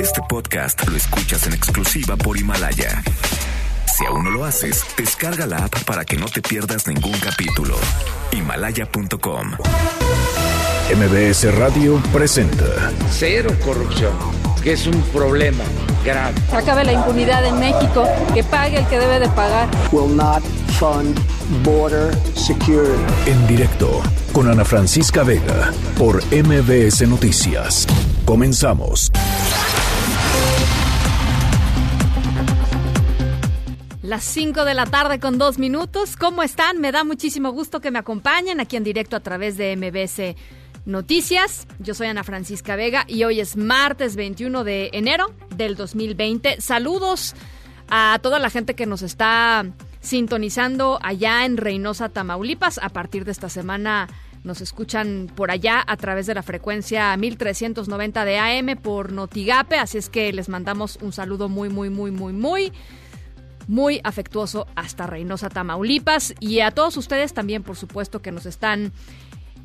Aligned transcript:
Este 0.00 0.20
podcast 0.28 0.86
lo 0.88 0.96
escuchas 0.96 1.46
en 1.46 1.52
exclusiva 1.54 2.16
por 2.16 2.36
Himalaya. 2.36 3.02
Si 3.96 4.04
aún 4.04 4.24
no 4.24 4.30
lo 4.30 4.44
haces, 4.44 4.84
descarga 4.96 5.46
la 5.46 5.58
app 5.64 5.84
para 5.84 6.04
que 6.04 6.16
no 6.16 6.26
te 6.26 6.42
pierdas 6.42 6.86
ningún 6.86 7.18
capítulo. 7.18 7.76
Himalaya.com. 8.32 9.52
MBS 10.94 11.54
Radio 11.56 12.00
presenta 12.12 12.64
Cero 13.10 13.50
corrupción, 13.64 14.12
que 14.62 14.72
es 14.74 14.86
un 14.86 15.00
problema 15.12 15.64
grave. 16.04 16.34
acabe 16.52 16.84
la 16.84 16.92
impunidad 16.92 17.44
en 17.44 17.58
México, 17.58 18.06
que 18.34 18.44
pague 18.44 18.78
el 18.78 18.86
que 18.86 18.98
debe 18.98 19.18
de 19.18 19.28
pagar. 19.30 19.68
will 19.92 20.14
not 20.14 20.42
fund 20.78 21.18
border 21.64 22.14
security. 22.36 23.02
en 23.26 23.46
directo 23.48 24.02
con 24.32 24.48
Ana 24.48 24.64
Francisca 24.64 25.22
Vega 25.24 25.72
por 25.98 26.22
MBS 26.32 27.06
Noticias. 27.08 27.86
Comenzamos. 28.26 29.10
Las 34.06 34.22
5 34.22 34.64
de 34.64 34.74
la 34.74 34.86
tarde 34.86 35.18
con 35.18 35.36
dos 35.36 35.58
minutos. 35.58 36.16
¿Cómo 36.16 36.44
están? 36.44 36.80
Me 36.80 36.92
da 36.92 37.02
muchísimo 37.02 37.50
gusto 37.50 37.80
que 37.80 37.90
me 37.90 37.98
acompañen 37.98 38.60
aquí 38.60 38.76
en 38.76 38.84
directo 38.84 39.16
a 39.16 39.20
través 39.20 39.56
de 39.56 39.76
MBS 39.76 40.36
Noticias. 40.84 41.66
Yo 41.80 41.92
soy 41.92 42.06
Ana 42.06 42.22
Francisca 42.22 42.76
Vega 42.76 43.02
y 43.08 43.24
hoy 43.24 43.40
es 43.40 43.56
martes 43.56 44.14
21 44.14 44.62
de 44.62 44.90
enero 44.92 45.34
del 45.56 45.74
2020. 45.74 46.60
Saludos 46.60 47.34
a 47.88 48.20
toda 48.22 48.38
la 48.38 48.48
gente 48.48 48.74
que 48.74 48.86
nos 48.86 49.02
está 49.02 49.66
sintonizando 49.98 51.00
allá 51.02 51.44
en 51.44 51.56
Reynosa, 51.56 52.08
Tamaulipas. 52.08 52.78
A 52.80 52.90
partir 52.90 53.24
de 53.24 53.32
esta 53.32 53.48
semana 53.48 54.06
nos 54.44 54.60
escuchan 54.60 55.28
por 55.34 55.50
allá 55.50 55.82
a 55.84 55.96
través 55.96 56.26
de 56.26 56.34
la 56.34 56.44
frecuencia 56.44 57.16
1390 57.16 58.24
de 58.24 58.38
AM 58.38 58.76
por 58.80 59.10
Notigape. 59.10 59.78
Así 59.78 59.98
es 59.98 60.08
que 60.08 60.32
les 60.32 60.48
mandamos 60.48 60.96
un 61.02 61.10
saludo 61.10 61.48
muy, 61.48 61.70
muy, 61.70 61.90
muy, 61.90 62.12
muy, 62.12 62.32
muy 62.32 62.72
muy 63.68 64.00
afectuoso 64.04 64.66
hasta 64.74 65.06
Reynosa, 65.06 65.48
Tamaulipas. 65.48 66.34
Y 66.40 66.60
a 66.60 66.70
todos 66.70 66.96
ustedes 66.96 67.34
también, 67.34 67.62
por 67.62 67.76
supuesto, 67.76 68.22
que 68.22 68.32
nos 68.32 68.46
están 68.46 68.92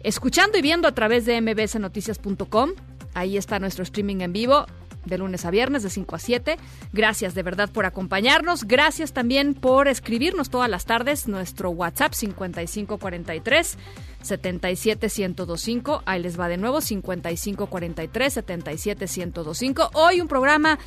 escuchando 0.01 0.57
y 0.57 0.61
viendo 0.61 0.87
a 0.87 0.93
través 0.93 1.25
de 1.25 1.39
mbsnoticias.com. 1.41 2.71
Ahí 3.13 3.37
está 3.37 3.59
nuestro 3.59 3.83
streaming 3.83 4.21
en 4.21 4.33
vivo 4.33 4.65
de 5.05 5.17
lunes 5.17 5.45
a 5.45 5.51
viernes 5.51 5.83
de 5.83 5.89
5 5.89 6.15
a 6.15 6.19
7. 6.19 6.57
Gracias 6.93 7.33
de 7.33 7.43
verdad 7.43 7.69
por 7.69 7.85
acompañarnos. 7.85 8.65
Gracias 8.65 9.13
también 9.13 9.53
por 9.53 9.87
escribirnos 9.87 10.49
todas 10.49 10.69
las 10.69 10.85
tardes. 10.85 11.27
Nuestro 11.27 11.71
WhatsApp 11.71 12.13
5543 12.13 13.77
77125. 14.21 16.03
Ahí 16.05 16.21
les 16.21 16.39
va 16.39 16.47
de 16.47 16.57
nuevo 16.57 16.81
5543 16.81 18.33
77125. 18.33 19.91
Hoy 19.93 20.21
un 20.21 20.27
programa 20.27 20.77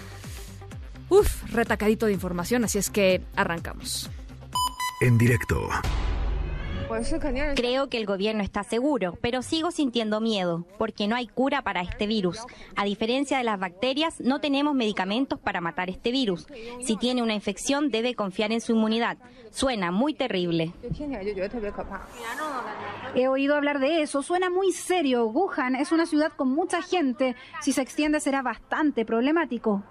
Uf, 1.08 1.44
retacadito 1.52 2.06
de 2.06 2.12
información, 2.12 2.64
así 2.64 2.78
es 2.78 2.90
que 2.90 3.22
arrancamos. 3.36 4.10
En 5.00 5.18
directo. 5.18 5.68
Creo 7.56 7.88
que 7.88 7.96
el 7.96 8.06
gobierno 8.06 8.42
está 8.42 8.62
seguro, 8.62 9.18
pero 9.20 9.42
sigo 9.42 9.70
sintiendo 9.70 10.20
miedo, 10.20 10.66
porque 10.78 11.08
no 11.08 11.16
hay 11.16 11.26
cura 11.26 11.62
para 11.62 11.80
este 11.82 12.06
virus. 12.06 12.40
A 12.76 12.84
diferencia 12.84 13.38
de 13.38 13.44
las 13.44 13.58
bacterias, 13.58 14.20
no 14.20 14.40
tenemos 14.40 14.74
medicamentos 14.74 15.40
para 15.40 15.60
matar 15.60 15.90
este 15.90 16.12
virus. 16.12 16.46
Si 16.82 16.96
tiene 16.96 17.22
una 17.22 17.34
infección, 17.34 17.90
debe 17.90 18.14
confiar 18.14 18.52
en 18.52 18.60
su 18.60 18.72
inmunidad. 18.72 19.18
Suena 19.50 19.90
muy 19.90 20.14
terrible. 20.14 20.72
He 23.14 23.28
oído 23.28 23.56
hablar 23.56 23.78
de 23.78 24.02
eso, 24.02 24.22
suena 24.22 24.50
muy 24.50 24.72
serio. 24.72 25.26
Wuhan 25.26 25.76
es 25.76 25.90
una 25.90 26.06
ciudad 26.06 26.32
con 26.36 26.48
mucha 26.48 26.82
gente. 26.82 27.34
Si 27.60 27.72
se 27.72 27.82
extiende 27.82 28.20
será 28.20 28.42
bastante 28.42 29.04
problemático. 29.04 29.82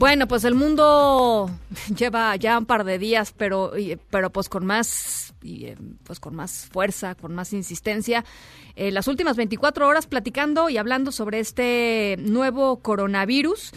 Bueno, 0.00 0.26
pues 0.26 0.44
el 0.44 0.54
mundo 0.54 1.50
lleva 1.94 2.34
ya 2.36 2.58
un 2.58 2.64
par 2.64 2.84
de 2.84 2.98
días, 2.98 3.34
pero, 3.36 3.72
pero 4.08 4.30
pues 4.30 4.48
con 4.48 4.64
más, 4.64 5.34
y, 5.42 5.66
eh, 5.66 5.76
pues 6.04 6.20
con 6.20 6.34
más 6.34 6.68
fuerza, 6.72 7.14
con 7.14 7.34
más 7.34 7.52
insistencia. 7.52 8.24
Eh, 8.76 8.92
las 8.92 9.08
últimas 9.08 9.36
24 9.36 9.86
horas 9.86 10.06
platicando 10.06 10.70
y 10.70 10.78
hablando 10.78 11.12
sobre 11.12 11.40
este 11.40 12.16
nuevo 12.18 12.76
coronavirus 12.76 13.72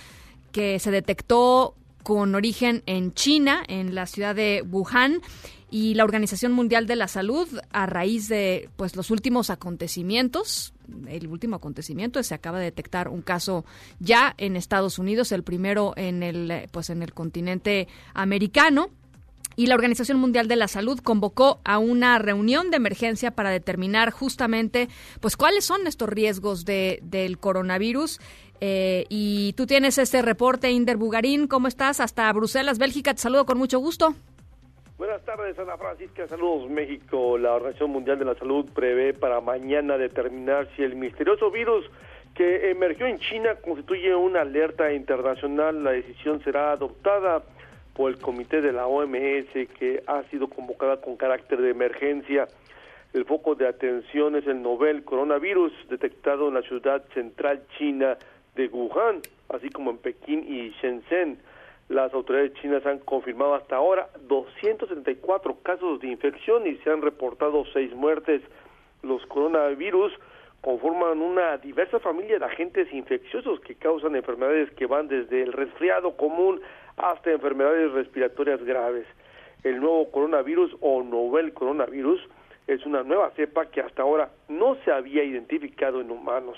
que 0.53 0.79
se 0.79 0.91
detectó 0.91 1.75
con 2.03 2.35
origen 2.35 2.83
en 2.85 3.13
China, 3.13 3.63
en 3.67 3.93
la 3.93 4.05
ciudad 4.05 4.33
de 4.33 4.63
Wuhan, 4.69 5.21
y 5.71 5.95
la 5.95 6.03
Organización 6.03 6.51
Mundial 6.51 6.85
de 6.85 6.95
la 6.95 7.07
Salud, 7.07 7.47
a 7.71 7.85
raíz 7.87 8.29
de 8.29 8.69
pues 8.75 8.95
los 8.95 9.09
últimos 9.09 9.49
acontecimientos, 9.49 10.72
el 11.07 11.27
último 11.27 11.55
acontecimiento 11.55 12.21
se 12.23 12.33
acaba 12.33 12.59
de 12.59 12.65
detectar 12.65 13.07
un 13.07 13.21
caso 13.21 13.65
ya 13.99 14.33
en 14.37 14.55
Estados 14.55 14.99
Unidos, 14.99 15.31
el 15.31 15.43
primero 15.43 15.93
en 15.95 16.23
el 16.23 16.69
pues 16.71 16.89
en 16.89 17.03
el 17.03 17.13
continente 17.13 17.87
americano. 18.13 18.89
Y 19.55 19.67
la 19.67 19.75
Organización 19.75 20.17
Mundial 20.17 20.47
de 20.47 20.55
la 20.55 20.67
Salud 20.67 20.99
convocó 20.99 21.59
a 21.63 21.77
una 21.77 22.17
reunión 22.17 22.71
de 22.71 22.77
emergencia 22.77 23.31
para 23.31 23.51
determinar 23.51 24.09
justamente, 24.09 24.89
pues, 25.19 25.37
cuáles 25.37 25.63
son 25.63 25.85
estos 25.85 26.09
riesgos 26.09 26.65
de, 26.65 26.99
del 27.03 27.37
coronavirus. 27.37 28.19
Eh, 28.61 29.05
y 29.09 29.53
tú 29.53 29.67
tienes 29.67 29.99
este 29.99 30.23
reporte, 30.23 30.71
Inder 30.71 30.97
Bugarín. 30.97 31.47
¿Cómo 31.47 31.67
estás? 31.67 31.99
Hasta 31.99 32.33
Bruselas, 32.33 32.79
Bélgica. 32.79 33.13
Te 33.13 33.21
saludo 33.21 33.45
con 33.45 33.59
mucho 33.59 33.77
gusto. 33.77 34.15
Buenas 34.95 35.25
tardes, 35.25 35.57
Ana 35.57 35.75
Francisca. 35.75 36.27
Saludos, 36.27 36.69
México. 36.69 37.39
La 37.39 37.53
Organización 37.53 37.89
Mundial 37.89 38.19
de 38.19 38.25
la 38.25 38.35
Salud 38.35 38.69
prevé 38.75 39.15
para 39.15 39.41
mañana 39.41 39.97
determinar 39.97 40.67
si 40.75 40.83
el 40.83 40.95
misterioso 40.95 41.49
virus 41.49 41.89
que 42.35 42.69
emergió 42.69 43.07
en 43.07 43.17
China 43.17 43.55
constituye 43.55 44.13
una 44.13 44.41
alerta 44.41 44.93
internacional. 44.93 45.83
La 45.83 45.91
decisión 45.91 46.43
será 46.43 46.73
adoptada 46.73 47.41
por 47.95 48.11
el 48.11 48.19
comité 48.19 48.61
de 48.61 48.71
la 48.71 48.85
OMS 48.85 49.51
que 49.79 50.03
ha 50.05 50.23
sido 50.29 50.47
convocada 50.47 51.01
con 51.01 51.17
carácter 51.17 51.59
de 51.59 51.71
emergencia. 51.71 52.47
El 53.13 53.25
foco 53.25 53.55
de 53.55 53.67
atención 53.67 54.35
es 54.35 54.45
el 54.45 54.61
novel 54.61 55.03
coronavirus 55.03 55.73
detectado 55.89 56.49
en 56.49 56.53
la 56.53 56.61
ciudad 56.61 57.03
central 57.15 57.63
china 57.79 58.15
de 58.55 58.67
Wuhan, 58.67 59.21
así 59.49 59.69
como 59.69 59.89
en 59.89 59.97
Pekín 59.97 60.45
y 60.47 60.69
Shenzhen. 60.81 61.39
Las 61.93 62.11
autoridades 62.11 62.55
chinas 62.55 62.83
han 62.87 62.97
confirmado 62.97 63.53
hasta 63.53 63.75
ahora 63.75 64.09
274 64.21 65.57
casos 65.61 65.99
de 65.99 66.07
infección 66.07 66.65
y 66.65 66.75
se 66.77 66.89
han 66.89 67.03
reportado 67.03 67.65
seis 67.71 67.93
muertes. 67.93 68.41
Los 69.03 69.23
coronavirus 69.27 70.11
conforman 70.61 71.21
una 71.21 71.55
diversa 71.59 71.99
familia 71.99 72.39
de 72.39 72.45
agentes 72.45 72.91
infecciosos 72.91 73.59
que 73.59 73.75
causan 73.75 74.15
enfermedades 74.15 74.71
que 74.71 74.87
van 74.87 75.07
desde 75.07 75.43
el 75.43 75.53
resfriado 75.53 76.17
común 76.17 76.61
hasta 76.97 77.29
enfermedades 77.29 77.91
respiratorias 77.91 78.63
graves. 78.63 79.05
El 79.63 79.79
nuevo 79.79 80.09
coronavirus 80.09 80.75
o 80.81 81.03
novel 81.03 81.53
coronavirus 81.53 82.27
es 82.65 82.83
una 82.87 83.03
nueva 83.03 83.29
cepa 83.35 83.67
que 83.67 83.81
hasta 83.81 84.01
ahora 84.01 84.31
no 84.49 84.77
se 84.83 84.91
había 84.91 85.23
identificado 85.23 86.01
en 86.01 86.09
humanos. 86.09 86.57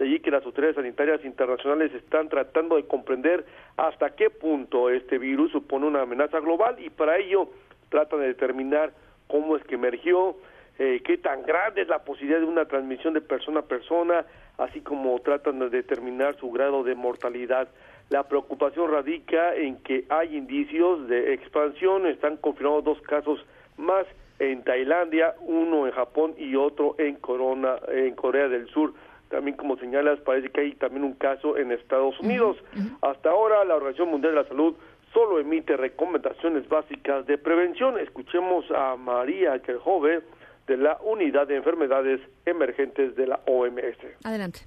De 0.00 0.06
allí 0.06 0.20
que 0.20 0.30
las 0.30 0.46
autoridades 0.46 0.76
sanitarias 0.76 1.22
internacionales 1.26 1.92
están 1.92 2.30
tratando 2.30 2.76
de 2.76 2.86
comprender 2.86 3.44
hasta 3.76 4.16
qué 4.16 4.30
punto 4.30 4.88
este 4.88 5.18
virus 5.18 5.52
supone 5.52 5.84
una 5.84 6.00
amenaza 6.00 6.40
global 6.40 6.76
y 6.78 6.88
para 6.88 7.18
ello 7.18 7.50
tratan 7.90 8.20
de 8.20 8.28
determinar 8.28 8.94
cómo 9.26 9.58
es 9.58 9.64
que 9.64 9.74
emergió, 9.74 10.36
eh, 10.78 11.02
qué 11.04 11.18
tan 11.18 11.42
grande 11.42 11.82
es 11.82 11.88
la 11.88 12.02
posibilidad 12.02 12.40
de 12.40 12.46
una 12.46 12.64
transmisión 12.64 13.12
de 13.12 13.20
persona 13.20 13.60
a 13.60 13.64
persona, 13.64 14.24
así 14.56 14.80
como 14.80 15.20
tratan 15.20 15.58
de 15.58 15.68
determinar 15.68 16.34
su 16.36 16.50
grado 16.50 16.82
de 16.82 16.94
mortalidad. 16.94 17.68
La 18.08 18.26
preocupación 18.26 18.90
radica 18.90 19.54
en 19.54 19.82
que 19.82 20.06
hay 20.08 20.34
indicios 20.34 21.08
de 21.08 21.34
expansión, 21.34 22.06
están 22.06 22.38
confirmados 22.38 22.84
dos 22.84 23.02
casos 23.02 23.44
más 23.76 24.06
en 24.38 24.64
Tailandia, 24.64 25.34
uno 25.42 25.86
en 25.86 25.92
Japón 25.92 26.34
y 26.38 26.56
otro 26.56 26.94
en 26.96 27.16
Corona, 27.16 27.76
en 27.88 28.14
Corea 28.14 28.48
del 28.48 28.66
Sur. 28.68 28.94
También, 29.30 29.56
como 29.56 29.76
señalas, 29.76 30.18
parece 30.20 30.50
que 30.50 30.60
hay 30.60 30.74
también 30.74 31.04
un 31.04 31.14
caso 31.14 31.56
en 31.56 31.70
Estados 31.70 32.18
Unidos. 32.20 32.56
Hasta 33.00 33.30
ahora, 33.30 33.64
la 33.64 33.76
Organización 33.76 34.10
Mundial 34.10 34.34
de 34.34 34.42
la 34.42 34.48
Salud 34.48 34.74
solo 35.14 35.38
emite 35.38 35.76
recomendaciones 35.76 36.68
básicas 36.68 37.26
de 37.26 37.38
prevención. 37.38 37.98
Escuchemos 37.98 38.64
a 38.72 38.96
María 38.96 39.58
Kerhove 39.60 40.22
de 40.66 40.76
la 40.76 40.98
Unidad 41.04 41.46
de 41.46 41.56
Enfermedades 41.56 42.20
Emergentes 42.44 43.14
de 43.14 43.28
la 43.28 43.40
OMS. 43.46 43.98
Adelante. 44.24 44.60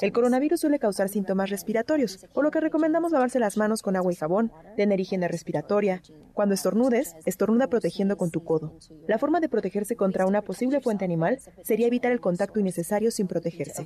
El 0.00 0.12
coronavirus 0.12 0.60
suele 0.60 0.80
causar 0.80 1.08
síntomas 1.08 1.50
respiratorios, 1.50 2.26
por 2.34 2.42
lo 2.42 2.50
que 2.50 2.58
recomendamos 2.58 3.12
lavarse 3.12 3.38
las 3.38 3.56
manos 3.56 3.80
con 3.82 3.94
agua 3.94 4.12
y 4.12 4.16
jabón, 4.16 4.50
tener 4.76 4.98
higiene 4.98 5.28
respiratoria. 5.28 6.02
Cuando 6.34 6.54
estornudes, 6.54 7.14
estornuda 7.26 7.68
protegiendo 7.68 8.16
con 8.16 8.30
tu 8.32 8.42
codo. 8.42 8.76
La 9.06 9.18
forma 9.18 9.38
de 9.38 9.48
protegerse 9.48 9.94
contra 9.94 10.26
una 10.26 10.42
posible 10.42 10.80
fuente 10.80 11.04
animal 11.04 11.38
sería 11.62 11.86
evitar 11.86 12.10
el 12.10 12.20
contacto 12.20 12.58
innecesario 12.58 13.12
sin 13.12 13.28
protegerse. 13.28 13.84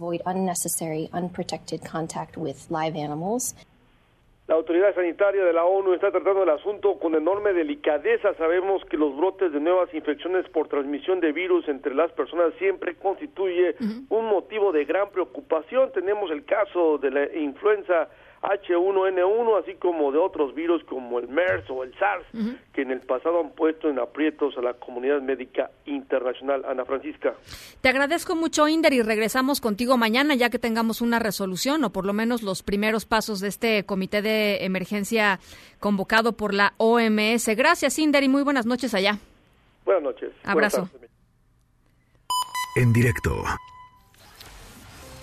La 4.46 4.56
autoridad 4.56 4.94
sanitaria 4.94 5.42
de 5.42 5.54
la 5.54 5.64
ONU 5.64 5.94
está 5.94 6.10
tratando 6.10 6.42
el 6.42 6.50
asunto 6.50 6.98
con 6.98 7.14
enorme 7.14 7.54
delicadeza. 7.54 8.34
Sabemos 8.34 8.84
que 8.84 8.98
los 8.98 9.16
brotes 9.16 9.50
de 9.52 9.60
nuevas 9.60 9.92
infecciones 9.94 10.46
por 10.50 10.68
transmisión 10.68 11.18
de 11.20 11.32
virus 11.32 11.66
entre 11.66 11.94
las 11.94 12.12
personas 12.12 12.52
siempre 12.58 12.94
constituye 12.94 13.74
un 14.10 14.26
motivo 14.26 14.70
de 14.70 14.84
gran 14.84 15.08
preocupación. 15.10 15.92
Tenemos 15.92 16.30
el 16.30 16.44
caso 16.44 16.98
de 16.98 17.10
la 17.10 17.34
influenza 17.34 18.10
H1N1, 18.44 19.62
así 19.62 19.74
como 19.74 20.12
de 20.12 20.18
otros 20.18 20.54
virus 20.54 20.84
como 20.84 21.18
el 21.18 21.28
MERS 21.28 21.68
o 21.70 21.82
el 21.82 21.94
SARS, 21.98 22.26
que 22.72 22.82
en 22.82 22.90
el 22.90 23.00
pasado 23.00 23.40
han 23.40 23.50
puesto 23.50 23.88
en 23.88 23.98
aprietos 23.98 24.56
a 24.58 24.60
la 24.60 24.74
comunidad 24.74 25.22
médica 25.22 25.70
internacional. 25.86 26.64
Ana 26.66 26.84
Francisca. 26.84 27.34
Te 27.80 27.88
agradezco 27.88 28.36
mucho, 28.36 28.68
Inder, 28.68 28.92
y 28.92 29.02
regresamos 29.02 29.60
contigo 29.60 29.96
mañana 29.96 30.34
ya 30.34 30.50
que 30.50 30.58
tengamos 30.58 31.00
una 31.00 31.18
resolución 31.18 31.84
o 31.84 31.90
por 31.90 32.04
lo 32.04 32.12
menos 32.12 32.42
los 32.42 32.62
primeros 32.62 33.06
pasos 33.06 33.40
de 33.40 33.48
este 33.48 33.84
comité 33.86 34.20
de 34.20 34.64
emergencia 34.64 35.40
convocado 35.80 36.36
por 36.36 36.52
la 36.52 36.74
OMS. 36.76 37.48
Gracias, 37.56 37.98
Inder, 37.98 38.22
y 38.22 38.28
muy 38.28 38.42
buenas 38.42 38.66
noches 38.66 38.94
allá. 38.94 39.18
Buenas 39.84 40.02
noches. 40.02 40.32
Abrazo. 40.44 40.88
En 42.76 42.92
directo. 42.92 43.30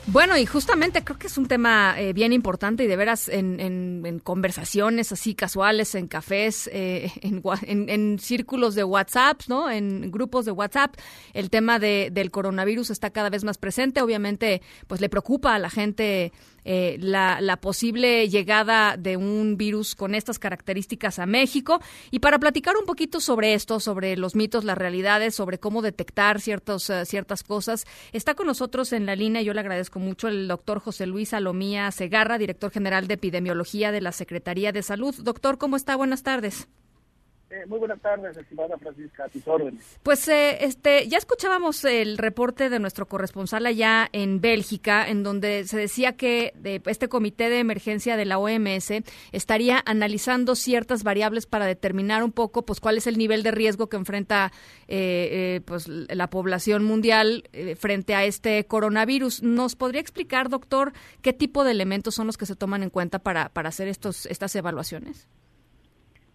Bueno, 0.07 0.35
y 0.35 0.47
justamente 0.47 1.03
creo 1.03 1.19
que 1.19 1.27
es 1.27 1.37
un 1.37 1.47
tema 1.47 1.95
eh, 1.99 2.11
bien 2.11 2.33
importante 2.33 2.83
y 2.83 2.87
de 2.87 2.95
veras 2.95 3.29
en, 3.29 3.59
en, 3.59 4.19
conversaciones 4.19 5.11
así 5.11 5.35
casuales, 5.35 5.93
en 5.93 6.07
cafés, 6.07 6.69
eh, 6.73 7.11
en, 7.21 7.89
en, 7.89 8.19
círculos 8.19 8.73
de 8.73 8.83
WhatsApp, 8.83 9.41
¿no? 9.47 9.69
En 9.69 10.09
grupos 10.09 10.45
de 10.45 10.51
WhatsApp, 10.51 10.95
el 11.33 11.51
tema 11.51 11.77
de, 11.77 12.09
del 12.11 12.31
coronavirus 12.31 12.89
está 12.89 13.11
cada 13.11 13.29
vez 13.29 13.43
más 13.43 13.59
presente. 13.59 14.01
Obviamente, 14.01 14.63
pues 14.87 15.01
le 15.01 15.09
preocupa 15.09 15.53
a 15.53 15.59
la 15.59 15.69
gente 15.69 16.33
eh, 16.63 16.97
la, 16.99 17.41
la, 17.41 17.57
posible 17.57 18.29
llegada 18.29 18.97
de 18.97 19.17
un 19.17 19.57
virus 19.57 19.95
con 19.95 20.15
estas 20.15 20.39
características 20.39 21.19
a 21.19 21.25
México. 21.25 21.81
Y 22.11 22.19
para 22.19 22.39
platicar 22.39 22.75
un 22.77 22.85
poquito 22.85 23.19
sobre 23.19 23.53
esto, 23.53 23.79
sobre 23.79 24.15
los 24.17 24.35
mitos, 24.35 24.63
las 24.63 24.77
realidades, 24.77 25.35
sobre 25.35 25.59
cómo 25.59 25.81
detectar 25.81 26.41
ciertos, 26.41 26.89
uh, 26.89 27.05
ciertas 27.05 27.43
cosas, 27.43 27.85
está 28.11 28.35
con 28.35 28.47
nosotros 28.47 28.93
en 28.93 29.05
la 29.05 29.15
línea, 29.15 29.41
yo 29.41 29.53
le 29.53 29.59
agradezco 29.59 29.99
mucho, 29.99 30.27
el 30.27 30.47
doctor 30.47 30.79
José 30.79 31.05
Luis 31.07 31.29
Salomía 31.29 31.91
Segarra, 31.91 32.37
director 32.37 32.71
general 32.71 33.07
de 33.07 33.15
epidemiología 33.15 33.91
de 33.91 34.01
la 34.01 34.11
Secretaría 34.11 34.71
de 34.71 34.83
Salud. 34.83 35.15
Doctor, 35.21 35.57
¿cómo 35.57 35.75
está? 35.75 35.95
Buenas 35.95 36.23
tardes. 36.23 36.67
Eh, 37.51 37.65
muy 37.67 37.79
buenas 37.79 37.99
tardes, 37.99 38.37
estimada 38.37 38.77
Francisca, 38.77 39.25
a 39.25 39.27
tus 39.27 39.45
órdenes. 39.45 39.99
Pues 40.03 40.25
eh, 40.29 40.63
este, 40.63 41.09
ya 41.09 41.17
escuchábamos 41.17 41.83
el 41.83 42.17
reporte 42.17 42.69
de 42.69 42.79
nuestro 42.79 43.07
corresponsal 43.07 43.65
allá 43.65 44.07
en 44.13 44.39
Bélgica, 44.39 45.05
en 45.09 45.21
donde 45.21 45.65
se 45.65 45.77
decía 45.77 46.15
que 46.15 46.53
de 46.55 46.81
este 46.85 47.09
comité 47.09 47.49
de 47.49 47.59
emergencia 47.59 48.15
de 48.15 48.23
la 48.23 48.37
OMS 48.37 48.93
estaría 49.33 49.83
analizando 49.85 50.55
ciertas 50.55 51.03
variables 51.03 51.45
para 51.45 51.65
determinar 51.65 52.23
un 52.23 52.31
poco, 52.31 52.65
pues, 52.65 52.79
cuál 52.79 52.97
es 52.97 53.05
el 53.05 53.17
nivel 53.17 53.43
de 53.43 53.51
riesgo 53.51 53.89
que 53.89 53.97
enfrenta 53.97 54.53
eh, 54.87 55.59
pues 55.65 55.89
la 55.89 56.29
población 56.29 56.85
mundial 56.85 57.49
frente 57.77 58.15
a 58.15 58.23
este 58.23 58.65
coronavirus. 58.65 59.43
¿Nos 59.43 59.75
podría 59.75 59.99
explicar, 59.99 60.47
doctor, 60.47 60.93
qué 61.21 61.33
tipo 61.33 61.65
de 61.65 61.71
elementos 61.71 62.15
son 62.15 62.27
los 62.27 62.37
que 62.37 62.45
se 62.45 62.55
toman 62.55 62.81
en 62.81 62.89
cuenta 62.89 63.19
para, 63.19 63.49
para 63.49 63.67
hacer 63.67 63.89
estos, 63.89 64.25
estas 64.27 64.55
evaluaciones? 64.55 65.27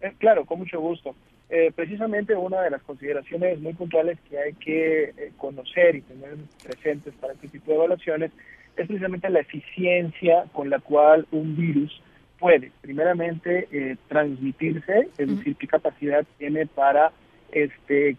Eh, 0.01 0.13
claro, 0.17 0.45
con 0.45 0.59
mucho 0.59 0.79
gusto. 0.79 1.15
Eh, 1.49 1.71
precisamente 1.73 2.35
una 2.35 2.61
de 2.61 2.69
las 2.69 2.81
consideraciones 2.83 3.59
muy 3.59 3.73
puntuales 3.73 4.17
que 4.29 4.37
hay 4.37 4.53
que 4.53 5.03
eh, 5.03 5.31
conocer 5.37 5.95
y 5.95 6.01
tener 6.01 6.35
presentes 6.61 7.13
para 7.15 7.33
este 7.33 7.47
tipo 7.47 7.71
de 7.71 7.77
evaluaciones 7.77 8.31
es 8.75 8.85
precisamente 8.85 9.29
la 9.29 9.39
eficiencia 9.39 10.45
con 10.51 10.69
la 10.69 10.79
cual 10.79 11.25
un 11.31 11.55
virus 11.55 12.01
puede, 12.37 12.71
primeramente, 12.81 13.97
transmitirse, 14.07 15.09
es 15.17 15.27
decir, 15.27 15.55
qué 15.55 15.65
capacidad 15.65 16.23
tiene 16.37 16.67
para 16.67 17.11
este 17.51 18.15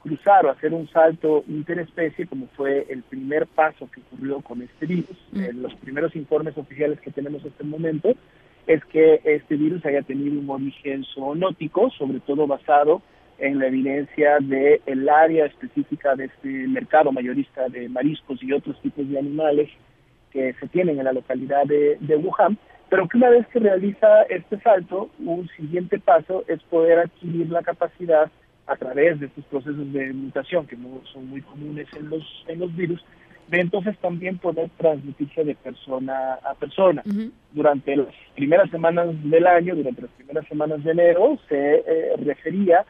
cruzar 0.00 0.44
o 0.46 0.50
hacer 0.50 0.74
un 0.74 0.88
salto 0.88 1.44
interespecie, 1.46 2.26
como 2.26 2.48
fue 2.56 2.86
el 2.88 3.04
primer 3.04 3.46
paso 3.46 3.88
que 3.92 4.00
ocurrió 4.00 4.40
con 4.40 4.62
este 4.62 4.86
virus. 4.86 5.16
los 5.54 5.72
primeros 5.76 6.16
informes 6.16 6.58
oficiales 6.58 6.98
que 7.00 7.12
tenemos 7.12 7.44
hasta 7.44 7.62
el 7.62 7.68
momento 7.68 8.16
es 8.70 8.84
que 8.84 9.20
este 9.24 9.56
virus 9.56 9.84
haya 9.84 10.02
tenido 10.02 10.38
un 10.38 10.48
origen 10.48 11.04
zoonótico, 11.12 11.90
sobre 11.90 12.20
todo 12.20 12.46
basado 12.46 13.02
en 13.38 13.58
la 13.58 13.66
evidencia 13.66 14.36
del 14.38 14.80
el 14.86 15.08
área 15.08 15.46
específica 15.46 16.14
de 16.14 16.26
este 16.26 16.48
mercado 16.68 17.10
mayorista 17.10 17.68
de 17.68 17.88
mariscos 17.88 18.40
y 18.40 18.52
otros 18.52 18.80
tipos 18.80 19.08
de 19.08 19.18
animales 19.18 19.68
que 20.30 20.54
se 20.60 20.68
tienen 20.68 21.00
en 21.00 21.04
la 21.04 21.12
localidad 21.12 21.64
de, 21.64 21.96
de 21.98 22.16
Wuhan, 22.16 22.56
pero 22.88 23.08
que 23.08 23.16
una 23.16 23.30
vez 23.30 23.44
que 23.48 23.58
realiza 23.58 24.22
este 24.28 24.60
salto, 24.60 25.10
un 25.18 25.48
siguiente 25.56 25.98
paso 25.98 26.44
es 26.46 26.62
poder 26.64 27.00
adquirir 27.00 27.50
la 27.50 27.62
capacidad 27.62 28.30
a 28.68 28.76
través 28.76 29.18
de 29.18 29.26
estos 29.26 29.44
procesos 29.46 29.92
de 29.92 30.12
mutación 30.12 30.68
que 30.68 30.76
no 30.76 31.00
son 31.12 31.28
muy 31.28 31.40
comunes 31.40 31.88
en 31.98 32.08
los, 32.08 32.44
en 32.46 32.60
los 32.60 32.76
virus, 32.76 33.04
de 33.50 33.60
entonces 33.60 33.98
también 33.98 34.38
poder 34.38 34.70
transmitirse 34.76 35.42
de 35.44 35.56
persona 35.56 36.34
a 36.34 36.54
persona. 36.54 37.02
Durante 37.52 37.96
las 37.96 38.14
primeras 38.36 38.70
semanas 38.70 39.08
del 39.24 39.46
año, 39.46 39.74
durante 39.74 40.02
las 40.02 40.10
primeras 40.12 40.46
semanas 40.46 40.84
de 40.84 40.92
enero, 40.92 41.36
se 41.48 41.74
eh, 41.86 42.16
refería 42.24 42.84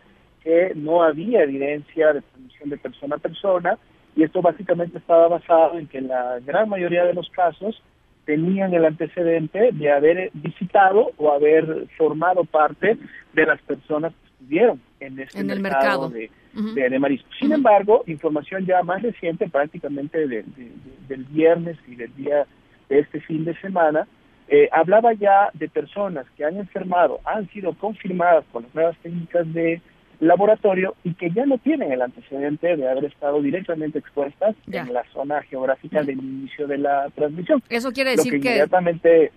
que 0.44 0.72
no 0.74 1.02
había 1.02 1.44
evidencia 1.44 2.12
de 2.12 2.20
transmisión 2.20 2.68
de 2.68 2.76
persona 2.76 3.16
a 3.16 3.18
persona 3.18 3.78
y 4.14 4.22
esto 4.22 4.42
básicamente 4.42 4.98
estaba 4.98 5.28
basado 5.28 5.78
en 5.78 5.86
que 5.86 6.02
la 6.02 6.40
gran 6.40 6.68
mayoría 6.68 7.04
de 7.04 7.14
los 7.14 7.30
casos 7.30 7.82
tenían 8.26 8.74
el 8.74 8.84
antecedente 8.84 9.70
de 9.72 9.90
haber 9.90 10.30
visitado 10.34 11.10
o 11.16 11.32
haber 11.32 11.86
formado 11.96 12.44
parte 12.44 12.98
de 13.32 13.46
las 13.46 13.60
personas 13.62 14.12
que 14.12 14.28
estuvieron 14.28 14.80
en 15.00 15.18
este 15.18 15.40
el 15.40 15.60
mercado, 15.60 16.10
de, 16.10 16.30
de, 16.52 16.98
mariscos. 16.98 17.30
Sin 17.38 17.52
embargo, 17.52 18.04
información 18.06 18.66
ya 18.66 18.82
más 18.82 19.02
reciente, 19.02 19.48
prácticamente 19.48 20.26
del 20.26 21.24
viernes 21.30 21.76
y 21.88 21.96
del 21.96 22.14
día 22.16 22.46
de 22.88 22.98
este 23.00 23.20
fin 23.20 23.44
de 23.44 23.58
semana, 23.60 24.06
eh, 24.48 24.68
hablaba 24.72 25.12
ya 25.12 25.50
de 25.54 25.68
personas 25.68 26.26
que 26.36 26.44
han 26.44 26.56
enfermado, 26.56 27.20
han 27.24 27.48
sido 27.50 27.72
confirmadas 27.74 28.44
con 28.52 28.64
las 28.64 28.74
nuevas 28.74 28.96
técnicas 28.98 29.52
de 29.54 29.80
laboratorio 30.18 30.94
y 31.02 31.14
que 31.14 31.30
ya 31.30 31.46
no 31.46 31.56
tienen 31.58 31.92
el 31.92 32.02
antecedente 32.02 32.76
de 32.76 32.88
haber 32.88 33.06
estado 33.06 33.40
directamente 33.40 33.98
expuestas 33.98 34.54
en 34.70 34.92
la 34.92 35.04
zona 35.12 35.42
geográfica 35.42 36.02
del 36.02 36.18
inicio 36.18 36.66
de 36.66 36.78
la 36.78 37.08
transmisión. 37.14 37.62
Eso 37.68 37.90
quiere 37.92 38.10
decir 38.10 38.40
que, 38.40 38.66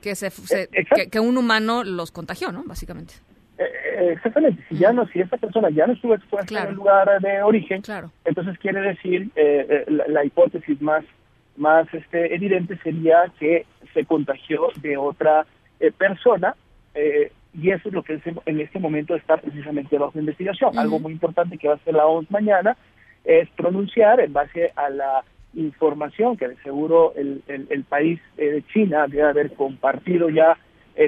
que, 0.02 0.16
se, 0.16 0.28
eh, 0.28 0.68
que, 1.10 1.20
un 1.20 1.38
humano 1.38 1.84
los 1.84 2.12
contagió, 2.12 2.52
¿no? 2.52 2.64
Básicamente. 2.66 3.14
Eh, 3.58 4.14
exactamente, 4.14 4.64
si 4.68 4.78
ya 4.78 4.92
no, 4.92 5.06
si 5.08 5.20
esta 5.20 5.38
persona 5.38 5.70
ya 5.70 5.86
no 5.86 5.94
estuvo 5.94 6.16
expuesta 6.16 6.64
en 6.64 6.70
el 6.70 6.76
lugar 6.76 7.22
de 7.22 7.44
origen, 7.44 7.84
entonces 8.26 8.58
quiere 8.58 8.82
decir 8.82 9.30
eh, 9.36 9.86
eh, 9.88 10.04
la, 10.08 10.26
hipótesis 10.26 10.82
más 10.82 11.04
más 11.56 11.88
este 11.94 12.34
evidente 12.34 12.78
sería 12.80 13.32
que 13.40 13.68
se 13.94 14.06
contagió 14.06 14.70
de 14.82 14.98
otra 14.98 15.46
persona 16.00 16.56
y 16.96 17.70
eso 17.70 17.90
es 17.90 17.94
lo 17.94 18.02
que 18.02 18.20
en 18.48 18.60
este 18.60 18.80
momento 18.80 19.16
está 19.16 19.38
precisamente 19.38 20.00
bajo 20.00 20.18
investigación. 20.18 20.76
Algo 20.80 21.00
muy 21.00 21.12
importante 21.12 21.60
que 21.60 21.68
va 21.68 21.76
a 21.76 21.78
hacer 21.78 21.94
la 21.94 22.08
OMS 22.08 22.32
mañana 22.32 22.76
es 23.24 23.48
pronunciar 23.52 24.20
en 24.20 24.34
base 24.34 24.72
a 24.76 24.90
la 24.90 25.24
información 25.54 26.38
que 26.38 26.48
de 26.48 26.56
seguro 26.64 27.14
el, 27.16 27.44
el, 27.48 27.68
el 27.70 27.84
país 27.84 28.20
de 28.36 28.64
China 28.74 29.06
debe 29.08 29.30
haber 29.30 29.54
compartido 29.54 30.30
ya 30.30 30.58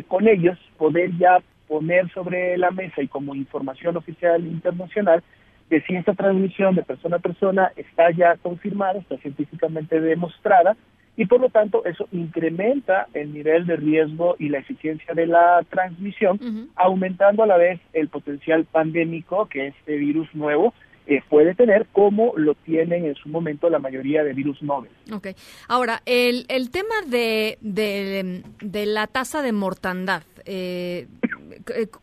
con 0.08 0.28
ellos, 0.28 0.60
poder 0.78 1.10
ya 1.18 1.40
poner 1.68 2.12
sobre 2.12 2.58
la 2.58 2.72
mesa 2.72 3.02
y 3.02 3.08
como 3.08 3.36
información 3.36 3.98
oficial 3.98 4.46
internacional 4.46 5.24
de 5.70 5.82
si 5.82 5.96
esta 5.96 6.14
transmisión 6.14 6.76
de 6.76 6.84
persona 6.84 7.18
a 7.18 7.20
persona 7.20 7.72
está 7.76 8.12
ya 8.12 8.36
confirmada, 8.38 9.00
está 9.00 9.18
científicamente 9.18 10.00
demostrada 10.00 10.76
y 11.18 11.26
por 11.26 11.40
lo 11.42 11.50
tanto 11.50 11.86
eso 11.86 12.08
incrementa 12.12 13.08
el 13.14 13.34
nivel 13.34 13.66
de 13.66 13.78
riesgo 13.78 14.36
y 14.38 14.50
la 14.50 14.60
eficiencia 14.60 15.14
de 15.14 15.28
la 15.28 15.66
transmisión, 15.70 16.70
aumentando 16.76 17.44
a 17.44 17.48
la 17.48 17.58
vez 17.58 17.80
el 17.94 18.10
potencial 18.10 18.66
pandémico 18.66 19.48
que 19.48 19.68
este 19.68 19.96
virus 19.96 20.28
nuevo 20.36 20.74
eh, 21.08 21.22
puede 21.30 21.54
tener 21.54 21.86
como 21.92 22.34
lo 22.36 22.56
tienen 22.56 23.06
en 23.06 23.16
su 23.16 23.30
momento 23.30 23.70
la 23.70 23.78
mayoría 23.80 24.24
de 24.24 24.34
virus 24.34 24.62
nobles. 24.64 24.92
Ok. 25.14 25.28
Ahora, 25.68 26.02
el, 26.06 26.46
el 26.50 26.72
tema 26.72 26.96
de, 27.08 27.60
de, 27.62 28.44
de 28.60 28.86
la 28.88 29.06
tasa 29.06 29.44
de 29.44 29.52
mortandad, 29.52 30.24
eh, 30.46 31.08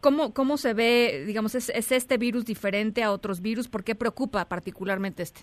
¿cómo, 0.01 0.33
¿cómo 0.33 0.57
se 0.57 0.75
ve, 0.75 1.25
digamos, 1.27 1.55
es, 1.55 1.71
es 1.71 1.93
este 1.93 2.19
virus 2.19 2.45
diferente 2.45 3.03
a 3.03 3.13
otros 3.13 3.41
virus? 3.41 3.69
¿Por 3.69 3.85
qué 3.85 3.95
preocupa 3.95 4.45
particularmente 4.47 5.23
este? 5.23 5.43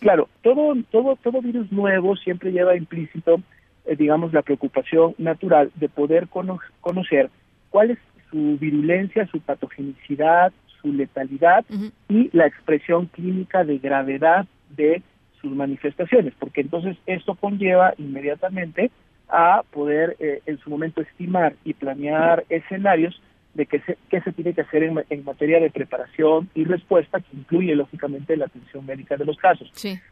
Claro, 0.00 0.28
todo, 0.42 0.74
todo, 0.90 1.16
todo 1.16 1.42
virus 1.42 1.70
nuevo 1.70 2.16
siempre 2.16 2.52
lleva 2.52 2.76
implícito, 2.76 3.42
eh, 3.84 3.96
digamos, 3.96 4.32
la 4.32 4.42
preocupación 4.42 5.14
natural 5.18 5.70
de 5.74 5.88
poder 5.88 6.28
conocer 6.28 7.30
cuál 7.68 7.92
es 7.92 7.98
su 8.30 8.56
virulencia, 8.58 9.26
su 9.26 9.40
patogenicidad, 9.40 10.52
su 10.80 10.92
letalidad 10.92 11.64
y 12.08 12.30
la 12.32 12.46
expresión 12.46 13.06
clínica 13.06 13.64
de 13.64 13.78
gravedad 13.78 14.46
de 14.70 15.02
sus 15.40 15.52
manifestaciones, 15.52 16.32
porque 16.38 16.62
entonces 16.62 16.96
esto 17.06 17.34
conlleva 17.34 17.94
inmediatamente 17.98 18.90
a 19.30 19.62
poder 19.70 20.16
eh, 20.18 20.42
en 20.46 20.58
su 20.58 20.70
momento 20.70 21.00
estimar 21.00 21.54
y 21.64 21.74
planear 21.74 22.44
escenarios 22.48 23.20
de 23.54 23.66
qué 23.66 23.80
se, 23.80 23.98
qué 24.08 24.20
se 24.20 24.32
tiene 24.32 24.54
que 24.54 24.60
hacer 24.60 24.84
en, 24.84 25.02
en, 25.10 25.24
materia 25.24 25.58
de 25.58 25.70
preparación 25.70 26.48
y 26.54 26.64
respuesta, 26.64 27.20
que 27.20 27.36
incluye 27.36 27.74
lógicamente 27.74 28.36
la 28.36 28.46
atención 28.46 28.86
médica 28.86 29.16
de 29.16 29.24
los 29.24 29.36
casos. 29.38 29.70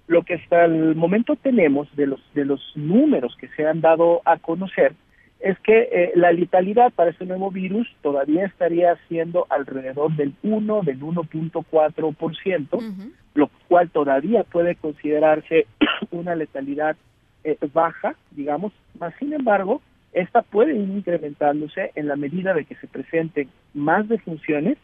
Lo 0.08 0.22
que 0.22 0.34
hasta 0.34 0.64
el 0.64 0.96
momento 0.96 1.36
tenemos 1.36 1.94
de 1.94 2.08
los, 2.08 2.20
de 2.34 2.44
los 2.44 2.60
números 2.74 3.36
que 3.38 3.48
se 3.48 3.66
han 3.66 3.80
dado 3.80 4.22
a 4.24 4.38
conocer 4.38 4.94
es 5.40 5.58
que 5.60 5.88
eh, 5.92 6.12
la 6.16 6.32
letalidad 6.32 6.92
para 6.92 7.10
este 7.10 7.24
nuevo 7.24 7.50
virus 7.50 7.88
todavía 8.02 8.44
estaría 8.44 8.96
siendo 9.08 9.46
alrededor 9.50 10.14
del 10.16 10.34
1, 10.42 10.82
del 10.82 11.00
1.4%, 11.00 13.12
lo 13.34 13.50
cual 13.68 13.90
todavía 13.90 14.42
puede 14.42 14.74
considerarse 14.74 15.66
una 16.10 16.34
letalidad 16.34 16.96
eh, 17.44 17.56
baja, 17.72 18.14
digamos, 18.32 18.72
más 18.98 19.14
sin 19.18 19.32
embargo, 19.32 19.80
esta 20.12 20.42
puede 20.42 20.74
ir 20.74 20.88
incrementándose 20.88 21.92
en 21.94 22.08
la 22.08 22.16
medida 22.16 22.54
de 22.54 22.64
que 22.64 22.74
se 22.76 22.86
presenten 22.86 23.48
más 23.74 24.08
defunciones 24.08 24.78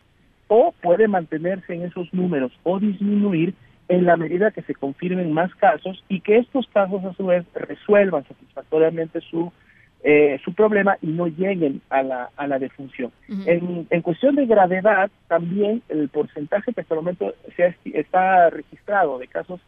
o 0.49 0.75
puede 0.82 1.08
mantenerse 1.08 1.75
en 1.75 1.82
esos 1.82 2.12
números 2.12 2.52
o 2.62 2.78
disminuir 2.78 3.54
en 3.88 4.04
la 4.04 4.16
medida 4.16 4.50
que 4.50 4.62
se 4.62 4.75
confirmen 4.75 5.32
más 5.32 5.54
casos 5.56 6.02
y 6.08 6.20
que 6.20 6.38
estos 6.38 6.66
casos 6.68 7.04
a 7.04 7.14
su 7.14 7.26
vez 7.26 7.44
resuelvan 7.54 8.25
satisfactoriamente 8.25 9.20
su 9.20 9.52
eh, 10.06 10.38
su 10.44 10.52
problema 10.52 10.99
y 11.00 11.06
no 11.06 11.28
lleguen 11.28 11.80
a 11.88 12.02
la, 12.02 12.28
a 12.37 12.46
la 12.46 12.58
defunción. 12.58 13.11
en, 13.26 13.87
en, 13.88 14.02
cuestión 14.02 14.34
de 14.34 14.44
gravedad, 14.44 15.11
también 15.28 15.80
el 15.88 16.11
porcentaje 16.11 16.75
que 16.75 16.82
hasta 16.82 16.92
el 16.92 17.00
momento 17.00 17.34
se 17.56 17.75
está 17.94 18.50
registrado 18.50 19.18
de 19.18 19.28
casos 19.28 19.61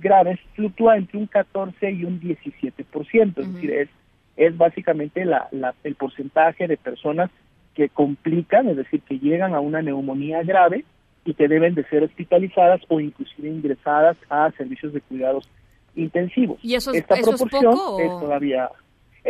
graves 0.00 0.38
fluctúa 0.54 0.96
entre 0.96 1.18
un 1.18 1.26
14 1.26 1.90
y 1.90 2.04
un 2.04 2.20
17%, 2.20 3.38
es 3.38 3.54
decir, 3.54 3.70
es, 3.70 3.88
es 4.36 4.56
básicamente 4.56 5.24
la, 5.24 5.48
la, 5.50 5.74
el 5.84 5.94
porcentaje 5.94 6.66
de 6.66 6.76
personas 6.76 7.30
que 7.74 7.88
complican, 7.88 8.68
es 8.68 8.76
decir, 8.76 9.00
que 9.02 9.18
llegan 9.18 9.54
a 9.54 9.60
una 9.60 9.82
neumonía 9.82 10.42
grave 10.42 10.84
y 11.24 11.34
que 11.34 11.48
deben 11.48 11.74
de 11.74 11.84
ser 11.84 12.04
hospitalizadas 12.04 12.80
o 12.88 13.00
inclusive 13.00 13.48
ingresadas 13.48 14.16
a 14.30 14.50
servicios 14.52 14.92
de 14.92 15.00
cuidados 15.00 15.48
intensivos. 15.94 16.58
¿Y 16.62 16.74
eso, 16.74 16.92
Esta 16.92 17.16
proporción 17.16 17.74
es, 17.98 18.04
es 18.04 18.20
todavía 18.20 18.70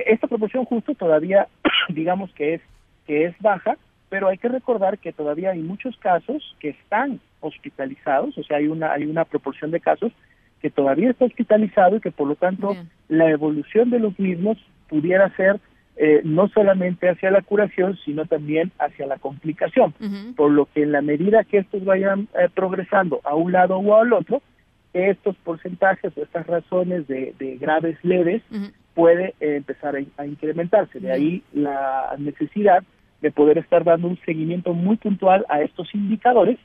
esta 0.06 0.26
proporción 0.26 0.64
justo 0.64 0.94
todavía, 0.94 1.48
digamos 1.88 2.32
que 2.32 2.54
es, 2.54 2.62
que 3.06 3.24
es 3.24 3.34
baja, 3.40 3.76
pero 4.08 4.28
hay 4.28 4.38
que 4.38 4.48
recordar 4.48 4.98
que 4.98 5.12
todavía 5.12 5.50
hay 5.50 5.60
muchos 5.60 5.96
casos 5.98 6.56
que 6.60 6.70
están 6.70 7.20
hospitalizados, 7.40 8.36
o 8.38 8.42
sea, 8.42 8.58
hay 8.58 8.68
una, 8.68 8.92
hay 8.92 9.04
una 9.04 9.24
proporción 9.24 9.70
de 9.70 9.80
casos 9.80 10.12
que 10.60 10.70
todavía 10.70 11.10
está 11.10 11.24
hospitalizado 11.24 11.96
y 11.96 12.00
que 12.00 12.10
por 12.10 12.28
lo 12.28 12.34
tanto 12.34 12.76
la 13.08 13.30
evolución 13.30 13.90
de 13.90 14.00
los 14.00 14.18
mismos 14.18 14.58
pudiera 14.88 15.34
ser 15.36 15.60
eh, 16.00 16.20
no 16.24 16.48
solamente 16.48 17.08
hacia 17.08 17.32
la 17.32 17.42
curación, 17.42 17.98
sino 18.04 18.24
también 18.24 18.70
hacia 18.78 19.06
la 19.06 19.18
complicación. 19.18 19.94
Por 20.36 20.52
lo 20.52 20.66
que 20.66 20.84
en 20.84 20.92
la 20.92 21.02
medida 21.02 21.42
que 21.42 21.58
estos 21.58 21.84
vayan 21.84 22.28
eh, 22.38 22.48
progresando 22.54 23.20
a 23.24 23.34
un 23.34 23.50
lado 23.50 23.78
o 23.78 23.96
al 23.96 24.12
otro, 24.12 24.40
estos 24.92 25.34
porcentajes 25.38 26.16
o 26.16 26.22
estas 26.22 26.46
razones 26.46 27.08
de, 27.08 27.58
graves 27.60 27.98
leves 28.04 28.42
puede 28.94 29.34
eh, 29.40 29.56
empezar 29.56 29.96
a, 29.96 30.26
incrementarse. 30.26 31.00
De 31.00 31.10
ahí 31.10 31.42
la 31.52 32.14
necesidad 32.18 32.84
de 33.20 33.32
poder 33.32 33.58
estar 33.58 33.82
dando 33.82 34.06
un 34.06 34.18
seguimiento 34.24 34.74
muy 34.74 34.96
puntual 34.96 35.44
a 35.48 35.62
estos 35.62 35.92
indicadores 35.94 36.58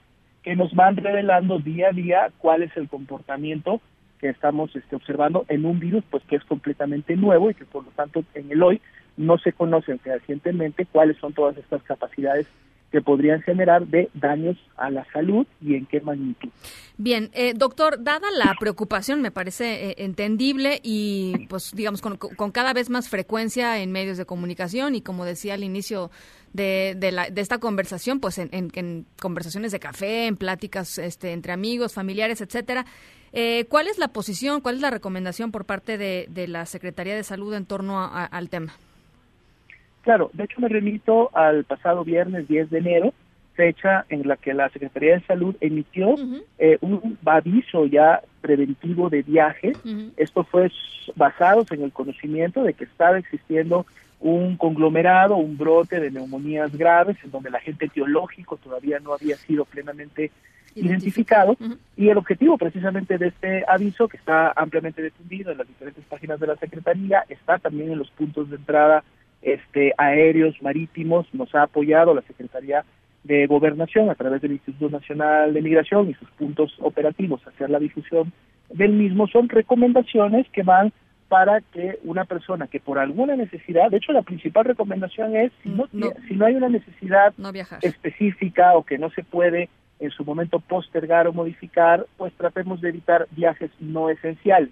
que 0.43 0.55
nos 0.55 0.73
van 0.73 0.97
revelando 0.97 1.59
día 1.59 1.89
a 1.89 1.93
día 1.93 2.31
cuál 2.37 2.63
es 2.63 2.75
el 2.77 2.89
comportamiento 2.89 3.81
que 4.19 4.29
estamos 4.29 4.75
este, 4.75 4.95
observando 4.95 5.45
en 5.49 5.65
un 5.65 5.79
virus 5.79 6.03
pues 6.09 6.23
que 6.25 6.35
es 6.35 6.43
completamente 6.45 7.15
nuevo 7.15 7.49
y 7.49 7.55
que 7.55 7.65
por 7.65 7.83
lo 7.83 7.91
tanto 7.91 8.23
en 8.35 8.51
el 8.51 8.61
hoy 8.61 8.81
no 9.17 9.37
se 9.37 9.53
conocen 9.53 9.99
fehacientemente 9.99 10.85
cuáles 10.85 11.17
son 11.17 11.33
todas 11.33 11.57
estas 11.57 11.83
capacidades 11.83 12.47
que 12.93 13.01
podrían 13.01 13.41
generar 13.41 13.87
de 13.87 14.07
daños 14.13 14.55
a 14.77 14.91
la 14.91 15.03
salud 15.11 15.47
y 15.59 15.73
en 15.73 15.87
qué 15.87 15.99
magnitud. 15.99 16.49
Bien, 16.95 17.31
eh, 17.33 17.53
doctor, 17.55 18.03
dada 18.03 18.27
la 18.31 18.53
preocupación, 18.59 19.19
me 19.19 19.31
parece 19.31 19.89
eh, 19.89 19.95
entendible 19.97 20.79
y, 20.83 21.47
pues, 21.49 21.71
digamos, 21.73 22.03
con, 22.03 22.51
cada 22.51 22.71
vez 22.71 22.91
más 22.91 23.09
frecuencia 23.09 23.79
en 23.79 23.91
medios 23.91 24.19
de 24.19 24.25
comunicación 24.25 24.93
y, 24.93 25.01
como 25.01 25.25
decía 25.25 25.55
al 25.55 25.63
inicio 25.63 26.11
de, 26.53 26.95
de, 26.95 27.41
esta 27.41 27.57
conversación, 27.57 28.19
pues, 28.19 28.37
en, 28.37 29.05
conversaciones 29.19 29.71
de 29.71 29.79
café, 29.79 30.27
en 30.27 30.37
pláticas 30.37 30.97
este, 30.97 31.33
entre 31.33 31.51
amigos, 31.51 31.93
familiares, 31.93 32.41
etcétera. 32.41 32.85
Eh, 33.33 33.65
¿Cuál 33.67 33.87
es 33.87 33.97
la 33.97 34.09
posición, 34.09 34.61
cuál 34.61 34.75
es 34.75 34.81
la 34.81 34.91
recomendación 34.91 35.51
por 35.51 35.65
parte 35.65 35.97
de, 35.97 36.47
la 36.47 36.65
Secretaría 36.65 37.15
de 37.15 37.23
Salud 37.23 37.53
en 37.55 37.65
torno 37.65 37.99
al 37.99 38.49
tema? 38.49 38.73
Claro, 40.03 40.29
de 40.33 40.43
hecho 40.43 40.61
me 40.61 40.67
remito 40.67 41.35
al 41.35 41.63
pasado 41.63 42.03
viernes 42.03 42.47
10 42.47 42.69
de 42.69 42.77
enero, 42.77 43.13
fecha 43.55 44.05
en 44.09 44.27
la 44.27 44.35
que 44.37 44.53
la 44.53 44.69
Secretaría 44.69 45.15
de 45.15 45.25
Salud 45.25 45.55
emitió 45.61 46.15
eh, 46.59 46.77
un 46.81 47.17
aviso 47.25 47.85
ya 47.85 48.21
preventivo 48.41 49.09
de 49.09 49.23
viajes. 49.23 49.77
Esto 50.17 50.43
fue 50.43 50.71
basado 51.15 51.65
en 51.71 51.83
el 51.83 51.91
conocimiento 51.91 52.63
de 52.63 52.73
que 52.73 52.83
estaba 52.83 53.17
existiendo 53.17 53.85
un 54.23 54.55
conglomerado, 54.55 55.35
un 55.35 55.57
brote 55.57 55.99
de 55.99 56.09
neumonías 56.09 56.75
graves, 56.75 57.17
en 57.23 57.31
donde 57.31 57.49
el 57.49 57.55
agente 57.55 57.85
etiológico 57.85 58.55
todavía 58.55 58.99
no 58.99 59.13
había 59.13 59.35
sido 59.35 59.65
plenamente 59.65 60.31
identificado. 60.75 61.57
Y 61.97 62.07
el 62.07 62.17
objetivo 62.17 62.57
precisamente 62.57 63.17
de 63.17 63.27
este 63.27 63.65
aviso, 63.67 64.07
que 64.07 64.15
está 64.15 64.53
ampliamente 64.55 65.03
difundido 65.03 65.51
en 65.51 65.57
las 65.57 65.67
diferentes 65.67 66.05
páginas 66.05 66.39
de 66.39 66.47
la 66.47 66.55
Secretaría, 66.55 67.25
está 67.27 67.59
también 67.59 67.91
en 67.91 67.99
los 67.99 68.09
puntos 68.11 68.49
de 68.49 68.55
entrada 68.55 69.03
este, 69.41 69.93
aéreos, 69.97 70.55
marítimos, 70.61 71.27
nos 71.33 71.53
ha 71.53 71.63
apoyado 71.63 72.13
la 72.13 72.21
Secretaría 72.21 72.85
de 73.25 73.45
Gobernación 73.45 74.09
a 74.09 74.15
través 74.15 74.41
del 74.41 74.53
Instituto 74.53 74.89
Nacional 74.89 75.53
de 75.53 75.61
Migración 75.61 76.09
y 76.09 76.13
sus 76.13 76.29
puntos 76.31 76.73
operativos 76.79 77.45
hacer 77.45 77.69
la 77.69 77.79
difusión 77.79 78.31
del 78.69 78.93
mismo. 78.93 79.27
Son 79.27 79.49
recomendaciones 79.49 80.47
que 80.53 80.63
van 80.63 80.93
para 81.33 81.61
que 81.61 81.97
una 82.03 82.25
persona 82.25 82.67
que 82.67 82.79
por 82.79 82.99
alguna 82.99 83.35
necesidad, 83.35 83.89
de 83.89 83.97
hecho 83.97 84.11
la 84.11 84.21
principal 84.21 84.65
recomendación 84.65 85.35
es 85.35 85.51
si 85.63 85.69
no, 85.69 85.87
si 86.27 86.35
no 86.35 86.45
hay 86.45 86.53
una 86.53 86.69
necesidad 86.69 87.33
específica 87.81 88.75
o 88.75 88.83
que 88.83 88.99
no 88.99 89.09
se 89.09 89.23
puede 89.23 89.67
en 89.99 90.11
su 90.11 90.23
momento 90.23 90.59
postergar 90.59 91.25
o 91.27 91.33
modificar, 91.33 92.05
pues 92.17 92.33
tratemos 92.33 92.81
de 92.81 92.89
evitar 92.89 93.25
viajes 93.31 93.71
no 93.79 94.11
esenciales. 94.11 94.69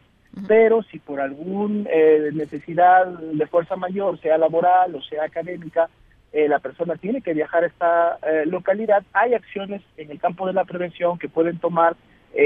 Pero 0.47 0.83
si 0.83 0.99
por 0.99 1.19
alguna 1.19 1.89
eh, 1.89 2.29
necesidad 2.31 3.07
de 3.07 3.47
fuerza 3.47 3.75
mayor, 3.75 4.21
sea 4.21 4.37
laboral 4.37 4.93
o 4.93 5.01
sea 5.01 5.23
académica, 5.23 5.89
eh, 6.31 6.47
la 6.47 6.59
persona 6.59 6.95
tiene 6.95 7.23
que 7.23 7.33
viajar 7.33 7.63
a 7.63 7.67
esta 7.67 8.19
eh, 8.21 8.45
localidad, 8.45 9.01
hay 9.13 9.33
acciones 9.33 9.81
en 9.97 10.11
el 10.11 10.19
campo 10.19 10.45
de 10.45 10.53
la 10.53 10.65
prevención 10.65 11.17
que 11.17 11.27
pueden 11.27 11.57
tomar 11.57 11.95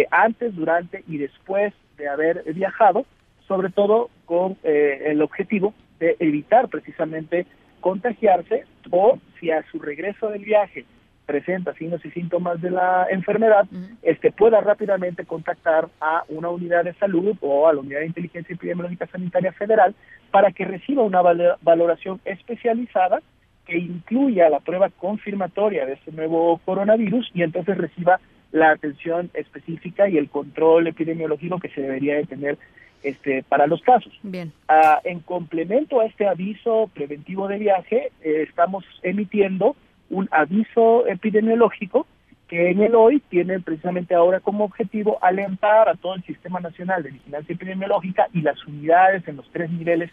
antes, 0.09 0.55
durante 0.55 1.03
y 1.05 1.17
después 1.17 1.73
de 1.97 2.07
haber 2.07 2.43
viajado, 2.53 3.05
sobre 3.47 3.69
todo 3.69 4.09
con 4.25 4.57
el 4.63 5.21
objetivo 5.21 5.73
de 5.99 6.15
evitar 6.19 6.67
precisamente 6.67 7.45
contagiarse 7.79 8.65
o 8.89 9.19
si 9.39 9.51
a 9.51 9.63
su 9.71 9.79
regreso 9.79 10.29
del 10.29 10.43
viaje 10.43 10.85
presenta 11.25 11.73
signos 11.73 12.03
y 12.05 12.11
síntomas 12.11 12.61
de 12.61 12.71
la 12.71 13.07
enfermedad, 13.09 13.65
este 14.03 14.31
pueda 14.31 14.61
rápidamente 14.61 15.25
contactar 15.25 15.89
a 15.99 16.23
una 16.29 16.49
unidad 16.49 16.83
de 16.83 16.93
salud 16.93 17.35
o 17.41 17.67
a 17.67 17.73
la 17.73 17.79
unidad 17.79 17.99
de 17.99 18.07
inteligencia 18.07 18.53
epidemiológica 18.53 19.07
sanitaria 19.07 19.51
federal 19.53 19.95
para 20.31 20.51
que 20.51 20.65
reciba 20.65 21.03
una 21.03 21.21
valoración 21.61 22.21
especializada 22.25 23.21
que 23.65 23.77
incluya 23.77 24.49
la 24.49 24.59
prueba 24.59 24.89
confirmatoria 24.89 25.85
de 25.85 25.93
este 25.93 26.11
nuevo 26.11 26.59
coronavirus 26.63 27.31
y 27.33 27.41
entonces 27.41 27.77
reciba 27.77 28.19
la 28.51 28.71
atención 28.71 29.31
específica 29.33 30.07
y 30.07 30.17
el 30.17 30.29
control 30.29 30.87
epidemiológico 30.87 31.59
que 31.59 31.69
se 31.69 31.81
debería 31.81 32.15
de 32.15 32.25
tener 32.25 32.57
este, 33.03 33.43
para 33.43 33.67
los 33.67 33.81
casos. 33.81 34.13
Bien. 34.23 34.51
Ah, 34.67 34.99
en 35.03 35.19
complemento 35.19 35.99
a 35.99 36.05
este 36.05 36.27
aviso 36.27 36.89
preventivo 36.93 37.47
de 37.47 37.57
viaje, 37.57 38.11
eh, 38.21 38.45
estamos 38.47 38.83
emitiendo 39.03 39.75
un 40.09 40.27
aviso 40.31 41.07
epidemiológico 41.07 42.05
que 42.47 42.69
en 42.69 42.81
el 42.81 42.93
hoy 42.93 43.21
tiene 43.29 43.59
precisamente 43.59 44.13
ahora 44.13 44.39
como 44.39 44.65
objetivo 44.65 45.17
alentar 45.21 45.89
a 45.89 45.95
todo 45.95 46.15
el 46.15 46.23
Sistema 46.23 46.59
Nacional 46.59 47.01
de 47.01 47.11
Vigilancia 47.11 47.53
Epidemiológica 47.53 48.27
y 48.33 48.41
las 48.41 48.63
unidades 48.67 49.27
en 49.27 49.37
los 49.37 49.49
tres 49.51 49.71
niveles 49.71 50.11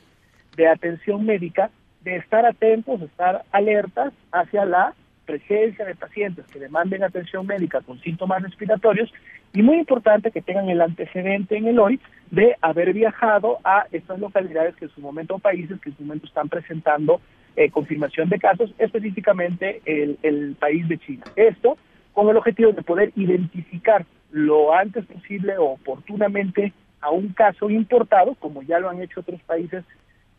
de 0.56 0.66
atención 0.68 1.24
médica 1.26 1.70
de 2.02 2.16
estar 2.16 2.46
atentos, 2.46 3.00
de 3.00 3.06
estar 3.06 3.44
alertas 3.52 4.12
hacia 4.32 4.64
la 4.64 4.94
presencia 5.24 5.84
de 5.84 5.94
pacientes 5.94 6.46
que 6.46 6.58
demanden 6.58 7.04
atención 7.04 7.46
médica 7.46 7.80
con 7.80 8.00
síntomas 8.00 8.42
respiratorios 8.42 9.12
y 9.52 9.62
muy 9.62 9.78
importante 9.78 10.30
que 10.30 10.42
tengan 10.42 10.68
el 10.68 10.80
antecedente 10.80 11.56
en 11.56 11.68
el 11.68 11.78
hoy 11.78 12.00
de 12.30 12.56
haber 12.60 12.92
viajado 12.92 13.58
a 13.64 13.86
estas 13.92 14.18
localidades 14.18 14.74
que 14.76 14.86
en 14.86 14.90
su 14.90 15.00
momento, 15.00 15.38
países 15.38 15.80
que 15.80 15.90
en 15.90 15.96
su 15.96 16.02
momento 16.02 16.26
están 16.26 16.48
presentando 16.48 17.20
eh, 17.56 17.70
confirmación 17.70 18.28
de 18.28 18.38
casos, 18.38 18.74
específicamente 18.78 19.82
el, 19.84 20.18
el 20.22 20.56
país 20.58 20.88
de 20.88 20.98
China. 20.98 21.24
Esto 21.36 21.76
con 22.12 22.28
el 22.28 22.36
objetivo 22.36 22.72
de 22.72 22.82
poder 22.82 23.12
identificar 23.16 24.04
lo 24.30 24.74
antes 24.74 25.04
posible 25.06 25.58
o 25.58 25.72
oportunamente 25.72 26.72
a 27.00 27.10
un 27.10 27.28
caso 27.28 27.68
importado, 27.68 28.34
como 28.36 28.62
ya 28.62 28.78
lo 28.78 28.88
han 28.88 29.02
hecho 29.02 29.20
otros 29.20 29.40
países 29.42 29.84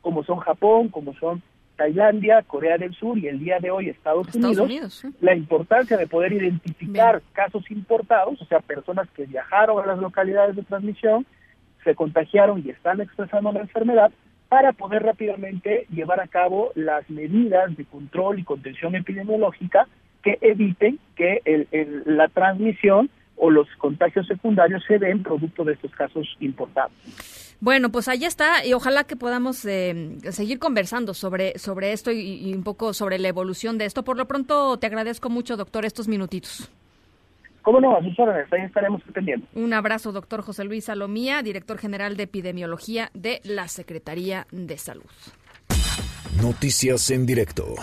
como 0.02 0.24
son 0.24 0.40
Japón, 0.40 0.90
como 0.90 1.14
son 1.16 1.42
Tailandia, 1.76 2.42
Corea 2.44 2.78
del 2.78 2.94
Sur 2.94 3.18
y 3.18 3.28
el 3.28 3.40
día 3.40 3.60
de 3.60 3.72
hoy 3.72 3.90
Estados, 3.90 4.34
Unidos, 4.36 5.04
la 5.22 5.36
importancia 5.36 5.98
de 5.98 6.08
poder 6.08 6.34
identificar 6.34 7.22
casos 7.34 7.70
importados, 7.72 8.42
o 8.42 8.46
sea, 8.46 8.60
personas 8.60 9.10
que 9.12 9.26
viajaron 9.26 9.84
a 9.84 9.88
las 9.88 10.00
localidades 10.00 10.56
de 10.56 10.64
transmisión, 10.64 11.26
se 11.84 11.96
contagiaron 11.96 12.64
y 12.66 12.70
están 12.70 13.02
expresando 13.02 13.52
la 13.52 13.62
enfermedad, 13.62 14.12
para 14.50 14.72
poder 14.72 15.02
rápidamente 15.02 15.88
llevar 15.90 16.20
a 16.20 16.28
cabo 16.28 16.72
las 16.76 17.10
medidas 17.10 17.76
de 17.76 17.86
control 17.86 18.38
y 18.38 18.44
contención 18.44 18.96
epidemiológica 18.96 19.88
que 20.22 20.38
eviten 20.42 21.00
que 21.16 21.42
la 22.06 22.28
transmisión 22.28 23.10
o 23.36 23.50
los 23.50 23.68
contagios 23.78 24.28
secundarios 24.28 24.84
se 24.88 25.00
den 25.00 25.24
producto 25.24 25.64
de 25.64 25.74
estos 25.74 25.92
casos 25.92 26.28
importados. 26.40 26.92
Bueno, 27.60 27.92
pues 27.92 28.10
ahí 28.10 28.26
está 28.26 28.66
y 28.66 28.74
ojalá 28.74 29.06
que 29.06 29.16
podamos 29.16 29.66
eh, 29.66 30.18
seguir 30.32 30.60
conversando 30.60 31.14
sobre, 31.14 31.58
sobre 31.58 31.94
esto 31.94 32.12
y, 32.12 32.54
un 32.54 32.64
poco 32.64 32.94
sobre 32.94 33.20
la 33.20 33.30
evolución 33.30 33.78
de 33.78 33.86
esto. 33.86 34.04
Por 34.04 34.18
lo 34.18 34.28
pronto, 34.28 34.78
te 34.80 34.88
agradezco 34.88 35.30
mucho, 35.30 35.56
doctor, 35.56 35.86
estos 35.86 36.10
minutitos. 36.10 36.70
¿Cómo 37.62 37.80
no? 37.80 37.96
A 37.96 38.04
sus 38.04 38.20
órdenes, 38.20 38.52
ahí 38.52 38.64
estaremos 38.64 39.02
atendiendo. 39.10 39.48
Un 39.56 39.74
abrazo, 39.74 40.12
doctor 40.12 40.42
José 40.42 40.66
Luis 40.66 40.84
Salomía, 40.84 41.42
director 41.42 41.78
general 41.78 42.18
de 42.18 42.24
epidemiología 42.24 43.10
de 43.14 43.40
la 43.46 43.70
Secretaría 43.70 44.46
de 44.52 44.78
Salud. 44.78 45.10
Noticias 46.42 47.12
en 47.12 47.26
directo. 47.26 47.76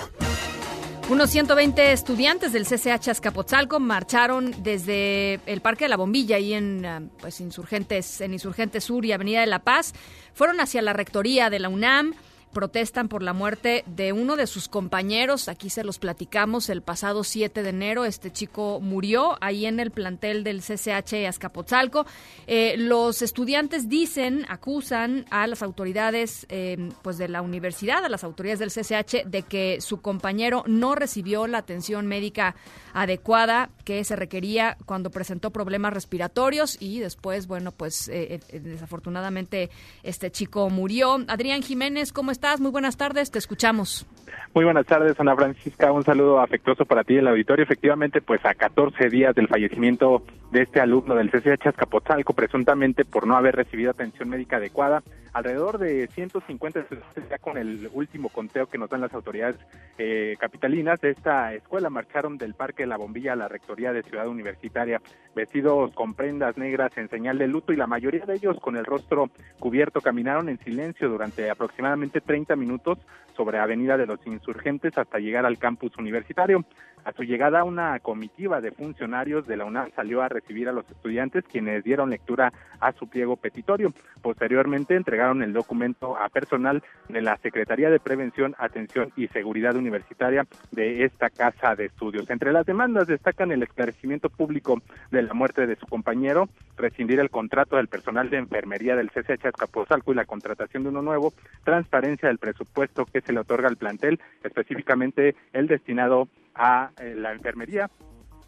Unos 1.10 1.30
120 1.30 1.90
estudiantes 1.90 2.52
del 2.52 2.64
CCH 2.64 3.08
Azcapotzalco 3.08 3.80
marcharon 3.80 4.54
desde 4.62 5.40
el 5.46 5.60
Parque 5.60 5.86
de 5.86 5.88
la 5.88 5.96
Bombilla 5.96 6.38
y 6.38 6.52
en 6.54 6.86
ah, 6.86 7.02
pues 7.20 7.40
Insurgentes 7.40 8.20
en 8.20 8.32
Insurgentes 8.32 8.84
Sur 8.84 9.04
y 9.04 9.10
Avenida 9.10 9.40
de 9.40 9.48
la 9.48 9.58
Paz, 9.58 9.92
fueron 10.34 10.60
hacia 10.60 10.82
la 10.82 10.92
rectoría 10.92 11.50
de 11.50 11.58
la 11.58 11.68
UNAM 11.68 12.14
protestan 12.52 13.08
por 13.08 13.22
la 13.22 13.32
muerte 13.32 13.84
de 13.86 14.12
uno 14.12 14.36
de 14.36 14.46
sus 14.46 14.68
compañeros. 14.68 15.48
Aquí 15.48 15.70
se 15.70 15.84
los 15.84 15.98
platicamos 15.98 16.68
el 16.68 16.82
pasado 16.82 17.24
7 17.24 17.62
de 17.62 17.70
enero. 17.70 18.04
Este 18.04 18.32
chico 18.32 18.80
murió 18.80 19.36
ahí 19.40 19.66
en 19.66 19.80
el 19.80 19.90
plantel 19.90 20.44
del 20.44 20.60
CCH 20.60 21.26
Azcapotzalco. 21.28 22.06
Eh, 22.46 22.74
los 22.76 23.22
estudiantes 23.22 23.88
dicen, 23.88 24.44
acusan 24.48 25.24
a 25.30 25.46
las 25.46 25.62
autoridades 25.62 26.46
eh, 26.48 26.90
pues 27.02 27.18
de 27.18 27.28
la 27.28 27.42
universidad, 27.42 28.04
a 28.04 28.08
las 28.08 28.24
autoridades 28.24 28.58
del 28.58 28.70
CCH, 28.70 29.26
de 29.26 29.42
que 29.42 29.80
su 29.80 30.00
compañero 30.00 30.64
no 30.66 30.94
recibió 30.94 31.46
la 31.46 31.58
atención 31.58 32.06
médica 32.06 32.56
adecuada 32.92 33.70
que 33.84 34.02
se 34.04 34.16
requería 34.16 34.76
cuando 34.86 35.10
presentó 35.10 35.50
problemas 35.50 35.92
respiratorios 35.92 36.76
y 36.80 36.98
después, 36.98 37.46
bueno, 37.46 37.70
pues 37.70 38.08
eh, 38.08 38.40
desafortunadamente 38.52 39.70
este 40.02 40.30
chico 40.30 40.68
murió. 40.70 41.24
Adrián 41.28 41.62
Jiménez, 41.62 42.12
¿cómo 42.12 42.32
está? 42.32 42.39
Estás? 42.40 42.58
Muy 42.58 42.70
buenas 42.70 42.96
tardes, 42.96 43.30
te 43.30 43.38
escuchamos. 43.38 44.06
Muy 44.54 44.64
buenas 44.64 44.86
tardes, 44.86 45.20
Ana 45.20 45.36
Francisca. 45.36 45.92
Un 45.92 46.04
saludo 46.04 46.40
afectuoso 46.40 46.86
para 46.86 47.04
ti, 47.04 47.16
el 47.16 47.28
auditorio. 47.28 47.62
Efectivamente, 47.64 48.22
pues 48.22 48.42
a 48.46 48.54
14 48.54 49.10
días 49.10 49.34
del 49.34 49.46
fallecimiento 49.46 50.22
de 50.50 50.62
este 50.62 50.80
alumno 50.80 51.14
del 51.14 51.30
CCH 51.30 51.68
Azcapotzalco, 51.68 52.32
presuntamente 52.32 53.04
por 53.04 53.26
no 53.26 53.36
haber 53.36 53.54
recibido 53.54 53.90
atención 53.90 54.28
médica 54.28 54.56
adecuada, 54.56 55.02
alrededor 55.32 55.78
de 55.78 56.08
150 56.08 56.80
estudiantes, 56.80 57.28
ya 57.28 57.38
con 57.38 57.56
el 57.56 57.88
último 57.92 58.30
conteo 58.30 58.66
que 58.66 58.78
nos 58.78 58.90
dan 58.90 59.00
las 59.00 59.14
autoridades 59.14 59.56
eh, 59.98 60.36
capitalinas 60.40 61.00
de 61.00 61.10
esta 61.10 61.54
escuela, 61.54 61.88
marcharon 61.88 62.36
del 62.36 62.54
Parque 62.54 62.82
de 62.82 62.88
la 62.88 62.96
Bombilla 62.96 63.34
a 63.34 63.36
la 63.36 63.48
Rectoría 63.48 63.92
de 63.92 64.02
Ciudad 64.02 64.26
Universitaria, 64.26 65.00
vestidos 65.36 65.92
con 65.94 66.14
prendas 66.14 66.56
negras 66.58 66.90
en 66.96 67.08
señal 67.08 67.38
de 67.38 67.46
luto 67.46 67.72
y 67.72 67.76
la 67.76 67.86
mayoría 67.86 68.26
de 68.26 68.34
ellos 68.34 68.58
con 68.60 68.76
el 68.76 68.84
rostro 68.84 69.30
cubierto 69.60 70.00
caminaron 70.00 70.48
en 70.48 70.58
silencio 70.58 71.08
durante 71.08 71.48
aproximadamente 71.48 72.20
30 72.20 72.56
minutos 72.56 72.98
sobre 73.36 73.58
Avenida 73.58 73.96
de 73.96 74.06
los 74.06 74.26
insurgentes 74.26 74.98
hasta 74.98 75.18
llegar 75.18 75.46
al 75.46 75.58
campus 75.58 75.96
universitario. 75.96 76.64
A 77.04 77.12
su 77.12 77.22
llegada, 77.22 77.64
una 77.64 77.98
comitiva 78.00 78.60
de 78.60 78.72
funcionarios 78.72 79.46
de 79.46 79.56
la 79.56 79.64
UNAM 79.64 79.90
salió 79.94 80.22
a 80.22 80.28
recibir 80.28 80.68
a 80.68 80.72
los 80.72 80.88
estudiantes, 80.90 81.44
quienes 81.44 81.82
dieron 81.82 82.10
lectura 82.10 82.52
a 82.78 82.92
su 82.92 83.08
pliego 83.08 83.36
petitorio. 83.36 83.92
Posteriormente, 84.22 84.96
entregaron 84.96 85.42
el 85.42 85.52
documento 85.52 86.16
a 86.16 86.28
personal 86.28 86.82
de 87.08 87.22
la 87.22 87.36
Secretaría 87.38 87.90
de 87.90 88.00
Prevención, 88.00 88.54
Atención 88.58 89.12
y 89.16 89.28
Seguridad 89.28 89.76
Universitaria 89.76 90.46
de 90.70 91.04
esta 91.04 91.30
casa 91.30 91.74
de 91.74 91.86
estudios. 91.86 92.28
Entre 92.30 92.52
las 92.52 92.66
demandas 92.66 93.06
destacan 93.06 93.50
el 93.50 93.62
esclarecimiento 93.62 94.28
público 94.28 94.80
de 95.10 95.22
la 95.22 95.34
muerte 95.34 95.66
de 95.66 95.76
su 95.76 95.86
compañero, 95.86 96.48
rescindir 96.76 97.20
el 97.20 97.30
contrato 97.30 97.76
del 97.76 97.88
personal 97.88 98.30
de 98.30 98.38
enfermería 98.38 98.96
del 98.96 99.10
CCH 99.10 99.46
Azcapotzalco 99.46 100.12
y 100.12 100.16
la 100.16 100.24
contratación 100.24 100.82
de 100.82 100.90
uno 100.90 101.02
nuevo, 101.02 101.32
transparencia 101.64 102.28
del 102.28 102.38
presupuesto 102.38 103.06
que 103.06 103.20
se 103.20 103.32
le 103.32 103.40
otorga 103.40 103.68
al 103.68 103.76
plantel, 103.76 104.20
específicamente 104.42 105.34
el 105.52 105.66
destinado 105.66 106.28
a 106.54 106.90
eh, 107.00 107.14
la 107.16 107.32
enfermería 107.32 107.90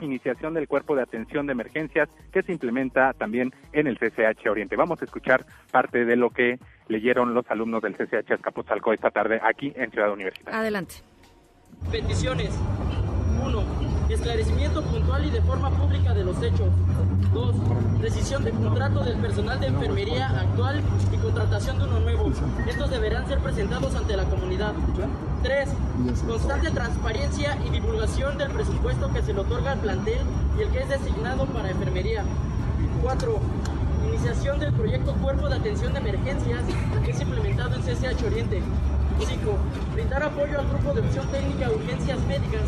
iniciación 0.05 0.55
del 0.55 0.69
cuerpo 0.69 0.97
de 0.97 1.03
atención 1.03 1.47
de 1.47 1.53
emergencias 1.53 2.09
que 2.33 2.43
se 2.43 2.53
implementa 2.53 3.13
también 3.15 3.53
en 3.73 3.87
el 3.87 3.99
CCH 3.99 4.49
Oriente. 4.49 4.77
Vamos 4.77 5.01
a 5.01 5.05
escuchar 5.05 5.45
parte 5.71 6.05
de 6.05 6.17
lo 6.17 6.31
que 6.31 6.59
leyeron 6.89 7.35
los 7.35 7.49
alumnos 7.51 7.83
del 7.83 7.95
CCH 7.95 8.33
Azcapotzalco 8.33 8.93
esta 8.93 9.11
tarde 9.11 9.41
aquí 9.43 9.73
en 9.77 9.91
Ciudad 9.91 10.13
Universitaria. 10.13 10.61
Adelante. 10.61 10.97
Peticiones. 11.91 12.51
1. 13.45 13.92
Esclarecimiento 14.13 14.83
puntual 14.83 15.25
y 15.25 15.31
de 15.31 15.41
forma 15.41 15.71
pública 15.71 16.13
de 16.13 16.23
los 16.23 16.37
hechos. 16.43 16.69
2. 17.33 17.55
Decisión 18.03 18.45
de 18.45 18.51
contrato 18.51 19.01
del 19.01 19.17
personal 19.17 19.59
de 19.59 19.69
enfermería 19.69 20.29
actual 20.29 20.83
y 21.11 21.17
contratación 21.17 21.79
de 21.79 21.85
uno 21.85 22.01
nuevo. 22.01 22.31
Estos 22.69 22.91
deberán 22.91 23.27
ser 23.27 23.39
presentados 23.39 23.95
ante 23.95 24.15
la 24.15 24.25
comunidad. 24.25 24.75
3. 25.43 25.69
Constante 26.27 26.71
transparencia 26.71 27.57
y 27.67 27.71
divulgación 27.71 28.37
del 28.37 28.51
presupuesto 28.51 29.11
que 29.15 29.23
se 29.23 29.33
le 29.33 29.41
otorga 29.41 29.73
al 29.73 29.79
plantel 29.79 30.21
y 30.59 30.63
el 30.63 30.69
que 30.69 30.81
es 30.81 30.89
designado 30.91 31.47
para 31.47 31.71
enfermería. 31.71 32.23
4. 33.03 33.41
Iniciación 34.09 34.61
del 34.61 34.75
proyecto 34.75 35.15
Cuerpo 35.15 35.49
de 35.49 35.57
Atención 35.57 35.95
de 35.95 36.01
Emergencias 36.01 36.61
que 37.03 37.11
es 37.13 37.21
implementado 37.21 37.77
en 37.77 37.83
CCH 37.83 38.25
Oriente. 38.27 38.63
5. 39.19 39.57
Brindar 39.95 40.23
apoyo 40.23 40.59
al 40.59 40.69
grupo 40.69 40.93
de 40.93 41.01
opción 41.01 41.27
técnica 41.29 41.71
urgencias 41.71 42.21
médicas 42.27 42.63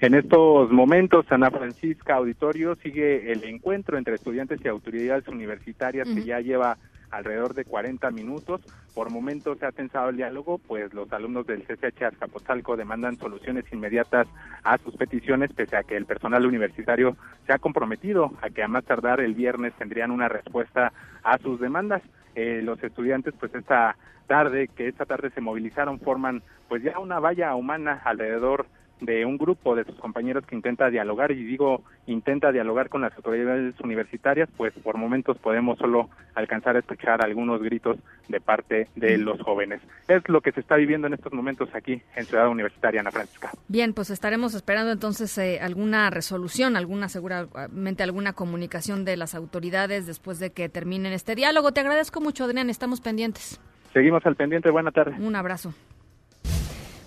en 0.00 0.14
estos 0.14 0.70
momentos, 0.70 1.26
Ana 1.30 1.50
Francisca 1.50 2.14
Auditorio 2.14 2.76
sigue 2.76 3.32
el 3.32 3.44
encuentro 3.44 3.98
entre 3.98 4.14
estudiantes 4.14 4.60
y 4.64 4.68
autoridades 4.68 5.26
universitarias 5.28 6.08
que 6.08 6.24
ya 6.24 6.40
lleva 6.40 6.78
alrededor 7.10 7.54
de 7.54 7.64
40 7.64 8.10
minutos. 8.10 8.60
Por 8.94 9.10
momentos 9.10 9.58
se 9.58 9.66
ha 9.66 9.72
tensado 9.72 10.10
el 10.10 10.16
diálogo, 10.16 10.58
pues 10.58 10.92
los 10.94 11.12
alumnos 11.12 11.46
del 11.46 11.64
CCH 11.64 12.02
Azcapotzalco 12.02 12.76
demandan 12.76 13.16
soluciones 13.16 13.64
inmediatas 13.72 14.26
a 14.62 14.78
sus 14.78 14.96
peticiones, 14.96 15.52
pese 15.52 15.76
a 15.76 15.82
que 15.82 15.96
el 15.96 16.06
personal 16.06 16.46
universitario 16.46 17.16
se 17.46 17.52
ha 17.52 17.58
comprometido 17.58 18.32
a 18.40 18.50
que 18.50 18.62
a 18.62 18.68
más 18.68 18.84
tardar 18.84 19.20
el 19.20 19.34
viernes 19.34 19.72
tendrían 19.74 20.10
una 20.10 20.28
respuesta 20.28 20.92
a 21.22 21.38
sus 21.38 21.60
demandas. 21.60 22.02
Eh, 22.34 22.60
los 22.62 22.82
estudiantes, 22.82 23.34
pues 23.38 23.54
esta 23.54 23.96
tarde, 24.26 24.68
que 24.68 24.88
esta 24.88 25.06
tarde 25.06 25.30
se 25.30 25.40
movilizaron, 25.40 25.98
forman 25.98 26.42
pues 26.68 26.82
ya 26.82 26.98
una 26.98 27.18
valla 27.18 27.54
humana 27.54 28.00
alrededor 28.04 28.66
de 29.00 29.24
un 29.24 29.38
grupo 29.38 29.74
de 29.74 29.84
sus 29.84 29.94
compañeros 29.96 30.44
que 30.46 30.54
intenta 30.54 30.90
dialogar, 30.90 31.32
y 31.32 31.44
digo 31.44 31.82
intenta 32.06 32.52
dialogar 32.52 32.88
con 32.88 33.02
las 33.02 33.14
autoridades 33.16 33.78
universitarias, 33.80 34.48
pues 34.56 34.72
por 34.82 34.96
momentos 34.96 35.38
podemos 35.38 35.78
solo 35.78 36.08
alcanzar 36.34 36.76
a 36.76 36.80
escuchar 36.80 37.24
algunos 37.24 37.60
gritos 37.62 37.98
de 38.28 38.40
parte 38.40 38.88
de 38.96 39.18
los 39.18 39.40
jóvenes. 39.42 39.80
Es 40.08 40.26
lo 40.28 40.40
que 40.40 40.52
se 40.52 40.60
está 40.60 40.76
viviendo 40.76 41.06
en 41.06 41.14
estos 41.14 41.32
momentos 41.32 41.68
aquí 41.74 42.00
en 42.16 42.24
Ciudad 42.24 42.48
Universitaria, 42.48 43.00
Ana 43.00 43.10
Francisca. 43.10 43.50
Bien, 43.68 43.92
pues 43.92 44.10
estaremos 44.10 44.54
esperando 44.54 44.92
entonces 44.92 45.36
eh, 45.38 45.60
alguna 45.60 46.10
resolución, 46.10 46.76
alguna 46.76 47.08
seguramente 47.08 48.02
alguna 48.02 48.32
comunicación 48.32 49.04
de 49.04 49.16
las 49.16 49.34
autoridades 49.34 50.06
después 50.06 50.38
de 50.38 50.50
que 50.50 50.68
terminen 50.68 51.12
este 51.12 51.34
diálogo. 51.34 51.72
Te 51.72 51.80
agradezco 51.80 52.20
mucho, 52.20 52.44
Adrián, 52.44 52.70
estamos 52.70 53.00
pendientes. 53.00 53.60
Seguimos 53.92 54.24
al 54.26 54.36
pendiente, 54.36 54.70
buena 54.70 54.90
tarde. 54.90 55.16
Un 55.18 55.34
abrazo. 55.34 55.72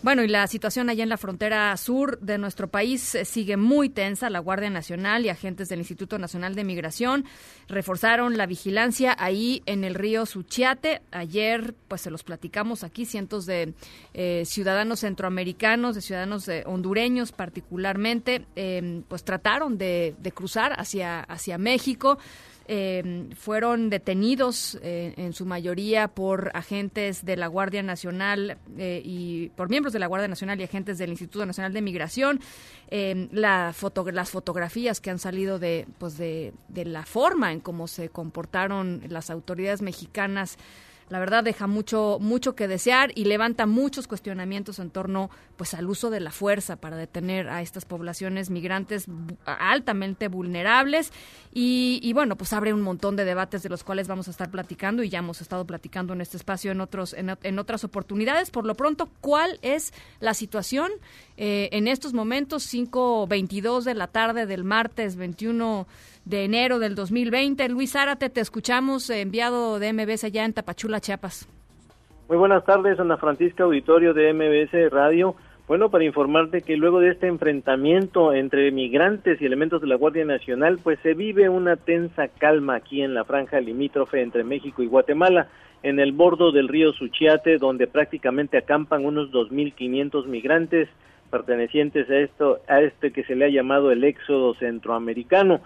Bueno, 0.03 0.23
y 0.23 0.27
la 0.27 0.47
situación 0.47 0.89
allá 0.89 1.03
en 1.03 1.09
la 1.09 1.17
frontera 1.17 1.77
sur 1.77 2.19
de 2.21 2.39
nuestro 2.39 2.69
país 2.69 3.13
eh, 3.13 3.23
sigue 3.23 3.55
muy 3.55 3.87
tensa. 3.87 4.31
La 4.31 4.39
Guardia 4.39 4.71
Nacional 4.71 5.23
y 5.23 5.29
agentes 5.29 5.69
del 5.69 5.77
Instituto 5.77 6.17
Nacional 6.17 6.55
de 6.55 6.63
Migración 6.63 7.25
reforzaron 7.67 8.35
la 8.35 8.47
vigilancia 8.47 9.15
ahí 9.19 9.61
en 9.67 9.83
el 9.83 9.93
río 9.93 10.25
Suchiate. 10.25 11.03
Ayer, 11.11 11.75
pues 11.87 12.01
se 12.01 12.09
los 12.09 12.23
platicamos 12.23 12.83
aquí, 12.83 13.05
cientos 13.05 13.45
de 13.45 13.75
eh, 14.15 14.41
ciudadanos 14.47 15.01
centroamericanos, 15.01 15.93
de 15.93 16.01
ciudadanos 16.01 16.47
eh, 16.47 16.63
hondureños 16.65 17.31
particularmente, 17.31 18.45
pues 19.07 19.23
trataron 19.23 19.77
de, 19.77 20.15
de 20.19 20.31
cruzar 20.31 20.73
hacia, 20.79 21.19
hacia 21.21 21.59
México. 21.59 22.17
Eh, 22.73 23.27
fueron 23.36 23.89
detenidos 23.89 24.79
eh, 24.81 25.13
en 25.17 25.34
su 25.34 25.45
mayoría 25.45 26.07
por 26.07 26.51
agentes 26.53 27.25
de 27.25 27.36
la 27.36 27.47
Guardia 27.47 27.84
Nacional 27.84 28.60
eh, 28.77 29.01
y 29.03 29.49
por 29.57 29.69
miembros 29.69 29.91
de 29.91 29.99
la 29.99 30.07
Guardia 30.07 30.29
Nacional 30.29 30.57
y 30.62 30.63
agentes 30.63 30.97
del 30.97 31.10
Instituto 31.10 31.45
Nacional 31.45 31.73
de 31.73 31.81
Migración. 31.81 32.39
La 32.89 33.73
foto, 33.73 34.10
las 34.12 34.29
fotografías 34.29 35.01
que 35.01 35.10
han 35.10 35.19
salido 35.19 35.60
de, 35.60 35.86
pues 35.97 36.17
de, 36.17 36.53
de 36.69 36.86
la 36.86 37.05
forma 37.05 37.51
en 37.51 37.60
cómo 37.60 37.89
se 37.89 38.07
comportaron 38.07 39.01
las 39.10 39.29
autoridades 39.29 39.81
mexicanas 39.81 40.57
la 41.12 41.19
verdad 41.19 41.43
deja 41.43 41.67
mucho 41.67 42.19
mucho 42.21 42.56
que 42.56 42.69
desear 42.69 43.12
y 43.15 43.26
levanta 43.26 43.65
muchos 43.65 44.08
cuestionamientos 44.08 44.80
en 44.80 44.89
torno 44.91 45.30
pues 45.58 45.74
al 45.74 45.89
uso 45.89 46.10
de 46.10 46.21
la 46.21 46.32
fuerza 46.32 46.78
para 46.78 46.95
detener 46.95 47.50
a 47.50 47.62
estas 47.62 47.84
poblaciones 47.84 48.50
migrantes 48.50 49.08
altamente 49.45 50.30
vulnerables. 50.30 51.12
Y, 51.54 52.00
y, 52.02 52.13
bueno 52.13 52.38
pues 52.38 52.54
abre 52.54 52.74
un 52.74 52.82
montón 52.82 53.17
de 53.17 53.26
debates 53.26 53.62
de 53.62 53.67
los 53.67 53.84
cuales 53.84 54.08
vamos 54.08 54.30
a 54.30 54.32
estar 54.32 54.50
platicando 54.50 55.04
y 55.04 55.10
ya 55.10 55.19
hemos 55.19 55.41
estado 55.41 55.65
platicando 55.65 56.13
en 56.13 56.21
este 56.21 56.38
espacio 56.38 56.71
en 56.71 56.80
otros 56.80 57.13
en, 57.13 57.36
en 57.43 57.60
otras 57.60 57.84
oportunidades. 57.84 58.50
Por 58.50 58.65
lo 58.65 58.76
pronto 58.76 59.10
cuál 59.19 59.60
es 59.62 59.91
la 60.21 60.34
situación 60.34 60.93
eh, 61.36 61.67
en 61.74 61.89
estos 61.89 62.13
momentos 62.13 62.74
5.22 62.74 63.84
de 63.84 63.95
la 63.95 64.08
tarde 64.08 64.45
del 64.45 64.63
martes 64.63 65.17
21 65.17 65.88
de 66.25 66.45
enero 66.45 66.79
del 66.79 66.95
2020. 66.95 67.67
Luis 67.69 67.93
Zárate, 67.93 68.29
te 68.29 68.41
escuchamos, 68.41 69.10
enviado 69.10 69.79
de 69.79 69.93
MBS 69.93 70.23
allá 70.23 70.45
en 70.45 70.53
Tapachula, 70.53 70.99
Chiapas. 70.99 71.47
Muy 72.27 72.38
buenas 72.38 72.63
tardes, 72.63 72.99
Ana 72.99 73.17
Francisca, 73.17 73.63
auditorio 73.63 74.13
de 74.13 74.34
MBS 74.34 74.91
Radio. 74.91 75.36
Bueno, 75.67 75.89
para 75.89 76.03
informarte 76.03 76.62
que 76.62 76.75
luego 76.75 76.99
de 76.99 77.12
este 77.12 77.27
enfrentamiento 77.27 78.34
entre 78.34 78.71
migrantes 78.71 79.41
y 79.41 79.45
elementos 79.45 79.81
de 79.81 79.88
la 79.88 79.95
Guardia 79.95 80.25
Nacional, 80.25 80.79
pues 80.84 80.99
se 80.99 81.13
vive 81.13 81.49
una 81.49 81.77
tensa 81.77 82.27
calma 82.27 82.75
aquí 82.75 83.01
en 83.01 83.13
la 83.13 83.23
franja 83.23 83.60
limítrofe 83.60 84.21
entre 84.21 84.43
México 84.43 84.84
y 84.84 84.88
Guatemala, 84.88 85.47
en 85.84 85.99
el 85.99 86.12
bordo 86.12 86.51
del 86.51 86.67
río 86.67 86.91
Suchiate, 86.93 87.57
donde 87.57 87.88
prácticamente 87.88 88.57
acampan 88.57 89.05
unos 89.05 89.31
2.500 89.31 90.25
migrantes 90.25 90.89
pertenecientes 91.29 92.10
a 92.10 92.17
esto, 92.17 92.60
a 92.67 92.81
este 92.81 93.12
que 93.12 93.23
se 93.23 93.36
le 93.36 93.45
ha 93.45 93.49
llamado 93.49 93.91
el 93.91 94.03
éxodo 94.03 94.53
centroamericano. 94.55 95.62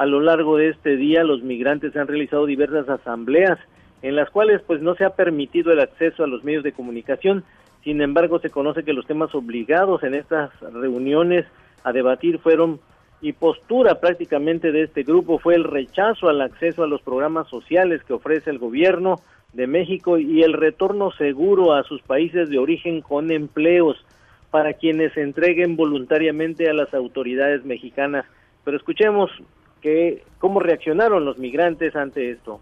A 0.00 0.06
lo 0.06 0.20
largo 0.20 0.56
de 0.56 0.70
este 0.70 0.96
día, 0.96 1.24
los 1.24 1.42
migrantes 1.42 1.94
han 1.94 2.06
realizado 2.06 2.46
diversas 2.46 2.88
asambleas 2.88 3.58
en 4.00 4.16
las 4.16 4.30
cuales 4.30 4.62
pues 4.66 4.80
no 4.80 4.94
se 4.94 5.04
ha 5.04 5.10
permitido 5.10 5.72
el 5.72 5.80
acceso 5.80 6.24
a 6.24 6.26
los 6.26 6.42
medios 6.42 6.64
de 6.64 6.72
comunicación. 6.72 7.44
Sin 7.84 8.00
embargo, 8.00 8.38
se 8.38 8.48
conoce 8.48 8.82
que 8.82 8.94
los 8.94 9.06
temas 9.06 9.34
obligados 9.34 10.02
en 10.02 10.14
estas 10.14 10.58
reuniones 10.72 11.44
a 11.84 11.92
debatir 11.92 12.38
fueron 12.38 12.80
y 13.20 13.34
postura 13.34 14.00
prácticamente 14.00 14.72
de 14.72 14.84
este 14.84 15.02
grupo 15.02 15.38
fue 15.38 15.54
el 15.54 15.64
rechazo 15.64 16.30
al 16.30 16.40
acceso 16.40 16.82
a 16.82 16.88
los 16.88 17.02
programas 17.02 17.48
sociales 17.48 18.02
que 18.02 18.14
ofrece 18.14 18.48
el 18.48 18.58
gobierno 18.58 19.16
de 19.52 19.66
México 19.66 20.16
y 20.16 20.42
el 20.42 20.54
retorno 20.54 21.10
seguro 21.10 21.74
a 21.74 21.82
sus 21.82 22.00
países 22.00 22.48
de 22.48 22.58
origen 22.58 23.02
con 23.02 23.30
empleos 23.30 24.02
para 24.50 24.72
quienes 24.72 25.12
se 25.12 25.20
entreguen 25.20 25.76
voluntariamente 25.76 26.70
a 26.70 26.72
las 26.72 26.94
autoridades 26.94 27.66
mexicanas. 27.66 28.24
Pero 28.64 28.78
escuchemos 28.78 29.30
que 29.80 30.24
cómo 30.38 30.60
reaccionaron 30.60 31.24
los 31.24 31.38
migrantes 31.38 31.94
ante 31.96 32.30
esto. 32.30 32.60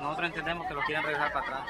Nosotros 0.00 0.28
entendemos 0.28 0.66
que 0.66 0.74
lo 0.74 0.80
quieren 0.82 1.04
regresar 1.04 1.32
para 1.32 1.46
atrás, 1.46 1.68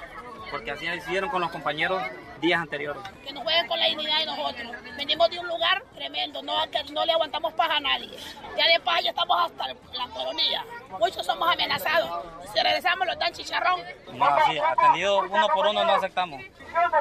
porque 0.50 0.70
así 0.70 0.86
hicieron 0.86 1.30
con 1.30 1.40
los 1.40 1.50
compañeros 1.50 2.02
días 2.40 2.60
anteriores. 2.60 3.02
Que 3.24 3.32
nos 3.32 3.42
jueguen 3.42 3.66
con 3.66 3.78
la 3.78 3.86
dignidad 3.86 4.18
de 4.18 4.26
nosotros. 4.26 4.72
Venimos 4.96 5.30
de 5.30 5.38
un 5.38 5.48
lugar 5.48 5.82
tremendo, 5.94 6.42
no, 6.42 6.54
no 6.92 7.04
le 7.04 7.12
aguantamos 7.12 7.52
paja 7.54 7.76
a 7.76 7.80
nadie. 7.80 8.16
Ya 8.56 8.66
de 8.66 8.80
paja 8.80 9.00
ya 9.00 9.10
estamos 9.10 9.36
hasta 9.44 9.66
la 9.68 10.08
coronilla. 10.08 10.64
Muchos 10.98 11.26
somos 11.26 11.52
amenazados. 11.52 12.24
Si 12.52 12.60
regresamos 12.62 13.06
los 13.06 13.18
dan 13.18 13.32
chicharrón. 13.32 13.80
No, 14.12 14.26
sí, 14.46 14.58
atendido 14.58 15.20
uno 15.20 15.48
por 15.54 15.66
uno 15.66 15.84
no 15.84 15.92
aceptamos. 15.92 16.42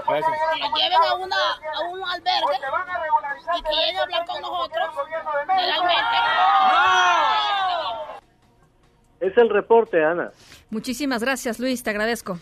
Gracias. 0.08 0.32
Que 0.54 0.60
nos 0.60 0.74
lleven 0.80 0.98
a, 1.02 1.14
una, 1.16 1.36
a 1.36 1.82
un 1.90 2.04
albergue 2.04 2.60
y 3.58 3.62
que 3.62 3.76
lleguen 3.76 3.98
a 3.98 4.04
hablar 4.04 4.26
con 4.26 4.42
nosotros 4.42 4.90
legalmente. 5.48 6.18
Es 9.20 9.38
el 9.38 9.50
reporte, 9.50 10.04
Ana. 10.04 10.32
Muchísimas 10.70 11.22
gracias, 11.22 11.60
Luis, 11.60 11.84
te 11.84 11.90
agradezco. 11.90 12.38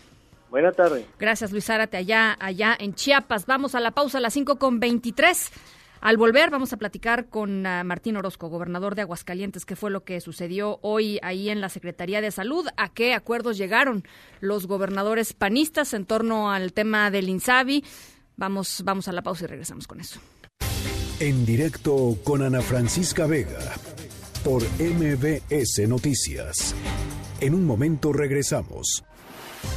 Buenas 0.54 0.76
tardes. 0.76 1.04
Gracias, 1.18 1.50
Luis 1.50 1.64
Zárate, 1.64 1.96
allá, 1.96 2.36
allá 2.38 2.76
en 2.78 2.94
Chiapas. 2.94 3.44
Vamos 3.44 3.74
a 3.74 3.80
la 3.80 3.90
pausa 3.90 4.18
a 4.18 4.20
las 4.20 4.34
5 4.34 4.54
con 4.54 4.78
23. 4.78 5.50
Al 6.00 6.16
volver 6.16 6.50
vamos 6.50 6.72
a 6.72 6.76
platicar 6.76 7.26
con 7.28 7.66
uh, 7.66 7.82
Martín 7.82 8.16
Orozco, 8.16 8.48
gobernador 8.48 8.94
de 8.94 9.02
Aguascalientes, 9.02 9.66
qué 9.66 9.74
fue 9.74 9.90
lo 9.90 10.04
que 10.04 10.20
sucedió 10.20 10.78
hoy 10.82 11.18
ahí 11.24 11.50
en 11.50 11.60
la 11.60 11.70
Secretaría 11.70 12.20
de 12.20 12.30
Salud, 12.30 12.68
a 12.76 12.94
qué 12.94 13.14
acuerdos 13.14 13.58
llegaron 13.58 14.04
los 14.38 14.68
gobernadores 14.68 15.32
panistas 15.32 15.92
en 15.92 16.06
torno 16.06 16.52
al 16.52 16.72
tema 16.72 17.10
del 17.10 17.28
INSABI. 17.30 17.84
Vamos, 18.36 18.82
vamos 18.84 19.08
a 19.08 19.12
la 19.12 19.22
pausa 19.22 19.46
y 19.46 19.48
regresamos 19.48 19.88
con 19.88 19.98
eso. 19.98 20.20
En 21.18 21.44
directo 21.44 22.16
con 22.22 22.42
Ana 22.42 22.60
Francisca 22.60 23.26
Vega 23.26 23.58
por 24.44 24.62
MBS 24.78 25.88
Noticias. 25.88 26.76
En 27.40 27.56
un 27.56 27.66
momento 27.66 28.12
regresamos. 28.12 29.02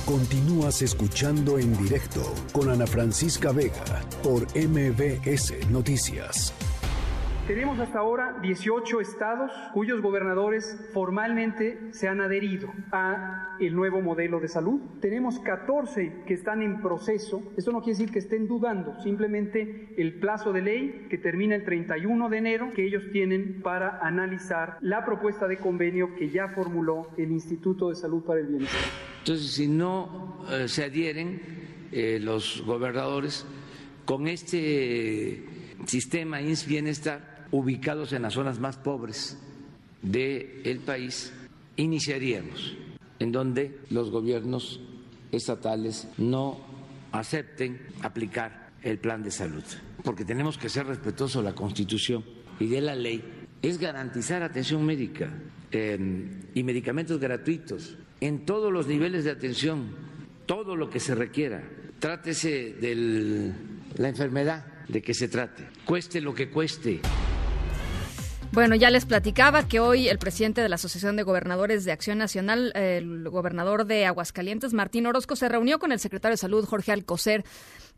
Continúas 0.05 0.81
escuchando 0.81 1.59
en 1.59 1.77
directo 1.77 2.21
con 2.51 2.69
Ana 2.69 2.87
Francisca 2.87 3.51
Vega 3.51 4.01
por 4.23 4.43
MBS 4.55 5.69
Noticias. 5.69 6.53
Tenemos 7.47 7.79
hasta 7.79 7.99
ahora 7.99 8.39
18 8.41 8.99
estados 8.99 9.53
cuyos 9.73 10.01
gobernadores 10.01 10.77
formalmente 10.91 11.79
se 11.91 12.09
han 12.09 12.19
adherido 12.19 12.73
a 12.91 13.55
el 13.61 13.73
nuevo 13.73 14.01
modelo 14.01 14.41
de 14.41 14.49
salud. 14.49 14.81
Tenemos 14.99 15.39
14 15.39 16.23
que 16.27 16.33
están 16.33 16.61
en 16.61 16.81
proceso. 16.81 17.41
Esto 17.55 17.71
no 17.71 17.79
quiere 17.79 17.99
decir 17.99 18.11
que 18.11 18.19
estén 18.19 18.49
dudando, 18.49 19.01
simplemente 19.01 19.95
el 19.97 20.15
plazo 20.19 20.51
de 20.51 20.61
ley 20.61 21.07
que 21.09 21.17
termina 21.17 21.55
el 21.55 21.63
31 21.63 22.27
de 22.27 22.37
enero 22.37 22.73
que 22.75 22.85
ellos 22.85 23.03
tienen 23.13 23.61
para 23.61 23.97
analizar 23.99 24.77
la 24.81 25.05
propuesta 25.05 25.47
de 25.47 25.55
convenio 25.57 26.17
que 26.17 26.29
ya 26.29 26.49
formuló 26.49 27.11
el 27.15 27.31
Instituto 27.31 27.87
de 27.87 27.95
Salud 27.95 28.23
para 28.23 28.41
el 28.41 28.47
Bienestar. 28.47 28.81
Entonces, 29.19 29.51
si 29.51 29.69
no 29.69 30.45
eh, 30.51 30.67
se 30.67 30.83
adhieren 30.83 31.39
eh, 31.93 32.19
los 32.21 32.61
gobernadores 32.65 33.45
con 34.03 34.27
este 34.27 35.45
sistema 35.85 36.41
INS 36.41 36.67
Bienestar, 36.67 37.36
ubicados 37.51 38.13
en 38.13 38.23
las 38.23 38.33
zonas 38.33 38.59
más 38.59 38.77
pobres 38.77 39.37
del 40.01 40.79
país, 40.85 41.33
iniciaríamos 41.75 42.75
en 43.19 43.31
donde 43.31 43.79
los 43.89 44.11
gobiernos 44.11 44.79
estatales 45.31 46.07
no 46.17 46.59
acepten 47.11 47.81
aplicar 48.01 48.69
el 48.83 48.99
plan 48.99 49.23
de 49.23 49.31
salud, 49.31 49.63
porque 50.03 50.25
tenemos 50.25 50.57
que 50.57 50.69
ser 50.69 50.85
respetuosos 50.85 51.43
de 51.43 51.49
la 51.49 51.55
Constitución 51.55 52.23
y 52.59 52.67
de 52.67 52.81
la 52.81 52.95
ley, 52.95 53.23
es 53.61 53.79
garantizar 53.79 54.43
atención 54.43 54.85
médica 54.85 55.31
eh, 55.71 56.29
y 56.53 56.63
medicamentos 56.63 57.19
gratuitos 57.19 57.97
en 58.21 58.45
todos 58.45 58.71
los 58.71 58.87
niveles 58.87 59.23
de 59.23 59.31
atención, 59.31 59.89
todo 60.45 60.75
lo 60.75 60.89
que 60.89 60.99
se 60.99 61.15
requiera. 61.15 61.63
Trátese 61.99 62.73
de 62.79 63.53
la 63.97 64.09
enfermedad 64.09 64.65
de 64.87 65.01
que 65.01 65.13
se 65.13 65.27
trate, 65.27 65.67
cueste 65.85 66.21
lo 66.21 66.33
que 66.33 66.49
cueste. 66.49 67.01
Bueno, 68.51 68.75
ya 68.75 68.89
les 68.89 69.05
platicaba 69.05 69.67
que 69.67 69.79
hoy 69.79 70.07
el 70.07 70.17
presidente 70.17 70.61
de 70.61 70.69
la 70.69 70.75
Asociación 70.75 71.15
de 71.15 71.23
Gobernadores 71.23 71.85
de 71.85 71.91
Acción 71.91 72.17
Nacional, 72.17 72.71
el 72.75 73.29
gobernador 73.29 73.85
de 73.85 74.05
Aguascalientes, 74.05 74.73
Martín 74.73 75.05
Orozco, 75.05 75.35
se 75.35 75.49
reunió 75.49 75.79
con 75.79 75.91
el 75.91 75.99
secretario 75.99 76.33
de 76.33 76.37
Salud, 76.37 76.65
Jorge 76.65 76.91
Alcocer, 76.91 77.43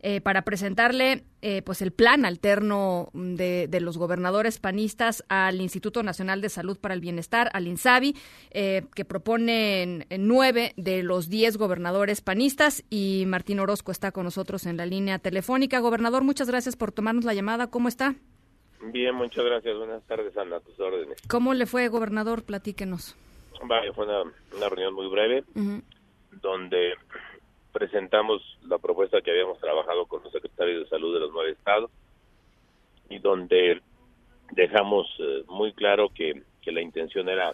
eh, 0.02 0.20
para 0.20 0.42
presentarle 0.42 1.24
eh, 1.42 1.60
pues 1.62 1.82
el 1.82 1.92
plan 1.92 2.24
alterno 2.24 3.10
de, 3.12 3.68
de, 3.68 3.80
los 3.80 3.98
gobernadores 3.98 4.58
panistas 4.58 5.24
al 5.28 5.60
Instituto 5.60 6.02
Nacional 6.02 6.40
de 6.40 6.48
Salud 6.48 6.78
para 6.78 6.94
el 6.94 7.00
Bienestar, 7.00 7.50
al 7.52 7.66
INSABI, 7.66 8.16
eh, 8.50 8.86
que 8.94 9.04
proponen 9.04 10.06
nueve 10.18 10.72
de 10.76 11.02
los 11.02 11.28
diez 11.28 11.58
gobernadores 11.58 12.22
panistas. 12.22 12.82
Y 12.88 13.24
Martín 13.26 13.60
Orozco 13.60 13.92
está 13.92 14.10
con 14.10 14.24
nosotros 14.24 14.66
en 14.66 14.78
la 14.78 14.86
línea 14.86 15.18
telefónica. 15.18 15.80
Gobernador, 15.80 16.24
muchas 16.24 16.48
gracias 16.48 16.76
por 16.76 16.92
tomarnos 16.92 17.24
la 17.24 17.34
llamada. 17.34 17.66
¿Cómo 17.68 17.88
está? 17.88 18.16
Bien, 18.82 19.14
muchas 19.14 19.44
gracias. 19.44 19.76
Buenas 19.76 20.02
tardes, 20.06 20.36
Ana, 20.36 20.56
a 20.56 20.60
tus 20.60 20.78
órdenes. 20.80 21.20
¿Cómo 21.28 21.54
le 21.54 21.66
fue, 21.66 21.88
gobernador? 21.88 22.42
Platíquenos. 22.44 23.16
Vale, 23.62 23.92
fue 23.92 24.06
una, 24.06 24.22
una 24.56 24.68
reunión 24.68 24.94
muy 24.94 25.08
breve, 25.08 25.44
uh 25.54 25.60
-huh. 25.60 25.82
donde 26.40 26.94
presentamos 27.72 28.42
la 28.66 28.78
propuesta 28.78 29.20
que 29.20 29.30
habíamos 29.30 29.58
trabajado 29.58 30.06
con 30.06 30.22
los 30.22 30.32
secretarios 30.32 30.84
de 30.84 30.88
salud 30.88 31.14
de 31.14 31.20
los 31.20 31.32
nueve 31.32 31.52
estados 31.52 31.90
y 33.08 33.18
donde 33.18 33.80
dejamos 34.52 35.06
eh, 35.18 35.44
muy 35.48 35.72
claro 35.72 36.08
que, 36.14 36.42
que, 36.62 36.72
la 36.72 36.80
intención 36.80 37.28
era 37.28 37.52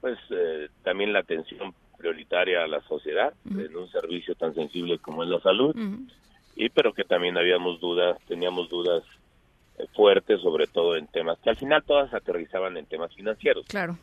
pues 0.00 0.18
eh, 0.30 0.68
también 0.82 1.12
la 1.12 1.20
atención 1.20 1.74
prioritaria 1.98 2.62
a 2.62 2.66
la 2.66 2.80
sociedad 2.82 3.34
uh 3.44 3.50
-huh. 3.50 3.66
en 3.66 3.76
un 3.76 3.90
servicio 3.90 4.34
tan 4.34 4.54
sensible 4.54 4.98
como 4.98 5.22
es 5.22 5.28
la 5.28 5.40
salud 5.40 5.74
uh 5.76 5.78
-huh. 5.78 6.08
y 6.56 6.68
pero 6.70 6.92
que 6.92 7.04
también 7.04 7.36
habíamos 7.36 7.80
dudas 7.80 8.18
teníamos 8.26 8.68
dudas 8.68 9.02
eh, 9.78 9.86
fuertes 9.94 10.40
sobre 10.40 10.66
todo 10.66 10.96
en 10.96 11.06
temas 11.08 11.38
que 11.40 11.50
al 11.50 11.56
final 11.56 11.82
todas 11.84 12.12
aterrizaban 12.14 12.76
en 12.76 12.86
temas 12.86 13.14
financieros. 13.14 13.66
Claro. 13.66 13.98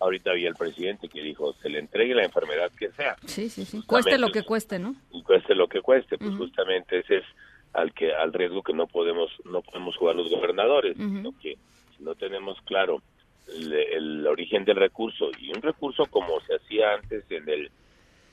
Ahorita 0.00 0.30
había 0.30 0.48
el 0.48 0.54
presidente 0.54 1.08
que 1.08 1.20
dijo 1.22 1.52
se 1.54 1.68
le 1.68 1.80
entregue 1.80 2.14
la 2.14 2.24
enfermedad 2.24 2.70
que 2.78 2.90
sea 2.92 3.16
sí 3.26 3.48
sí 3.50 3.64
sí. 3.64 3.82
Cueste 3.84 4.16
lo 4.18 4.30
que 4.30 4.44
cueste 4.44 4.78
no 4.78 4.94
y 5.12 5.22
cueste 5.22 5.54
lo 5.54 5.66
que 5.68 5.80
cueste 5.82 6.18
pues 6.18 6.30
uh 6.30 6.34
-huh. 6.34 6.38
justamente 6.38 7.00
ese 7.00 7.16
es 7.16 7.24
al 7.72 7.92
que 7.92 8.14
al 8.14 8.32
riesgo 8.32 8.62
que 8.62 8.72
no 8.72 8.86
podemos 8.86 9.30
no 9.44 9.60
podemos 9.62 9.96
jugar 9.96 10.14
los 10.14 10.30
gobernadores 10.30 10.96
uh 10.96 11.02
-huh. 11.02 11.16
sino 11.16 11.38
que 11.40 11.58
si 11.96 12.04
no 12.04 12.14
tenemos 12.14 12.60
claro 12.62 13.02
el, 13.48 13.72
el, 13.72 14.26
origen 14.26 14.64
del 14.64 14.76
recurso 14.76 15.30
y 15.40 15.50
un 15.50 15.62
recurso 15.62 16.06
como 16.06 16.40
se 16.42 16.54
hacía 16.54 16.94
antes 16.94 17.24
en 17.30 17.48
el 17.48 17.70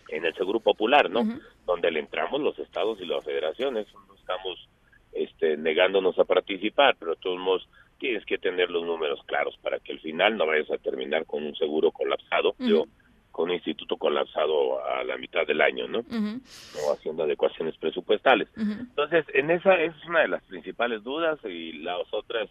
en 0.09 0.25
el 0.25 0.35
Seguro 0.35 0.59
Popular, 0.59 1.09
¿no? 1.09 1.23
Donde 1.65 1.89
le 1.91 1.99
entramos 1.99 2.39
los 2.39 2.57
estados 2.59 2.99
y 3.01 3.05
las 3.05 3.23
federaciones, 3.23 3.87
no 4.07 4.13
estamos 4.15 4.67
este, 5.15 5.58
negándonos 5.58 6.17
a 6.19 6.25
participar, 6.25 6.95
pero 6.99 7.15
de 7.15 7.21
todos 7.21 7.39
modos 7.39 7.67
tienes 7.97 8.25
que 8.25 8.38
tener 8.38 8.69
los 8.69 8.84
números 8.84 9.19
claros 9.25 9.58
para 9.62 9.80
que 9.80 9.93
al 9.93 9.99
final 9.99 10.38
no 10.38 10.45
vayas 10.45 10.69
a 10.69 10.78
terminar 10.78 11.25
con 11.25 11.43
un 11.43 11.56
seguro 11.56 11.91
colapsado, 11.91 12.56
yo 12.60 12.86
con 13.32 13.49
un 13.49 13.56
instituto 13.56 13.97
colapsado 13.97 14.86
a 14.86 15.04
la 15.04 15.17
mitad 15.17 15.45
del 15.45 15.62
año, 15.62 15.88
¿no? 15.88 15.99
O 15.99 16.93
haciendo 16.93 17.23
adecuaciones 17.23 17.75
presupuestales. 17.78 18.47
Entonces, 18.56 19.25
en 19.34 19.51
esa, 19.51 19.75
esa 19.75 19.97
es 19.97 20.06
una 20.06 20.21
de 20.21 20.30
las 20.30 20.43
principales 20.43 21.04
dudas 21.04 21.38
y 21.43 21.73
las 21.73 22.01
otras 22.12 22.49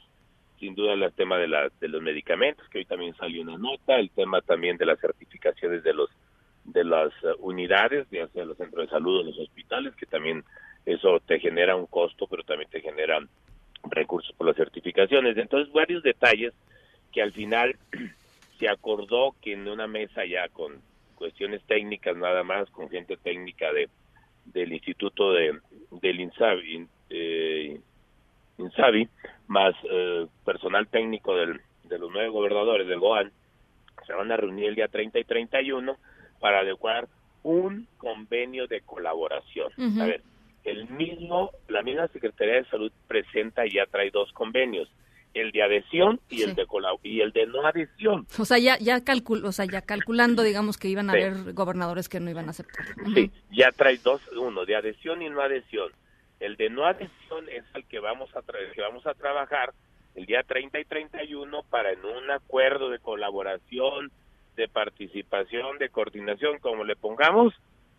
sin 0.59 0.75
duda 0.75 0.93
el 0.93 1.13
tema 1.13 1.37
de, 1.39 1.49
la, 1.49 1.71
de 1.81 1.89
los 1.89 2.01
medicamentos, 2.03 2.67
que 2.69 2.79
hoy 2.79 2.85
también 2.85 3.15
salió 3.17 3.43
una 3.43 3.59
nota, 3.59 3.97
el 3.97 4.11
tema 4.11 4.41
también 4.41 4.77
de 4.77 4.87
las 4.87 5.01
certificaciones 5.01 5.83
de 5.83 5.93
los 5.93 6.11
de 6.65 6.85
las 6.85 7.13
eh, 7.23 7.35
unidades, 7.41 8.07
ya 8.11 8.27
sea 8.29 8.45
los 8.45 8.57
centros 8.57 8.87
de 8.87 8.91
salud 8.91 9.21
o 9.21 9.23
los 9.25 9.39
hospitales, 9.39 9.95
que 9.97 10.07
también 10.07 10.45
eso 10.87 11.21
te 11.21 11.39
genera 11.41 11.77
un 11.77 11.87
costo, 11.87 12.27
pero 12.27 12.43
también 12.43 12.71
te 12.71 12.81
generan 12.81 13.29
recursos 13.85 14.35
por 14.37 14.47
las 14.47 14.57
certificaciones. 14.57 15.37
Entonces, 15.37 15.73
varios 15.73 16.03
detalles 16.03 16.53
que 17.13 17.23
al 17.23 17.33
final 17.33 17.77
se 18.59 18.69
acordó 18.69 19.35
que 19.41 19.53
en 19.53 19.69
una 19.69 19.87
mesa 19.87 20.25
ya 20.25 20.49
con 20.49 20.81
cuestiones 21.15 21.63
técnicas 21.65 22.17
nada 22.17 22.43
más, 22.43 22.69
con 22.71 22.89
gente 22.89 23.17
técnica 23.17 23.73
de 23.73 23.89
del 24.47 24.75
Instituto 24.75 25.33
de 25.33 25.59
del 25.91 26.21
INSABI, 26.21 26.87
eh, 27.09 27.81
INSABI 28.59 29.09
más 29.47 29.75
eh, 29.91 30.27
personal 30.45 30.87
técnico 30.89 31.35
del, 31.35 31.61
de 31.85 31.99
los 31.99 32.11
nueve 32.13 32.29
gobernadores 32.29 32.87
del 32.87 33.01
GOAN, 33.01 33.33
se 34.07 34.13
van 34.13 34.31
a 34.31 34.37
reunir 34.37 34.67
el 34.67 34.75
día 34.75 34.89
30 34.89 35.19
y 35.19 35.25
31 35.25 35.97
para 36.41 36.61
adecuar 36.61 37.09
un 37.43 37.87
convenio 37.97 38.67
de 38.67 38.81
colaboración. 38.83 39.73
A 40.01 40.07
ver, 40.07 40.23
el 40.65 40.89
mismo, 40.89 41.51
la 41.69 41.83
misma 41.83 42.09
Secretaría 42.09 42.55
de 42.55 42.65
Salud 42.65 42.93
presenta 43.07 43.67
y 43.67 43.73
ya 43.73 43.87
trae 43.87 44.11
dos 44.11 44.33
convenios, 44.33 44.89
el 45.35 45.51
de 45.53 45.63
adhesión 45.63 46.21
y 46.31 46.43
el 46.43 46.55
de 46.55 46.67
y 47.03 47.21
el 47.21 47.33
de 47.33 47.47
no 47.47 47.67
adhesión. 47.67 48.27
O 48.39 48.45
sea, 48.45 48.59
ya 48.59 48.79
ya 48.79 49.03
o 49.43 49.53
sea, 49.53 49.65
ya 49.67 49.83
calculando, 49.83 50.43
digamos 50.43 50.79
que 50.79 50.89
iban 50.89 51.11
a 51.11 51.13
haber 51.13 51.53
gobernadores 51.53 52.09
que 52.09 52.21
no 52.21 52.31
iban 52.31 52.47
a 52.47 52.51
aceptar. 52.51 52.87
Sí, 53.15 53.31
ya 53.51 53.73
trae 53.73 53.99
dos, 53.99 54.23
uno 54.37 54.65
de 54.65 54.77
adhesión 54.77 55.23
y 55.23 55.29
no 55.29 55.43
adhesión. 55.43 55.93
El 56.41 56.57
de 56.57 56.71
no 56.71 56.87
adhesión 56.87 57.49
es 57.49 57.65
el 57.75 57.85
que 57.87 57.99
vamos 57.99 58.31
a 58.37 58.43
que 58.43 58.81
vamos 58.81 59.07
a 59.07 59.15
trabajar 59.15 59.75
el 60.15 60.27
día 60.27 60.43
30 60.45 60.79
y 60.79 60.85
31 60.85 61.63
para 61.69 61.93
en 61.93 62.05
un 62.05 62.31
acuerdo 62.31 62.91
de 62.91 63.01
colaboración, 63.01 64.13
de 64.57 64.69
participación, 64.69 65.79
de 65.79 65.89
coordinación, 65.89 66.59
como 66.61 66.85
le 66.85 66.95
pongamos, 66.95 67.53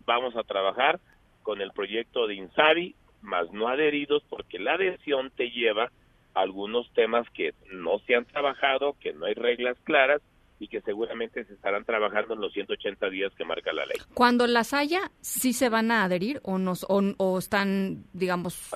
vamos 0.05 0.35
a 0.37 0.43
trabajar 0.43 0.99
con 1.45 1.61
el 1.61 1.71
proyecto 1.71 2.25
de 2.25 2.33
Insabi, 2.33 2.95
más 3.21 3.51
no 3.53 3.67
adheridos, 3.67 4.23
porque 4.29 4.57
la 4.57 4.73
adhesión 4.73 5.29
te 5.29 5.51
lleva 5.51 5.91
a 6.33 6.41
algunos 6.41 6.91
temas 6.93 7.29
que 7.29 7.53
no 7.71 7.99
se 7.99 8.15
han 8.15 8.25
trabajado, 8.25 8.95
que 8.99 9.13
no 9.13 9.27
hay 9.27 9.35
reglas 9.35 9.77
claras 9.83 10.23
y 10.59 10.67
que 10.67 10.81
seguramente 10.81 11.45
se 11.45 11.53
estarán 11.53 11.85
trabajando 11.85 12.33
en 12.33 12.41
los 12.41 12.51
180 12.51 13.09
días 13.11 13.31
que 13.35 13.45
marca 13.45 13.71
la 13.73 13.85
ley. 13.85 13.97
Cuando 14.15 14.47
las 14.47 14.73
haya, 14.73 15.11
¿sí 15.21 15.53
se 15.53 15.69
van 15.69 15.91
a 15.91 16.03
adherir 16.03 16.39
o, 16.41 16.57
nos, 16.57 16.83
o, 16.89 17.37
están, 17.37 18.05
digamos... 18.13 18.73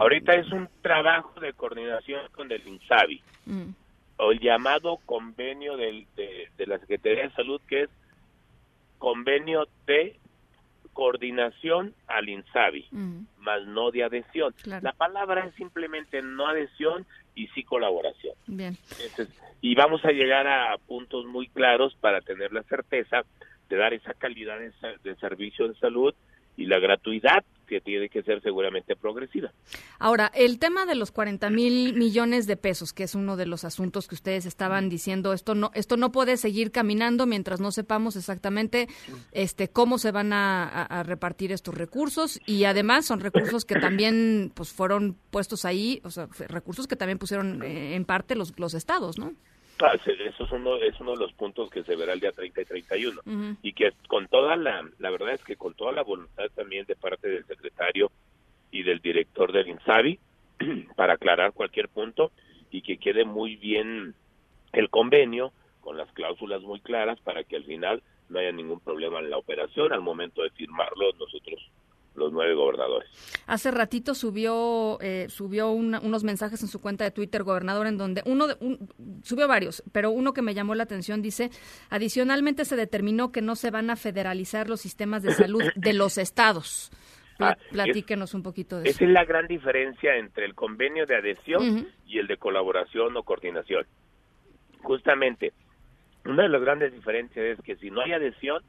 Ahorita 0.00 0.34
es 0.34 0.50
un 0.50 0.68
trabajo 0.82 1.38
de 1.38 1.52
coordinación 1.52 2.22
con 2.32 2.50
el 2.50 2.66
INSABI, 2.66 3.22
mm. 3.46 3.70
o 4.16 4.32
el 4.32 4.40
llamado 4.40 4.98
convenio 5.06 5.76
de, 5.76 6.06
de 6.16 6.66
la 6.66 6.76
Secretaría 6.80 7.28
de 7.28 7.34
Salud, 7.34 7.60
que 7.68 7.82
es 7.82 7.90
convenio 8.98 9.68
de 9.86 10.18
coordinación 10.92 11.94
al 12.06 12.28
INSABI, 12.28 12.88
más 13.38 13.66
no 13.66 13.90
de 13.90 14.04
adhesión. 14.04 14.54
La 14.64 14.92
palabra 14.92 15.46
es 15.46 15.54
simplemente 15.54 16.22
no 16.22 16.46
adhesión 16.46 17.06
y 17.34 17.46
sí 17.48 17.64
colaboración. 17.64 18.34
Bien. 18.46 18.76
y 19.60 19.74
vamos 19.74 20.04
a 20.04 20.10
llegar 20.10 20.46
a 20.46 20.76
puntos 20.78 21.26
muy 21.26 21.48
claros 21.48 21.94
para 22.00 22.20
tener 22.20 22.52
la 22.52 22.62
certeza 22.64 23.22
de 23.68 23.76
dar 23.76 23.94
esa 23.94 24.14
calidad 24.14 24.58
de 25.02 25.16
servicio 25.16 25.68
de 25.68 25.74
salud 25.76 26.14
y 26.56 26.66
la 26.66 26.78
gratuidad 26.78 27.44
que 27.70 27.80
tiene 27.80 28.08
que 28.08 28.24
ser 28.24 28.42
seguramente 28.42 28.96
progresiva. 28.96 29.52
Ahora, 30.00 30.32
el 30.34 30.58
tema 30.58 30.86
de 30.86 30.96
los 30.96 31.12
40 31.12 31.50
mil 31.50 31.94
millones 31.94 32.48
de 32.48 32.56
pesos, 32.56 32.92
que 32.92 33.04
es 33.04 33.14
uno 33.14 33.36
de 33.36 33.46
los 33.46 33.62
asuntos 33.62 34.08
que 34.08 34.16
ustedes 34.16 34.44
estaban 34.44 34.88
diciendo, 34.88 35.32
esto 35.32 35.54
no, 35.54 35.70
esto 35.74 35.96
no 35.96 36.10
puede 36.10 36.36
seguir 36.36 36.72
caminando 36.72 37.26
mientras 37.26 37.60
no 37.60 37.70
sepamos 37.70 38.16
exactamente 38.16 38.88
este, 39.30 39.68
cómo 39.68 39.98
se 39.98 40.10
van 40.10 40.32
a, 40.32 41.04
repartir 41.04 41.52
estos 41.52 41.74
recursos 41.74 42.40
y 42.44 42.64
además 42.64 43.06
son 43.06 43.20
recursos 43.20 43.64
que 43.64 43.76
también 43.76 44.50
pues 44.54 44.70
fueron 44.70 45.16
puestos 45.30 45.64
ahí, 45.64 46.00
o 46.02 46.10
sea, 46.10 46.28
recursos 46.48 46.88
que 46.88 46.96
también 46.96 47.18
pusieron 47.18 47.62
eh, 47.62 47.94
en 47.94 48.04
parte 48.04 48.34
los, 48.34 48.58
los 48.58 48.74
estados, 48.74 49.16
¿no? 49.16 49.34
Ah, 49.82 49.94
eso 49.94 50.44
es 50.44 50.52
uno, 50.52 50.76
es 50.76 50.98
uno 51.00 51.12
de 51.12 51.18
los 51.18 51.32
puntos 51.32 51.70
que 51.70 51.82
se 51.84 51.96
verá 51.96 52.12
el 52.12 52.20
día 52.20 52.32
30 52.32 52.60
y 52.60 52.64
31. 52.64 53.20
Y 53.62 53.72
que 53.72 53.92
con 54.08 54.28
toda 54.28 54.56
la, 54.56 54.86
la 54.98 55.10
verdad 55.10 55.32
es 55.32 55.42
que 55.42 55.56
con 55.56 55.74
toda 55.74 55.92
la 55.92 56.02
voluntad 56.02 56.46
también 56.54 56.86
de 56.86 56.96
parte 56.96 57.28
del 57.28 57.46
secretario 57.46 58.10
y 58.70 58.82
del 58.82 59.00
director 59.00 59.52
del 59.52 59.68
INSABI, 59.68 60.18
para 60.96 61.14
aclarar 61.14 61.52
cualquier 61.52 61.88
punto 61.88 62.30
y 62.70 62.82
que 62.82 62.98
quede 62.98 63.24
muy 63.24 63.56
bien 63.56 64.14
el 64.72 64.90
convenio 64.90 65.52
con 65.80 65.96
las 65.96 66.12
cláusulas 66.12 66.62
muy 66.62 66.80
claras 66.80 67.18
para 67.20 67.42
que 67.44 67.56
al 67.56 67.64
final 67.64 68.02
no 68.28 68.38
haya 68.38 68.52
ningún 68.52 68.80
problema 68.80 69.18
en 69.18 69.30
la 69.30 69.38
operación. 69.38 69.92
Al 69.92 70.02
momento 70.02 70.42
de 70.42 70.50
firmarlo, 70.50 71.12
nosotros 71.18 71.60
los 72.20 72.32
nueve 72.32 72.54
gobernadores. 72.54 73.08
Hace 73.46 73.70
ratito 73.70 74.14
subió 74.14 74.98
eh, 75.00 75.26
subió 75.28 75.70
unos 75.70 76.22
mensajes 76.22 76.62
en 76.62 76.68
su 76.68 76.80
cuenta 76.80 77.04
de 77.04 77.10
Twitter, 77.10 77.42
gobernador, 77.42 77.86
en 77.86 77.98
donde 77.98 78.22
uno 78.26 78.46
subió 79.22 79.48
varios, 79.48 79.82
pero 79.92 80.10
uno 80.10 80.32
que 80.32 80.42
me 80.42 80.54
llamó 80.54 80.74
la 80.74 80.84
atención 80.84 81.22
dice, 81.22 81.50
adicionalmente 81.88 82.64
se 82.64 82.76
determinó 82.76 83.32
que 83.32 83.42
no 83.42 83.56
se 83.56 83.70
van 83.70 83.90
a 83.90 83.96
federalizar 83.96 84.68
los 84.68 84.80
sistemas 84.80 85.22
de 85.22 85.32
salud 85.32 85.62
de 85.74 85.92
los 85.92 86.18
estados. 86.18 86.90
Ah, 87.42 87.56
platíquenos 87.70 88.34
un 88.34 88.42
poquito 88.42 88.76
de 88.78 88.90
eso. 88.90 88.96
Esa 88.96 89.04
es 89.06 89.10
la 89.10 89.24
gran 89.24 89.46
diferencia 89.46 90.16
entre 90.16 90.44
el 90.44 90.54
convenio 90.54 91.06
de 91.06 91.16
adhesión 91.16 91.88
y 92.06 92.18
el 92.18 92.26
de 92.26 92.36
colaboración 92.36 93.16
o 93.16 93.22
coordinación. 93.22 93.86
Justamente, 94.82 95.54
una 96.26 96.42
de 96.42 96.48
las 96.50 96.60
grandes 96.60 96.92
diferencias 96.92 97.58
es 97.58 97.64
que 97.64 97.76
si 97.76 97.90
no 97.90 98.02
hay 98.02 98.12
adhesión, 98.12 98.62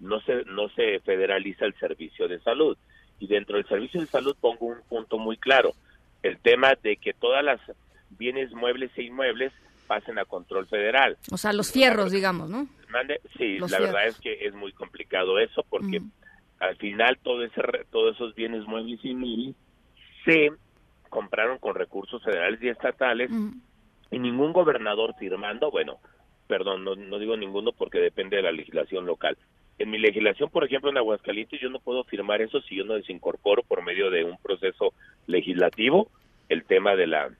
no 0.00 0.20
se, 0.20 0.44
no 0.44 0.68
se 0.70 1.00
federaliza 1.00 1.64
el 1.64 1.74
servicio 1.74 2.28
de 2.28 2.38
salud. 2.40 2.76
Y 3.20 3.26
dentro 3.26 3.56
del 3.56 3.66
servicio 3.66 4.00
de 4.00 4.06
salud 4.06 4.36
pongo 4.40 4.66
un 4.66 4.80
punto 4.88 5.18
muy 5.18 5.36
claro, 5.36 5.72
el 6.22 6.38
tema 6.38 6.74
de 6.82 6.96
que 6.96 7.12
todas 7.12 7.44
las 7.44 7.60
bienes 8.10 8.52
muebles 8.52 8.90
e 8.96 9.02
inmuebles 9.02 9.52
pasen 9.86 10.18
a 10.18 10.24
control 10.24 10.66
federal. 10.66 11.16
O 11.32 11.36
sea, 11.36 11.52
los 11.52 11.72
fierros, 11.72 12.12
digamos, 12.12 12.48
¿no? 12.48 12.68
sí, 13.36 13.58
la 13.58 13.78
verdad 13.80 14.06
es 14.06 14.18
que 14.18 14.46
es 14.46 14.54
muy 14.54 14.72
complicado 14.72 15.38
eso 15.38 15.64
porque 15.68 16.00
al 16.60 16.76
final 16.76 17.18
todo 17.22 17.44
ese, 17.44 17.62
todos 17.90 18.14
esos 18.16 18.34
bienes 18.34 18.66
muebles 18.66 19.00
e 19.04 19.08
inmuebles 19.08 19.56
se 20.24 20.52
compraron 21.08 21.58
con 21.58 21.74
recursos 21.74 22.22
federales 22.22 22.62
y 22.62 22.68
estatales 22.68 23.30
y 24.10 24.18
ningún 24.18 24.52
gobernador 24.52 25.14
firmando, 25.18 25.70
bueno, 25.70 25.98
perdón, 26.46 26.84
no, 26.84 26.94
no 26.94 27.18
digo 27.18 27.36
ninguno 27.36 27.72
porque 27.72 27.98
depende 27.98 28.36
de 28.36 28.42
la 28.42 28.52
legislación 28.52 29.06
local, 29.06 29.36
en 29.78 29.90
mi 29.90 29.98
legislación, 29.98 30.50
por 30.50 30.64
ejemplo, 30.64 30.90
en 30.90 30.98
Aguascalientes, 30.98 31.60
yo 31.60 31.70
no 31.70 31.78
puedo 31.78 32.04
firmar 32.04 32.42
eso 32.42 32.60
si 32.62 32.76
yo 32.76 32.84
no 32.84 32.94
desincorporo 32.94 33.62
por 33.62 33.82
medio 33.82 34.10
de 34.10 34.24
un 34.24 34.36
proceso 34.38 34.92
legislativo 35.26 36.08
el 36.48 36.64
tema 36.64 36.96
de 36.96 37.06
la 37.06 37.30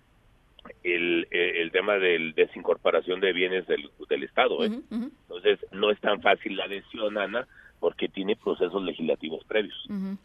el, 0.83 1.27
eh, 1.31 1.63
el 1.63 1.71
tema 1.73 1.99
de 1.99 2.33
desincorporación 2.37 3.21
de 3.21 3.33
bienes 3.33 3.67
del, 3.67 3.91
del 4.09 4.23
Estado. 4.23 4.65
¿eh? 4.65 4.71
Entonces, 4.91 5.59
no 5.73 5.91
es 5.91 6.01
tan 6.01 6.21
fácil 6.21 6.57
la 6.57 6.65
adhesión, 6.65 7.17
Ana, 7.17 7.47
porque 7.81 8.09
tiene 8.09 8.37
procesos 8.37 8.83
legislativos 8.83 9.45
previos. 9.45 9.79
Eh, 9.89 10.17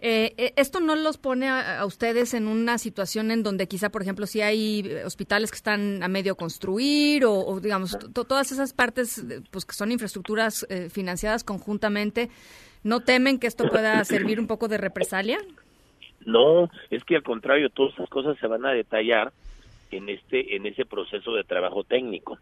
eh, 0.00 0.52
¿Esto 0.56 0.80
no 0.80 0.94
los 0.94 1.18
pone 1.18 1.48
a, 1.48 1.84
ustedes 1.84 2.34
en 2.34 2.46
una 2.46 2.78
situación 2.78 3.30
en 3.30 3.42
donde 3.42 3.66
quizá, 3.66 3.90
por 3.90 4.02
ejemplo, 4.02 4.26
si 4.26 4.40
hay 4.40 4.80
eh, 4.86 5.04
hospitales 5.04 5.50
que 5.50 5.56
están 5.56 6.02
a 6.02 6.08
medio 6.08 6.36
construir 6.36 7.24
o, 7.24 7.58
digamos, 7.60 7.98
todas 8.12 8.52
esas 8.52 8.72
partes 8.72 9.24
pues 9.50 9.64
que 9.64 9.74
son 9.74 9.90
infraestructuras 9.90 10.66
financiadas 10.90 11.42
conjuntamente, 11.42 12.30
¿no 12.84 13.00
temen 13.00 13.38
que 13.38 13.46
esto 13.46 13.68
pueda 13.68 14.04
servir 14.04 14.38
un 14.38 14.46
poco 14.46 14.68
de 14.68 14.78
represalia? 14.78 15.38
No, 16.24 16.70
es 16.90 17.04
que 17.04 17.16
al 17.16 17.22
contrario, 17.22 17.70
todas 17.70 17.94
esas 17.94 18.08
cosas 18.08 18.36
se 18.38 18.46
van 18.46 18.66
a 18.66 18.72
detallar 18.72 19.32
en 19.90 20.08
este 20.08 20.56
en 20.56 20.66
ese 20.66 20.84
proceso 20.84 21.32
de 21.32 21.44
trabajo 21.44 21.84
técnico. 21.84 22.38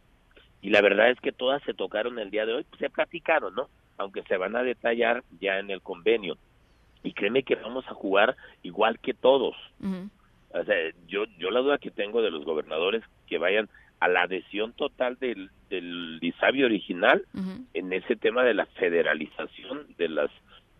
Y 0.60 0.70
la 0.70 0.80
verdad 0.80 1.10
es 1.10 1.20
que 1.20 1.32
todas 1.32 1.62
se 1.62 1.74
tocaron 1.74 2.18
el 2.18 2.30
día 2.30 2.46
de 2.46 2.54
hoy, 2.54 2.64
pues, 2.64 2.80
se 2.80 2.90
platicaron, 2.90 3.54
¿no? 3.54 3.68
Aunque 3.98 4.22
se 4.24 4.36
van 4.36 4.56
a 4.56 4.62
detallar 4.62 5.22
ya 5.40 5.58
en 5.58 5.70
el 5.70 5.80
convenio 5.80 6.36
y 7.06 7.12
créeme 7.12 7.44
que 7.44 7.54
vamos 7.54 7.86
a 7.86 7.94
jugar 7.94 8.36
igual 8.64 8.98
que 8.98 9.14
todos. 9.14 9.54
O 10.50 10.64
sea, 10.64 10.76
yo, 11.06 11.24
yo 11.38 11.50
la 11.50 11.60
duda 11.60 11.78
que 11.78 11.92
tengo 11.92 12.20
de 12.20 12.32
los 12.32 12.44
gobernadores 12.44 13.04
que 13.28 13.38
vayan 13.38 13.68
a 14.00 14.08
la 14.08 14.22
adhesión 14.22 14.72
total 14.72 15.16
del, 15.20 15.50
del 15.70 16.18
ISABI 16.20 16.64
original 16.64 17.24
en 17.74 17.92
ese 17.92 18.16
tema 18.16 18.42
de 18.42 18.54
la 18.54 18.66
federalización 18.66 19.86
de 19.96 20.08
las 20.08 20.30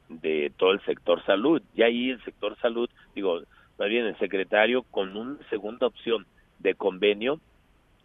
de 0.09 0.53
todo 0.57 0.73
el 0.73 0.81
sector 0.85 1.25
salud. 1.25 1.63
Y 1.75 1.83
ahí 1.83 2.11
el 2.11 2.23
sector 2.25 2.57
salud, 2.61 2.91
digo, 3.15 3.43
más 3.79 3.89
bien 3.89 4.07
el 4.07 4.19
secretario 4.19 4.83
con 4.83 5.17
una 5.17 5.39
segunda 5.49 5.87
opción 5.87 6.27
de 6.59 6.75
convenio 6.75 7.41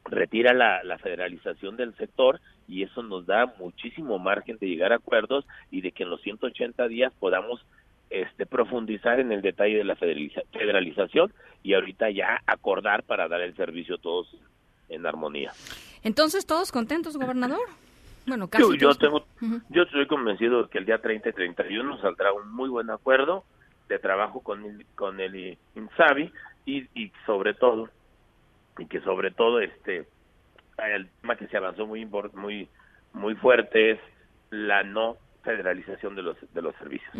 retira 0.06 0.54
la, 0.54 0.84
la 0.84 0.98
federalización 0.98 1.76
del 1.78 1.96
sector 1.96 2.40
y 2.68 2.84
eso 2.84 3.04
nos 3.04 3.26
da 3.26 3.54
muchísimo 3.60 4.18
margen 4.20 4.58
de 4.60 4.68
llegar 4.68 4.94
a 4.94 4.96
acuerdos 4.96 5.46
y 5.70 5.82
de 5.82 5.92
que 5.92 6.04
en 6.04 6.10
los 6.10 6.22
180 6.22 6.88
días 6.88 7.14
podamos 7.20 7.64
este, 8.12 8.46
profundizar 8.46 9.20
en 9.20 9.32
el 9.32 9.42
detalle 9.42 9.78
de 9.78 9.84
la 9.84 9.96
federalización 9.96 11.34
y 11.64 11.74
ahorita 11.74 12.10
ya 12.12 12.42
acordar 12.46 13.04
para 13.04 13.28
dar 13.28 13.42
el 13.42 13.56
servicio 13.56 13.98
todos 13.98 14.28
en 14.90 15.06
armonía. 15.06 15.52
Entonces, 16.04 16.46
¿todos 16.46 16.72
contentos, 16.72 17.18
gobernador? 17.18 17.62
Bueno, 18.28 18.50
casi 18.50 18.64
yo, 18.64 18.92
yo 18.92 18.96
tengo, 18.96 19.26
yo 19.70 19.84
estoy 19.84 20.06
convencido 20.08 20.64
de 20.64 20.70
que 20.70 20.78
el 20.78 20.86
día 20.86 21.00
30 21.00 21.30
y 21.30 21.34
31 21.34 22.02
saldrá 22.02 22.34
un 22.34 22.52
muy 22.52 22.70
buen 22.70 22.90
acuerdo 22.90 23.46
de 23.88 23.98
trabajo 23.98 24.42
con 24.42 24.64
el, 24.66 24.86
con 24.96 25.20
el 25.20 25.58
INSABI 25.76 26.32
y, 26.66 26.88
y 26.94 27.12
sobre 27.26 27.54
todo 27.54 27.90
y 28.78 28.86
que 28.86 29.02
sobre 29.02 29.32
todo 29.32 29.60
este 29.60 30.08
el 30.78 31.10
tema 31.22 31.36
que 31.36 31.48
se 31.48 31.58
avanzó 31.58 31.86
muy 31.86 32.06
muy 32.06 32.68
muy 33.14 33.36
fuerte 33.36 33.92
es 33.92 34.00
la 34.50 34.84
no 34.84 35.18
federalización 35.44 36.16
de 36.16 36.22
los 36.22 36.38
de 36.54 36.62
los 36.62 36.76
servicios. 36.76 37.12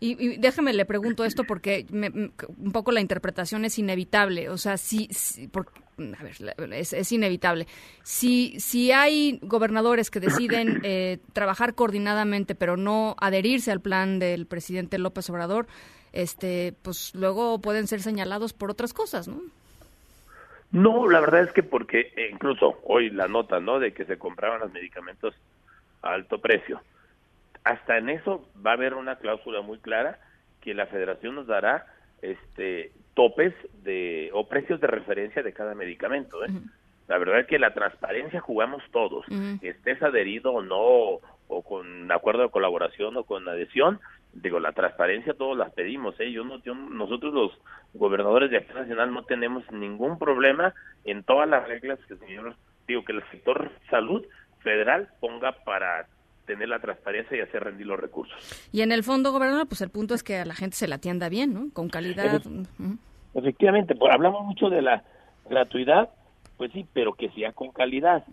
y, 0.00 0.36
déjeme 0.38 0.72
le 0.72 0.84
pregunto 0.84 1.24
esto 1.24 1.44
porque 1.44 1.86
un 1.90 2.72
poco 2.72 2.92
la 2.92 3.00
interpretación 3.00 3.64
es 3.64 3.78
inevitable, 3.78 4.48
o 4.50 4.58
sea, 4.58 4.76
si, 4.76 5.08
a 5.98 6.22
ver, 6.22 6.72
es, 6.72 7.12
inevitable. 7.12 7.66
Si 8.02 8.60
si 8.60 8.92
hay 8.92 9.38
gobernadores 9.42 10.10
que 10.10 10.20
deciden 10.20 10.80
eh, 10.84 11.18
trabajar 11.32 11.74
coordinadamente 11.74 12.54
pero 12.54 12.76
no 12.76 13.16
adherirse 13.18 13.72
al 13.72 13.80
plan 13.80 14.18
del 14.18 14.46
presidente 14.46 14.98
López 14.98 15.28
Obrador, 15.30 15.66
este, 16.12 16.74
pues 16.82 17.14
luego 17.14 17.60
pueden 17.60 17.86
ser 17.86 18.00
señalados 18.00 18.52
por 18.52 18.70
otras 18.70 18.92
cosas, 18.92 19.28
¿no? 19.28 19.40
No, 20.70 21.08
la 21.08 21.20
verdad 21.20 21.44
es 21.44 21.52
que 21.52 21.62
porque 21.62 22.12
eh, 22.14 22.28
incluso 22.30 22.78
hoy 22.84 23.08
la 23.10 23.26
nota, 23.26 23.58
¿no? 23.58 23.78
De 23.78 23.92
que 23.92 24.04
se 24.04 24.18
compraban 24.18 24.60
los 24.60 24.72
medicamentos 24.72 25.34
a 26.02 26.12
alto 26.12 26.38
precio. 26.40 26.80
Hasta 27.68 27.98
en 27.98 28.08
eso 28.08 28.48
va 28.66 28.70
a 28.70 28.74
haber 28.74 28.94
una 28.94 29.16
cláusula 29.16 29.60
muy 29.60 29.78
clara 29.78 30.18
que 30.62 30.72
la 30.72 30.86
Federación 30.86 31.34
nos 31.34 31.46
dará 31.46 31.84
este 32.22 32.92
topes 33.12 33.52
de 33.84 34.30
o 34.32 34.48
precios 34.48 34.80
de 34.80 34.86
referencia 34.86 35.42
de 35.42 35.52
cada 35.52 35.74
medicamento. 35.74 36.42
¿eh? 36.42 36.48
La 37.08 37.18
verdad 37.18 37.40
es 37.40 37.46
que 37.46 37.58
la 37.58 37.74
transparencia 37.74 38.40
jugamos 38.40 38.82
todos, 38.90 39.26
estés 39.60 40.02
adherido 40.02 40.54
o 40.54 40.62
no, 40.62 41.20
o 41.48 41.62
con 41.62 42.10
acuerdo 42.10 42.44
de 42.44 42.50
colaboración 42.50 43.18
o 43.18 43.24
con 43.24 43.46
adhesión, 43.46 44.00
digo, 44.32 44.60
la 44.60 44.72
transparencia 44.72 45.34
todos 45.34 45.56
las 45.58 45.70
pedimos, 45.72 46.18
¿eh? 46.20 46.32
Yo 46.32 46.44
no, 46.44 46.62
yo, 46.62 46.74
nosotros 46.74 47.34
los 47.34 47.52
gobernadores 47.92 48.50
de 48.50 48.56
Acción 48.56 48.78
Nacional 48.78 49.12
no 49.12 49.24
tenemos 49.24 49.70
ningún 49.72 50.18
problema 50.18 50.72
en 51.04 51.22
todas 51.22 51.46
las 51.46 51.68
reglas 51.68 51.98
que 52.06 52.14
el 52.14 52.20
señor, 52.20 52.54
digo, 52.86 53.04
que 53.04 53.12
el 53.12 53.22
sector 53.30 53.70
salud 53.90 54.24
federal 54.62 55.08
ponga 55.20 55.52
para 55.64 56.06
tener 56.48 56.68
la 56.68 56.80
transparencia 56.80 57.36
y 57.36 57.40
hacer 57.40 57.62
rendir 57.62 57.86
los 57.86 58.00
recursos. 58.00 58.36
Y 58.72 58.80
en 58.80 58.90
el 58.90 59.04
fondo, 59.04 59.30
gobernador, 59.30 59.68
pues 59.68 59.82
el 59.82 59.90
punto 59.90 60.14
es 60.14 60.24
que 60.24 60.38
a 60.38 60.44
la 60.44 60.54
gente 60.54 60.76
se 60.76 60.88
la 60.88 60.96
atienda 60.96 61.28
bien, 61.28 61.52
¿no? 61.54 61.68
Con 61.72 61.88
calidad. 61.90 62.42
Efectivamente, 63.34 63.94
pues 63.94 64.12
hablamos 64.12 64.44
mucho 64.46 64.70
de 64.70 64.80
la 64.82 65.04
gratuidad, 65.48 66.08
pues 66.56 66.72
sí, 66.72 66.86
pero 66.92 67.12
que 67.12 67.28
sea 67.30 67.52
con 67.52 67.70
calidad. 67.70 68.24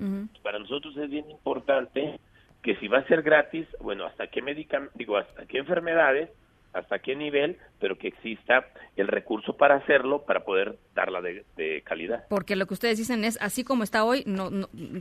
Para 0.41 0.57
nosotros 0.57 0.95
es 0.97 1.09
bien 1.09 1.29
importante 1.29 2.19
que 2.63 2.75
si 2.77 2.87
va 2.87 2.99
a 2.99 3.07
ser 3.07 3.21
gratis, 3.21 3.67
bueno, 3.81 4.05
hasta 4.05 4.27
qué 4.27 4.41
medicamentos, 4.41 4.97
digo, 4.97 5.17
hasta 5.17 5.45
qué 5.45 5.59
enfermedades, 5.59 6.29
hasta 6.73 6.99
qué 6.99 7.15
nivel, 7.15 7.57
pero 7.79 7.97
que 7.97 8.07
exista 8.07 8.65
el 8.95 9.07
recurso 9.07 9.57
para 9.57 9.75
hacerlo, 9.75 10.23
para 10.23 10.45
poder 10.45 10.77
darla 10.95 11.21
de, 11.21 11.83
calidad. 11.83 12.23
Porque 12.29 12.55
lo 12.55 12.65
que 12.65 12.73
ustedes 12.73 12.97
dicen 12.97 13.25
es, 13.25 13.37
así 13.41 13.63
como 13.63 13.83
está 13.83 14.03
hoy, 14.05 14.23
no, 14.25 14.49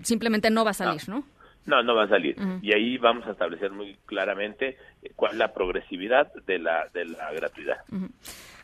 simplemente 0.02 0.50
no 0.50 0.64
va 0.64 0.72
a 0.72 0.74
salir, 0.74 1.08
¿no? 1.08 1.20
No, 1.20 1.24
no 1.66 1.94
va 1.94 2.04
a 2.04 2.08
salir. 2.08 2.36
Y 2.62 2.72
ahí 2.72 2.98
vamos 2.98 3.26
a 3.26 3.30
establecer 3.30 3.70
muy 3.70 3.96
claramente 4.06 4.76
eh, 5.02 5.12
cuál 5.16 5.32
es 5.32 5.38
la 5.38 5.52
progresividad 5.52 6.32
de 6.46 6.58
la, 6.58 6.88
de 6.92 7.06
la 7.06 7.32
gratuidad. 7.32 7.78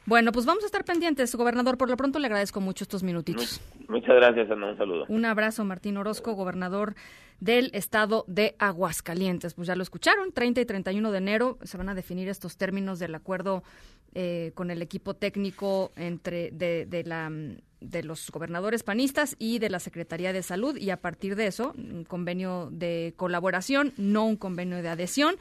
Bueno, 0.06 0.32
pues 0.32 0.46
vamos 0.46 0.64
a 0.64 0.66
estar 0.66 0.84
pendientes, 0.84 1.34
gobernador. 1.34 1.78
Por 1.78 1.88
lo 1.88 1.96
pronto 1.96 2.18
le 2.18 2.26
agradezco 2.26 2.60
mucho 2.60 2.84
estos 2.84 3.02
minutitos. 3.02 3.60
muchas 3.88 4.16
gracias, 4.16 4.50
Ana. 4.50 4.70
Un 4.70 4.78
saludo. 4.78 5.04
Un 5.08 5.24
abrazo, 5.24 5.64
Martín 5.64 5.96
Orozco, 5.96 6.32
gobernador 6.32 6.94
del 7.40 7.70
estado 7.74 8.24
de 8.26 8.54
Aguascalientes. 8.58 9.54
Pues 9.54 9.68
ya 9.68 9.76
lo 9.76 9.82
escucharon, 9.82 10.32
30 10.32 10.60
y 10.60 10.64
31 10.64 11.10
de 11.12 11.18
enero 11.18 11.58
se 11.62 11.76
van 11.76 11.88
a 11.88 11.94
definir 11.94 12.28
estos 12.28 12.56
términos 12.56 12.98
del 12.98 13.14
acuerdo 13.14 13.62
eh, 14.14 14.52
con 14.54 14.70
el 14.70 14.82
equipo 14.82 15.14
técnico 15.14 15.92
entre 15.96 16.50
de, 16.50 16.86
de, 16.86 17.04
la, 17.04 17.30
de 17.80 18.02
los 18.02 18.30
gobernadores 18.30 18.82
panistas 18.82 19.36
y 19.38 19.58
de 19.58 19.70
la 19.70 19.78
Secretaría 19.78 20.32
de 20.32 20.42
Salud 20.42 20.76
y 20.76 20.90
a 20.90 20.96
partir 20.96 21.36
de 21.36 21.46
eso 21.46 21.74
un 21.76 22.04
convenio 22.04 22.68
de 22.72 23.14
colaboración, 23.16 23.92
no 23.96 24.26
un 24.26 24.36
convenio 24.36 24.82
de 24.82 24.88
adhesión 24.88 25.36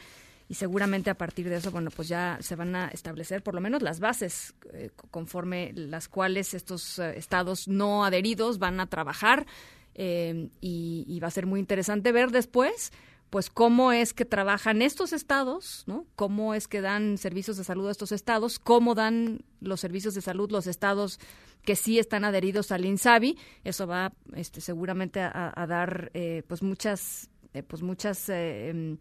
y 0.49 0.55
seguramente 0.55 1.12
a 1.12 1.15
partir 1.15 1.47
de 1.47 1.57
eso, 1.57 1.69
bueno, 1.69 1.91
pues 1.91 2.07
ya 2.07 2.39
se 2.41 2.55
van 2.55 2.75
a 2.75 2.88
establecer 2.88 3.43
por 3.43 3.53
lo 3.53 3.62
menos 3.62 3.83
las 3.83 3.99
bases 3.99 4.55
eh, 4.73 4.89
conforme 5.12 5.71
las 5.75 6.09
cuales 6.09 6.55
estos 6.55 6.97
eh, 6.97 7.13
estados 7.17 7.67
no 7.67 8.03
adheridos 8.03 8.57
van 8.57 8.79
a 8.79 8.88
trabajar 8.88 9.45
eh, 9.93 10.49
y, 10.59 11.19
va 11.21 11.27
a 11.27 11.31
ser 11.31 11.45
muy 11.45 11.59
interesante 11.59 12.12
ver 12.12 12.31
después 12.31 12.91
pues 13.29 13.51
cómo 13.51 13.91
es 13.91 14.15
que 14.15 14.25
trabajan 14.25 14.81
estos 14.81 15.13
estados, 15.13 15.83
¿no? 15.85 16.07
Cómo 16.15 16.55
es 16.55 16.67
que 16.67 16.81
dan 16.81 17.19
servicios 17.19 17.57
de 17.57 17.63
salud 17.63 17.88
a 17.88 17.91
estos 17.91 18.12
estados, 18.12 18.57
cómo 18.57 18.95
dan 18.95 19.41
los 19.62 19.79
servicios 19.79 20.15
de 20.15 20.21
salud 20.21 20.49
los 20.49 20.65
estados 20.65 21.19
que 21.62 21.75
sí 21.75 21.99
están 21.99 22.25
adheridos 22.25 22.71
al 22.71 22.85
INSABI. 22.85 23.38
Eso 23.63 23.85
va, 23.85 24.13
este, 24.33 24.62
seguramente 24.62 25.21
a, 25.21 25.65
dar, 25.69 26.12
pues 26.47 26.63
muchas, 26.63 27.29
pues 27.67 27.83
muchas 27.83 28.29
em, 28.29 28.97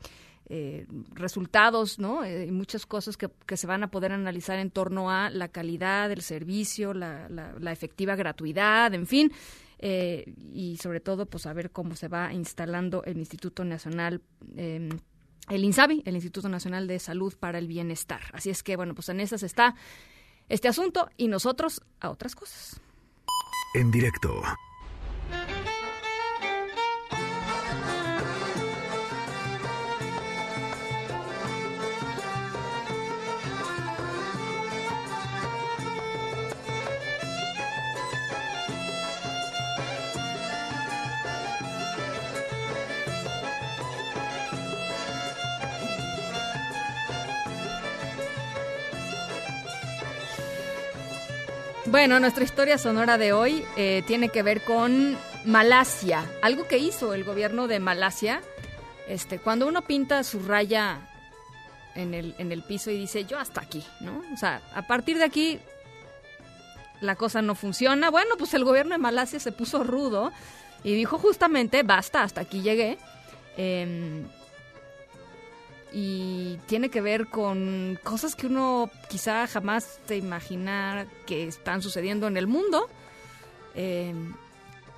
eh, 0.51 0.87
resultados, 1.13 1.99
¿no? 1.99 2.25
Eh, 2.25 2.51
muchas 2.51 2.87
cosas 2.87 3.17
que, 3.17 3.29
se 3.57 3.67
van 3.67 3.83
a 3.83 3.91
poder 3.91 4.13
analizar 4.13 4.59
en 4.59 4.71
torno 4.71 5.11
a 5.11 5.29
la 5.29 5.49
calidad 5.49 6.09
del 6.09 6.23
servicio, 6.23 6.95
la, 6.95 7.29
la, 7.29 7.73
efectiva 7.73 8.17
gratuidad, 8.17 8.95
en 8.95 9.07
fin, 9.07 9.33
eh, 9.79 10.33
y 10.53 10.79
sobre 10.79 11.01
todo, 11.01 11.27
pues 11.27 11.45
a 11.47 11.53
ver 11.53 11.71
cómo 11.71 11.97
se 11.97 12.09
va 12.09 12.33
instalando 12.33 13.05
el 13.05 13.19
Instituto 13.19 13.65
Nacional. 13.65 14.23
Em, 14.57 14.89
el 15.51 15.65
INSABI, 15.65 16.03
el 16.05 16.15
Instituto 16.15 16.49
Nacional 16.49 16.87
de 16.87 16.99
Salud 16.99 17.35
para 17.39 17.59
el 17.59 17.69
Bienestar. 17.69 18.21
Así 18.33 18.51
es 18.51 18.63
que, 18.63 18.77
bueno, 18.77 18.95
pues 18.95 19.09
en 19.11 19.21
esas 19.21 19.43
está 19.43 19.75
este 20.49 20.69
asunto 20.69 21.09
y 21.17 21.29
nosotros 21.29 21.83
a 22.01 22.11
otras 22.11 22.35
cosas. 22.35 22.81
En 23.75 23.91
directo 23.91 24.43
Bueno, 51.91 52.21
nuestra 52.21 52.45
historia 52.45 52.77
sonora 52.77 53.17
de 53.17 53.33
hoy 53.33 53.65
eh, 53.79 54.03
tiene 54.07 54.29
que 54.29 54.43
ver 54.43 54.63
con 54.63 55.17
Malasia. 55.47 56.23
Algo 56.43 56.69
que 56.69 56.77
hizo 56.77 57.15
el 57.15 57.25
gobierno 57.25 57.67
de 57.67 57.81
Malasia, 57.81 58.43
este, 59.09 59.39
cuando 59.39 59.67
uno 59.67 59.81
pinta 59.81 60.23
su 60.23 60.41
raya 60.41 61.01
en 61.95 62.13
el, 62.13 62.35
en 62.37 62.53
el 62.53 62.63
piso 62.63 62.91
y 62.91 62.99
dice 62.99 63.25
yo 63.25 63.39
hasta 63.39 63.63
aquí, 63.63 63.83
¿no? 64.01 64.23
O 64.35 64.37
sea, 64.37 64.61
a 64.75 64.87
partir 64.87 65.17
de 65.17 65.25
aquí 65.25 65.61
la 67.01 67.17
cosa 67.17 67.41
no 67.41 67.55
funciona. 67.55 68.11
Bueno, 68.11 68.35
pues 68.37 68.53
el 68.53 68.65
gobierno 68.65 68.93
de 68.95 68.99
Malasia 68.99 69.41
se 69.41 69.53
puso 69.53 69.83
rudo 69.83 70.31
y 70.85 70.93
dijo 70.93 71.17
justamente 71.17 71.85
basta, 71.85 72.23
hasta 72.23 72.43
aquí 72.43 72.61
llegué. 72.61 72.99
Eh, 73.57 74.27
y 75.91 76.28
tiene 76.67 76.91
que 76.91 77.01
ver 77.01 77.29
con 77.29 77.99
cosas 78.03 78.35
que 78.35 78.47
uno 78.47 78.91
quizá 79.09 79.47
jamás 79.47 80.01
te 80.07 80.17
imaginar 80.17 81.07
que 81.27 81.47
están 81.47 81.83
sucediendo 81.83 82.27
en 82.27 82.37
el 82.37 82.47
mundo, 82.47 82.89
eh, 83.75 84.15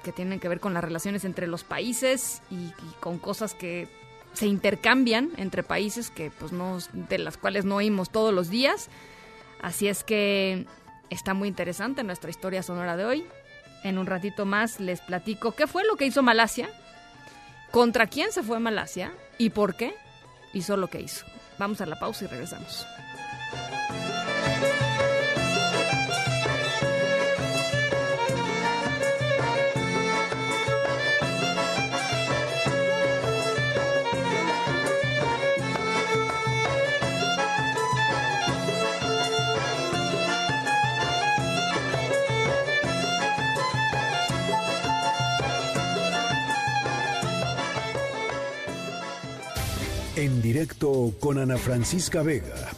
que 0.03 0.13
tienen 0.13 0.41
que 0.41 0.49
ver 0.49 0.61
con 0.61 0.75
las 0.75 0.85
relaciones 0.85 1.25
entre 1.25 1.47
los 1.47 1.65
países 1.65 2.43
y, 2.51 2.73
con 3.01 3.19
cosas 3.19 3.55
que 3.55 3.89
se 4.33 4.47
intercambian 4.47 5.31
entre 5.37 5.63
países 5.63 6.11
que 6.11 6.31
pues 6.31 6.53
no 6.53 6.79
de 6.93 7.19
las 7.19 7.37
cuales 7.37 7.65
no 7.65 7.77
oímos 7.77 8.11
todos 8.11 8.33
los 8.33 8.49
días. 8.49 8.89
Así 9.61 9.89
es 9.89 10.05
que 10.05 10.67
está 11.11 11.35
muy 11.35 11.49
interesante 11.49 12.05
nuestra 12.05 12.31
historia 12.31 12.63
sonora 12.63 12.97
de 12.97 13.05
hoy. 13.05 13.25
En 13.83 13.99
un 13.99 14.07
ratito 14.07 14.47
más 14.47 14.79
les 14.79 15.01
platico 15.01 15.53
qué 15.53 15.67
fue 15.67 15.85
lo 15.85 15.97
que 15.97 16.07
hizo 16.07 16.23
Malasia 16.23 16.71
¿Contra 17.71 18.09
quién 18.09 18.33
se 18.33 18.43
fue 18.43 18.59
Malasia? 18.59 19.13
¿Y 19.39 19.51
por 19.51 19.77
qué? 19.77 19.95
Hizo 20.53 20.77
lo 20.77 20.89
que 20.89 21.01
hizo. 21.01 21.25
Vamos 21.61 21.79
a 21.83 21.85
la 21.85 21.97
pausa 21.97 22.25
y 22.25 22.29
regresamos. 22.29 22.87
En 50.21 50.43
directo 50.43 51.15
con 51.19 51.39
Ana 51.39 51.57
Francisca 51.57 52.23
Vega 52.23 52.69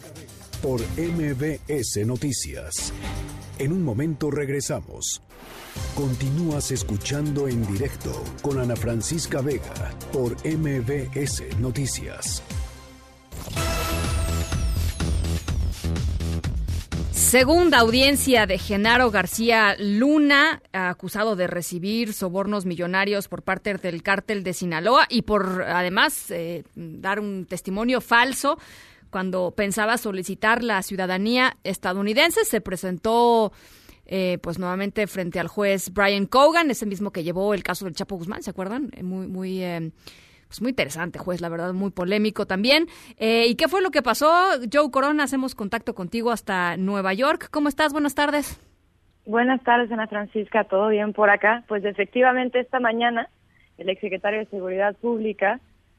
por 0.63 0.81
MBS 0.97 2.07
Noticias. 2.07 2.93
En 3.59 3.73
un 3.73 3.83
momento 3.83 4.31
regresamos. 4.31 5.21
Continúas 5.97 6.71
escuchando 6.71 7.49
en 7.49 7.67
directo 7.67 8.13
con 8.43 8.61
Ana 8.61 8.77
Francisca 8.77 9.41
Vega 9.41 9.93
por 10.13 10.37
MBS 10.47 11.59
Noticias. 11.59 12.45
Segunda 17.33 17.79
audiencia 17.79 18.45
de 18.45 18.59
Genaro 18.59 19.11
García 19.11 19.75
Luna, 19.79 20.61
acusado 20.71 21.35
de 21.35 21.47
recibir 21.47 22.13
sobornos 22.13 22.67
millonarios 22.67 23.29
por 23.29 23.41
parte 23.41 23.73
del 23.73 24.03
cártel 24.03 24.45
de 24.45 24.53
Sinaloa 24.53 25.07
y 25.09 25.23
por 25.23 25.63
además 25.63 26.31
eh, 26.31 26.63
dar 26.75 27.21
un 27.21 27.47
testimonio 27.47 28.03
falso 28.03 28.59
cuando 29.09 29.51
pensaba 29.53 29.97
solicitar 29.97 30.63
la 30.63 30.83
ciudadanía 30.83 31.57
estadounidense. 31.65 32.45
Se 32.45 32.61
presentó 32.61 33.51
eh, 34.05 34.37
pues 34.43 34.59
nuevamente 34.59 35.07
frente 35.07 35.41
al 35.41 35.49
juez 35.49 35.91
Brian 35.91 36.27
Cogan, 36.27 36.71
ese 36.71 36.85
mismo 36.85 37.13
que 37.13 37.25
llevó 37.25 37.55
el 37.55 37.63
caso 37.63 37.87
del 37.87 37.95
Chapo 37.95 38.17
Guzmán, 38.17 38.43
¿se 38.43 38.51
acuerdan? 38.51 38.91
Eh, 38.95 39.03
muy, 39.03 39.27
muy 39.27 39.63
eh, 39.63 39.91
pues 40.53 40.61
muy 40.61 40.71
interesante, 40.71 41.19
juez, 41.19 41.41
la 41.41 41.49
verdad, 41.49 41.73
muy 41.73 41.91
polémico 41.91 42.45
también. 42.47 42.87
Eh, 43.17 43.47
¿Y 43.47 43.55
qué 43.55 43.69
fue 43.69 43.81
lo 43.81 43.91
que 43.91 44.03
pasó? 44.03 44.31
Joe 44.71 44.91
Corona, 44.91 45.25
hacemos 45.25 45.55
contacto 45.55 45.95
contigo 45.95 46.31
hasta 46.31 46.77
Nueva 46.77 47.15
York. 47.15 47.49
¿Cómo 47.51 47.71
estás? 47.71 47.95
Buenas 47.95 48.15
tardes. 48.15 48.61
Buenas 49.25 49.63
tardes, 49.63 49.91
Ana 49.91 50.09
Francisca. 50.09 50.65
¿Todo 50.65 50.89
bien 50.89 51.15
por 51.15 51.31
acá? 51.31 51.65
Pues 51.69 51.87
efectivamente 51.87 52.61
esta 52.61 52.81
mañana 52.81 53.31
el 53.79 53.89
exsecretario 53.89 54.41
de 54.41 54.47
Seguridad 54.47 54.95
Pública 54.97 55.59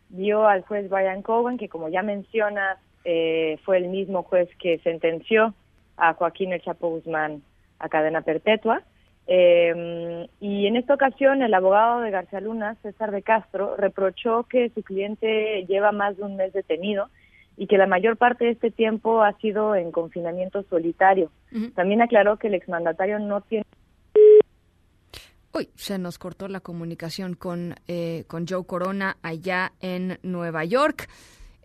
dio 0.10 0.48
al 0.48 0.62
juez 0.62 0.88
Brian 0.88 1.24
Cohen, 1.24 1.58
que 1.58 1.68
como 1.68 1.90
ya 1.90 2.04
mencionas, 2.04 2.78
eh, 3.06 3.58
fue 3.66 3.78
el 3.78 3.88
mismo 3.88 4.22
juez 4.22 4.50
que 4.60 4.78
sentenció 4.84 5.56
a 5.98 6.14
Joaquín 6.14 6.54
El 6.54 6.62
Chapo 6.62 6.90
Guzmán 6.90 7.42
a 7.80 7.90
cadena 7.90 8.22
perpetua. 8.22 8.84
Eh, 9.28 10.28
y 10.40 10.68
en 10.68 10.76
esta 10.76 10.94
ocasión 10.94 11.42
el 11.42 11.54
abogado 11.54 12.02
de 12.02 12.12
García 12.12 12.42
Luna, 12.42 12.76
César 12.82 13.12
de 13.12 13.22
Castro, 13.22 13.76
reprochó 13.78 14.44
que 14.44 14.70
su 14.70 14.84
cliente 14.84 15.66
lleva 15.68 15.92
más 15.92 16.18
de 16.18 16.24
un 16.24 16.36
mes 16.36 16.52
detenido 16.54 17.10
y 17.56 17.68
que 17.68 17.78
la 17.78 17.88
mayor 17.88 18.18
parte 18.18 18.46
de 18.46 18.52
este 18.52 18.72
tiempo 18.72 19.22
ha 19.22 19.34
sido 19.38 19.76
en 19.76 19.92
confinamiento 19.92 20.64
solitario. 20.64 21.32
También 21.76 22.02
aclaró 22.02 22.38
que 22.38 22.48
el 22.48 22.56
exmandatario 22.56 23.20
no 23.20 23.42
tiene 23.42 23.64
Uy, 25.56 25.70
se 25.76 26.00
nos 26.00 26.18
cortó 26.18 26.48
la 26.48 26.62
comunicación 26.62 27.36
con, 27.36 27.76
eh, 27.88 28.24
con 28.28 28.48
Joe 28.48 28.66
Corona 28.66 29.18
allá 29.22 29.74
en 29.82 30.18
Nueva 30.24 30.66
York. 30.66 31.08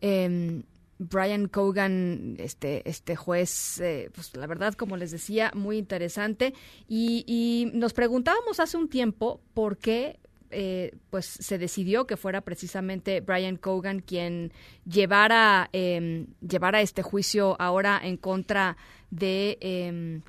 Eh, 0.03 0.63
Brian 0.99 1.47
Cogan, 1.47 2.37
este, 2.39 2.89
este 2.89 3.17
juez, 3.17 3.81
eh, 3.81 4.11
pues 4.15 4.37
la 4.37 4.47
verdad, 4.47 4.75
como 4.75 4.97
les 4.97 5.11
decía, 5.11 5.53
muy 5.55 5.79
interesante. 5.79 6.55
Y, 6.89 7.25
y 7.27 7.71
nos 7.77 7.93
preguntábamos 7.93 8.61
hace 8.61 8.77
un 8.77 8.89
tiempo 8.89 9.41
por 9.55 9.79
qué 9.79 10.19
eh, 10.51 10.97
pues 11.11 11.27
se 11.27 11.59
decidió 11.59 12.07
que 12.07 12.17
fuera 12.17 12.41
precisamente 12.41 13.21
Brian 13.21 13.57
Cogan 13.57 14.01
quien 14.01 14.53
llevara, 14.85 15.69
eh, 15.73 16.27
llevara 16.41 16.81
este 16.81 17.03
juicio 17.03 17.57
ahora 17.61 18.01
en 18.03 18.17
contra 18.17 18.77
de... 19.11 19.59
Eh, 19.61 20.21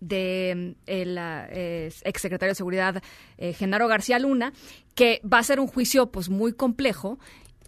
de 0.00 0.76
el 0.86 1.16
uh, 1.16 2.06
exsecretario 2.06 2.50
de 2.50 2.56
Seguridad 2.56 3.02
eh, 3.38 3.54
Genaro 3.54 3.88
García 3.88 4.18
Luna, 4.18 4.52
que 4.94 5.20
va 5.24 5.38
a 5.38 5.42
ser 5.42 5.60
un 5.60 5.66
juicio 5.66 6.10
pues 6.10 6.28
muy 6.28 6.52
complejo 6.52 7.18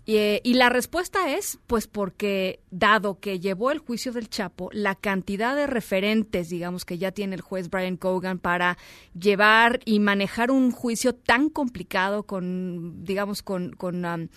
y, 0.07 0.17
eh, 0.17 0.41
y, 0.45 0.55
la 0.55 0.69
respuesta 0.69 1.35
es, 1.35 1.59
pues 1.67 1.89
porque 1.89 2.61
dado 2.71 3.19
que 3.19 3.41
llevó 3.41 3.73
el 3.73 3.79
juicio 3.79 4.13
del 4.13 4.31
Chapo, 4.31 4.71
la 4.73 4.95
cantidad 4.95 5.57
de 5.57 5.67
referentes, 5.67 6.49
digamos, 6.49 6.85
que 6.85 6.97
ya 6.97 7.11
tiene 7.11 7.35
el 7.35 7.41
juez 7.41 7.69
Brian 7.69 7.97
Cogan 7.97 8.39
para 8.39 8.79
llevar 9.19 9.81
y 9.85 9.99
manejar 9.99 10.53
un 10.53 10.71
juicio 10.71 11.13
tan 11.13 11.51
complicado 11.51 12.23
con, 12.23 13.05
digamos, 13.05 13.43
con, 13.43 13.73
con 13.73 14.05
um, 14.05 14.29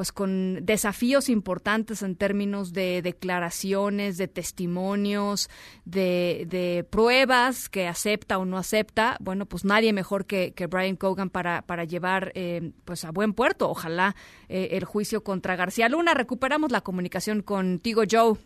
pues 0.00 0.12
con 0.12 0.64
desafíos 0.64 1.28
importantes 1.28 2.02
en 2.02 2.16
términos 2.16 2.72
de 2.72 3.02
declaraciones, 3.02 4.16
de 4.16 4.28
testimonios, 4.28 5.50
de, 5.84 6.46
de, 6.48 6.84
pruebas 6.84 7.68
que 7.68 7.86
acepta 7.86 8.38
o 8.38 8.46
no 8.46 8.56
acepta, 8.56 9.18
bueno, 9.20 9.44
pues 9.44 9.66
nadie 9.66 9.92
mejor 9.92 10.24
que, 10.24 10.54
que 10.54 10.68
Brian 10.68 10.96
Cogan 10.96 11.28
para, 11.28 11.60
para 11.66 11.84
llevar 11.84 12.32
eh, 12.34 12.70
pues 12.86 13.04
a 13.04 13.10
buen 13.10 13.34
puerto, 13.34 13.68
ojalá, 13.68 14.14
eh, 14.48 14.68
el 14.72 14.86
juicio 14.86 15.22
contra 15.22 15.54
García 15.54 15.90
Luna. 15.90 16.14
Recuperamos 16.14 16.72
la 16.72 16.80
comunicación 16.80 17.42
contigo, 17.42 18.04
Joe. 18.10 18.38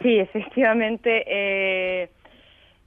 Sí, 0.00 0.18
efectivamente. 0.18 1.24
Eh 1.26 2.08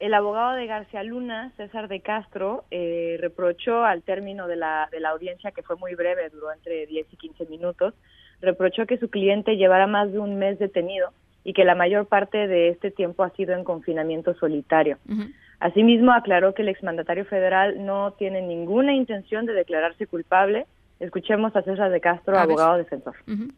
el 0.01 0.15
abogado 0.15 0.53
de 0.53 0.65
García 0.65 1.03
Luna, 1.03 1.51
César 1.57 1.87
de 1.87 1.99
Castro, 1.99 2.65
eh, 2.71 3.17
reprochó 3.19 3.85
al 3.85 4.01
término 4.01 4.47
de 4.47 4.55
la, 4.55 4.89
de 4.91 4.99
la 4.99 5.09
audiencia, 5.09 5.51
que 5.51 5.61
fue 5.61 5.75
muy 5.75 5.93
breve, 5.93 6.27
duró 6.29 6.51
entre 6.51 6.87
10 6.87 7.05
y 7.11 7.17
15 7.17 7.45
minutos, 7.45 7.93
reprochó 8.41 8.87
que 8.87 8.97
su 8.97 9.11
cliente 9.11 9.57
llevara 9.57 9.85
más 9.85 10.11
de 10.11 10.17
un 10.17 10.39
mes 10.39 10.57
detenido 10.57 11.11
y 11.43 11.53
que 11.53 11.65
la 11.65 11.75
mayor 11.75 12.07
parte 12.07 12.47
de 12.47 12.69
este 12.69 12.89
tiempo 12.89 13.23
ha 13.23 13.29
sido 13.35 13.53
en 13.53 13.63
confinamiento 13.63 14.33
solitario. 14.33 14.97
Uh 15.07 15.13
-huh. 15.13 15.33
Asimismo, 15.59 16.11
aclaró 16.13 16.55
que 16.55 16.63
el 16.63 16.69
exmandatario 16.69 17.25
federal 17.25 17.85
no 17.85 18.13
tiene 18.13 18.41
ninguna 18.41 18.95
intención 18.95 19.45
de 19.45 19.53
declararse 19.53 20.07
culpable. 20.07 20.65
Escuchemos 20.99 21.55
a 21.55 21.61
César 21.61 21.91
de 21.91 22.01
Castro, 22.01 22.39
abogado 22.39 22.77
defensor. 22.77 23.15
Uh 23.27 23.31
-huh. 23.31 23.53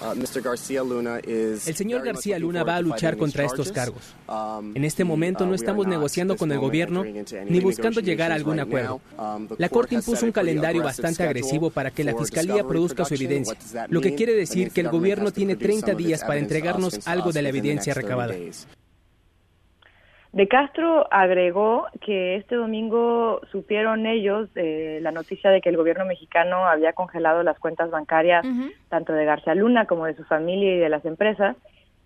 Uh, 0.00 0.12
el 1.26 1.74
señor 1.74 2.04
García 2.04 2.38
Luna 2.38 2.62
va 2.62 2.76
a 2.76 2.80
luchar 2.80 3.16
contra 3.16 3.44
estos 3.44 3.72
cargos. 3.72 4.14
Um, 4.28 4.76
en 4.76 4.84
este 4.84 5.04
momento 5.04 5.44
no 5.44 5.52
uh, 5.52 5.54
estamos 5.54 5.86
negociando 5.86 6.36
con 6.36 6.52
el 6.52 6.58
gobierno 6.58 7.04
ni 7.04 7.60
buscando 7.60 8.00
llegar 8.00 8.30
a 8.30 8.36
algún 8.36 8.60
acuerdo. 8.60 9.00
Um, 9.18 9.48
la 9.58 9.68
Corte 9.68 9.96
impuso 9.96 10.24
un 10.24 10.32
calendario 10.32 10.82
bastante 10.82 11.24
agresivo 11.24 11.70
para 11.70 11.90
que 11.90 12.04
la 12.04 12.14
Fiscalía 12.16 12.64
produzca 12.64 13.04
su 13.04 13.14
evidencia, 13.14 13.56
lo 13.88 14.00
que 14.00 14.14
quiere 14.14 14.34
decir 14.34 14.70
que 14.70 14.82
el 14.82 14.88
gobierno 14.88 15.32
tiene 15.32 15.56
30 15.56 15.94
días 15.94 16.22
para 16.22 16.38
entregarnos 16.38 17.00
algo 17.06 17.32
de 17.32 17.42
la 17.42 17.48
evidencia 17.48 17.94
recabada. 17.94 18.34
De 20.38 20.46
Castro 20.46 21.08
agregó 21.10 21.88
que 22.00 22.36
este 22.36 22.54
domingo 22.54 23.40
supieron 23.50 24.06
ellos 24.06 24.48
eh, 24.54 25.00
la 25.02 25.10
noticia 25.10 25.50
de 25.50 25.60
que 25.60 25.68
el 25.68 25.76
gobierno 25.76 26.04
mexicano 26.04 26.68
había 26.68 26.92
congelado 26.92 27.42
las 27.42 27.58
cuentas 27.58 27.90
bancarias 27.90 28.44
uh 28.44 28.48
-huh. 28.48 28.72
tanto 28.88 29.12
de 29.14 29.24
García 29.24 29.56
Luna 29.56 29.86
como 29.86 30.06
de 30.06 30.14
su 30.14 30.22
familia 30.22 30.76
y 30.76 30.78
de 30.78 30.88
las 30.90 31.04
empresas 31.04 31.56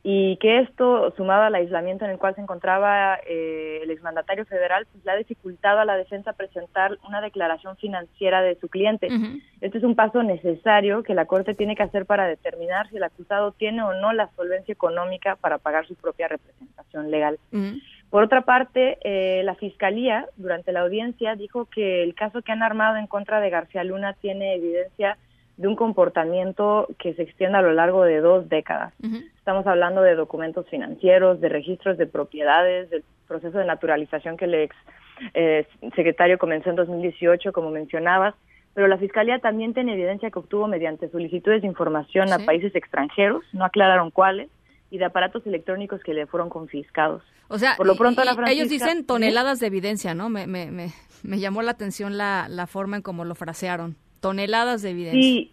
y 0.02 0.36
que 0.38 0.60
esto, 0.60 1.12
sumado 1.14 1.42
al 1.42 1.54
aislamiento 1.54 2.06
en 2.06 2.12
el 2.12 2.18
cual 2.18 2.34
se 2.34 2.40
encontraba 2.40 3.18
eh, 3.26 3.80
el 3.82 3.90
exmandatario 3.90 4.46
federal, 4.46 4.86
pues 4.90 5.04
le 5.04 5.12
ha 5.12 5.16
dificultado 5.16 5.80
a 5.80 5.84
la 5.84 5.96
defensa 5.96 6.32
presentar 6.32 6.98
una 7.06 7.20
declaración 7.20 7.76
financiera 7.76 8.40
de 8.40 8.56
su 8.56 8.68
cliente. 8.68 9.08
Uh 9.08 9.10
-huh. 9.10 9.42
Este 9.60 9.76
es 9.76 9.84
un 9.84 9.94
paso 9.94 10.22
necesario 10.22 11.02
que 11.02 11.14
la 11.14 11.26
Corte 11.26 11.54
tiene 11.54 11.76
que 11.76 11.84
hacer 11.84 12.06
para 12.06 12.26
determinar 12.26 12.88
si 12.88 12.96
el 12.96 13.04
acusado 13.04 13.52
tiene 13.52 13.82
o 13.82 13.92
no 13.92 14.12
la 14.14 14.30
solvencia 14.36 14.72
económica 14.72 15.36
para 15.36 15.58
pagar 15.58 15.86
su 15.86 15.94
propia 15.96 16.28
representación 16.28 17.10
legal. 17.10 17.38
Uh 17.52 17.58
-huh. 17.58 17.82
Por 18.12 18.24
otra 18.24 18.42
parte, 18.42 18.98
eh, 19.04 19.42
la 19.42 19.54
Fiscalía, 19.54 20.26
durante 20.36 20.70
la 20.70 20.82
audiencia, 20.82 21.34
dijo 21.34 21.64
que 21.64 22.02
el 22.02 22.14
caso 22.14 22.42
que 22.42 22.52
han 22.52 22.62
armado 22.62 22.98
en 22.98 23.06
contra 23.06 23.40
de 23.40 23.48
García 23.48 23.84
Luna 23.84 24.12
tiene 24.12 24.54
evidencia 24.54 25.16
de 25.56 25.66
un 25.66 25.76
comportamiento 25.76 26.88
que 26.98 27.14
se 27.14 27.22
extiende 27.22 27.56
a 27.56 27.62
lo 27.62 27.72
largo 27.72 28.04
de 28.04 28.20
dos 28.20 28.50
décadas. 28.50 28.92
Uh 29.02 29.06
-huh. 29.06 29.30
Estamos 29.38 29.66
hablando 29.66 30.02
de 30.02 30.14
documentos 30.14 30.68
financieros, 30.68 31.40
de 31.40 31.48
registros 31.48 31.96
de 31.96 32.06
propiedades, 32.06 32.90
del 32.90 33.02
proceso 33.26 33.56
de 33.56 33.64
naturalización 33.64 34.36
que 34.36 34.44
el 34.44 34.54
ex 34.56 34.76
eh, 35.32 35.66
secretario 35.96 36.36
comenzó 36.36 36.68
en 36.68 36.76
2018, 36.76 37.50
como 37.54 37.70
mencionabas, 37.70 38.34
pero 38.74 38.88
la 38.88 38.98
Fiscalía 38.98 39.38
también 39.38 39.72
tiene 39.72 39.94
evidencia 39.94 40.30
que 40.30 40.38
obtuvo 40.38 40.68
mediante 40.68 41.08
solicitudes 41.08 41.62
de 41.62 41.68
información 41.68 42.28
¿Sí? 42.28 42.34
a 42.34 42.44
países 42.44 42.74
extranjeros, 42.74 43.42
no 43.54 43.64
aclararon 43.64 44.10
cuáles, 44.10 44.50
y 44.92 44.98
de 44.98 45.06
aparatos 45.06 45.44
electrónicos 45.46 46.02
que 46.04 46.12
le 46.12 46.26
fueron 46.26 46.50
confiscados. 46.50 47.22
O 47.48 47.58
sea, 47.58 47.74
por 47.78 47.86
lo 47.86 47.96
pronto, 47.96 48.22
ellos 48.46 48.68
dicen 48.68 49.06
toneladas 49.06 49.58
de 49.58 49.66
evidencia, 49.66 50.14
¿no? 50.14 50.28
Me, 50.28 50.46
me, 50.46 50.70
me, 50.70 50.92
me 51.22 51.40
llamó 51.40 51.62
la 51.62 51.70
atención 51.70 52.18
la, 52.18 52.46
la 52.50 52.66
forma 52.66 52.96
en 52.96 53.02
cómo 53.02 53.24
lo 53.24 53.34
frasearon. 53.34 53.96
toneladas 54.20 54.82
de 54.82 54.90
evidencia. 54.90 55.20
Sí, 55.22 55.52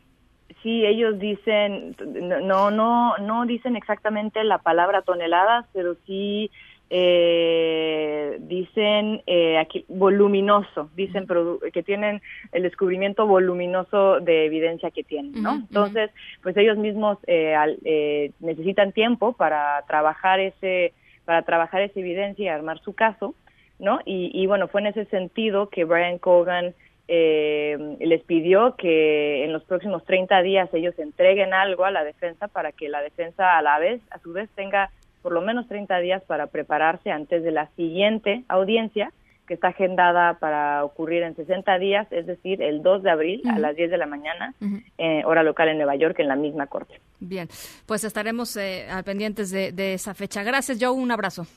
sí, 0.62 0.86
ellos 0.86 1.18
dicen, 1.20 1.96
no, 2.44 2.70
no, 2.70 3.18
no 3.20 3.46
dicen 3.46 3.78
exactamente 3.78 4.44
la 4.44 4.58
palabra 4.58 5.04
toneladas, 5.04 5.66
pero 5.74 5.96
sí 6.06 6.52
eh, 6.90 8.38
dicen 8.40 9.22
eh, 9.28 9.58
aquí 9.58 9.86
voluminoso, 9.88 10.90
dicen 10.96 11.28
que 11.72 11.84
tienen 11.84 12.22
el 12.52 12.64
descubrimiento 12.64 13.28
voluminoso 13.28 14.20
de 14.20 14.46
evidencia 14.46 14.92
que 14.92 15.04
tienen, 15.04 15.42
¿no? 15.42 15.56
Entonces, 15.56 16.12
pues 16.42 16.58
ellos 16.58 16.78
mismos 16.78 17.18
eh, 17.28 17.56
eh, 17.84 18.32
necesitan 18.40 18.92
tiempo 18.92 19.34
para 19.34 19.84
trabajar 19.88 20.40
ese, 20.40 20.94
para 21.26 21.44
trabajar 21.44 21.82
esa 21.82 22.00
evidencia 22.00 22.46
y 22.46 22.48
armar 22.48 22.80
su 22.80 22.94
caso, 22.94 23.36
¿no? 23.78 24.00
Y, 24.06 24.32
y 24.34 24.48
bueno, 24.48 24.68
fue 24.68 24.82
en 24.82 24.88
ese 24.88 25.06
sentido 25.06 25.70
que 25.70 25.86
Brian 25.86 26.18
Cogan 26.18 26.74
eh, 27.12 27.98
les 28.00 28.24
pidió 28.24 28.76
que 28.76 29.44
en 29.44 29.52
los 29.52 29.64
próximos 29.64 30.06
30 30.06 30.44
días 30.44 30.70
ellos 30.74 30.94
entreguen 31.00 31.56
algo 31.56 31.86
a 31.86 31.90
la 31.90 32.04
defensa 32.04 32.48
para 32.48 32.72
que 32.72 32.88
la 32.88 33.02
defensa 33.02 33.58
a 33.58 33.64
la 33.64 33.80
vez, 33.80 34.00
a 34.12 34.20
su 34.20 34.32
vez, 34.32 34.48
tenga 34.54 34.92
por 35.22 35.32
lo 35.32 35.42
menos 35.42 35.68
30 35.68 35.98
días 36.00 36.24
para 36.24 36.48
prepararse 36.48 37.12
antes 37.12 37.44
de 37.44 37.52
la 37.52 37.68
siguiente 37.76 38.44
audiencia 38.48 39.12
que 39.48 39.56
está 39.56 39.70
agendada 39.70 40.36
para 40.36 40.84
ocurrir 40.84 41.24
en 41.24 41.36
60 41.36 41.80
días, 41.80 42.08
es 42.12 42.28
decir, 42.28 42.62
el 42.62 42.84
2 42.84 43.02
de 43.02 43.10
abril 43.10 43.42
a 43.50 43.58
las 43.58 43.76
10 43.76 43.90
de 43.90 43.98
la 43.98 44.06
mañana, 44.06 44.54
eh, 45.00 45.24
hora 45.26 45.42
local 45.42 45.70
en 45.70 45.78
Nueva 45.78 45.96
York, 45.96 46.20
en 46.20 46.28
la 46.28 46.36
misma 46.36 46.68
corte. 46.68 47.02
Bien, 47.20 47.48
pues 47.88 48.04
estaremos 48.04 48.56
eh, 48.58 48.88
al 48.92 49.04
pendientes 49.04 49.50
de, 49.50 49.72
de, 49.72 49.96
esa 49.96 50.14
fecha. 50.14 50.44
Gracias, 50.44 50.78
Joe, 50.80 50.92
un 50.92 51.12
abrazo. 51.12 51.48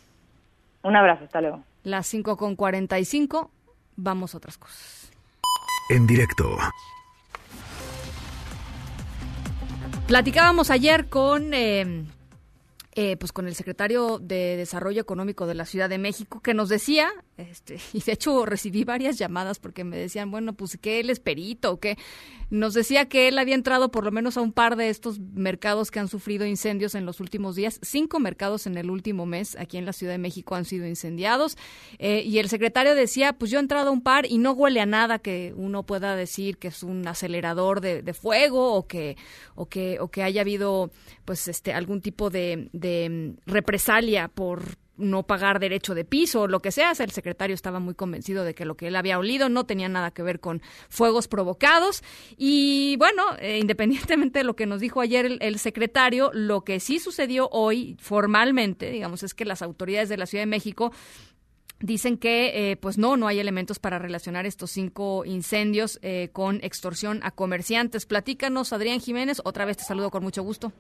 Un 0.83 0.97
abrazo, 0.97 1.25
hasta 1.25 1.43
luego. 1.43 1.63
Las 1.85 2.07
5 2.07 2.39
con 2.39 2.57
45, 2.57 3.51
vamos 3.97 4.35
a 4.35 4.39
otras 4.39 4.57
cosas 4.57 5.03
en 5.93 6.07
directo. 6.07 6.57
Platicábamos 10.07 10.71
ayer 10.71 11.09
con 11.09 11.55
eh, 11.55 12.05
eh, 12.95 13.17
pues 13.17 13.33
con 13.33 13.47
el 13.47 13.55
secretario 13.55 14.19
de 14.19 14.57
Desarrollo 14.57 15.01
Económico 15.01 15.47
de 15.47 15.55
la 15.55 15.65
Ciudad 15.65 15.89
de 15.89 15.99
México, 15.99 16.41
que 16.41 16.55
nos 16.55 16.69
decía, 16.69 17.11
este, 17.51 17.79
y 17.93 18.01
de 18.01 18.13
hecho 18.13 18.47
recibí 18.47 18.85
varias 18.85 19.19
llamadas 19.19 19.59
porque 19.59 19.85
me 19.85 19.97
decían, 19.97 20.31
bueno, 20.31 20.55
pues 20.55 20.79
que 20.79 21.01
él 21.01 21.11
es 21.11 21.21
perito, 21.21 21.79
que 21.79 21.97
nos 22.51 22.75
decía 22.75 23.09
que 23.09 23.29
él 23.29 23.39
había 23.39 23.55
entrado 23.55 23.91
por 23.91 24.05
lo 24.05 24.13
menos 24.13 24.37
a 24.37 24.43
un 24.43 24.53
par 24.53 24.77
de 24.77 24.91
estos 24.91 25.19
mercados 25.19 25.91
que 25.91 26.01
han 26.01 26.09
sufrido 26.09 26.45
incendios 26.45 26.95
en 26.95 27.07
los 27.07 27.21
últimos 27.21 27.57
días. 27.57 27.79
Cinco 27.83 28.21
mercados 28.21 28.67
en 28.67 28.77
el 28.77 28.91
último 28.91 29.25
mes 29.25 29.57
aquí 29.59 29.79
en 29.79 29.87
la 29.87 29.93
Ciudad 29.95 30.13
de 30.13 30.19
México 30.19 30.55
han 30.55 30.67
sido 30.67 30.87
incendiados. 30.87 31.57
Eh, 31.99 32.23
y 32.27 32.39
el 32.39 32.49
secretario 32.49 32.95
decía, 32.95 33.33
pues 33.33 33.51
yo 33.51 33.59
he 33.59 33.63
entrado 33.63 33.89
a 33.89 33.93
un 33.93 34.03
par 34.03 34.27
y 34.27 34.37
no 34.39 34.53
huele 34.53 34.81
a 34.81 34.87
nada 34.87 35.19
que 35.19 35.55
uno 35.57 35.85
pueda 35.85 36.15
decir 36.15 36.59
que 36.59 36.69
es 36.69 36.83
un 36.83 37.07
acelerador 37.09 37.81
de, 37.81 38.13
fuego 38.13 38.75
o 38.75 38.87
que, 38.87 39.17
o 39.55 39.67
que, 39.67 39.99
o 39.99 40.09
que 40.09 40.23
haya 40.23 40.43
habido 40.43 40.91
pues 41.25 41.49
este 41.49 41.73
algún 41.73 42.03
tipo 42.03 42.29
de 42.29 42.69
de 42.73 43.09
mm, 43.09 43.51
represalia 43.51 44.29
por 44.29 44.77
no 44.97 45.25
pagar 45.25 45.59
derecho 45.59 45.95
de 45.95 46.05
piso 46.05 46.43
o 46.43 46.47
lo 46.49 46.61
que 46.61 46.73
sea. 46.73 46.93
El 46.99 47.11
secretario 47.11 47.55
estaba 47.55 47.81
muy 47.81 47.95
convencido 47.95 48.45
de 48.45 48.55
que 48.55 48.65
lo 48.65 48.77
que 48.77 48.89
él 48.89 48.97
había 48.97 49.19
olido 49.19 49.49
no 49.49 49.65
tenía 49.65 49.89
nada 49.89 50.11
que 50.11 50.23
ver 50.23 50.41
con 50.41 50.63
fuegos 50.89 51.29
provocados. 51.29 52.03
Y 52.37 52.97
bueno, 52.99 53.23
eh, 53.39 53.59
independientemente 53.63 54.41
de 54.41 54.45
lo 54.45 54.57
que 54.57 54.67
nos 54.67 54.81
dijo 54.81 55.01
ayer 55.01 55.39
el, 55.41 55.59
secretario, 55.59 56.31
lo 56.33 56.63
que 56.63 56.81
sí 56.81 56.99
sucedió 56.99 57.49
hoy 57.51 57.97
formalmente, 58.01 58.91
digamos, 58.91 59.23
es 59.23 59.35
que 59.35 59.45
las 59.45 59.63
autoridades 59.63 60.09
de 60.09 60.17
la 60.17 60.27
Ciudad 60.27 60.43
de 60.43 60.47
México 60.47 60.93
dicen 61.81 62.17
que 62.17 62.71
eh, 62.71 62.77
pues 62.77 62.97
no 62.97 63.17
no 63.17 63.27
hay 63.27 63.41
elementos 63.41 63.81
para 63.81 63.99
relacionar 63.99 64.47
estos 64.47 64.71
cinco 64.71 65.25
incendios 65.25 65.99
eh, 66.03 66.31
con 66.33 66.61
extorsión 66.63 67.19
a 67.25 67.33
comerciantes 67.33 68.07
platícanos 68.07 68.73
Adrián 68.73 69.01
Jiménez 69.01 69.41
otra 69.45 69.65
vez 69.65 69.79
te 69.79 69.83
saludo 69.83 70.13
con 70.13 70.23
mucho 70.23 70.45
gusto 70.45 70.73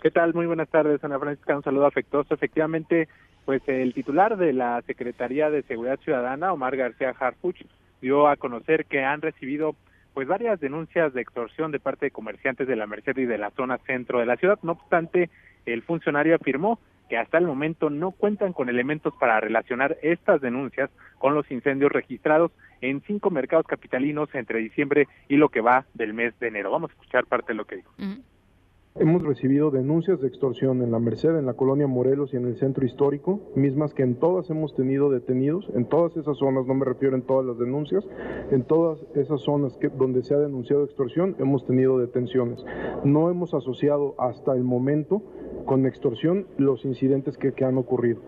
¿Qué 0.00 0.12
tal? 0.12 0.32
Muy 0.32 0.46
buenas 0.46 0.68
tardes, 0.68 1.02
Ana 1.02 1.18
Francisca. 1.18 1.56
Un 1.56 1.64
saludo 1.64 1.86
afectuoso. 1.86 2.32
Efectivamente, 2.32 3.08
pues 3.44 3.62
el 3.66 3.92
titular 3.94 4.36
de 4.36 4.52
la 4.52 4.80
Secretaría 4.82 5.50
de 5.50 5.62
Seguridad 5.62 5.98
Ciudadana, 5.98 6.52
Omar 6.52 6.76
García 6.76 7.14
Harfuch, 7.18 7.64
dio 8.00 8.28
a 8.28 8.36
conocer 8.36 8.84
que 8.84 9.02
han 9.02 9.22
recibido 9.22 9.74
pues 10.14 10.28
varias 10.28 10.60
denuncias 10.60 11.12
de 11.14 11.20
extorsión 11.20 11.72
de 11.72 11.80
parte 11.80 12.06
de 12.06 12.10
comerciantes 12.12 12.68
de 12.68 12.76
la 12.76 12.86
Merced 12.86 13.16
y 13.16 13.24
de 13.24 13.38
la 13.38 13.50
zona 13.50 13.78
centro 13.78 14.20
de 14.20 14.26
la 14.26 14.36
ciudad. 14.36 14.60
No 14.62 14.72
obstante, 14.72 15.30
el 15.66 15.82
funcionario 15.82 16.36
afirmó 16.36 16.78
que 17.08 17.18
hasta 17.18 17.38
el 17.38 17.46
momento 17.46 17.90
no 17.90 18.12
cuentan 18.12 18.52
con 18.52 18.68
elementos 18.68 19.14
para 19.18 19.40
relacionar 19.40 19.96
estas 20.02 20.40
denuncias 20.40 20.90
con 21.18 21.34
los 21.34 21.50
incendios 21.50 21.90
registrados 21.90 22.52
en 22.80 23.00
cinco 23.02 23.30
mercados 23.30 23.66
capitalinos 23.66 24.32
entre 24.34 24.60
diciembre 24.60 25.08
y 25.26 25.36
lo 25.36 25.48
que 25.48 25.60
va 25.60 25.86
del 25.94 26.14
mes 26.14 26.38
de 26.38 26.48
enero. 26.48 26.70
Vamos 26.70 26.90
a 26.90 26.92
escuchar 26.92 27.26
parte 27.26 27.52
de 27.52 27.56
lo 27.56 27.64
que 27.64 27.76
dijo. 27.76 27.92
Hemos 28.94 29.22
recibido 29.22 29.70
denuncias 29.70 30.20
de 30.20 30.26
extorsión 30.26 30.82
en 30.82 30.90
la 30.90 30.98
Merced, 30.98 31.36
en 31.36 31.46
la 31.46 31.54
colonia 31.54 31.86
Morelos 31.86 32.34
y 32.34 32.36
en 32.36 32.46
el 32.46 32.56
centro 32.56 32.84
histórico, 32.84 33.40
mismas 33.54 33.94
que 33.94 34.02
en 34.02 34.16
todas 34.16 34.50
hemos 34.50 34.74
tenido 34.74 35.08
detenidos, 35.08 35.70
en 35.74 35.84
todas 35.84 36.16
esas 36.16 36.36
zonas, 36.38 36.66
no 36.66 36.74
me 36.74 36.84
refiero 36.84 37.14
en 37.14 37.22
todas 37.22 37.46
las 37.46 37.58
denuncias, 37.58 38.04
en 38.50 38.64
todas 38.64 38.98
esas 39.14 39.40
zonas 39.42 39.76
que, 39.76 39.88
donde 39.88 40.22
se 40.24 40.34
ha 40.34 40.38
denunciado 40.38 40.84
extorsión 40.84 41.36
hemos 41.38 41.64
tenido 41.64 41.98
detenciones. 41.98 42.64
No 43.04 43.30
hemos 43.30 43.54
asociado 43.54 44.16
hasta 44.18 44.52
el 44.54 44.64
momento 44.64 45.22
con 45.64 45.86
extorsión 45.86 46.46
los 46.56 46.84
incidentes 46.84 47.36
que, 47.36 47.52
que 47.52 47.64
han 47.64 47.78
ocurrido. 47.78 48.20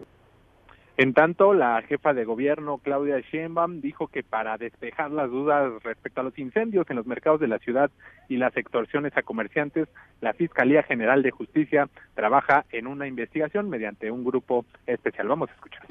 En 1.01 1.15
tanto, 1.15 1.55
la 1.55 1.81
jefa 1.81 2.13
de 2.13 2.27
gobierno, 2.27 2.77
Claudia 2.77 3.21
Sheinbaum, 3.21 3.81
dijo 3.81 4.09
que 4.09 4.23
para 4.23 4.59
despejar 4.59 5.11
las 5.11 5.31
dudas 5.31 5.83
respecto 5.83 6.21
a 6.21 6.25
los 6.25 6.39
incendios 6.39 6.91
en 6.91 6.97
los 6.97 7.07
mercados 7.07 7.41
de 7.41 7.49
la 7.49 7.59
ciudad 7.59 7.91
y 8.29 8.37
las 8.37 8.55
extorsiones 8.55 9.17
a 9.17 9.23
comerciantes, 9.23 9.89
la 10.21 10.35
Fiscalía 10.35 10.83
General 10.83 11.23
de 11.23 11.31
Justicia 11.31 11.89
trabaja 12.13 12.67
en 12.71 12.87
una 12.87 13.07
investigación 13.07 13.71
mediante 13.71 14.11
un 14.11 14.25
grupo 14.25 14.67
especial. 14.87 15.27
Vamos 15.27 15.49
a 15.49 15.55
escuchar. 15.55 15.87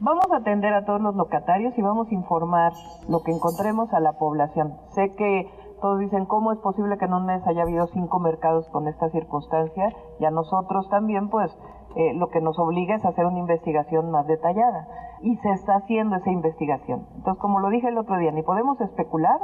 Vamos 0.00 0.26
a 0.32 0.38
atender 0.38 0.74
a 0.74 0.84
todos 0.84 1.00
los 1.00 1.14
locatarios 1.14 1.78
y 1.78 1.80
vamos 1.80 2.08
a 2.08 2.14
informar 2.14 2.72
lo 3.08 3.22
que 3.22 3.30
encontremos 3.30 3.94
a 3.94 4.00
la 4.00 4.14
población. 4.14 4.72
Sé 4.92 5.14
que 5.14 5.48
todos 5.80 6.00
dicen, 6.00 6.26
¿cómo 6.26 6.52
es 6.52 6.58
posible 6.58 6.98
que 6.98 7.04
en 7.04 7.14
un 7.14 7.26
mes 7.26 7.46
haya 7.46 7.62
habido 7.62 7.86
cinco 7.86 8.18
mercados 8.18 8.66
con 8.70 8.88
esta 8.88 9.08
circunstancia? 9.10 9.94
Y 10.18 10.24
a 10.24 10.32
nosotros 10.32 10.90
también, 10.90 11.28
pues, 11.28 11.56
eh, 11.96 12.14
lo 12.14 12.28
que 12.28 12.40
nos 12.40 12.58
obliga 12.58 12.94
es 12.94 13.04
a 13.04 13.08
hacer 13.08 13.26
una 13.26 13.38
investigación 13.38 14.10
más 14.10 14.26
detallada. 14.26 14.86
Y 15.22 15.36
se 15.36 15.50
está 15.50 15.74
haciendo 15.76 16.16
esa 16.16 16.30
investigación. 16.30 17.06
Entonces, 17.16 17.40
como 17.40 17.60
lo 17.60 17.68
dije 17.68 17.88
el 17.88 17.98
otro 17.98 18.16
día, 18.16 18.32
ni 18.32 18.42
podemos 18.42 18.80
especular, 18.80 19.38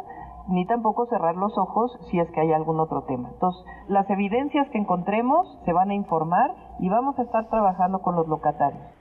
ni 0.49 0.64
tampoco 0.66 1.07
cerrar 1.07 1.36
los 1.36 1.57
ojos 1.59 1.99
si 2.11 2.20
es 2.20 2.30
que 2.30 2.40
hay 2.40 2.53
algún 2.53 2.80
otro 2.80 3.03
tema. 3.03 3.30
Entonces, 3.32 3.64
las 3.88 4.09
evidencias 4.09 4.68
que 4.70 4.78
encontremos 4.78 5.59
se 5.64 5.72
van 5.72 5.90
a 5.90 5.94
informar 5.94 6.55
y 6.78 6.88
vamos 6.88 7.18
a 7.18 7.22
estar 7.22 7.49
trabajando 7.49 8.01
con 8.01 8.16
los 8.16 8.28
locatarios. 8.28 8.95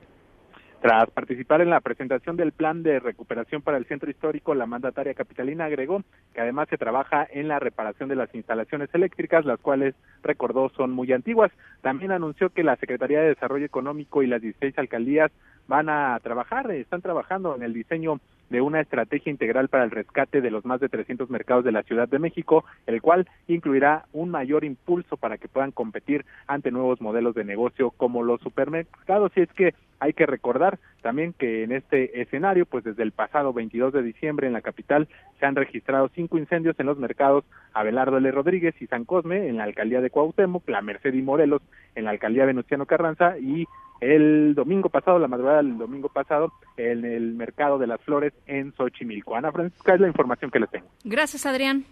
Tras 0.82 1.10
participar 1.10 1.62
en 1.62 1.70
la 1.70 1.82
presentación 1.82 2.36
del 2.36 2.52
plan 2.52 2.84
de 2.84 3.00
recuperación 3.00 3.62
para 3.62 3.78
el 3.78 3.86
centro 3.86 4.10
histórico, 4.10 4.54
la 4.54 4.66
mandataria 4.68 5.14
capitalina 5.14 5.66
agregó 5.66 6.04
que 6.34 6.42
además 6.42 6.70
se 6.70 6.78
trabaja 6.78 7.28
en 7.32 7.48
la 7.48 7.60
reparación 7.60 8.08
de 8.10 8.16
las 8.16 8.34
instalaciones 8.36 8.90
eléctricas, 8.94 9.46
las 9.46 9.60
cuales, 9.60 9.96
recordó, 10.22 10.70
son 10.70 10.92
muy 10.92 11.12
antiguas. 11.12 11.52
También 11.82 12.12
anunció 12.12 12.50
que 12.50 12.64
la 12.64 12.76
Secretaría 12.76 13.22
de 13.22 13.30
Desarrollo 13.30 13.66
Económico 13.66 14.22
y 14.22 14.28
las 14.28 14.42
16 14.42 14.78
alcaldías 14.78 15.32
van 15.68 15.90
a 15.90 16.20
trabajar, 16.22 16.70
están 16.72 17.02
trabajando 17.02 17.56
en 17.56 17.64
el 17.64 17.74
diseño 17.74 18.20
de 18.50 18.62
una 18.62 18.82
estrategia 18.82 19.32
integral 19.32 19.70
para 19.70 19.84
el 19.84 19.92
rescate 19.92 20.42
de 20.42 20.52
los 20.52 20.66
más 20.66 20.80
de 20.80 20.90
300 20.90 21.30
mercados 21.30 21.64
de 21.64 21.72
la 21.72 21.84
Ciudad 21.84 22.08
de 22.08 22.20
México, 22.20 22.66
el 22.86 23.02
cual 23.02 23.28
incluirá 23.48 24.06
un 24.14 24.30
mayor 24.30 24.64
impulso 24.64 25.18
para 25.18 25.38
que 25.38 25.48
puedan 25.48 25.72
competir 25.72 26.26
ante 26.48 26.72
nuevos 26.72 27.02
modelos 27.02 27.36
de 27.36 27.44
negocio 27.44 27.92
como 27.92 28.24
los 28.24 28.42
supermercados. 28.42 29.32
Y 29.36 29.42
es 29.42 29.54
que 29.54 29.74
hay 30.00 30.14
que 30.14 30.26
recordar 30.26 30.80
también 31.02 31.34
que 31.34 31.64
en 31.64 31.72
este 31.72 32.22
escenario, 32.22 32.66
pues 32.66 32.84
desde 32.84 33.04
el 33.04 33.12
pasado 33.12 33.54
22 33.54 33.94
de 33.94 34.04
diciembre 34.04 34.48
en 34.48 34.54
la 34.54 34.62
capital 34.62 35.08
se 35.40 35.46
han 35.46 35.56
registrado 35.56 36.10
cinco 36.14 36.38
incendios 36.38 36.80
en 36.80 36.86
los 36.86 36.98
mercados 36.98 37.46
Abelardo 37.74 38.18
L. 38.18 38.32
Rodríguez 38.32 38.76
y 38.82 38.88
San 38.88 39.06
Cosme 39.06 39.48
en 39.48 39.58
la 39.58 39.64
alcaldía 39.64 40.02
de 40.02 40.10
Cuauhtémoc, 40.10 40.68
la 40.70 40.82
Merced 40.82 41.14
y 41.14 41.22
Morelos 41.22 41.62
en 41.96 42.06
la 42.06 42.12
alcaldía 42.12 42.46
Venustiano 42.46 42.86
Carranza 42.86 43.38
y 43.38 43.68
el 44.14 44.54
domingo 44.56 44.90
pasado, 44.90 45.20
la 45.20 45.28
madrugada 45.28 45.58
del 45.58 45.78
domingo 45.78 46.10
pasado, 46.10 46.52
en 46.78 47.06
el 47.06 47.34
mercado 47.34 47.78
de 47.78 47.88
las 47.88 48.02
flores 48.02 48.34
en 48.46 48.74
Xochimilco. 48.74 49.36
Ana 49.36 49.52
Francisca, 49.52 49.96
es 49.96 50.02
la 50.02 50.08
información 50.08 50.52
que 50.52 50.60
les 50.60 50.70
tengo. 50.70 50.88
Gracias, 51.04 51.46
Adrián. 51.46 51.86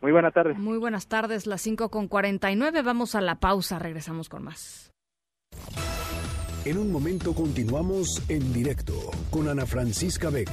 Muy 0.00 0.12
buenas 0.12 0.32
tardes. 0.32 0.58
Muy 0.58 0.78
buenas 0.78 1.08
tardes, 1.08 1.46
las 1.46 1.60
5 1.60 1.90
con 1.90 2.08
49. 2.08 2.82
Vamos 2.82 3.14
a 3.14 3.20
la 3.20 3.36
pausa, 3.36 3.78
regresamos 3.78 4.28
con 4.28 4.44
más. 4.44 4.92
En 6.64 6.78
un 6.78 6.92
momento 6.92 7.34
continuamos 7.34 8.22
en 8.28 8.52
directo 8.52 8.92
con 9.30 9.48
Ana 9.48 9.66
Francisca 9.66 10.30
Vega. 10.30 10.52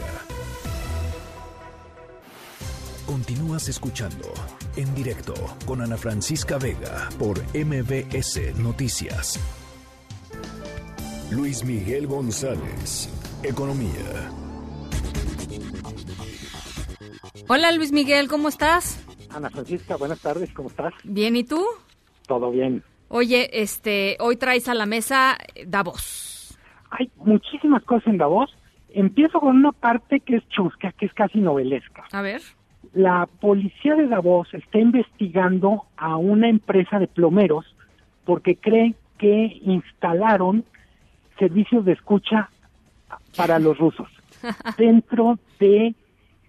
Continúas 3.05 3.69
escuchando 3.69 4.33
en 4.77 4.95
directo 4.95 5.33
con 5.65 5.81
Ana 5.81 5.97
Francisca 5.97 6.57
Vega 6.57 7.09
por 7.19 7.37
MBS 7.53 8.57
Noticias. 8.57 9.64
Luis 11.31 11.65
Miguel 11.65 12.05
González, 12.05 13.09
Economía. 13.43 14.29
Hola 17.47 17.71
Luis 17.71 17.91
Miguel, 17.91 18.27
¿cómo 18.27 18.47
estás? 18.47 19.03
Ana 19.33 19.49
Francisca, 19.49 19.95
buenas 19.95 20.21
tardes, 20.21 20.53
¿cómo 20.53 20.69
estás? 20.69 20.93
Bien, 21.03 21.35
¿y 21.35 21.43
tú? 21.43 21.65
Todo 22.27 22.51
bien. 22.51 22.83
Oye, 23.07 23.49
este, 23.59 24.17
hoy 24.19 24.37
traes 24.37 24.69
a 24.69 24.75
la 24.75 24.85
mesa 24.85 25.35
Davos. 25.65 26.55
Hay 26.91 27.09
muchísimas 27.15 27.83
cosas 27.83 28.07
en 28.07 28.19
Davos. 28.19 28.55
Empiezo 28.89 29.39
con 29.39 29.55
una 29.55 29.71
parte 29.71 30.19
que 30.19 30.35
es 30.35 30.47
chusca, 30.49 30.91
que 30.91 31.07
es 31.07 31.13
casi 31.13 31.39
novelesca. 31.39 32.05
A 32.11 32.21
ver. 32.21 32.41
La 32.93 33.27
policía 33.41 33.95
de 33.95 34.07
Davos 34.07 34.53
está 34.53 34.77
investigando 34.77 35.85
a 35.97 36.17
una 36.17 36.49
empresa 36.49 36.99
de 36.99 37.07
plomeros 37.07 37.65
porque 38.25 38.55
cree 38.57 38.93
que 39.17 39.59
instalaron 39.63 40.65
servicios 41.37 41.85
de 41.85 41.93
escucha 41.93 42.49
para 43.35 43.59
los 43.59 43.77
rusos 43.77 44.07
dentro 44.77 45.39
de 45.59 45.95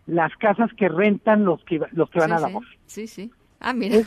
las 0.07 0.35
casas 0.37 0.71
que 0.75 0.89
rentan 0.89 1.45
los 1.45 1.63
que 1.65 1.81
los 1.93 2.11
que 2.11 2.19
van 2.19 2.33
a 2.33 2.41
Davos. 2.41 2.65
Sí, 2.87 3.07
sí. 3.07 3.31
Ah, 3.61 3.73
mira. 3.73 3.99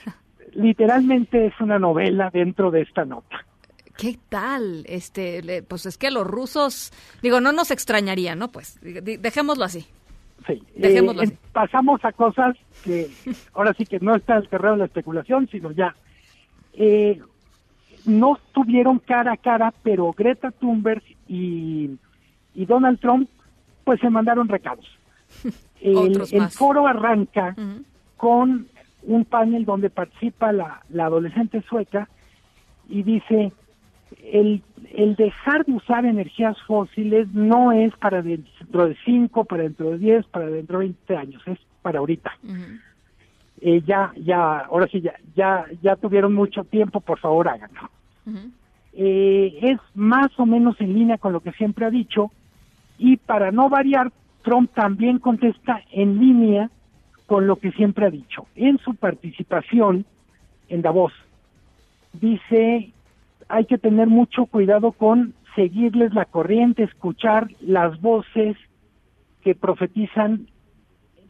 literalmente 0.53 1.47
es 1.47 1.53
una 1.59 1.79
novela 1.79 2.29
dentro 2.31 2.71
de 2.71 2.81
esta 2.81 3.05
nota. 3.05 3.45
¿Qué 3.97 4.17
tal? 4.29 4.85
Este, 4.87 5.61
pues 5.63 5.85
es 5.85 5.97
que 5.97 6.09
los 6.09 6.25
rusos, 6.25 6.93
digo, 7.21 7.41
no 7.41 7.51
nos 7.51 7.69
extrañaría, 7.69 8.33
¿no? 8.33 8.47
Pues 8.49 8.79
dejémoslo 8.81 9.65
así. 9.65 9.85
Sí. 10.47 10.63
Dejémoslo 10.75 11.23
eh, 11.23 11.37
Pasamos 11.51 11.99
a 12.05 12.13
cosas 12.13 12.55
que 12.85 13.09
ahora 13.53 13.73
sí 13.73 13.85
que 13.85 13.99
no 13.99 14.15
está 14.15 14.37
el 14.37 14.47
terreno 14.47 14.73
de 14.73 14.79
la 14.79 14.85
especulación, 14.85 15.49
sino 15.51 15.71
ya. 15.71 15.93
Eh, 16.73 17.19
no 18.05 18.35
estuvieron 18.37 18.99
cara 18.99 19.33
a 19.33 19.37
cara, 19.37 19.73
pero 19.83 20.13
Greta 20.13 20.51
Thunberg 20.51 21.03
y, 21.27 21.91
y 22.55 22.65
Donald 22.65 22.99
Trump, 22.99 23.29
pues 23.83 23.99
se 23.99 24.09
mandaron 24.09 24.47
recados. 24.47 24.85
el, 25.81 26.49
foro 26.49 26.87
arranca 26.87 27.55
con 28.17 28.67
un 29.03 29.25
panel 29.25 29.65
donde 29.65 29.89
participa 29.89 30.51
la, 30.51 30.81
la 30.89 31.05
adolescente 31.05 31.61
sueca 31.69 32.09
y 32.89 33.03
dice, 33.03 33.53
el, 34.23 34.61
el 34.93 35.15
dejar 35.15 35.65
de 35.65 35.73
usar 35.73 36.05
energías 36.05 36.57
fósiles 36.63 37.27
no 37.33 37.71
es 37.71 37.95
para 37.97 38.21
dentro 38.21 38.87
de 38.87 38.97
5, 39.05 39.45
para 39.45 39.63
dentro 39.63 39.91
de 39.91 39.97
10, 39.99 40.25
para 40.27 40.47
dentro 40.47 40.79
de 40.79 40.85
20 40.85 41.15
años, 41.15 41.41
es 41.45 41.59
para 41.81 41.99
ahorita. 41.99 42.31
Eh, 43.61 43.81
ya, 43.85 44.11
ya, 44.15 44.59
ahora 44.59 44.87
sí, 44.91 45.01
ya, 45.01 45.13
ya, 45.35 45.65
ya 45.81 45.95
tuvieron 45.95 46.33
mucho 46.33 46.63
tiempo, 46.63 46.99
por 47.01 47.19
favor 47.19 47.47
háganlo. 47.47 47.89
eh, 48.93 49.59
es 49.61 49.79
más 49.95 50.27
o 50.37 50.45
menos 50.45 50.79
en 50.81 50.93
línea 50.93 51.17
con 51.17 51.33
lo 51.33 51.39
que 51.39 51.51
siempre 51.53 51.85
ha 51.85 51.89
dicho 51.89 52.31
y 52.97 53.17
para 53.17 53.51
no 53.51 53.69
variar, 53.69 54.11
Trump 54.43 54.71
también 54.73 55.19
contesta 55.19 55.81
en 55.91 56.19
línea 56.19 56.69
con 57.25 57.47
lo 57.47 57.57
que 57.57 57.71
siempre 57.71 58.05
ha 58.05 58.09
dicho. 58.09 58.47
En 58.55 58.77
su 58.79 58.95
participación 58.95 60.05
en 60.67 60.81
Davos, 60.81 61.13
dice, 62.13 62.91
hay 63.47 63.65
que 63.65 63.77
tener 63.77 64.07
mucho 64.07 64.45
cuidado 64.45 64.91
con 64.91 65.33
seguirles 65.55 66.13
la 66.13 66.25
corriente, 66.25 66.83
escuchar 66.83 67.49
las 67.61 67.99
voces 68.01 68.57
que 69.43 69.55
profetizan 69.55 70.47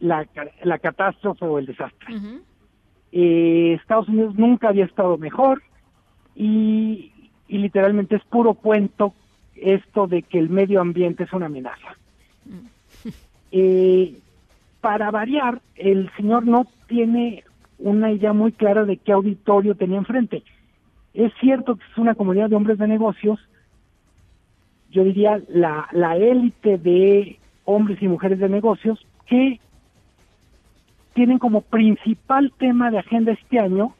la, 0.00 0.26
la 0.64 0.78
catástrofe 0.78 1.44
o 1.44 1.58
el 1.58 1.66
desastre. 1.66 2.14
eh, 3.12 3.76
Estados 3.80 4.08
Unidos 4.08 4.34
nunca 4.36 4.68
había 4.68 4.84
estado 4.84 5.16
mejor 5.18 5.62
y, 6.34 7.12
y 7.48 7.58
literalmente 7.58 8.16
es 8.16 8.24
puro 8.24 8.54
cuento 8.54 9.14
esto 9.54 10.06
de 10.06 10.22
que 10.22 10.38
el 10.38 10.48
medio 10.48 10.80
ambiente 10.80 11.24
es 11.24 11.32
una 11.32 11.46
amenaza. 11.46 11.96
Eh, 13.52 14.18
para 14.80 15.10
variar, 15.10 15.60
el 15.76 16.10
señor 16.16 16.46
no 16.46 16.66
tiene 16.86 17.44
una 17.78 18.10
idea 18.12 18.32
muy 18.32 18.52
clara 18.52 18.84
de 18.84 18.96
qué 18.96 19.12
auditorio 19.12 19.74
tenía 19.74 19.98
enfrente. 19.98 20.42
Es 21.12 21.32
cierto 21.40 21.76
que 21.76 21.84
es 21.90 21.98
una 21.98 22.14
comunidad 22.14 22.48
de 22.48 22.56
hombres 22.56 22.78
de 22.78 22.86
negocios, 22.86 23.38
yo 24.90 25.04
diría 25.04 25.40
la, 25.48 25.88
la 25.92 26.16
élite 26.16 26.78
de 26.78 27.38
hombres 27.64 28.00
y 28.02 28.08
mujeres 28.08 28.38
de 28.38 28.48
negocios 28.48 29.04
que 29.26 29.60
tienen 31.20 31.38
como 31.38 31.60
principal 31.60 32.50
tema 32.56 32.90
de 32.90 32.98
agenda 32.98 33.32
este 33.32 33.58
año 33.58 33.94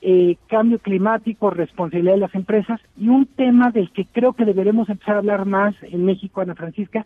eh, 0.00 0.38
cambio 0.46 0.78
climático, 0.78 1.50
responsabilidad 1.50 2.14
de 2.14 2.20
las 2.20 2.34
empresas 2.34 2.80
y 2.98 3.08
un 3.08 3.26
tema 3.26 3.70
del 3.70 3.90
que 3.90 4.06
creo 4.06 4.32
que 4.32 4.46
deberemos 4.46 4.88
empezar 4.88 5.16
a 5.16 5.18
hablar 5.18 5.44
más 5.44 5.74
en 5.82 6.02
México, 6.06 6.40
Ana 6.40 6.54
Francisca, 6.54 7.04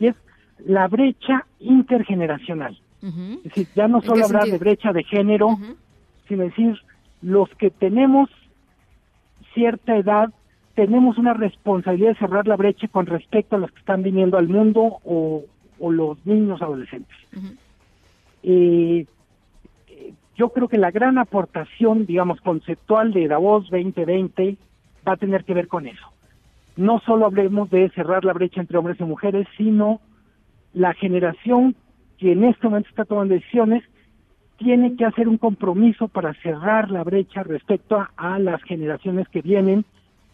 y 0.00 0.08
es 0.08 0.16
la 0.66 0.88
brecha 0.88 1.46
intergeneracional. 1.60 2.76
Es 3.02 3.42
decir, 3.44 3.68
ya 3.76 3.86
no 3.86 4.02
solo 4.02 4.24
hablar 4.24 4.46
de 4.46 4.58
brecha 4.58 4.92
de 4.92 5.04
género, 5.04 5.56
sino 6.26 6.42
decir, 6.42 6.76
los 7.22 7.48
que 7.50 7.70
tenemos 7.70 8.28
cierta 9.54 9.96
edad, 9.96 10.30
tenemos 10.74 11.18
una 11.18 11.34
responsabilidad 11.34 12.14
de 12.14 12.18
cerrar 12.18 12.48
la 12.48 12.56
brecha 12.56 12.88
con 12.88 13.06
respecto 13.06 13.54
a 13.54 13.58
los 13.60 13.70
que 13.70 13.78
están 13.78 14.02
viniendo 14.02 14.38
al 14.38 14.48
mundo 14.48 14.98
o, 15.04 15.44
los 15.78 16.26
niños 16.26 16.60
adolescentes. 16.60 17.16
Eh, 18.42 19.06
yo 20.36 20.50
creo 20.50 20.68
que 20.68 20.78
la 20.78 20.90
gran 20.90 21.18
aportación, 21.18 22.06
digamos, 22.06 22.40
conceptual 22.40 23.12
de 23.12 23.28
Davos 23.28 23.70
2020 23.70 24.56
va 25.06 25.12
a 25.12 25.16
tener 25.16 25.44
que 25.44 25.54
ver 25.54 25.68
con 25.68 25.86
eso. 25.86 26.06
No 26.76 27.00
solo 27.00 27.26
hablemos 27.26 27.70
de 27.70 27.88
cerrar 27.90 28.24
la 28.24 28.34
brecha 28.34 28.60
entre 28.60 28.76
hombres 28.76 29.00
y 29.00 29.04
mujeres, 29.04 29.46
sino 29.56 30.00
la 30.74 30.92
generación 30.92 31.74
que 32.18 32.32
en 32.32 32.44
este 32.44 32.66
momento 32.66 32.90
está 32.90 33.04
tomando 33.04 33.34
decisiones 33.34 33.82
tiene 34.58 34.96
que 34.96 35.04
hacer 35.04 35.28
un 35.28 35.38
compromiso 35.38 36.08
para 36.08 36.34
cerrar 36.34 36.90
la 36.90 37.04
brecha 37.04 37.42
respecto 37.42 38.06
a, 38.16 38.38
las 38.38 38.62
generaciones 38.62 39.28
que 39.28 39.42
vienen, 39.42 39.84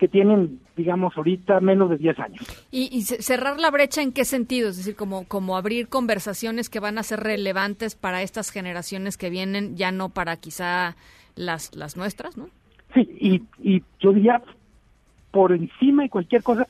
que 0.03 0.09
tienen, 0.09 0.59
digamos, 0.77 1.17
ahorita 1.17 1.61
menos 1.61 1.89
de 1.89 1.97
10 1.97 2.19
años. 2.19 2.67
¿Y, 2.73 3.03
cerrar 3.03 3.61
la 3.61 3.71
brecha 3.71 4.03
en 4.03 4.11
qué 4.11 4.25
sentido? 4.25 4.71
Es 4.71 4.77
decir, 4.77 4.97
como, 4.97 5.29
como 5.29 5.57
abrir 5.57 5.87
conversaciones 5.87 6.69
que 6.69 6.81
van 6.81 6.99
a 6.99 7.05
ser 7.05 7.21
relevantes 7.21 7.95
para 7.95 8.21
estas 8.21 8.51
generaciones 8.51 9.17
que 9.17 9.31
vienen, 9.31 9.77
ya 9.77 9.93
no 9.93 10.09
para 10.09 10.37
quizá 10.39 10.97
las, 11.37 11.73
las 11.77 11.97
nuestras, 11.97 12.37
¿no? 12.37 12.49
Sí, 12.95 13.09
y, 13.21 13.43
y 13.63 13.85
yo 14.01 14.13
diría, 14.13 14.43
por 15.31 15.53
encima 15.53 16.03
de 16.03 16.09
cualquier 16.09 16.43
cosa, 16.43 16.67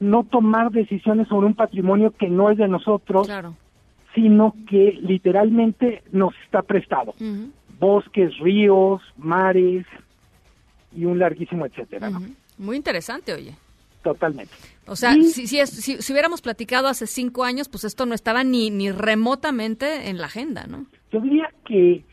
no 0.00 0.24
tomar 0.24 0.72
decisiones 0.72 1.28
sobre 1.28 1.46
un 1.46 1.54
patrimonio 1.54 2.10
que 2.10 2.28
no 2.28 2.50
es 2.50 2.58
de 2.58 2.66
nosotros, 2.66 3.30
sino 4.12 4.56
que 4.68 4.98
literalmente 5.00 6.02
nos 6.10 6.34
está 6.44 6.62
prestado. 6.62 7.14
Bosques, 7.78 8.36
ríos, 8.40 9.00
mares 9.18 9.86
y 10.92 11.04
un 11.04 11.20
larguísimo 11.20 11.64
etcétera. 11.64 12.10
Muy 12.62 12.76
interesante, 12.76 13.32
oye. 13.32 13.54
Totalmente. 14.02 14.52
O 14.86 14.96
sea, 14.96 15.12
si, 15.14 15.46
si, 15.46 15.64
si, 15.66 16.12
hubiéramos 16.12 16.40
platicado 16.40 16.88
hace 16.88 17.06
cinco 17.06 17.44
años, 17.44 17.68
pues 17.68 17.84
esto 17.84 18.04
no 18.04 18.14
estaba 18.14 18.42
ni, 18.42 18.70
ni 18.70 18.90
remotamente 18.90 20.08
en 20.08 20.18
la 20.18 20.26
agenda, 20.26 20.66
¿no? 20.66 20.86
Yo 21.12 21.20
diría 21.20 21.50
que 21.64 22.04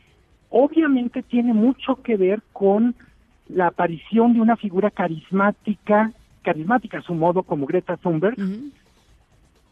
obviamente 0.49 1.23
tiene 1.23 1.53
mucho 1.53 1.95
que 2.03 2.15
ver 2.15 2.41
con 2.53 2.95
la 3.47 3.67
aparición 3.67 4.33
de 4.33 4.41
una 4.41 4.55
figura 4.55 4.91
carismática 4.91 6.13
carismática 6.41 6.99
a 6.99 7.01
su 7.01 7.13
modo 7.13 7.43
como 7.43 7.65
Greta 7.65 7.97
Thunberg, 7.97 8.35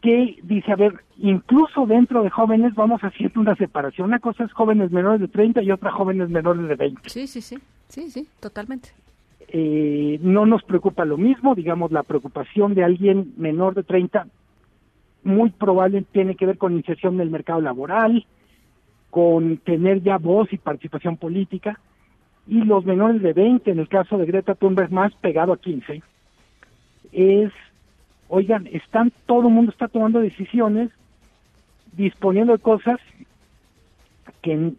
que 0.02 0.38
dice, 0.42 0.72
a 0.72 0.76
ver, 0.76 0.92
incluso 1.16 1.86
dentro 1.86 2.22
de 2.22 2.30
jóvenes 2.30 2.74
vamos 2.74 3.00
haciendo 3.00 3.40
una 3.40 3.56
separación. 3.56 4.08
Una 4.08 4.20
cosa 4.20 4.44
es 4.44 4.52
jóvenes 4.52 4.92
menores 4.92 5.20
de 5.20 5.28
30 5.28 5.62
y 5.62 5.72
otra 5.72 5.90
jóvenes 5.90 6.28
menores 6.28 6.68
de 6.68 6.74
20. 6.76 7.08
Sí, 7.08 7.26
sí, 7.26 7.40
sí, 7.40 7.58
sí, 7.88 8.10
sí, 8.10 8.28
totalmente. 8.40 8.90
Eh, 9.50 10.18
no 10.20 10.44
nos 10.44 10.62
preocupa 10.62 11.04
lo 11.04 11.16
mismo, 11.16 11.54
digamos, 11.54 11.90
la 11.90 12.02
preocupación 12.02 12.74
de 12.74 12.84
alguien 12.84 13.32
menor 13.38 13.74
de 13.74 13.82
30 13.82 14.26
muy 15.24 15.50
probable 15.50 16.04
tiene 16.12 16.36
que 16.36 16.46
ver 16.46 16.58
con 16.58 16.76
inserción 16.76 17.14
en 17.14 17.20
el 17.22 17.30
mercado 17.30 17.60
laboral, 17.60 18.26
con 19.10 19.56
tener 19.58 20.02
ya 20.02 20.18
voz 20.18 20.52
y 20.52 20.58
participación 20.58 21.16
política, 21.16 21.80
y 22.46 22.62
los 22.62 22.84
menores 22.84 23.22
de 23.22 23.32
20, 23.32 23.70
en 23.70 23.78
el 23.78 23.88
caso 23.88 24.16
de 24.16 24.26
Greta 24.26 24.54
Thunberg, 24.54 24.90
más 24.90 25.12
pegado 25.14 25.52
a 25.52 25.58
15, 25.58 26.02
es, 27.12 27.52
oigan, 28.28 28.66
están, 28.68 29.12
todo 29.26 29.48
el 29.48 29.54
mundo 29.54 29.70
está 29.72 29.88
tomando 29.88 30.20
decisiones, 30.20 30.90
disponiendo 31.92 32.52
de 32.52 32.58
cosas 32.58 32.98
que 34.42 34.52
en, 34.52 34.78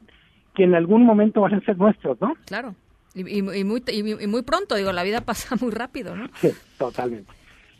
que 0.55 0.63
en 0.63 0.75
algún 0.75 1.05
momento 1.05 1.41
van 1.41 1.55
a 1.55 1.61
ser 1.61 1.77
nuestros, 1.77 2.19
¿no? 2.21 2.33
Claro. 2.45 2.75
Y, 3.15 3.41
muy, 3.41 3.59
y, 3.59 4.27
muy 4.27 4.41
pronto, 4.43 4.75
digo, 4.75 4.91
la 4.91 5.03
vida 5.03 5.21
pasa 5.25 5.55
muy 5.59 5.71
rápido, 5.71 6.15
¿no? 6.15 6.27
Sí, 6.35 6.49
totalmente. 6.77 7.31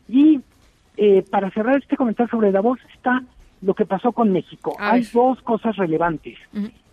Y 0.08 0.42
eh, 0.98 1.24
para 1.30 1.52
cerrar 1.52 1.78
este 1.78 1.96
comentario 1.96 2.30
sobre 2.30 2.52
la 2.52 2.62
voz 2.62 2.80
está 2.96 3.24
lo 3.62 3.74
que 3.74 3.86
pasó 3.86 4.12
con 4.12 4.32
México. 4.32 4.76
Hay 4.80 5.04
dos 5.14 5.42
cosas 5.42 5.76
relevantes. 5.76 6.38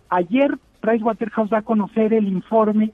Ayer 0.09 0.57
Pricewaterhouse 0.81 1.51
va 1.51 1.59
a 1.59 1.63
conocer 1.63 2.13
el 2.13 2.27
informe. 2.27 2.91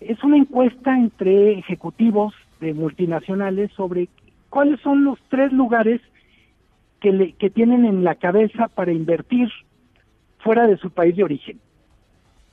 Es 0.00 0.22
una 0.22 0.36
encuesta 0.36 0.96
entre 0.96 1.58
ejecutivos 1.58 2.34
de 2.60 2.74
multinacionales 2.74 3.72
sobre 3.72 4.08
cuáles 4.50 4.80
son 4.80 5.04
los 5.04 5.18
tres 5.28 5.52
lugares 5.52 6.00
que, 7.00 7.12
le, 7.12 7.32
que 7.32 7.50
tienen 7.50 7.84
en 7.84 8.04
la 8.04 8.16
cabeza 8.16 8.68
para 8.68 8.92
invertir 8.92 9.48
fuera 10.38 10.66
de 10.66 10.76
su 10.76 10.90
país 10.90 11.16
de 11.16 11.24
origen. 11.24 11.60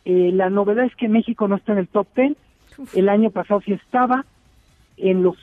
Eh, 0.06 0.32
la 0.34 0.50
novedad 0.50 0.86
es 0.86 0.96
que 0.96 1.08
México 1.08 1.48
no 1.48 1.56
está 1.56 1.74
en 1.74 1.80
el 1.80 1.88
top 1.88 2.08
10. 2.16 2.38
El 2.96 3.10
año 3.10 3.30
pasado 3.32 3.62
sí 3.62 3.74
estaba. 3.74 4.26
En 4.98 5.24
los 5.24 5.38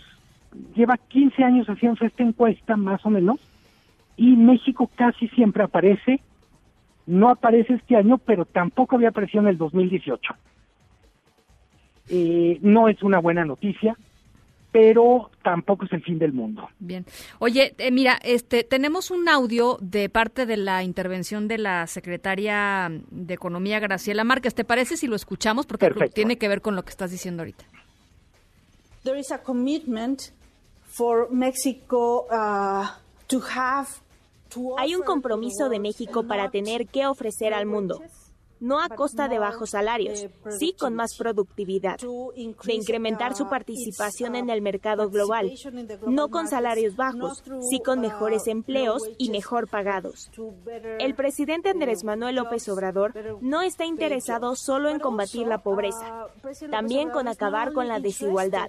lleva 0.75 0.97
15 0.97 1.45
años 1.45 1.69
haciendo 1.69 2.05
esta 2.05 2.23
encuesta, 2.23 2.77
más 2.77 3.05
o 3.05 3.11
menos, 3.11 3.39
y 4.17 4.37
México 4.37 4.91
casi 4.95 5.29
siempre 5.29 5.63
aparece. 5.63 6.21
No 7.07 7.31
aparece 7.31 7.75
este 7.75 7.97
año, 7.97 8.19
pero 8.19 8.45
tampoco 8.45 8.97
había 8.97 9.09
aparecido 9.09 9.43
en 9.43 9.49
el 9.49 9.59
2018. 9.59 10.35
Eh, 12.11 12.59
no 12.63 12.89
es 12.89 13.03
una 13.03 13.19
buena 13.19 13.45
noticia 13.45 13.97
pero 14.71 15.31
tampoco 15.43 15.87
es 15.87 15.93
el 15.93 16.03
fin 16.03 16.19
del 16.19 16.33
mundo. 16.33 16.69
Bien. 16.79 17.07
Oye, 17.39 17.75
eh, 17.79 17.91
mira, 17.91 18.19
este 18.23 18.64
tenemos 18.64 19.11
un 19.11 19.29
audio 19.29 19.79
de 19.81 20.09
parte 20.09 20.47
de 20.47 20.57
la 20.57 20.83
intervención 20.83 21.49
de 21.49 21.59
la 21.59 21.87
secretaria 21.87 22.91
de 23.11 23.35
Economía 23.35 23.81
Graciela 23.81 24.25
Márquez. 24.25 24.55
¿Te 24.55 24.64
parece 24.64 24.97
si 24.97 25.07
lo 25.07 25.16
escuchamos 25.16 25.66
porque 25.66 25.91
tiene 26.12 26.37
que 26.37 26.49
ver 26.49 26.61
con 26.61 26.77
lo 26.77 26.85
que 26.85 26.91
estás 26.91 27.11
diciendo 27.11 27.43
ahorita? 27.43 27.64
There 29.05 29.19
is 29.19 29.31
a 29.33 29.39
commitment 29.39 30.21
for 30.85 31.29
Mexico 31.31 32.27
uh, 32.31 32.87
to 33.29 33.41
have 33.41 33.89
hay 34.79 34.95
un 34.95 35.03
compromiso 35.03 35.69
de 35.69 35.79
México 35.79 36.27
para 36.27 36.51
tener 36.51 36.87
que 36.87 37.07
ofrecer 37.07 37.53
al 37.53 37.66
mundo 37.66 38.01
no 38.61 38.81
a 38.81 38.89
costa 38.89 39.29
de 39.29 39.39
bajos 39.39 39.71
salarios, 39.71 40.27
sí 40.59 40.75
con 40.79 40.95
más 40.95 41.17
productividad, 41.17 41.99
de 41.99 42.75
incrementar 42.75 43.35
su 43.35 43.49
participación 43.49 44.35
en 44.35 44.51
el 44.51 44.63
mercado 44.63 45.11
global, 45.11 45.53
no 46.07 46.29
con 46.29 46.49
salarios 46.49 46.97
bajos, 46.97 47.43
sí 47.69 47.81
con 47.81 48.01
mejores 48.01 48.47
empleos 48.47 49.09
y 49.19 49.31
mejor 49.31 49.69
pagados. 49.69 50.31
El 50.99 51.15
presidente 51.15 51.71
Andrés 51.71 52.05
Manuel 52.05 52.37
López 52.37 52.69
Obrador 52.69 53.15
no 53.41 53.63
está 53.63 53.85
interesado 53.85 54.55
solo 54.57 54.89
en 54.89 54.99
combatir 54.99 55.47
la 55.47 55.59
pobreza, 55.59 56.27
también 56.71 57.11
con 57.11 57.29
acabar 57.29 57.73
con 57.73 57.89
la 57.89 58.01
desigualdad. 58.01 58.69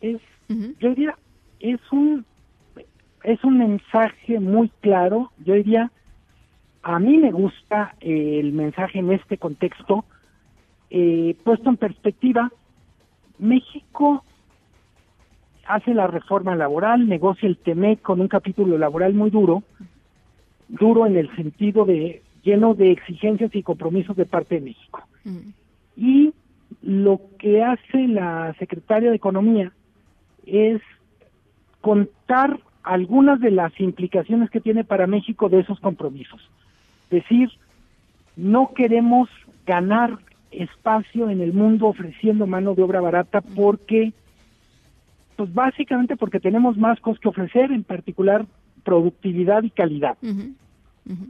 Es, 0.00 0.20
yo 0.48 0.88
diría, 0.90 1.18
es 1.60 1.80
un 1.90 2.26
es 3.24 3.42
un 3.42 3.58
mensaje 3.58 4.38
muy 4.38 4.70
claro, 4.80 5.32
yo 5.44 5.54
diría, 5.54 5.90
a 6.82 6.98
mí 6.98 7.16
me 7.16 7.32
gusta 7.32 7.94
eh, 8.00 8.38
el 8.38 8.52
mensaje 8.52 8.98
en 8.98 9.10
este 9.12 9.38
contexto, 9.38 10.04
eh, 10.90 11.34
puesto 11.42 11.70
en 11.70 11.78
perspectiva, 11.78 12.52
México 13.38 14.22
hace 15.66 15.94
la 15.94 16.06
reforma 16.06 16.54
laboral, 16.54 17.08
negocia 17.08 17.48
el 17.48 17.56
TEMEC 17.56 18.02
con 18.02 18.20
un 18.20 18.28
capítulo 18.28 18.76
laboral 18.76 19.14
muy 19.14 19.30
duro, 19.30 19.62
duro 20.68 21.06
en 21.06 21.16
el 21.16 21.34
sentido 21.34 21.86
de 21.86 22.22
lleno 22.42 22.74
de 22.74 22.92
exigencias 22.92 23.54
y 23.54 23.62
compromisos 23.62 24.14
de 24.16 24.26
parte 24.26 24.56
de 24.56 24.60
México. 24.60 25.02
Y 25.96 26.34
lo 26.82 27.22
que 27.38 27.62
hace 27.62 28.06
la 28.06 28.54
secretaria 28.58 29.08
de 29.08 29.16
Economía 29.16 29.72
es 30.44 30.82
contar 31.80 32.60
algunas 32.84 33.40
de 33.40 33.50
las 33.50 33.78
implicaciones 33.80 34.50
que 34.50 34.60
tiene 34.60 34.84
para 34.84 35.06
México 35.06 35.48
de 35.48 35.60
esos 35.60 35.80
compromisos. 35.80 36.40
Decir, 37.10 37.50
no 38.36 38.72
queremos 38.74 39.28
ganar 39.66 40.18
espacio 40.50 41.30
en 41.30 41.40
el 41.40 41.52
mundo 41.52 41.86
ofreciendo 41.86 42.46
mano 42.46 42.74
de 42.74 42.82
obra 42.82 43.00
barata 43.00 43.40
porque, 43.40 44.12
pues 45.36 45.52
básicamente 45.52 46.16
porque 46.16 46.40
tenemos 46.40 46.76
más 46.76 47.00
cosas 47.00 47.20
que 47.20 47.28
ofrecer, 47.28 47.72
en 47.72 47.84
particular 47.84 48.46
productividad 48.84 49.62
y 49.62 49.70
calidad. 49.70 50.16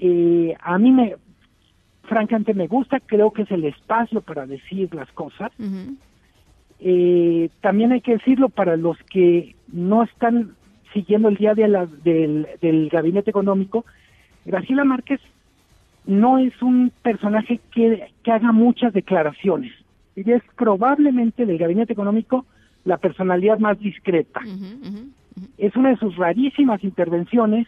Eh, 0.00 0.54
a 0.60 0.78
mí 0.78 0.90
me, 0.90 1.16
francamente 2.02 2.52
me 2.52 2.66
gusta, 2.66 3.00
creo 3.00 3.32
que 3.32 3.42
es 3.42 3.50
el 3.50 3.64
espacio 3.64 4.20
para 4.20 4.46
decir 4.46 4.92
las 4.94 5.10
cosas. 5.12 5.52
Eh, 6.80 7.48
también 7.60 7.92
hay 7.92 8.00
que 8.00 8.14
decirlo 8.14 8.48
para 8.48 8.76
los 8.76 8.98
que 9.04 9.54
no 9.68 10.02
están 10.02 10.54
siguiendo 10.94 11.28
el 11.28 11.36
día 11.36 11.54
de 11.54 11.68
del, 12.02 12.46
del 12.62 12.88
gabinete 12.88 13.28
económico, 13.28 13.84
Graciela 14.46 14.84
Márquez 14.84 15.20
no 16.06 16.38
es 16.38 16.60
un 16.62 16.92
personaje 17.02 17.60
que, 17.72 18.10
que 18.22 18.30
haga 18.30 18.52
muchas 18.52 18.92
declaraciones. 18.92 19.72
Ella 20.16 20.36
es 20.36 20.42
probablemente 20.56 21.44
del 21.44 21.58
gabinete 21.58 21.92
económico 21.92 22.46
la 22.84 22.98
personalidad 22.98 23.58
más 23.58 23.78
discreta. 23.78 24.40
Es 25.58 25.74
una 25.74 25.90
de 25.90 25.96
sus 25.96 26.16
rarísimas 26.16 26.84
intervenciones 26.84 27.66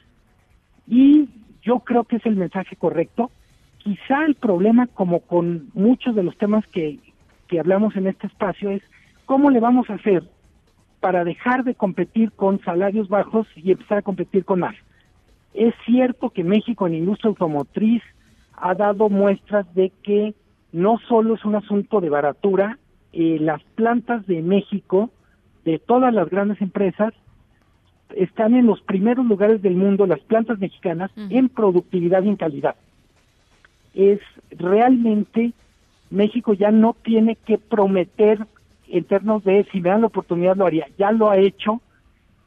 y 0.86 1.28
yo 1.62 1.80
creo 1.80 2.04
que 2.04 2.16
es 2.16 2.26
el 2.26 2.36
mensaje 2.36 2.76
correcto. 2.76 3.30
Quizá 3.78 4.24
el 4.24 4.34
problema, 4.34 4.86
como 4.86 5.20
con 5.20 5.70
muchos 5.74 6.14
de 6.14 6.22
los 6.22 6.36
temas 6.36 6.64
que, 6.68 6.98
que 7.48 7.58
hablamos 7.58 7.96
en 7.96 8.06
este 8.06 8.28
espacio, 8.28 8.70
es 8.70 8.82
cómo 9.24 9.50
le 9.50 9.58
vamos 9.58 9.88
a 9.90 9.94
hacer 9.94 10.22
para 11.06 11.22
dejar 11.22 11.62
de 11.62 11.76
competir 11.76 12.32
con 12.32 12.58
salarios 12.64 13.08
bajos 13.08 13.46
y 13.54 13.70
empezar 13.70 13.98
a 13.98 14.02
competir 14.02 14.44
con 14.44 14.58
más. 14.58 14.74
Es 15.54 15.72
cierto 15.84 16.30
que 16.30 16.42
México 16.42 16.84
en 16.84 16.94
industria 16.94 17.28
automotriz 17.28 18.02
ha 18.54 18.74
dado 18.74 19.08
muestras 19.08 19.72
de 19.76 19.92
que 20.02 20.34
no 20.72 20.98
solo 21.08 21.36
es 21.36 21.44
un 21.44 21.54
asunto 21.54 22.00
de 22.00 22.08
baratura, 22.10 22.80
eh, 23.12 23.38
las 23.40 23.62
plantas 23.76 24.26
de 24.26 24.42
México, 24.42 25.10
de 25.64 25.78
todas 25.78 26.12
las 26.12 26.28
grandes 26.28 26.60
empresas, 26.60 27.14
están 28.16 28.56
en 28.56 28.66
los 28.66 28.80
primeros 28.80 29.24
lugares 29.26 29.62
del 29.62 29.76
mundo, 29.76 30.08
las 30.08 30.18
plantas 30.22 30.58
mexicanas, 30.58 31.12
en 31.30 31.48
productividad 31.48 32.24
y 32.24 32.30
en 32.30 32.36
calidad. 32.36 32.74
Es 33.94 34.18
realmente, 34.50 35.52
México 36.10 36.52
ya 36.52 36.72
no 36.72 36.96
tiene 37.04 37.36
que 37.36 37.58
prometer 37.58 38.44
en 38.88 39.04
términos 39.04 39.44
de 39.44 39.66
si 39.72 39.80
me 39.80 39.90
dan 39.90 40.02
la 40.02 40.06
oportunidad 40.08 40.56
lo 40.56 40.66
haría. 40.66 40.86
Ya 40.98 41.12
lo 41.12 41.30
ha 41.30 41.38
hecho 41.38 41.80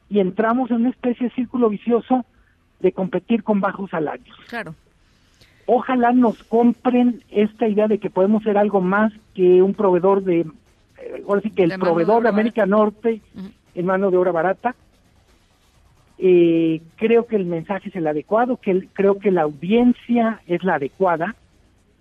y 0.08 0.20
entramos 0.20 0.70
en 0.70 0.78
una 0.78 0.90
especie 0.90 1.28
de 1.28 1.34
círculo 1.34 1.68
vicioso 1.68 2.24
de 2.80 2.92
competir 2.92 3.42
con 3.42 3.60
bajos 3.60 3.90
salarios. 3.90 4.36
Claro. 4.48 4.74
Ojalá 5.66 6.12
nos 6.12 6.42
compren 6.44 7.22
esta 7.30 7.68
idea 7.68 7.86
de 7.86 7.98
que 7.98 8.10
podemos 8.10 8.42
ser 8.42 8.58
algo 8.58 8.80
más 8.80 9.12
que 9.34 9.62
un 9.62 9.74
proveedor 9.74 10.24
de, 10.24 10.40
eh, 10.40 11.24
ahora 11.28 11.42
sí 11.42 11.50
que 11.50 11.64
el 11.64 11.78
proveedor 11.78 12.22
de, 12.22 12.28
América 12.28 12.66
Norte 12.66 13.20
en 13.74 13.86
mano 13.86 14.10
de 14.10 14.16
obra 14.16 14.32
barata. 14.32 14.74
Eh, 16.18 16.82
creo 16.96 17.26
que 17.26 17.36
el 17.36 17.46
mensaje 17.46 17.88
es 17.88 17.96
el 17.96 18.06
adecuado, 18.06 18.58
que 18.58 18.88
creo 18.92 19.18
que 19.18 19.30
la 19.30 19.42
audiencia 19.42 20.42
es 20.46 20.64
la 20.64 20.74
adecuada. 20.74 21.36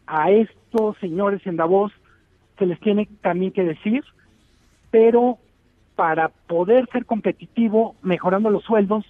A 0.08 0.32
estos 0.32 0.98
señores 0.98 1.46
en 1.46 1.56
Davos 1.56 1.94
se 2.58 2.66
les 2.66 2.80
tiene 2.80 3.08
también 3.22 3.52
que 3.52 3.64
decir 3.64 4.04
pero 4.92 5.38
para 5.96 6.30
poder 6.30 6.88
ser 6.92 7.06
competitivo, 7.06 7.96
mejorando 8.02 8.50
los 8.50 8.64
sueldos, 8.64 9.06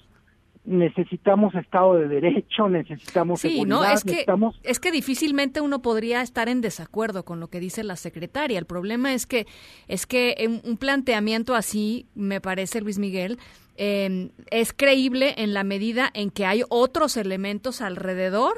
necesitamos 0.65 1.55
Estado 1.55 1.95
de 1.95 2.07
Derecho, 2.07 2.69
necesitamos 2.69 3.39
sí, 3.41 3.63
no, 3.65 3.83
es 3.83 4.03
que, 4.03 4.25
es 4.63 4.79
que 4.79 4.91
difícilmente 4.91 5.61
uno 5.61 5.81
podría 5.81 6.21
estar 6.21 6.49
en 6.49 6.61
desacuerdo 6.61 7.25
con 7.25 7.39
lo 7.39 7.47
que 7.47 7.59
dice 7.59 7.83
la 7.83 7.95
secretaria. 7.95 8.59
El 8.59 8.65
problema 8.65 9.13
es 9.13 9.25
que 9.25 9.47
es 9.87 10.05
que 10.05 10.59
un 10.63 10.77
planteamiento 10.77 11.55
así, 11.55 12.05
me 12.13 12.41
parece 12.41 12.81
Luis 12.81 12.99
Miguel, 12.99 13.39
em, 13.77 14.29
es 14.51 14.73
creíble 14.73 15.33
en 15.37 15.53
la 15.53 15.63
medida 15.63 16.09
en 16.13 16.29
que 16.29 16.45
hay 16.45 16.63
otros 16.69 17.17
elementos 17.17 17.81
alrededor 17.81 18.57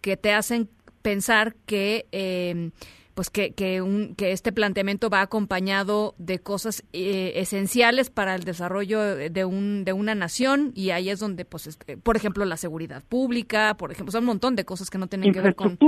que 0.00 0.16
te 0.16 0.32
hacen 0.32 0.68
pensar 1.02 1.54
que 1.66 2.06
eh, 2.12 2.70
pues 3.16 3.30
que, 3.30 3.54
que, 3.54 3.80
un, 3.80 4.14
que 4.14 4.32
este 4.32 4.52
planteamiento 4.52 5.08
va 5.08 5.22
acompañado 5.22 6.14
de 6.18 6.38
cosas 6.38 6.84
eh, 6.92 7.32
esenciales 7.36 8.10
para 8.10 8.34
el 8.34 8.44
desarrollo 8.44 9.00
de, 9.00 9.44
un, 9.46 9.86
de 9.86 9.94
una 9.94 10.14
nación 10.14 10.70
y 10.74 10.90
ahí 10.90 11.08
es 11.08 11.18
donde, 11.18 11.46
pues, 11.46 11.78
por 12.02 12.16
ejemplo, 12.16 12.44
la 12.44 12.58
seguridad 12.58 13.02
pública, 13.08 13.74
por 13.78 13.90
ejemplo, 13.90 14.12
son 14.12 14.24
un 14.24 14.26
montón 14.26 14.54
de 14.54 14.66
cosas 14.66 14.90
que 14.90 14.98
no 14.98 15.06
tienen 15.06 15.32
que 15.32 15.40
ver 15.40 15.54
con 15.54 15.78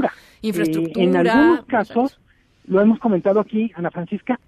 infraestructura. 0.41 1.03
Eh, 1.05 1.05
en 1.05 1.17
algunos 1.19 1.67
casos, 1.67 2.19
lo 2.67 2.81
hemos 2.81 2.99
comentado 2.99 3.41
aquí, 3.41 3.73
Ana 3.75 3.91
Francisca, 3.91 4.41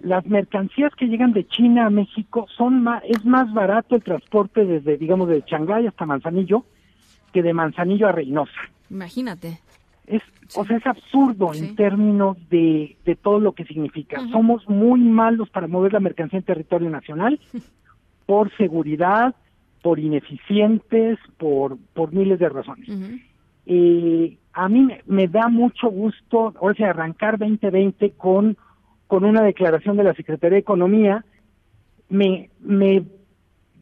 las 0.00 0.26
mercancías 0.26 0.92
que 0.96 1.06
llegan 1.06 1.32
de 1.32 1.46
China 1.46 1.86
a 1.86 1.90
México 1.90 2.46
son 2.58 2.82
más, 2.82 3.02
es 3.08 3.24
más 3.24 3.50
barato 3.54 3.96
el 3.96 4.02
transporte 4.02 4.66
desde, 4.66 4.98
digamos, 4.98 5.28
de 5.28 5.42
Shanghái 5.46 5.86
hasta 5.86 6.04
Manzanillo 6.04 6.66
que 7.32 7.42
de 7.42 7.54
Manzanillo 7.54 8.06
a 8.06 8.12
Reynosa. 8.12 8.52
Imagínate. 8.90 9.60
Es, 10.12 10.22
O 10.54 10.64
sea, 10.64 10.76
es 10.76 10.86
absurdo 10.86 11.54
en 11.54 11.74
términos 11.74 12.36
de, 12.50 12.96
de, 13.04 13.16
todo 13.16 13.40
lo 13.40 13.52
que 13.52 13.64
significa. 13.64 14.20
Somos 14.28 14.68
muy 14.68 15.00
malos 15.00 15.48
para 15.50 15.66
mover 15.66 15.92
la 15.92 16.00
mercancía 16.00 16.38
en 16.38 16.44
territorio 16.44 16.90
nacional 16.90 17.40
por 18.26 18.54
seguridad, 18.56 19.34
por 19.82 19.98
ineficientes, 19.98 21.18
por, 21.38 21.78
por 21.94 22.12
miles 22.12 22.38
de 22.38 22.48
razones. 22.48 22.88
eh, 23.66 24.36
a 24.52 24.68
mí 24.68 24.88
me, 25.06 25.28
da 25.28 25.48
mucho 25.48 25.88
gusto, 25.88 26.52
ahora 26.60 26.74
sí, 26.74 26.82
arrancar 26.82 27.38
2020 27.38 28.10
con, 28.12 28.56
con 29.06 29.24
una 29.24 29.42
declaración 29.42 29.96
de 29.96 30.04
la 30.04 30.14
Secretaría 30.14 30.56
de 30.56 30.60
Economía. 30.60 31.24
Me, 32.10 32.50
me 32.60 33.02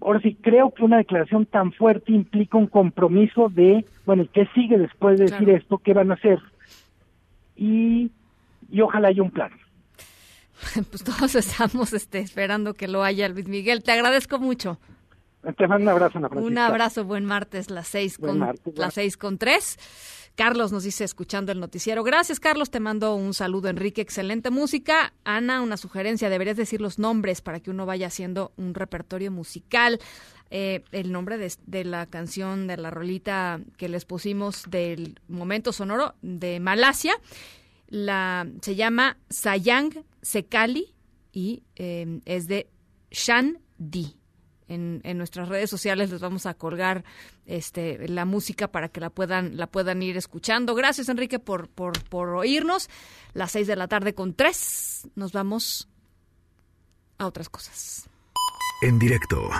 ahora 0.00 0.20
sí 0.20 0.36
creo 0.40 0.72
que 0.72 0.84
una 0.84 0.98
declaración 0.98 1.46
tan 1.46 1.72
fuerte 1.72 2.12
implica 2.12 2.58
un 2.58 2.66
compromiso 2.66 3.48
de, 3.48 3.84
bueno, 4.06 4.26
¿qué 4.32 4.46
sigue 4.54 4.78
después 4.78 5.18
de 5.18 5.26
decir 5.26 5.50
esto? 5.50 5.78
¿Qué 5.78 5.92
van 5.92 6.10
a 6.10 6.14
hacer? 6.14 6.38
Y, 7.56 8.10
y 8.70 8.80
ojalá 8.80 9.08
haya 9.08 9.22
un 9.22 9.30
plan. 9.30 9.50
Pues 10.90 11.02
todos 11.02 11.34
estamos 11.36 11.92
este, 11.94 12.18
esperando 12.18 12.74
que 12.74 12.86
lo 12.86 13.02
haya, 13.02 13.28
Luis 13.28 13.48
Miguel. 13.48 13.82
Te 13.82 13.92
agradezco 13.92 14.38
mucho. 14.38 14.78
Te 15.56 15.66
mando 15.66 15.84
un 15.84 15.88
abrazo, 15.88 16.18
Ana 16.18 16.28
Un 16.28 16.58
abrazo, 16.58 17.04
buen 17.04 17.24
martes, 17.24 17.70
las 17.70 17.88
seis 17.88 18.18
con, 18.18 18.46
las 18.74 18.94
seis 18.94 19.16
con 19.16 19.38
tres. 19.38 19.78
Carlos 20.40 20.72
nos 20.72 20.84
dice 20.84 21.04
escuchando 21.04 21.52
el 21.52 21.60
noticiero. 21.60 22.02
Gracias, 22.02 22.40
Carlos. 22.40 22.70
Te 22.70 22.80
mando 22.80 23.14
un 23.14 23.34
saludo, 23.34 23.68
Enrique. 23.68 24.00
Excelente 24.00 24.48
música. 24.48 25.12
Ana, 25.22 25.60
una 25.60 25.76
sugerencia. 25.76 26.30
Deberías 26.30 26.56
decir 26.56 26.80
los 26.80 26.98
nombres 26.98 27.42
para 27.42 27.60
que 27.60 27.70
uno 27.70 27.84
vaya 27.84 28.06
haciendo 28.06 28.50
un 28.56 28.72
repertorio 28.72 29.30
musical. 29.30 30.00
Eh, 30.48 30.82
el 30.92 31.12
nombre 31.12 31.36
de, 31.36 31.84
la 31.84 32.06
canción, 32.06 32.68
de 32.68 32.78
la 32.78 32.88
rolita 32.88 33.60
que 33.76 33.90
les 33.90 34.06
pusimos 34.06 34.64
del 34.70 35.20
momento 35.28 35.74
sonoro 35.74 36.14
de 36.22 36.58
Malasia, 36.58 37.12
la, 37.88 38.48
se 38.62 38.76
llama 38.76 39.18
Sayang 39.28 40.06
Sekali 40.22 40.94
y 41.34 41.64
eh, 41.76 42.20
es 42.24 42.48
de 42.48 42.66
Shan 43.10 43.58
Di 43.76 44.19
en, 44.70 45.18
nuestras 45.18 45.48
redes 45.48 45.68
sociales 45.68 46.10
les 46.10 46.20
vamos 46.20 46.46
a 46.46 46.54
colgar 46.54 47.04
este 47.46 48.08
la 48.08 48.24
música 48.24 48.68
para 48.68 48.88
que 48.88 49.00
la 49.00 49.10
puedan 49.10 49.56
la 49.56 49.66
puedan 49.66 50.02
ir 50.02 50.16
escuchando. 50.16 50.74
Gracias 50.74 51.08
Enrique 51.08 51.38
por 51.38 51.68
por, 51.68 52.02
por 52.08 52.30
oírnos. 52.30 52.88
Las 53.34 53.52
seis 53.52 53.66
de 53.66 53.76
la 53.76 53.88
tarde 53.88 54.14
con 54.14 54.34
tres 54.34 55.08
nos 55.14 55.32
vamos 55.32 55.88
a 57.18 57.26
otras 57.26 57.48
cosas. 57.48 58.08
En 58.82 58.98
directo. 58.98 59.50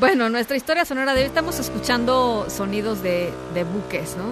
Bueno, 0.00 0.28
nuestra 0.28 0.56
historia 0.56 0.84
sonora 0.84 1.14
de 1.14 1.20
hoy 1.20 1.26
estamos 1.26 1.60
escuchando 1.60 2.46
sonidos 2.48 3.00
de, 3.00 3.32
buques, 3.72 4.16
¿no? 4.16 4.24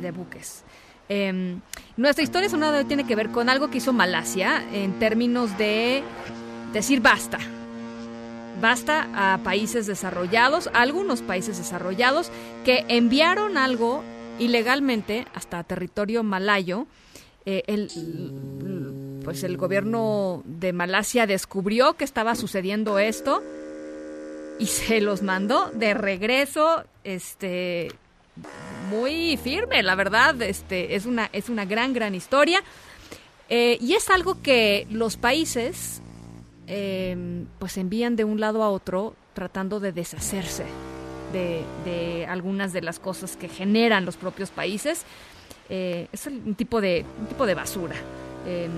De, 0.00 0.10
buques. 0.10 0.64
Em, 1.08 1.60
nuestra 1.96 2.24
historia 2.24 2.48
sonora 2.48 2.72
de 2.72 2.78
hoy 2.78 2.84
tiene 2.86 3.06
que 3.06 3.14
ver 3.14 3.30
con 3.30 3.48
algo 3.48 3.70
que 3.70 3.78
hizo 3.78 3.92
Malasia 3.92 4.64
en 4.72 4.98
términos 4.98 5.56
de 5.58 6.02
decir 6.72 7.00
basta. 7.00 7.38
Basta 8.60 9.08
a 9.14 9.38
países 9.44 9.86
desarrollados, 9.86 10.70
algunos 10.72 11.22
países 11.22 11.58
desarrollados 11.58 12.32
que 12.64 12.84
enviaron 12.88 13.56
algo 13.56 14.02
ilegalmente 14.40 15.26
hasta 15.34 15.62
territorio 15.62 16.24
malayo. 16.24 16.86
Eh, 17.46 17.62
el, 17.66 17.88
pues 19.24 19.44
el 19.44 19.56
gobierno 19.56 20.42
de 20.46 20.72
Malasia 20.72 21.26
descubrió 21.26 21.94
que 21.94 22.04
estaba 22.04 22.34
sucediendo 22.34 22.98
esto 22.98 23.42
y 24.58 24.66
se 24.66 25.00
los 25.00 25.22
mandó 25.22 25.70
de 25.72 25.94
regreso, 25.94 26.84
este, 27.02 27.88
muy 28.90 29.36
firme, 29.36 29.82
la 29.82 29.94
verdad, 29.94 30.40
este, 30.42 30.94
es 30.94 31.06
una, 31.06 31.28
es 31.32 31.48
una 31.48 31.64
gran, 31.64 31.92
gran 31.92 32.14
historia. 32.14 32.62
Eh, 33.48 33.78
y 33.80 33.94
es 33.94 34.08
algo 34.10 34.40
que 34.40 34.86
los 34.90 35.16
países 35.16 36.00
em, 36.66 37.46
pues 37.58 37.76
envían 37.76 38.16
de 38.16 38.24
un 38.24 38.40
lado 38.40 38.62
a 38.62 38.70
otro 38.70 39.14
tratando 39.34 39.80
de 39.80 39.92
deshacerse 39.92 40.64
de, 41.32 42.26
algunas 42.28 42.72
de 42.72 42.80
las 42.80 42.98
cosas 42.98 43.36
que 43.36 43.48
generan 43.48 44.04
los 44.04 44.16
propios 44.16 44.50
países. 44.50 45.04
Eh, 45.68 46.08
es 46.12 46.26
un 46.26 46.54
tipo 46.54 46.80
de, 46.80 47.04
un 47.20 47.26
tipo 47.26 47.44
de 47.44 47.54
basura. 47.54 47.96
Em, 48.46 48.70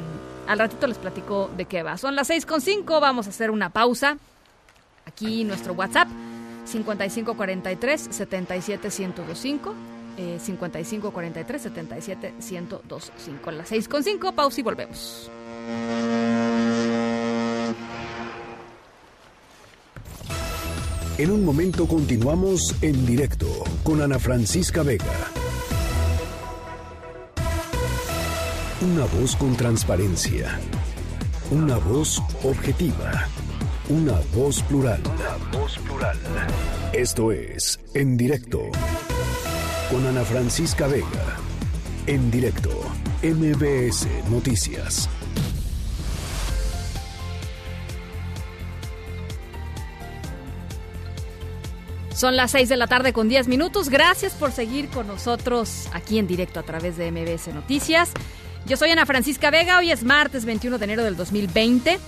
al 0.47 0.59
ratito 0.59 0.87
les 0.87 0.99
platico 0.99 1.51
de 1.57 1.67
qué 1.67 1.83
va. 1.83 1.99
Son 1.99 2.17
las 2.17 2.31
6.5, 2.31 3.01
vamos 3.01 3.27
a 3.27 3.31
hacer 3.31 3.51
una 3.51 3.71
pausa. 3.71 4.17
Aquí 5.17 5.45
nuestro 5.45 5.73
WhatsApp 5.73 6.09
5543 6.67 8.09
77 8.11 8.89
1025 8.91 9.75
eh, 10.19 10.39
5543 10.39 11.63
77 11.63 12.35
1025 12.39 13.51
las 13.53 13.67
6 13.67 13.89
con 13.89 14.05
5 14.05 14.33
pausa 14.33 14.61
y 14.61 14.63
volvemos 14.63 15.31
En 21.17 21.31
un 21.31 21.47
momento 21.47 21.87
continuamos 21.89 22.75
en 22.83 23.07
directo 23.07 23.47
con 23.85 24.03
Ana 24.03 24.19
Francisca 24.19 24.83
Vega. 24.83 25.05
Una 28.83 29.07
voz 29.07 29.35
con 29.37 29.57
transparencia. 29.57 30.61
Una 31.51 31.79
voz 31.79 32.21
objetiva. 32.45 33.27
Una 33.89 34.21
voz 34.35 34.63
plural. 34.63 35.01
Una 35.05 35.59
voz 35.61 35.79
plural. 35.79 36.19
Esto 36.93 37.31
es 37.31 37.79
En 37.95 38.17
Directo. 38.17 38.63
Con 39.89 40.05
Ana 40.05 40.25
Francisca 40.25 40.89
Vega. 40.89 41.37
En 42.09 42.29
directo. 42.33 42.71
MBS 43.23 44.09
Noticias. 44.29 45.09
Son 52.13 52.35
las 52.35 52.51
6 52.51 52.69
de 52.69 52.77
la 52.77 52.89
tarde 52.89 53.13
con 53.13 53.29
10 53.29 53.47
minutos. 53.47 53.89
Gracias 53.89 54.33
por 54.33 54.51
seguir 54.51 54.89
con 54.89 55.07
nosotros 55.07 55.89
aquí 55.93 56.19
en 56.19 56.27
directo 56.27 56.59
a 56.59 56.65
través 56.65 56.97
de 56.97 57.13
MBS 57.13 57.55
Noticias. 57.55 58.11
Yo 58.67 58.77
soy 58.77 58.91
Ana 58.91 59.07
Francisca 59.07 59.53
Vega. 59.53 59.79
Hoy 59.79 59.93
es 59.93 60.03
martes 60.03 60.45
21 60.45 60.77
de 60.77 60.85
enero 60.85 61.05
del 61.05 61.15
2020. 61.17 62.01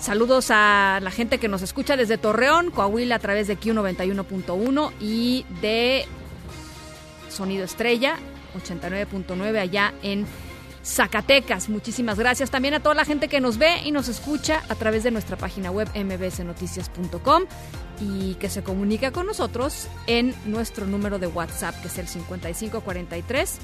Saludos 0.00 0.48
a 0.50 1.00
la 1.02 1.10
gente 1.10 1.38
que 1.38 1.48
nos 1.48 1.62
escucha 1.62 1.96
desde 1.96 2.18
Torreón, 2.18 2.70
Coahuila 2.70 3.16
a 3.16 3.18
través 3.18 3.48
de 3.48 3.58
Q91.1 3.58 4.92
y 5.00 5.44
de 5.60 6.06
Sonido 7.28 7.64
Estrella 7.64 8.16
89.9 8.56 9.58
allá 9.58 9.92
en 10.02 10.26
Zacatecas. 10.84 11.68
Muchísimas 11.68 12.18
gracias 12.18 12.50
también 12.50 12.74
a 12.74 12.80
toda 12.80 12.94
la 12.94 13.04
gente 13.04 13.28
que 13.28 13.40
nos 13.40 13.58
ve 13.58 13.82
y 13.84 13.90
nos 13.90 14.08
escucha 14.08 14.62
a 14.68 14.74
través 14.76 15.02
de 15.02 15.10
nuestra 15.10 15.36
página 15.36 15.70
web 15.70 15.88
mbsnoticias.com 15.94 17.44
y 18.00 18.34
que 18.34 18.48
se 18.48 18.62
comunica 18.62 19.10
con 19.10 19.26
nosotros 19.26 19.88
en 20.06 20.34
nuestro 20.44 20.86
número 20.86 21.18
de 21.18 21.26
WhatsApp 21.26 21.74
que 21.80 21.88
es 21.88 21.98
el 21.98 22.06
5543 22.06 23.58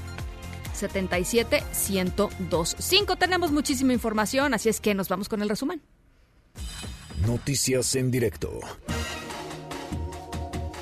77 0.74 1.62
1025. 1.91 3.16
Tenemos 3.16 3.53
muchísima 3.53 3.93
información, 3.93 4.55
así 4.55 4.68
es 4.68 4.80
que 4.80 4.95
nos 4.95 5.09
vamos 5.09 5.28
con 5.28 5.43
el 5.43 5.49
resumen. 5.49 5.80
Noticias 7.27 7.95
en 7.95 8.11
directo. 8.11 8.61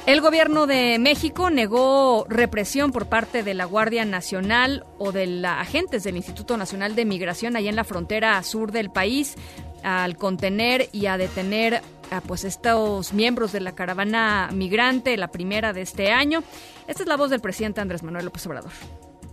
El 0.07 0.21
gobierno 0.23 0.67
de 0.67 0.99
México 0.99 1.51
negó 1.51 2.27
represión 2.29 2.91
por 2.91 3.09
parte 3.09 3.43
de 3.43 3.55
la 3.55 3.65
Guardia 3.65 4.05
Nacional 4.05 4.85
o 4.99 5.13
de 5.13 5.27
los 5.27 5.51
agentes 5.51 6.03
del 6.03 6.17
Instituto 6.17 6.57
Nacional 6.57 6.97
de 6.97 7.05
Migración 7.05 7.55
allá 7.55 7.71
en 7.71 7.77
la 7.77 7.85
frontera 7.85 8.43
sur 8.43 8.73
del 8.73 8.91
país 8.91 9.37
al 9.85 10.17
contener 10.17 10.89
y 10.93 11.07
a 11.07 11.17
detener 11.17 11.83
a 12.11 12.21
pues 12.23 12.45
estos 12.45 13.13
miembros 13.13 13.53
de 13.53 13.61
la 13.61 13.75
caravana 13.75 14.51
migrante, 14.53 15.17
la 15.17 15.31
primera 15.31 15.73
de 15.73 15.83
este 15.83 16.11
año. 16.11 16.43
Esta 16.89 17.03
es 17.03 17.09
la 17.09 17.17
voz 17.17 17.31
del 17.31 17.41
presidente 17.41 17.81
Andrés 17.81 18.03
Manuel 18.03 18.25
López 18.25 18.45
Obrador 18.47 18.73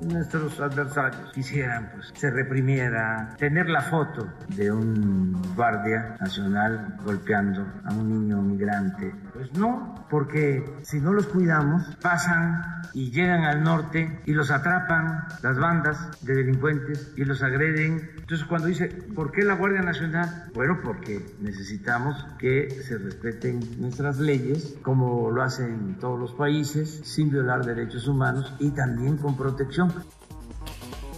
nuestros 0.01 0.59
adversarios 0.59 1.31
quisieran 1.33 1.91
pues 1.93 2.11
se 2.15 2.29
reprimiera, 2.31 3.35
tener 3.37 3.69
la 3.69 3.81
foto 3.81 4.27
de 4.49 4.71
un 4.71 5.41
guardia 5.55 6.15
nacional 6.19 6.97
golpeando 7.03 7.65
a 7.85 7.93
un 7.93 8.09
niño 8.09 8.41
migrante. 8.41 9.13
Pues 9.33 9.53
no, 9.53 9.95
porque 10.09 10.63
si 10.83 10.99
no 10.99 11.13
los 11.13 11.27
cuidamos, 11.27 11.83
pasan 12.01 12.61
y 12.93 13.11
llegan 13.11 13.43
al 13.43 13.63
norte 13.63 14.21
y 14.25 14.33
los 14.33 14.51
atrapan 14.51 15.27
las 15.41 15.57
bandas 15.57 16.23
de 16.23 16.35
delincuentes 16.35 17.13
y 17.15 17.25
los 17.25 17.43
agreden. 17.43 18.09
Entonces 18.17 18.45
cuando 18.47 18.67
dice, 18.67 18.87
¿por 19.15 19.31
qué 19.31 19.43
la 19.43 19.55
Guardia 19.55 19.81
Nacional? 19.81 20.49
Bueno, 20.53 20.79
porque 20.83 21.25
necesitamos 21.39 22.25
que 22.37 22.69
se 22.69 22.97
respeten 22.97 23.59
nuestras 23.79 24.19
leyes, 24.19 24.75
como 24.81 25.31
lo 25.31 25.43
hacen 25.43 25.97
todos 25.99 26.19
los 26.19 26.33
países, 26.33 27.01
sin 27.03 27.29
violar 27.29 27.65
derechos 27.65 28.07
humanos 28.07 28.53
y 28.59 28.71
también 28.71 29.17
con 29.17 29.37
protección 29.37 29.86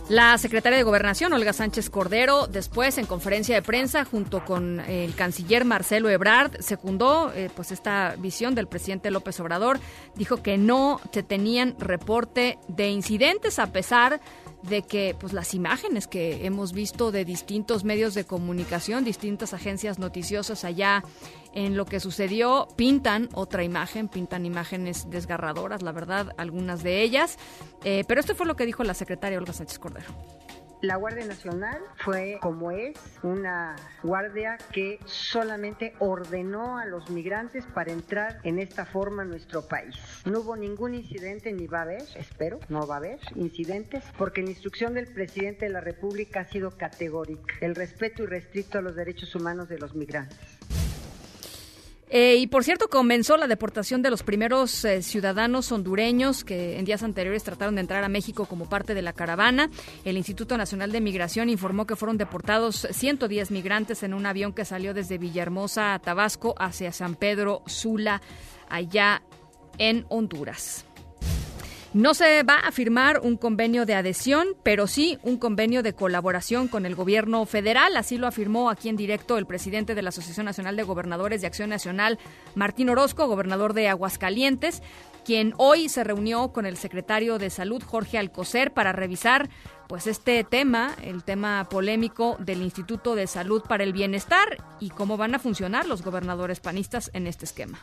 La 0.10 0.36
secretaria 0.40 0.76
de 0.76 0.84
Gobernación, 0.84 1.34
Olga 1.34 1.54
Sánchez 1.54 1.92
Cordero, 1.92 2.48
después 2.48 2.98
en 2.98 3.06
conferencia 3.06 3.54
de 3.54 3.62
prensa, 3.62 4.06
junto 4.06 4.44
con 4.44 4.80
el 4.80 5.14
canciller 5.14 5.66
Marcelo 5.66 6.10
Ebrard, 6.10 6.60
secundó 6.62 7.32
eh, 7.32 7.52
pues 7.56 7.72
esta 7.72 8.16
visión 8.18 8.56
del 8.56 8.66
presidente 8.66 9.12
López 9.12 9.40
Obrador. 9.40 9.80
Dijo 10.16 10.42
que 10.42 10.58
no 10.58 11.00
se 11.14 11.22
tenían 11.22 11.76
reporte 11.78 12.58
de 12.68 12.90
incidentes 12.90 13.60
a 13.60 13.72
pesar 13.72 14.20
de 14.64 14.82
que 14.82 15.16
pues 15.20 15.34
las 15.34 15.54
imágenes 15.54 16.08
que 16.08 16.46
hemos 16.46 16.74
visto 16.74 17.12
de 17.12 17.26
distintos 17.26 17.84
medios 17.84 18.14
de 18.14 18.26
comunicación, 18.26 19.04
distintas 19.04 19.54
agencias 19.54 20.00
noticiosas 20.00 20.64
allá 20.64 21.04
en 21.54 21.78
lo 21.78 21.86
que 21.86 22.00
sucedió 22.00 22.68
pintan 22.76 23.30
otra 23.34 23.64
imagen, 23.64 24.08
pintan 24.08 24.46
imágenes 24.46 25.10
desgarradoras, 25.10 25.82
la 25.82 25.92
verdad, 25.92 26.34
algunas 26.38 26.84
de 26.84 27.02
ellas. 27.02 27.38
Eh, 27.84 28.04
pero 28.08 28.20
esto 28.20 28.36
fue 28.36 28.46
lo 28.46 28.56
que 28.56 28.66
dijo 28.66 28.84
la 28.84 28.94
secretaria 28.94 29.38
Olga 29.38 29.54
Sánchez 29.54 29.80
Cordero. 29.80 30.08
La 30.82 30.96
Guardia 30.96 31.26
Nacional 31.26 31.82
fue, 31.98 32.38
como 32.42 32.72
es, 32.72 32.98
una 33.22 33.76
guardia 34.02 34.58
que 34.72 34.98
solamente 35.04 35.94
ordenó 36.00 36.78
a 36.78 36.86
los 36.86 37.10
migrantes 37.10 37.66
para 37.66 37.92
entrar 37.92 38.40
en 38.44 38.60
esta 38.60 38.86
forma 38.86 39.24
a 39.24 39.26
nuestro 39.26 39.68
país. 39.68 39.98
No 40.24 40.40
hubo 40.40 40.56
ningún 40.56 40.96
incidente 40.96 41.52
ni 41.52 41.68
va 41.68 41.80
a 41.80 41.82
haber, 41.82 42.04
espero, 42.16 42.62
no 42.70 42.88
va 42.88 42.96
a 42.96 42.98
haber 43.00 43.20
incidentes, 43.36 44.06
porque 44.18 44.42
la 44.42 44.52
instrucción 44.52 44.94
del 44.94 45.08
presidente 45.08 45.66
de 45.66 45.72
la 45.74 45.82
República 45.82 46.42
ha 46.42 46.46
sido 46.46 46.72
categórica, 46.72 47.56
el 47.60 47.76
respeto 47.76 48.24
irrestricto 48.24 48.78
a 48.78 48.82
los 48.82 48.96
derechos 48.96 49.36
humanos 49.36 49.68
de 49.68 49.80
los 49.80 49.96
migrantes. 49.96 50.38
Eh, 52.10 52.38
y 52.38 52.48
por 52.48 52.64
cierto, 52.64 52.88
comenzó 52.88 53.38
la 53.38 53.48
deportación 53.48 54.02
de 54.02 54.10
los 54.10 54.24
primeros 54.24 54.84
eh, 54.84 55.02
ciudadanos 55.04 55.72
hondureños 55.72 56.44
que 56.44 56.80
en 56.80 56.86
días 56.86 57.04
anteriores 57.04 57.44
trataron 57.44 57.76
de 57.76 57.82
entrar 57.82 58.04
a 58.04 58.10
México 58.10 58.46
como 58.46 58.68
parte 58.68 58.96
de 58.96 59.04
la 59.04 59.14
caravana. 59.14 59.70
El 60.06 60.18
Instituto 60.18 60.58
Nacional 60.58 60.92
de 60.92 61.02
Migración 61.02 61.50
informó 61.50 61.86
que 61.86 61.96
fueron 61.96 62.18
deportados 62.18 62.88
110 62.90 63.52
migrantes 63.52 64.02
en 64.02 64.14
un 64.14 64.26
avión 64.26 64.54
que 64.54 64.66
salió 64.66 64.94
desde 64.94 65.20
Villahermosa 65.20 65.94
a 65.94 66.00
Tabasco 66.00 66.56
hacia 66.58 66.92
San 66.92 67.16
Pedro 67.16 67.62
Sula, 67.68 68.22
allá 68.70 69.22
en 69.78 70.06
Honduras. 70.10 70.86
No 71.92 72.14
se 72.14 72.44
va 72.44 72.60
a 72.60 72.72
firmar 72.72 73.20
un 73.22 73.36
convenio 73.36 73.88
de 73.88 73.96
adhesión, 73.96 74.50
pero 74.62 74.86
sí 74.86 75.18
un 75.24 75.38
convenio 75.38 75.82
de 75.82 75.94
colaboración 75.94 76.68
con 76.68 76.86
el 76.86 76.94
gobierno 76.94 77.44
federal. 77.48 77.98
Así 77.98 78.20
lo 78.20 78.28
afirmó 78.28 78.70
aquí 78.70 78.90
en 78.90 78.96
directo 78.96 79.40
el 79.40 79.48
presidente 79.48 79.96
de 79.96 80.04
la 80.04 80.10
Asociación 80.10 80.46
Nacional 80.46 80.76
de 80.76 80.84
Gobernadores 80.84 81.42
de 81.42 81.48
Acción 81.48 81.72
Nacional, 81.72 82.20
Martín 82.54 82.92
Orozco, 82.92 83.26
gobernador 83.26 83.74
de 83.74 83.88
Aguascalientes, 83.88 84.84
quien 85.26 85.56
hoy 85.58 85.90
se 85.90 86.04
reunió 86.04 86.54
con 86.54 86.68
el 86.68 86.78
secretario 86.78 87.40
de 87.40 87.50
Salud, 87.50 87.82
Jorge 87.84 88.20
Alcocer, 88.20 88.72
para 88.72 88.92
revisar 88.92 89.50
pues 89.88 90.06
este 90.06 90.44
tema, 90.44 90.96
el 91.02 91.24
tema 91.24 91.68
polémico 91.72 92.38
del 92.38 92.62
Instituto 92.62 93.16
de 93.16 93.26
Salud 93.26 93.64
para 93.68 93.84
el 93.84 93.94
Bienestar 93.94 94.64
y 94.80 94.92
cómo 94.92 95.18
van 95.18 95.34
a 95.34 95.40
funcionar 95.40 95.88
los 95.88 96.04
gobernadores 96.04 96.60
panistas 96.60 97.10
en 97.16 97.26
este 97.26 97.46
esquema. 97.46 97.80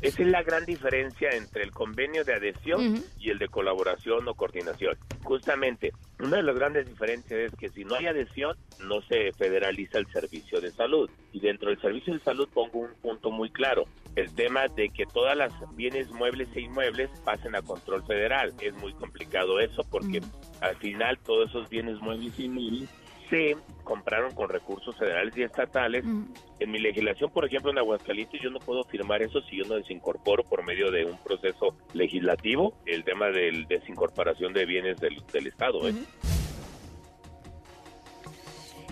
Esa 0.00 0.22
es 0.22 0.28
la 0.28 0.44
gran 0.44 0.64
diferencia 0.64 1.30
entre 1.30 1.64
el 1.64 1.72
convenio 1.72 2.24
de 2.24 2.34
adhesión 2.34 3.02
y 3.18 3.30
el 3.30 3.38
de 3.38 3.48
colaboración 3.48 4.28
o 4.28 4.34
coordinación. 4.34 4.96
Justamente, 5.24 5.92
una 6.20 6.36
de 6.36 6.44
las 6.44 6.54
grandes 6.54 6.86
diferencias 6.86 7.52
es 7.52 7.54
que 7.58 7.68
si 7.68 7.84
no 7.84 7.96
hay 7.96 8.06
adhesión, 8.06 8.56
no 8.84 9.02
se 9.02 9.32
federaliza 9.32 9.98
el 9.98 10.06
servicio 10.12 10.60
de 10.60 10.70
salud. 10.70 11.10
Y 11.32 11.40
dentro 11.40 11.70
del 11.70 11.80
servicio 11.80 12.14
de 12.14 12.20
salud 12.20 12.48
pongo 12.54 12.78
un 12.78 12.94
punto 13.02 13.32
muy 13.32 13.50
claro. 13.50 13.86
El 14.14 14.32
tema 14.36 14.68
de 14.68 14.88
que 14.90 15.04
todas 15.06 15.36
las 15.36 15.52
bienes 15.74 16.08
muebles 16.10 16.48
e 16.54 16.60
inmuebles 16.60 17.10
pasen 17.24 17.56
a 17.56 17.62
control 17.62 18.04
federal. 18.06 18.54
Es 18.60 18.74
muy 18.74 18.92
complicado 18.94 19.58
eso 19.58 19.82
porque 19.90 20.20
al 20.60 20.76
final 20.76 21.18
todos 21.18 21.50
esos 21.50 21.68
bienes 21.68 22.00
muebles 22.00 22.38
e 22.38 22.44
inmuebles 22.44 22.88
se 23.28 23.56
compraron 23.84 24.34
con 24.34 24.48
recursos 24.48 24.96
federales 24.96 25.36
y 25.36 25.42
estatales. 25.42 26.04
En 26.04 26.70
mi 26.70 26.78
legislación, 26.78 27.30
por 27.30 27.44
ejemplo, 27.44 27.70
en 27.70 27.78
Aguascalientes, 27.78 28.40
yo 28.42 28.50
no 28.50 28.58
puedo 28.58 28.84
firmar 28.84 29.22
eso 29.22 29.40
si 29.42 29.56
yo 29.56 29.64
no 29.64 29.76
desincorporo 29.76 30.44
por 30.44 30.64
medio 30.64 30.90
de 30.90 31.04
un 31.04 31.18
proceso 31.18 31.74
legislativo 31.94 32.74
el 32.86 33.04
tema 33.04 33.26
de 33.28 33.64
desincorporación 33.68 34.52
de 34.52 34.66
bienes 34.66 34.98
del, 35.00 35.46
Estado. 35.46 35.88
¿eh? 35.88 35.94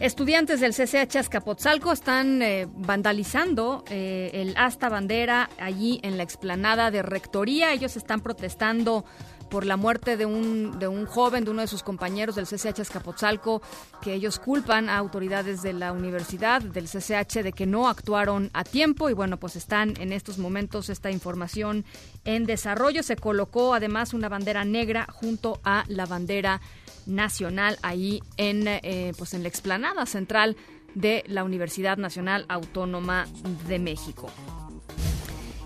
Estudiantes 0.01 0.61
del 0.61 0.73
CCH 0.73 1.17
Azcapotzalco 1.17 1.91
están 1.91 2.43
eh, 2.43 2.67
vandalizando 2.71 3.83
eh, 3.89 4.31
el 4.35 4.55
asta 4.59 4.91
bandera 4.91 5.49
allí 5.59 6.01
en 6.03 6.19
la 6.19 6.23
explanada 6.23 6.91
de 6.91 7.03
Rectoría. 7.03 7.73
Ellos 7.73 7.97
están 7.97 8.21
protestando 8.21 9.07
por 9.51 9.65
la 9.65 9.77
muerte 9.77 10.17
de 10.17 10.27
un, 10.27 10.79
de 10.79 10.89
un 10.89 11.07
joven, 11.07 11.45
de 11.45 11.51
uno 11.51 11.63
de 11.63 11.69
sus 11.69 11.83
compañeros 11.83 12.35
del 12.35 12.47
CCH 12.47 12.81
Escapotzalco, 12.81 13.63
que 14.03 14.15
ellos 14.15 14.39
culpan 14.39 14.89
a 14.89 14.99
autoridades 14.99 15.63
de 15.63 15.73
la 15.73 15.93
universidad, 15.93 16.63
del 16.63 16.87
CCH, 16.87 17.43
de 17.43 17.53
que 17.53 17.67
no 17.67 17.89
actuaron 17.89 18.51
a 18.53 18.65
tiempo 18.65 19.11
y 19.11 19.13
bueno, 19.13 19.37
pues 19.39 19.57
están 19.57 19.95
en 20.01 20.13
estos 20.13 20.39
momentos 20.39 20.89
esta 20.89 21.11
información 21.11 21.85
en 22.25 22.45
desarrollo. 22.47 23.03
Se 23.03 23.17
colocó 23.17 23.75
además 23.75 24.15
una 24.15 24.29
bandera 24.29 24.65
negra 24.65 25.07
junto 25.11 25.61
a 25.65 25.85
la 25.89 26.07
bandera 26.07 26.61
nacional 27.07 27.79
ahí 27.83 28.23
en, 28.37 28.67
eh, 28.67 29.13
pues 29.17 29.35
en 29.35 29.43
la 29.43 29.49
explanada 29.49 30.07
central 30.07 30.57
de 30.95 31.23
la 31.27 31.45
Universidad 31.45 31.99
Nacional 31.99 32.47
Autónoma 32.49 33.27
de 33.69 33.79
México. 33.79 34.31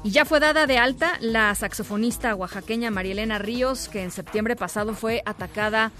Y 0.02 0.12
ya 0.12 0.24
fue 0.24 0.40
dada 0.40 0.66
de 0.66 0.78
alta 0.78 1.18
la 1.20 1.54
saxofonista 1.54 2.34
oaxaqueña 2.34 2.90
Marielena 2.90 3.38
Ríos, 3.38 3.88
que 3.88 4.02
en 4.02 4.10
septiembre 4.10 4.56
pasado 4.56 4.94
fue 4.94 5.22
atacada 5.26 5.92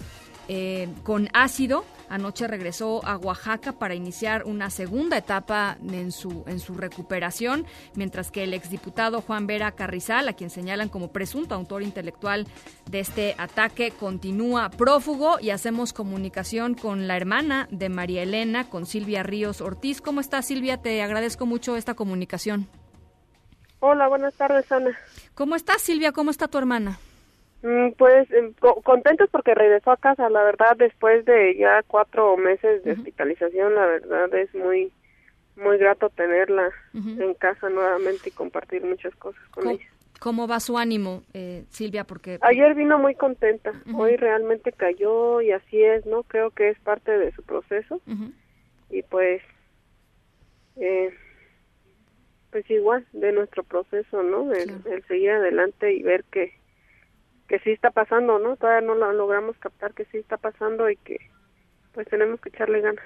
eh, 0.48 0.88
con 1.02 1.28
ácido. 1.34 1.84
Anoche 2.08 2.48
regresó 2.48 3.06
a 3.06 3.18
Oaxaca 3.18 3.72
para 3.72 3.94
iniciar 3.94 4.44
una 4.44 4.70
segunda 4.70 5.16
etapa 5.18 5.76
en 5.92 6.10
su, 6.10 6.42
en 6.48 6.58
su 6.58 6.74
recuperación, 6.74 7.66
mientras 7.94 8.32
que 8.32 8.42
el 8.42 8.54
exdiputado 8.54 9.20
Juan 9.20 9.46
Vera 9.46 9.70
Carrizal, 9.72 10.28
a 10.28 10.32
quien 10.32 10.50
señalan 10.50 10.88
como 10.88 11.12
presunto 11.12 11.54
autor 11.54 11.82
intelectual 11.82 12.48
de 12.90 13.00
este 13.00 13.36
ataque, 13.38 13.92
continúa 13.92 14.70
prófugo 14.70 15.38
y 15.40 15.50
hacemos 15.50 15.92
comunicación 15.92 16.74
con 16.74 17.06
la 17.06 17.16
hermana 17.16 17.68
de 17.70 17.90
María 17.90 18.22
Elena, 18.22 18.68
con 18.68 18.86
Silvia 18.86 19.22
Ríos 19.22 19.60
Ortiz. 19.60 20.00
¿Cómo 20.00 20.20
estás, 20.20 20.46
Silvia? 20.46 20.78
Te 20.78 21.00
agradezco 21.02 21.46
mucho 21.46 21.76
esta 21.76 21.94
comunicación. 21.94 22.66
Hola, 23.80 24.08
buenas 24.08 24.34
tardes, 24.34 24.70
Ana. 24.70 24.96
¿Cómo 25.34 25.56
estás, 25.56 25.80
Silvia? 25.80 26.12
¿Cómo 26.12 26.30
está 26.30 26.48
tu 26.48 26.58
hermana? 26.58 26.98
Mm, 27.62 27.92
pues 27.98 28.30
em, 28.30 28.54
contentos 28.84 29.28
porque 29.30 29.54
regresó 29.54 29.90
a 29.90 29.96
casa, 29.96 30.28
la 30.30 30.42
verdad, 30.42 30.76
después 30.76 31.24
de 31.24 31.56
ya 31.56 31.82
cuatro 31.86 32.36
meses 32.36 32.84
de 32.84 32.92
hospitalización, 32.92 33.74
la 33.74 33.86
verdad 33.86 34.34
es 34.34 34.54
muy 34.54 34.92
muy 35.56 35.76
grato 35.76 36.08
tenerla 36.08 36.70
en 36.94 37.34
casa 37.34 37.68
nuevamente 37.68 38.30
y 38.30 38.32
compartir 38.32 38.82
muchas 38.82 39.14
cosas 39.16 39.42
con 39.50 39.68
ella. 39.68 39.84
¿Cómo 40.18 40.48
va 40.48 40.58
su 40.60 40.78
ánimo, 40.78 41.22
eh, 41.34 41.64
Silvia? 41.68 42.04
Porque 42.04 42.38
ayer 42.40 42.74
vino 42.74 42.98
muy 42.98 43.14
contenta, 43.14 43.72
hoy 43.94 44.16
realmente 44.16 44.72
cayó 44.72 45.42
y 45.42 45.52
así 45.52 45.82
es, 45.82 46.06
¿no? 46.06 46.22
Creo 46.22 46.50
que 46.50 46.70
es 46.70 46.78
parte 46.80 47.12
de 47.12 47.32
su 47.32 47.42
proceso 47.42 48.00
y 48.88 49.02
pues 49.02 49.42
eh, 50.76 51.12
pues 52.50 52.68
igual 52.70 53.06
de 53.12 53.32
nuestro 53.32 53.62
proceso, 53.62 54.22
¿no? 54.22 54.52
El, 54.52 54.82
seguir 55.06 55.30
adelante 55.30 55.92
y 55.92 56.02
ver 56.02 56.24
que 56.24 56.58
que 57.48 57.58
sí 57.60 57.70
está 57.72 57.90
pasando, 57.90 58.38
¿no? 58.38 58.54
Todavía 58.56 58.86
no 58.86 58.94
lo 58.94 59.12
logramos 59.12 59.58
captar 59.58 59.92
que 59.92 60.04
sí 60.04 60.18
está 60.18 60.36
pasando 60.36 60.88
y 60.88 60.96
que 60.96 61.18
pues 61.92 62.06
tenemos 62.06 62.40
que 62.40 62.50
echarle 62.50 62.80
ganas. 62.80 63.04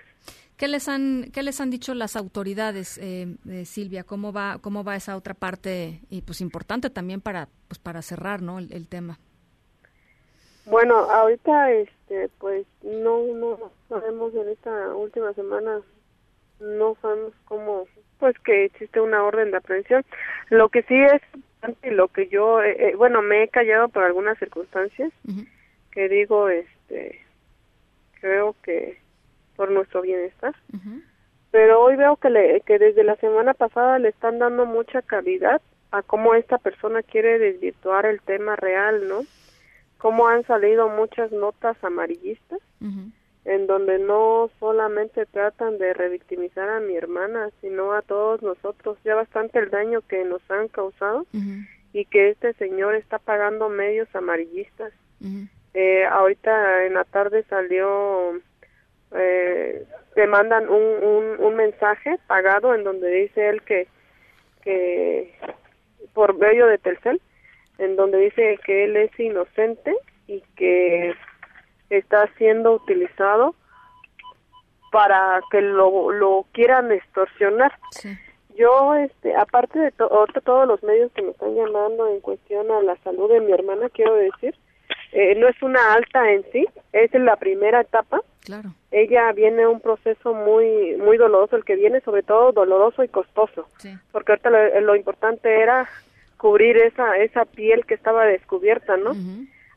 ¿Qué 0.59 0.69
les 0.69 0.87
han 0.87 1.31
qué 1.33 1.43
les 1.43 1.61
han 1.63 1.71
dicho 1.71 1.95
las 1.95 2.15
autoridades, 2.15 2.99
eh, 2.99 3.37
Silvia? 3.65 4.05
¿Cómo 4.05 4.35
va 4.35 4.59
cómo 4.61 4.85
va 4.85 4.97
esa 4.97 5.17
otra 5.17 5.33
parte 5.33 6.01
y 6.11 6.23
pues 6.23 6.43
importante 6.43 6.91
también 6.91 7.23
para 7.23 7.49
pues 7.69 7.79
para 7.79 8.03
cerrar, 8.03 8.43
¿no? 8.43 8.59
El, 8.59 8.87
tema. 8.87 9.19
Bueno, 10.67 10.95
ahorita 11.11 11.73
este 11.73 12.29
pues 12.39 12.67
no 12.83 13.25
no 13.35 13.73
sabemos 13.89 14.35
en 14.35 14.49
esta 14.51 14.95
última 14.95 15.33
semana 15.33 15.81
no 16.61 16.97
sabemos 17.01 17.33
cómo 17.47 17.87
pues 18.25 18.39
que 18.39 18.65
existe 18.65 19.03
una 19.03 19.23
orden 19.23 19.51
de 19.51 19.59
aprehensión. 19.59 20.03
Lo 20.49 20.71
que 20.71 20.83
sí 20.85 20.95
es 20.95 21.21
lo 21.93 22.09
que 22.09 22.29
yo 22.29 22.63
eh, 22.63 22.75
eh, 22.79 22.97
bueno 22.97 23.21
me 23.21 23.43
he 23.43 23.49
callado 23.49 23.89
por 23.89 24.03
algunas 24.03 24.39
circunstancias 24.39 25.13
que 25.91 26.09
digo 26.09 26.49
este 26.49 27.21
creo 28.23 28.57
que 28.63 28.99
por 29.57 29.71
nuestro 29.71 30.01
bienestar. 30.01 30.55
Pero 31.51 31.83
hoy 31.83 31.97
veo 31.97 32.17
que 32.17 32.31
le, 32.31 32.63
que 32.63 32.79
desde 32.79 33.05
la 33.05 33.17
semana 33.17 33.53
pasada 33.53 33.99
le 33.99 34.09
están 34.09 34.39
dando 34.39 34.65
mucha 34.65 35.03
calidad 35.03 35.61
a 35.91 36.01
cómo 36.01 36.35
esta 36.35 36.57
persona 36.57 37.03
quiere 37.03 37.39
desvirtuar 37.39 38.07
el 38.07 38.23
tema 38.23 38.57
real 38.57 39.07
no 39.07 39.21
cómo 39.99 40.29
han 40.29 40.47
salido 40.47 40.89
muchas 40.89 41.31
notas 41.31 41.77
amarillistas 41.85 42.61
en 43.45 43.67
donde 43.67 43.99
no 43.99 44.51
solamente 44.59 45.27
tratan 45.27 45.79
de 45.79 45.93
revictimizar 45.93 46.69
a 46.69 46.81
mi 46.81 46.97
hermana, 46.97 47.51
sino 47.61 47.93
a 47.93 48.03
todos 48.03 48.43
nosotros. 48.43 48.99
Ya 49.05 49.15
bastante 49.15 49.59
el 49.59 49.71
daño 49.71 50.01
que 50.03 50.25
nos 50.25 50.41
han 50.51 50.69
causado 50.69 51.27
y 51.93 52.07
que 52.07 52.31
este 52.31 52.55
señor 52.55 52.95
está 52.95 53.19
pagando 53.19 53.69
medios 53.69 54.09
amarillistas. 54.15 54.93
Eh, 55.75 56.05
ahorita 56.07 56.87
en 56.87 56.95
la 56.95 57.05
tarde 57.05 57.45
salió, 57.49 58.41
eh, 59.13 59.85
te 60.15 60.27
mandan 60.27 60.69
un, 60.69 61.05
un, 61.05 61.41
un 61.41 61.57
mensaje 61.57 62.19
pagado 62.27 62.75
en 62.75 62.85
donde 62.85 63.11
dice 63.11 63.49
él 63.49 63.63
que, 63.63 63.89
que 64.63 65.35
por 66.15 66.39
medio 66.39 66.67
de 66.67 66.79
Telcel, 66.79 67.21
en 67.79 67.97
donde 67.97 68.19
dice 68.19 68.59
que 68.65 68.85
él 68.85 68.97
es 68.97 69.19
inocente 69.19 69.95
y 70.27 70.43
que 70.57 71.13
está 71.99 72.29
siendo 72.37 72.73
utilizado 72.73 73.55
para 74.93 75.41
que 75.51 75.61
lo, 75.61 76.13
lo 76.13 76.47
quieran 76.53 76.93
extorsionar. 76.93 77.77
Yo, 78.57 78.95
este, 78.95 79.35
aparte 79.35 79.79
de 79.79 79.91
todos 79.91 80.69
los 80.69 80.83
medios 80.85 81.11
que 81.13 81.23
me 81.23 81.31
están 81.31 81.55
llamando 81.57 82.07
en 82.09 82.21
cuestión 82.21 82.71
a 82.71 82.81
la 82.81 82.97
salud 82.99 83.29
de 83.29 83.41
mi 83.41 83.53
hermana, 83.53 83.89
quiero 83.89 84.15
decir, 84.15 84.55
eh, 85.11 85.35
no 85.37 85.49
es 85.49 85.61
una 85.63 85.95
alta 85.95 86.31
en 86.31 86.45
sí, 86.53 86.67
es 86.93 87.13
la 87.15 87.37
primera 87.37 87.81
etapa. 87.81 88.21
Claro. 88.45 88.71
Ella 88.91 89.33
viene 89.33 89.67
un 89.67 89.81
proceso 89.81 90.35
muy 90.35 90.97
muy 90.99 91.17
doloroso, 91.17 91.57
el 91.57 91.65
que 91.65 91.77
viene 91.77 92.01
sobre 92.03 92.23
todo 92.23 92.53
doloroso 92.53 93.03
y 93.03 93.09
costoso, 93.09 93.67
porque 94.13 94.33
ahorita 94.33 94.51
lo, 94.81 94.95
importante 94.95 95.63
era 95.63 95.89
cubrir 96.37 96.77
esa 96.77 97.17
esa 97.17 97.45
piel 97.47 97.87
que 97.87 97.95
estaba 97.95 98.27
descubierta, 98.27 98.97
¿no? 98.97 99.13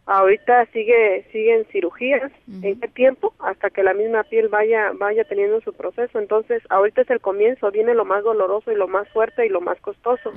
Ahorita 0.07 0.65
sigue 0.67 1.25
siguen 1.31 1.65
cirugías 1.71 2.31
en 2.63 2.79
qué 2.79 2.87
tiempo 2.87 3.33
hasta 3.39 3.69
que 3.69 3.83
la 3.83 3.93
misma 3.93 4.23
piel 4.23 4.47
vaya 4.47 4.91
vaya 4.93 5.23
teniendo 5.25 5.61
su 5.61 5.73
proceso. 5.73 6.19
Entonces 6.19 6.63
ahorita 6.69 7.01
es 7.01 7.09
el 7.09 7.21
comienzo 7.21 7.71
viene 7.71 7.93
lo 7.93 8.05
más 8.05 8.23
doloroso 8.23 8.71
y 8.71 8.75
lo 8.75 8.87
más 8.87 9.07
fuerte 9.09 9.45
y 9.45 9.49
lo 9.49 9.61
más 9.61 9.79
costoso. 9.81 10.31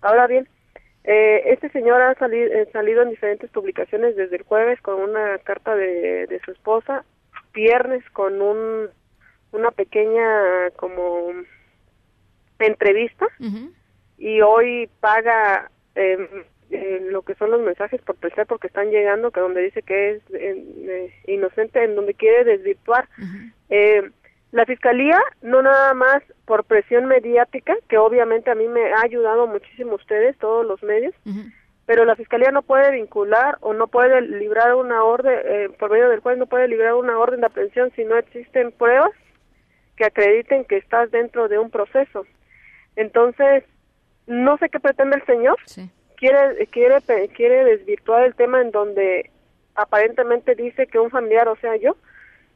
Ahora 0.00 0.26
bien 0.26 0.48
eh, 1.04 1.42
este 1.46 1.70
señor 1.70 2.00
ha 2.00 2.14
salido, 2.14 2.52
eh, 2.52 2.68
salido 2.72 3.02
en 3.02 3.10
diferentes 3.10 3.50
publicaciones 3.50 4.16
desde 4.16 4.36
el 4.36 4.42
jueves 4.42 4.80
con 4.80 5.00
una 5.00 5.38
carta 5.38 5.74
de, 5.74 6.26
de 6.26 6.40
su 6.44 6.52
esposa 6.52 7.04
viernes 7.52 8.08
con 8.12 8.40
un 8.40 8.88
una 9.52 9.70
pequeña 9.72 10.70
como 10.76 11.32
entrevista 12.60 13.26
y 14.18 14.40
hoy 14.40 14.88
paga 15.00 15.70
eh, 15.94 16.44
lo 16.70 17.22
que 17.22 17.34
son 17.34 17.50
los 17.50 17.60
mensajes 17.60 18.00
por 18.02 18.16
tercer 18.16 18.46
porque 18.46 18.68
están 18.68 18.90
llegando 18.90 19.30
que 19.30 19.40
donde 19.40 19.62
dice 19.62 19.82
que 19.82 20.12
es 20.12 20.22
eh, 20.32 21.12
inocente 21.26 21.82
en 21.82 21.96
donde 21.96 22.14
quiere 22.14 22.44
desvirtuar. 22.44 23.08
Eh, 23.68 24.10
la 24.52 24.66
fiscalía 24.66 25.20
no 25.42 25.62
nada 25.62 25.94
más 25.94 26.22
por 26.44 26.64
presión 26.64 27.06
mediática 27.06 27.74
que 27.88 27.98
obviamente 27.98 28.50
a 28.50 28.54
mí 28.54 28.66
me 28.68 28.92
ha 28.92 29.02
ayudado 29.02 29.46
muchísimo 29.46 29.94
ustedes 29.94 30.36
todos 30.38 30.66
los 30.66 30.82
medios 30.82 31.14
pero 31.86 32.04
la 32.04 32.16
fiscalía 32.16 32.50
no 32.50 32.62
puede 32.62 32.90
vincular 32.92 33.58
o 33.60 33.74
no 33.74 33.86
puede 33.86 34.20
librar 34.22 34.74
una 34.74 35.04
orden 35.04 35.38
eh, 35.44 35.68
por 35.78 35.90
medio 35.90 36.08
del 36.08 36.20
cual 36.20 36.38
no 36.38 36.46
puede 36.46 36.66
librar 36.66 36.94
una 36.94 37.16
orden 37.18 37.40
de 37.40 37.46
aprehensión 37.46 37.92
si 37.94 38.04
no 38.04 38.16
existen 38.16 38.72
pruebas 38.72 39.12
que 39.96 40.04
acrediten 40.04 40.64
que 40.64 40.78
estás 40.78 41.10
dentro 41.10 41.48
de 41.48 41.58
un 41.58 41.70
proceso. 41.70 42.24
Entonces 42.96 43.64
no 44.26 44.56
sé 44.58 44.68
qué 44.68 44.80
pretende 44.80 45.16
el 45.16 45.26
señor 45.26 45.56
sí 45.64 45.90
quiere 46.20 46.66
quiere 46.66 47.00
quiere 47.34 47.64
desvirtuar 47.64 48.24
el 48.24 48.34
tema 48.34 48.60
en 48.60 48.70
donde 48.70 49.30
aparentemente 49.74 50.54
dice 50.54 50.86
que 50.86 51.00
un 51.00 51.10
familiar, 51.10 51.48
o 51.48 51.56
sea, 51.56 51.74
yo 51.76 51.96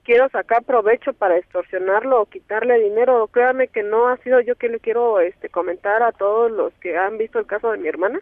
quiero 0.04 0.28
sacar 0.28 0.62
provecho 0.64 1.14
para 1.14 1.38
extorsionarlo 1.38 2.20
o 2.20 2.26
quitarle 2.26 2.78
dinero. 2.78 3.26
Créame 3.28 3.68
que 3.68 3.82
no 3.82 4.08
ha 4.08 4.18
sido 4.18 4.40
yo 4.40 4.54
que 4.56 4.68
le 4.68 4.78
quiero 4.78 5.18
este 5.18 5.48
comentar 5.48 6.02
a 6.02 6.12
todos 6.12 6.50
los 6.50 6.74
que 6.74 6.96
han 6.96 7.16
visto 7.16 7.38
el 7.38 7.46
caso 7.46 7.72
de 7.72 7.78
mi 7.78 7.88
hermana. 7.88 8.20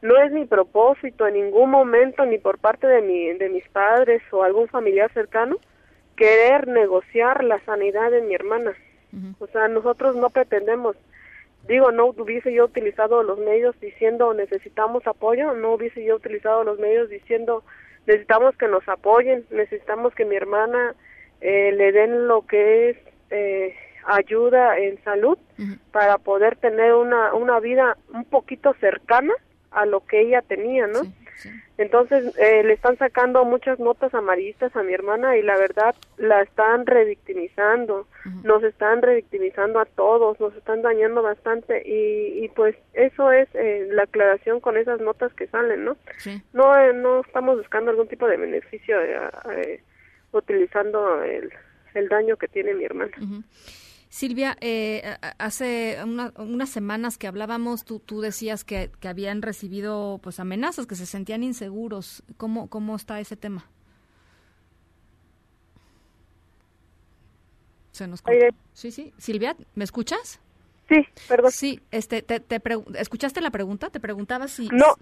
No 0.00 0.16
es 0.16 0.32
mi 0.32 0.46
propósito 0.46 1.26
en 1.26 1.34
ningún 1.34 1.70
momento 1.70 2.24
ni 2.24 2.38
por 2.38 2.58
parte 2.58 2.86
de 2.86 3.02
mi 3.02 3.34
de 3.34 3.50
mis 3.50 3.68
padres 3.68 4.22
o 4.32 4.42
algún 4.42 4.68
familiar 4.68 5.12
cercano 5.12 5.58
querer 6.16 6.66
negociar 6.66 7.44
la 7.44 7.60
sanidad 7.64 8.10
de 8.10 8.22
mi 8.22 8.34
hermana. 8.34 8.72
O 9.38 9.46
sea, 9.48 9.68
nosotros 9.68 10.16
no 10.16 10.30
pretendemos 10.30 10.96
digo, 11.66 11.90
no 11.92 12.06
hubiese 12.06 12.52
yo 12.52 12.64
utilizado 12.66 13.22
los 13.22 13.38
medios 13.38 13.78
diciendo 13.80 14.32
necesitamos 14.34 15.06
apoyo, 15.06 15.54
no 15.54 15.74
hubiese 15.74 16.04
yo 16.04 16.16
utilizado 16.16 16.64
los 16.64 16.78
medios 16.78 17.08
diciendo 17.10 17.64
necesitamos 18.06 18.56
que 18.56 18.68
nos 18.68 18.88
apoyen, 18.88 19.44
necesitamos 19.50 20.14
que 20.14 20.24
mi 20.24 20.36
hermana 20.36 20.94
eh, 21.40 21.72
le 21.72 21.92
den 21.92 22.26
lo 22.26 22.46
que 22.46 22.90
es 22.90 22.96
eh, 23.30 23.74
ayuda 24.06 24.78
en 24.78 25.02
salud 25.04 25.38
para 25.92 26.18
poder 26.18 26.56
tener 26.56 26.94
una, 26.94 27.34
una 27.34 27.60
vida 27.60 27.96
un 28.14 28.24
poquito 28.24 28.74
cercana 28.80 29.34
a 29.70 29.84
lo 29.84 30.00
que 30.06 30.20
ella 30.22 30.40
tenía, 30.42 30.86
¿no? 30.86 31.00
Entonces 31.76 32.36
eh, 32.38 32.62
le 32.64 32.72
están 32.72 32.98
sacando 32.98 33.44
muchas 33.44 33.78
notas 33.78 34.12
amarillistas 34.14 34.74
a 34.74 34.82
mi 34.82 34.92
hermana 34.92 35.36
y 35.36 35.42
la 35.42 35.56
verdad 35.56 35.94
la 36.16 36.42
están 36.42 36.86
revictimizando, 36.86 38.06
nos 38.42 38.62
están 38.64 39.02
revictimizando 39.02 39.78
a 39.78 39.84
todos, 39.84 40.40
nos 40.40 40.54
están 40.56 40.82
dañando 40.82 41.22
bastante 41.22 41.82
y, 41.86 42.44
y 42.44 42.48
pues 42.48 42.76
eso 42.94 43.30
es 43.30 43.48
eh, 43.54 43.86
la 43.90 44.04
aclaración 44.04 44.60
con 44.60 44.76
esas 44.76 45.00
notas 45.00 45.32
que 45.34 45.46
salen, 45.46 45.84
¿no? 45.84 45.96
No 46.52 46.76
eh, 46.78 46.92
no 46.92 47.20
estamos 47.20 47.58
buscando 47.58 47.90
algún 47.90 48.08
tipo 48.08 48.26
de 48.26 48.36
beneficio 48.36 48.96
utilizando 50.32 51.22
el, 51.22 51.50
el 51.94 52.08
daño 52.08 52.36
que 52.36 52.48
tiene 52.48 52.74
mi 52.74 52.84
hermana. 52.84 53.12
Silvia, 54.10 54.56
eh, 54.60 55.16
hace 55.38 55.98
unas 56.02 56.70
semanas 56.70 57.18
que 57.18 57.26
hablábamos, 57.26 57.84
tú, 57.84 58.00
tú 58.00 58.20
decías 58.20 58.64
que, 58.64 58.90
que, 59.00 59.08
habían 59.08 59.42
recibido 59.42 60.18
pues 60.22 60.40
amenazas, 60.40 60.86
que 60.86 60.94
se 60.94 61.04
sentían 61.04 61.42
inseguros. 61.42 62.22
¿Cómo, 62.38 62.68
cómo 62.68 62.96
está 62.96 63.20
ese 63.20 63.36
tema? 63.36 63.70
Se 67.92 68.06
nos 68.06 68.22
Sí, 68.72 68.92
sí. 68.92 69.12
Silvia, 69.18 69.56
¿me 69.74 69.84
escuchas? 69.84 70.40
Sí, 70.88 71.06
perdón. 71.28 71.52
Sí, 71.52 71.80
este, 71.90 72.22
te, 72.22 72.62
¿escuchaste 72.94 73.40
la 73.42 73.50
pregunta? 73.50 73.90
Te 73.90 74.00
preguntaba 74.00 74.48
si... 74.48 74.68
No, 74.68 74.96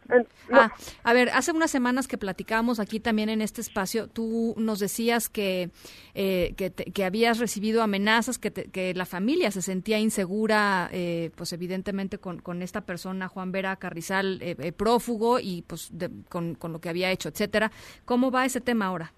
Ah, 0.51 0.73
a 1.05 1.13
ver, 1.13 1.31
hace 1.31 1.53
unas 1.53 1.71
semanas 1.71 2.09
que 2.09 2.19
platicábamos 2.19 2.81
aquí 2.81 2.99
también 3.01 3.29
en 3.29 3.41
este 3.41 3.61
espacio, 3.61 4.09
tú 4.09 4.55
nos 4.57 4.81
decías 4.81 5.29
que, 5.29 5.71
eh, 6.15 6.55
que, 6.57 7.05
habías 7.05 7.39
recibido 7.39 7.83
amenazas, 7.83 8.39
que, 8.39 8.53
que, 8.53 8.95
la 8.95 9.07
familia 9.07 9.51
se 9.51 9.63
sentía 9.63 9.99
insegura, 9.99 10.89
eh, 10.93 11.31
pues 11.37 11.53
evidentemente 11.53 12.19
con, 12.19 12.41
con, 12.41 12.63
esta 12.63 12.81
persona, 12.81 13.29
Juan 13.29 13.53
Vera 13.53 13.77
Carrizal, 13.77 14.39
eh, 14.43 14.73
prófugo 14.73 15.39
y 15.39 15.63
pues 15.63 15.91
con, 16.29 16.55
con 16.55 16.73
lo 16.73 16.81
que 16.81 16.89
había 16.89 17.11
hecho, 17.11 17.29
etcétera. 17.29 17.71
¿Cómo 18.05 18.31
va 18.31 18.45
ese 18.45 18.61
tema 18.61 18.87
ahora? 18.87 19.13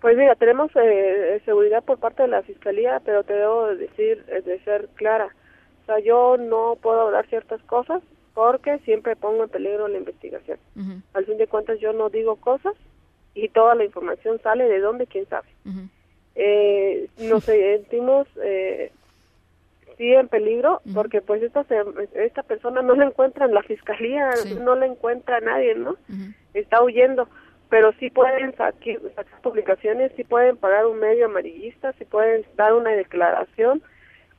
Pues 0.00 0.16
mira, 0.16 0.34
tenemos 0.36 0.70
eh, 0.76 1.40
seguridad 1.44 1.82
por 1.82 1.98
parte 1.98 2.22
de 2.22 2.28
la 2.28 2.42
fiscalía, 2.42 3.00
pero 3.04 3.24
te 3.24 3.32
debo 3.32 3.66
decir, 3.74 4.24
eh, 4.28 4.42
de 4.42 4.60
ser 4.60 4.88
clara. 4.94 5.34
O 5.82 5.86
sea, 5.86 5.98
yo 5.98 6.36
no 6.36 6.76
puedo 6.80 7.00
hablar 7.00 7.26
ciertas 7.28 7.60
cosas 7.62 8.02
porque 8.34 8.78
siempre 8.80 9.16
pongo 9.16 9.42
en 9.42 9.48
peligro 9.48 9.88
la 9.88 9.98
investigación. 9.98 10.58
Al 11.14 11.24
fin 11.24 11.38
de 11.38 11.48
cuentas, 11.48 11.80
yo 11.80 11.92
no 11.92 12.08
digo 12.10 12.36
cosas 12.36 12.74
y 13.34 13.48
toda 13.48 13.74
la 13.74 13.84
información 13.84 14.40
sale 14.42 14.68
de 14.68 14.78
dónde, 14.80 15.06
quién 15.06 15.26
sabe. 15.28 15.48
eh, 16.36 17.08
nos 17.18 17.42
sentimos 17.44 18.28
eh, 18.42 18.92
sí 19.96 20.12
en 20.14 20.28
peligro 20.28 20.80
porque 20.94 21.20
pues 21.20 21.42
esta 21.42 21.66
esta 22.14 22.44
persona 22.44 22.82
no 22.82 22.94
la 22.94 23.06
encuentra 23.06 23.46
en 23.46 23.54
la 23.54 23.62
fiscalía, 23.62 24.30
no 24.60 24.76
la 24.76 24.86
encuentra 24.86 25.40
nadie, 25.40 25.74
¿no? 25.74 25.96
Está 26.54 26.82
huyendo 26.82 27.28
pero 27.68 27.92
sí 27.98 28.10
pueden 28.10 28.52
sacar, 28.56 28.74
publicaciones, 29.42 30.12
sí 30.16 30.24
pueden 30.24 30.56
pagar 30.56 30.86
un 30.86 30.98
medio 30.98 31.26
amarillista, 31.26 31.92
sí 31.94 32.04
pueden 32.04 32.44
dar 32.56 32.72
una 32.74 32.90
declaración, 32.90 33.82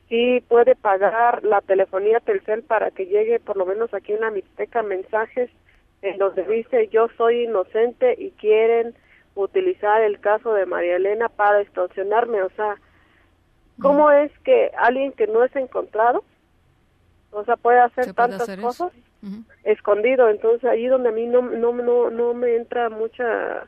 sí 0.08 0.42
puede 0.48 0.74
pagar 0.74 1.44
la 1.44 1.60
telefonía 1.60 2.20
Telcel 2.20 2.62
para 2.62 2.90
que 2.90 3.06
llegue 3.06 3.38
por 3.38 3.56
lo 3.56 3.66
menos 3.66 3.94
aquí 3.94 4.12
en 4.12 4.20
la 4.20 4.30
Mixteca 4.30 4.82
mensajes 4.82 5.50
en 6.02 6.18
donde 6.18 6.44
dice 6.44 6.88
yo 6.88 7.08
soy 7.16 7.44
inocente 7.44 8.16
y 8.18 8.30
quieren 8.32 8.94
utilizar 9.34 10.02
el 10.02 10.18
caso 10.20 10.52
de 10.52 10.66
María 10.66 10.96
Elena 10.96 11.28
para 11.28 11.60
extorsionarme, 11.60 12.42
o 12.42 12.50
sea, 12.50 12.76
¿cómo 13.80 14.10
es 14.10 14.32
que 14.40 14.72
alguien 14.76 15.12
que 15.12 15.26
no 15.28 15.44
es 15.44 15.54
encontrado, 15.54 16.24
o 17.30 17.44
sea, 17.44 17.56
puede 17.56 17.80
hacer 17.80 18.12
tantas 18.12 18.56
cosas? 18.56 18.92
Escondido. 19.64 20.28
Entonces 20.28 20.64
ahí 20.64 20.86
donde 20.86 21.10
a 21.10 21.12
mí 21.12 21.26
no, 21.26 21.42
no, 21.42 21.72
no, 21.72 22.10
no 22.10 22.34
me 22.34 22.56
entra 22.56 22.88
mucha 22.88 23.66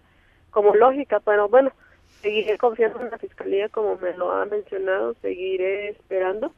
como 0.51 0.74
lógica 0.74 1.19
pero 1.20 1.49
bueno 1.49 1.73
seguiré 2.20 2.59
confiando 2.59 3.01
en 3.01 3.11
la 3.11 3.16
fiscalía 3.16 3.70
como 3.70 3.97
me 3.97 4.15
lo 4.15 4.33
ha 4.33 4.45
mencionado 4.45 5.15
seguiré 5.23 5.89
esperando. 5.91 6.53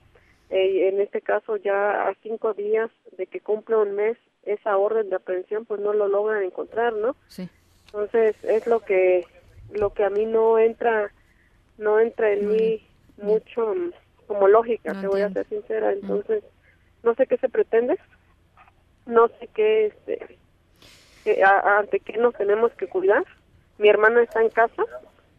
Eh, 0.50 0.88
en 0.88 1.00
este 1.00 1.20
caso 1.20 1.56
ya 1.56 2.08
a 2.08 2.14
cinco 2.22 2.52
días 2.54 2.90
de 3.16 3.26
que 3.26 3.40
cumple 3.40 3.76
un 3.76 3.94
mes 3.94 4.18
esa 4.44 4.76
orden 4.76 5.08
de 5.08 5.16
aprehensión 5.16 5.64
pues 5.64 5.80
no 5.80 5.94
lo 5.94 6.06
logran 6.06 6.42
encontrar 6.42 6.92
no 6.92 7.16
sí. 7.28 7.48
entonces 7.86 8.36
es 8.44 8.66
lo 8.66 8.80
que 8.80 9.24
lo 9.72 9.94
que 9.94 10.04
a 10.04 10.10
mí 10.10 10.26
no 10.26 10.58
entra 10.58 11.10
no 11.78 11.98
entra 11.98 12.32
en 12.32 12.48
mí 12.48 12.86
mucho 13.16 13.74
como 14.26 14.48
lógica 14.48 14.98
te 15.00 15.06
voy 15.06 15.20
a 15.20 15.30
ser 15.30 15.46
sincera. 15.46 15.92
Entonces 15.92 16.42
no 17.02 17.14
sé 17.14 17.26
qué 17.26 17.36
se 17.38 17.48
pretende 17.48 17.98
no 19.06 19.28
sé 19.28 19.48
qué 19.54 19.86
este 19.86 20.38
ante 21.44 22.00
qué 22.00 22.18
nos 22.18 22.34
tenemos 22.34 22.72
que 22.72 22.86
cuidar. 22.86 23.24
Mi 23.78 23.88
hermana 23.88 24.22
está 24.22 24.42
en 24.42 24.50
casa, 24.50 24.82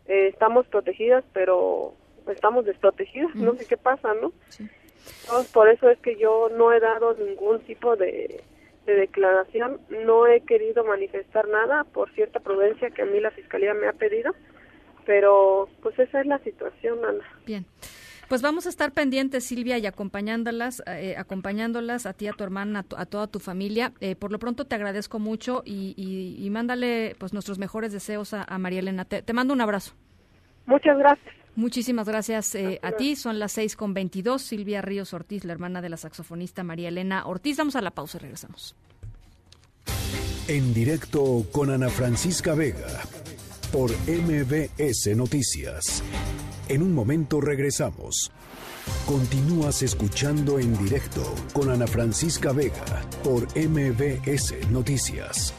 eh, 0.08 0.28
estamos 0.28 0.68
protegidas, 0.68 1.24
pero 1.34 1.94
estamos 2.28 2.66
desprotegidas, 2.66 3.34
no 3.36 3.56
sé 3.56 3.66
qué 3.66 3.78
pasa, 3.78 4.14
¿no? 4.16 4.34
Entonces, 5.22 5.52
por 5.52 5.70
eso 5.70 5.90
es 5.90 6.00
que 6.00 6.18
yo 6.18 6.50
no 6.50 6.74
he 6.74 6.80
dado 6.80 7.14
ningún 7.14 7.60
tipo 7.62 7.96
de, 7.96 8.44
de 8.86 8.96
declaración, 8.96 9.80
no 9.90 10.28
he 10.28 10.42
querido 10.42 10.84
manifestar 10.84 11.48
nada 11.48 11.84
por 11.84 12.12
cierta 12.14 12.40
prudencia 12.40 12.90
que 12.90 13.04
a 13.04 13.06
mí 13.06 13.20
la 13.20 13.32
Fiscalía 13.32 13.74
me 13.74 13.88
ha 13.88 13.94
pedido, 13.94 14.34
pero 15.06 15.70
pues 15.82 15.98
esa 16.00 16.22
es 16.22 16.26
la 16.26 16.40
situación, 16.40 17.06
Ana. 17.06 17.24
Bien. 17.46 17.66
Pues 18.28 18.42
vamos 18.42 18.66
a 18.66 18.70
estar 18.70 18.92
pendientes, 18.92 19.44
Silvia, 19.44 19.78
y 19.78 19.86
acompañándolas, 19.86 20.82
eh, 20.88 21.16
acompañándolas 21.18 22.06
a 22.06 22.14
ti, 22.14 22.28
a 22.28 22.34
tu 22.34 22.44
hermana, 22.44 22.86
a, 22.96 23.06
toda 23.06 23.28
tu 23.28 23.40
familia. 23.40 23.94
Eh, 24.00 24.16
por 24.16 24.32
lo 24.32 24.40
pronto 24.40 24.66
te 24.66 24.76
agradezco 24.76 25.20
mucho 25.20 25.62
y, 25.66 25.94
y, 25.96 26.50
mándale 26.50 27.16
pues 27.20 27.34
nuestros 27.34 27.60
mejores 27.60 27.92
deseos 27.92 28.34
a, 28.34 28.58
María 28.58 28.80
Elena. 28.80 29.06
Te, 29.06 29.34
mando 29.34 29.54
un 29.54 29.62
abrazo. 29.62 29.94
Muchas 30.66 30.98
gracias. 30.98 31.36
Muchísimas 31.56 32.08
gracias 32.08 32.56
eh, 32.56 32.80
a 32.82 32.94
ti. 32.94 33.16
Son 33.16 33.40
las 33.40 33.52
seis 33.52 33.76
con 33.76 33.94
veintidós. 33.94 34.42
Silvia 34.42 34.82
Ríos 34.82 35.14
Ortiz, 35.14 35.46
la 35.46 35.54
hermana 35.54 35.82
de 35.82 35.90
la 35.90 35.98
saxofonista 35.98 36.64
María 36.64 36.90
Elena 36.90 37.26
Ortiz. 37.28 37.58
Vamos 37.58 37.76
a 37.76 37.82
la 37.82 37.92
pausa 37.92 38.18
y 38.18 38.22
regresamos. 38.22 38.76
En 40.48 40.74
directo 40.74 41.46
con 41.52 41.70
Ana 41.72 41.90
Francisca 41.90 42.56
Vega 42.56 43.02
por 43.72 43.92
MBS 44.08 45.16
Noticias. 45.16 46.04
En 46.68 46.82
un 46.82 46.96
momento 46.96 47.42
regresamos. 47.42 48.32
Continúas 49.06 49.84
escuchando 49.84 50.58
en 50.58 50.76
directo 50.78 51.22
con 51.54 51.70
Ana 51.70 51.86
Francisca 51.86 52.54
Vega 52.54 53.04
por 53.24 53.44
MBS 53.56 54.68
Noticias. 54.72 55.54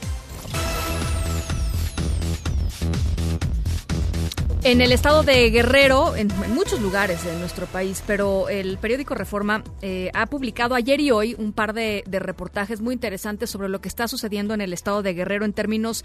En 4.64 4.80
el 4.80 4.90
estado 4.90 5.22
de 5.22 5.48
Guerrero, 5.50 6.16
en, 6.16 6.28
muchos 6.52 6.80
lugares 6.80 7.24
de 7.24 7.38
nuestro 7.38 7.66
país, 7.66 8.02
pero 8.04 8.48
el 8.48 8.78
periódico 8.78 9.14
Reforma 9.14 9.62
eh, 9.82 10.10
ha 10.12 10.26
publicado 10.26 10.74
ayer 10.74 10.98
y 11.00 11.12
hoy 11.12 11.36
un 11.38 11.52
par 11.52 11.72
de, 11.72 12.02
de 12.08 12.18
reportajes 12.18 12.80
muy 12.80 12.94
interesantes 12.94 13.48
sobre 13.48 13.68
lo 13.68 13.80
que 13.80 13.88
está 13.88 14.08
sucediendo 14.08 14.54
en 14.54 14.60
el 14.60 14.72
estado 14.72 15.04
de 15.04 15.14
Guerrero 15.14 15.44
en 15.44 15.52
términos 15.52 16.04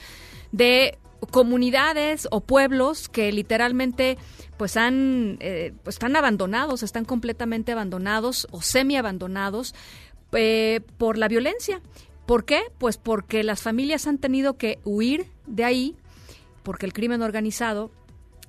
de 0.51 0.99
comunidades 1.29 2.27
o 2.31 2.41
pueblos 2.41 3.07
que 3.07 3.31
literalmente 3.31 4.17
pues 4.61 4.77
han 4.77 5.37
eh, 5.39 5.73
pues 5.83 5.95
están 5.95 6.15
abandonados, 6.15 6.83
están 6.83 7.03
completamente 7.03 7.71
abandonados 7.71 8.47
o 8.51 8.61
semi 8.61 8.95
abandonados 8.95 9.73
eh, 10.33 10.81
por 10.99 11.17
la 11.17 11.27
violencia. 11.27 11.81
¿Por 12.27 12.45
qué? 12.45 12.61
Pues 12.77 12.97
porque 12.97 13.43
las 13.43 13.63
familias 13.63 14.05
han 14.05 14.19
tenido 14.19 14.59
que 14.59 14.77
huir 14.83 15.25
de 15.47 15.63
ahí, 15.63 15.95
porque 16.61 16.85
el 16.85 16.93
crimen 16.93 17.23
organizado 17.23 17.89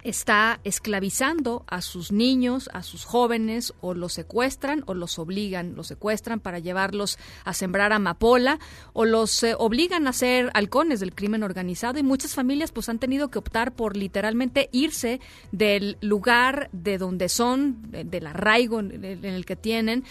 está 0.03 0.61
esclavizando 0.65 1.65
a 1.67 1.81
sus 1.81 2.13
niños, 2.13 2.69
a 2.73 2.83
sus 2.83 3.05
jóvenes, 3.05 3.73
o 3.81 3.95
los 3.95 4.13
secuestran 4.13 4.83
o 4.87 4.95
los 4.95 5.19
obligan, 5.19 5.75
los 5.75 5.87
secuestran 5.87 6.41
para 6.41 6.59
llevarlos 6.59 7.19
a 7.45 7.55
sembrar 7.55 7.93
amapola, 7.93 8.59
o 8.93 9.05
los 9.05 9.43
eh, 9.43 9.55
obligan 9.59 10.07
a 10.07 10.13
ser 10.13 10.51
halcones 10.55 11.01
del 11.01 11.15
crimen 11.15 11.43
organizado, 11.43 11.99
y 11.99 12.03
muchas 12.03 12.35
familias 12.35 12.73
pues 12.73 12.89
han 12.89 12.99
tenido 12.99 13.29
que 13.29 13.39
optar 13.39 13.73
por 13.73 13.97
literalmente 13.97 14.69
irse 14.73 15.21
del 15.53 15.99
lugar 16.01 16.69
de 16.73 16.99
donde 16.99 17.29
son, 17.29 17.83
del 17.91 18.27
arraigo 18.27 18.81
en 18.81 19.25
el 19.25 19.47
que 19.47 19.57
tienen, 19.57 20.05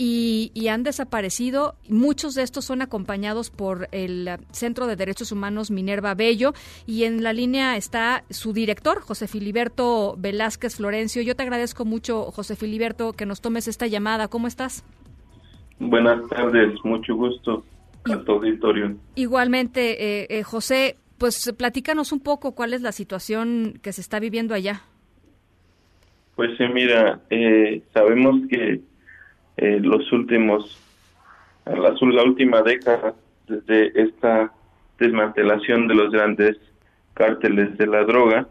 y, 0.00 0.68
han 0.68 0.84
desaparecido. 0.84 1.74
Muchos 1.88 2.34
de 2.34 2.42
estos 2.42 2.64
son 2.64 2.82
acompañados 2.82 3.50
por 3.50 3.88
el 3.90 4.28
Centro 4.52 4.86
de 4.86 4.94
Derechos 4.94 5.32
Humanos 5.32 5.72
Minerva 5.72 6.14
Bello 6.14 6.52
y 6.86 7.02
en 7.02 7.24
la 7.24 7.32
línea 7.32 7.76
está 7.76 8.22
su 8.30 8.52
director, 8.52 9.00
José 9.00 9.26
Filiberto 9.26 10.14
Velázquez 10.16 10.76
Florencio. 10.76 11.20
Yo 11.22 11.34
te 11.34 11.42
agradezco 11.42 11.84
mucho, 11.84 12.30
José 12.30 12.54
Filiberto, 12.54 13.12
que 13.12 13.26
nos 13.26 13.40
tomes 13.40 13.66
esta 13.66 13.88
llamada. 13.88 14.28
¿Cómo 14.28 14.46
estás? 14.46 14.84
Buenas 15.80 16.26
tardes, 16.28 16.74
mucho 16.84 17.16
gusto 17.16 17.64
a 18.04 18.18
tu 18.22 18.32
auditorio. 18.32 18.96
Igualmente, 19.16 20.22
eh, 20.22 20.26
eh, 20.30 20.42
José, 20.44 20.96
pues 21.18 21.52
platícanos 21.58 22.12
un 22.12 22.20
poco 22.20 22.54
cuál 22.54 22.72
es 22.72 22.82
la 22.82 22.92
situación 22.92 23.80
que 23.82 23.92
se 23.92 24.00
está 24.00 24.20
viviendo 24.20 24.54
allá. 24.54 24.82
Pues 26.36 26.56
sí, 26.56 26.64
mira, 26.72 27.20
eh, 27.30 27.82
sabemos 27.92 28.36
que 28.48 28.80
eh, 29.58 29.78
los 29.80 30.10
últimos, 30.12 30.78
la, 31.66 31.94
la 32.00 32.22
última 32.24 32.62
década, 32.62 33.14
desde 33.46 33.92
esta 34.02 34.52
desmantelación 34.98 35.86
de 35.88 35.94
los 35.94 36.10
grandes 36.10 36.56
cárteles 37.14 37.76
de 37.76 37.86
la 37.86 38.04
droga, 38.04 38.48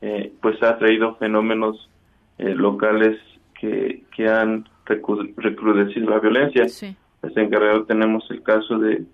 eh, 0.00 0.32
pues 0.40 0.62
ha 0.62 0.78
traído 0.78 1.16
fenómenos 1.16 1.90
eh, 2.38 2.54
locales 2.54 3.18
que, 3.58 4.02
que 4.16 4.28
han 4.28 4.68
recrudecido 4.86 6.10
la 6.10 6.18
violencia. 6.18 6.68
Sí. 6.68 6.96
Pues 7.20 7.36
en 7.36 7.50
Guerrero 7.50 7.84
tenemos 7.84 8.28
el 8.30 8.42
caso 8.42 8.78
de 8.78 9.04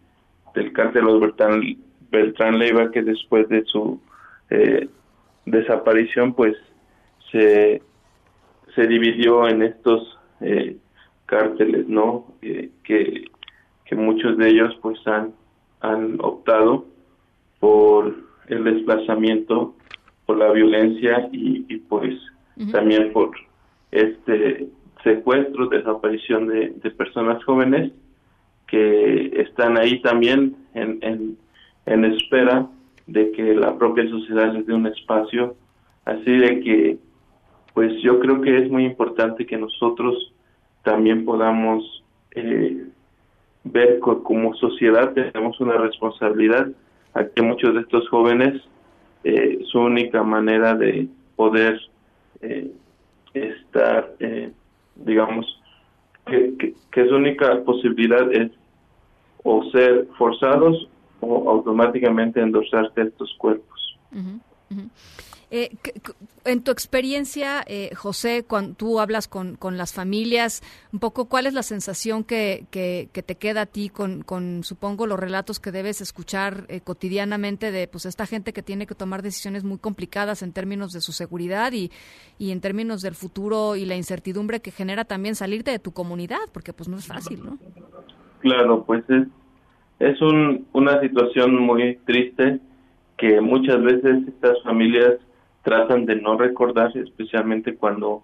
del 0.57 0.73
cártel 0.73 1.05
Beltrán, 1.21 1.61
Beltrán 2.11 2.59
Leiva, 2.59 2.91
que 2.91 3.03
después 3.03 3.49
de 3.49 3.63
su 3.67 4.01
eh, 4.51 4.89
desaparición, 5.45 6.35
pues 6.35 6.57
se, 7.31 7.83
se 8.75 8.87
dividió 8.87 9.47
en 9.47 9.63
estos 9.63 10.19
eh, 10.41 10.77
cárteles, 11.27 11.89
¿no? 11.89 12.27
que, 12.41 12.71
que 13.85 13.97
muchos 13.97 14.37
de 14.39 14.49
ellos 14.49 14.77
pues 14.83 14.99
han, 15.07 15.33
han 15.81 16.19
optado 16.21 16.87
por 17.61 18.15
el 18.49 18.65
desplazamiento, 18.65 19.75
por 20.25 20.39
la 20.39 20.51
violencia 20.53 21.29
y, 21.33 21.77
pues 21.89 22.15
también 22.73 23.13
por 23.13 23.33
este 23.91 24.69
secuestro, 25.05 25.69
desaparición 25.69 26.47
de, 26.49 26.71
de, 26.83 26.91
personas 26.91 27.43
jóvenes 27.45 27.93
que 28.67 29.41
están 29.41 29.79
ahí 29.79 30.01
también 30.01 30.57
en, 30.75 30.99
en, 31.03 31.37
en 31.85 32.05
espera 32.07 32.67
de 33.07 33.31
que 33.33 33.55
la 33.55 33.79
propia 33.79 34.09
sociedad 34.09 34.53
les 34.53 34.67
dé 34.67 34.75
un 34.75 34.87
espacio. 34.87 35.55
Así 36.05 36.31
de 36.31 36.61
que, 36.61 36.99
pues 37.75 37.93
yo 38.03 38.19
creo 38.21 38.41
que 38.41 38.59
es 38.59 38.71
muy 38.71 38.85
importante 38.85 39.47
que 39.47 39.57
nosotros 39.57 40.33
también 40.87 41.25
podamos 41.25 42.05
eh, 42.31 42.87
ver 43.65 43.99
como 43.99 44.55
sociedad 44.55 45.13
tenemos 45.15 45.61
una 45.61 45.77
responsabilidad 45.79 46.69
a 47.13 47.25
que 47.25 47.43
muchos 47.43 47.75
de 47.75 47.81
estos 47.81 48.09
jóvenes 48.09 48.63
eh, 49.25 49.59
su 49.73 49.81
única 49.81 50.23
manera 50.23 50.77
de 50.77 51.09
poder 51.35 51.81
eh, 52.41 52.71
estar 53.35 54.15
digamos 54.95 55.61
que, 56.25 56.75
su 57.09 57.17
única 57.17 57.65
posibilidad 57.65 58.33
es 58.33 58.53
o 59.43 59.65
ser 59.73 60.07
forzados 60.17 60.89
o 61.21 61.51
automáticamente 61.51 62.41
endosarse 62.41 63.03
estos 63.03 63.35
cuerpos. 63.39 63.99
Eh, 65.53 65.71
en 66.45 66.63
tu 66.63 66.73
experiencia, 66.73 67.63
eh, 67.69 67.95
José, 67.95 68.45
cuando 68.47 68.75
tú 68.75 68.99
hablas 68.99 69.29
con, 69.29 69.55
con, 69.57 69.77
las 69.77 69.95
familias, 69.95 70.61
un 70.93 70.99
poco 70.99 71.27
cuál 71.27 71.47
es 71.47 71.55
la 71.55 71.63
sensación 71.63 72.25
que, 72.25 72.67
que, 72.71 73.09
te 73.13 73.35
queda 73.37 73.63
a 73.63 73.67
ti 73.67 73.89
con, 73.89 74.23
con, 74.23 74.65
supongo, 74.65 75.07
los 75.07 75.21
relatos 75.21 75.61
que 75.61 75.71
debes 75.71 76.01
escuchar 76.01 76.65
eh, 76.69 76.81
cotidianamente 76.81 77.71
de 77.71 77.87
pues 77.87 78.07
esta 78.07 78.27
gente 78.27 78.53
que 78.53 78.63
tiene 78.63 78.87
que 78.87 78.97
tomar 78.97 79.23
decisiones 79.23 79.63
muy 79.63 79.79
complicadas 79.79 80.43
en 80.43 80.53
términos 80.53 80.93
de 80.93 81.01
su 81.01 81.13
seguridad 81.13 81.73
y, 81.73 81.93
y 82.39 82.51
en 82.51 82.61
términos 82.61 83.03
del 83.03 83.15
futuro 83.15 83.77
y 83.77 83.85
la 83.85 83.95
incertidumbre 83.95 84.61
que 84.61 84.73
genera 84.73 85.05
también 85.05 85.37
salirte 85.37 85.71
de 85.71 85.79
tu 85.79 85.93
comunidad, 85.93 86.41
porque 86.53 86.73
pues 86.73 86.89
no 86.89 86.97
es 86.97 87.07
fácil, 87.07 87.45
¿no? 87.45 87.59
Claro, 88.41 88.85
pues 88.85 89.05
es, 89.11 89.29
es 90.01 90.21
un, 90.21 90.67
una 90.73 91.01
situación 91.01 91.57
muy 91.57 91.99
triste 92.05 92.61
que 93.17 93.41
muchas 93.41 93.83
veces 93.83 94.27
estas 94.29 94.61
familias 94.63 95.15
tratan 95.67 96.07
de 96.07 96.15
no 96.15 96.39
recordar, 96.39 96.97
especialmente 96.97 97.75
cuando 97.75 98.23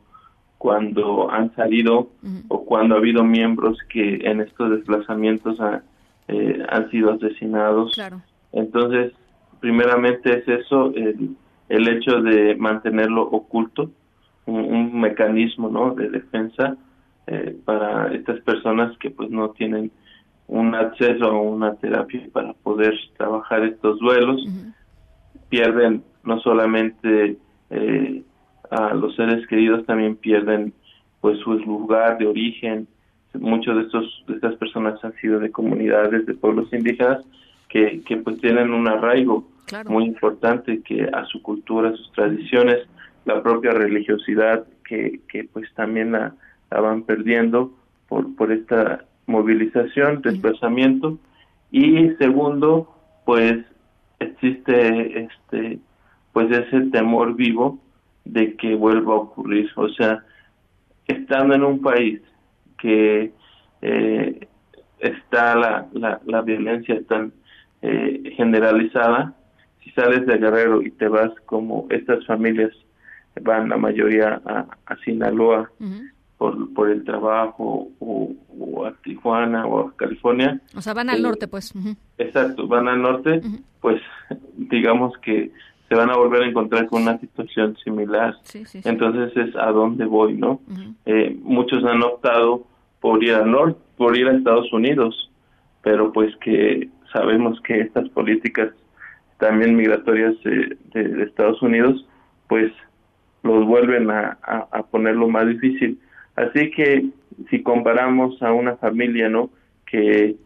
cuando 0.59 1.28
han 1.28 1.52
salido 1.56 2.10
o 2.47 2.64
cuando 2.64 2.94
ha 2.94 2.98
habido 2.98 3.24
miembros 3.24 3.77
que 3.89 4.20
en 4.23 4.40
estos 4.40 4.70
desplazamientos 4.70 5.59
eh, 6.28 6.62
han 6.69 6.89
sido 6.89 7.10
asesinados. 7.14 8.01
Entonces, 8.52 9.12
primeramente 9.59 10.39
es 10.39 10.47
eso, 10.47 10.93
el, 10.94 11.35
el 11.69 11.89
hecho 11.89 12.23
de 12.23 12.55
mantenerlo 12.55 13.23
oculto, 13.23 13.90
un, 14.47 15.01
mecanismo 15.01 15.69
¿no? 15.69 15.97
de 15.97 16.10
defensa 16.10 16.77
eh, 17.27 17.56
para 17.64 18.14
estas 18.14 18.39
personas 18.43 18.97
que 18.98 19.10
pues 19.10 19.31
no 19.31 19.51
tienen 19.51 19.90
un 20.47 20.77
acceso 20.77 21.24
a 21.24 21.40
una 21.40 21.74
terapia 21.74 22.23
para 22.32 22.52
poder 22.52 22.94
trabajar 23.16 23.64
estos 23.64 23.98
duelos, 23.98 24.40
pierden 25.52 26.02
no 26.24 26.40
solamente 26.40 27.36
eh, 27.68 28.22
a 28.70 28.94
los 28.94 29.14
seres 29.16 29.46
queridos 29.48 29.84
también 29.84 30.16
pierden 30.16 30.72
pues 31.20 31.38
su 31.40 31.52
lugar 31.58 32.16
de 32.16 32.26
origen. 32.26 32.88
Muchos 33.34 33.76
de 33.76 33.82
estos 33.82 34.24
de 34.28 34.36
estas 34.36 34.56
personas 34.56 35.04
han 35.04 35.12
sido 35.20 35.38
de 35.38 35.50
comunidades 35.50 36.24
de 36.24 36.32
pueblos 36.32 36.72
indígenas 36.72 37.22
que, 37.68 38.00
que 38.06 38.16
pues 38.16 38.40
tienen 38.40 38.72
un 38.72 38.88
arraigo 38.88 39.46
muy 39.88 40.04
importante 40.04 40.80
que 40.80 41.04
a 41.04 41.26
su 41.26 41.42
cultura, 41.42 41.90
a 41.90 41.96
sus 41.96 42.10
tradiciones, 42.12 42.78
la 43.26 43.42
propia 43.42 43.72
religiosidad 43.72 44.64
que, 44.86 45.20
que 45.28 45.44
pues 45.44 45.68
también 45.74 46.12
la, 46.12 46.34
van 46.70 47.02
perdiendo 47.02 47.72
por, 48.08 48.34
por 48.36 48.52
esta 48.52 49.04
movilización, 49.26 50.22
desplazamiento. 50.22 51.18
Y 51.70 52.10
segundo, 52.18 52.88
pues 53.26 53.64
existe 54.23 55.24
este 55.24 55.78
pues 56.32 56.51
ese 56.51 56.81
temor 56.90 57.35
vivo 57.35 57.78
de 58.24 58.57
que 58.57 58.74
vuelva 58.74 59.15
a 59.15 59.19
ocurrir, 59.19 59.70
o 59.77 59.89
sea, 59.90 60.24
estando 61.07 61.55
en 61.55 61.65
un 61.65 61.82
país 61.82 62.20
que 62.78 63.32
eh, 63.82 64.49
está 64.99 65.55
la, 65.55 66.20
la, 66.24 66.40
violencia 66.40 67.03
tan 67.07 67.32
eh, 67.82 68.32
generalizada, 68.36 69.35
si 69.82 69.90
sales 69.90 70.27
de 70.27 70.39
Guerrero 70.39 70.81
y 70.82 70.90
te 70.93 71.09
vas 71.09 71.32
como 71.47 71.86
estas 71.90 72.24
familias 72.27 72.73
van 73.40 73.69
la 73.69 73.77
mayoría 73.77 74.40
a, 74.44 74.66
a 74.86 74.97
Sinaloa 75.05 75.70
por, 76.43 76.74
por 76.74 76.90
el 76.90 77.05
trabajo 77.05 77.86
o, 78.01 78.85
a 78.85 78.90
Tijuana 79.05 79.64
o 79.64 79.86
a 79.86 79.93
California. 79.94 80.60
O 80.74 80.81
sea, 80.81 80.93
van 80.93 81.09
al 81.09 81.20
eh, 81.20 81.23
norte 81.23 81.47
pues. 81.47 81.73
Exacto, 82.19 82.66
van 82.66 82.89
al 82.89 83.01
norte, 83.01 83.40
pues 83.81 84.02
digamos 84.56 85.16
que 85.19 85.52
se 85.89 85.94
van 85.94 86.10
a 86.10 86.16
volver 86.16 86.43
a 86.43 86.48
encontrar 86.48 86.89
con 86.89 87.02
una 87.02 87.16
situación 87.20 87.77
similar. 87.85 88.35
Entonces 88.82 89.36
es 89.36 89.55
a 89.55 89.70
dónde 89.70 90.05
voy, 90.05 90.35
¿no? 90.35 90.60
eh, 91.06 91.39
muchos 91.43 91.85
han 91.85 92.02
optado 92.02 92.64
por 93.01 93.23
ir 93.23 93.35
al 93.35 93.48
norte, 93.48 93.78
por 93.97 94.16
ir 94.16 94.27
a 94.27 94.32
Estados 94.32 94.73
Unidos, 94.73 95.31
pero 95.81 96.12
pues 96.12 96.35
que 96.39 96.89
sabemos 97.12 97.60
que 97.60 97.82
estas 97.82 98.09
políticas 98.09 98.70
también 99.39 99.77
migratorias 99.77 100.35
de, 100.43 100.77
Estados 101.23 101.62
Unidos, 101.62 102.05
pues 102.48 102.73
los 103.44 103.64
vuelven 103.64 104.10
a, 104.10 104.39
a, 104.43 104.82
ponerlo 104.82 105.28
más 105.28 105.47
difícil. 105.47 106.01
Así 106.36 106.70
que 106.70 107.06
si 107.50 107.62
comparamos 107.62 108.40
a 108.42 108.52
una 108.52 108.76
familia, 108.76 109.28
¿no? 109.28 109.50
Que, 109.86 110.36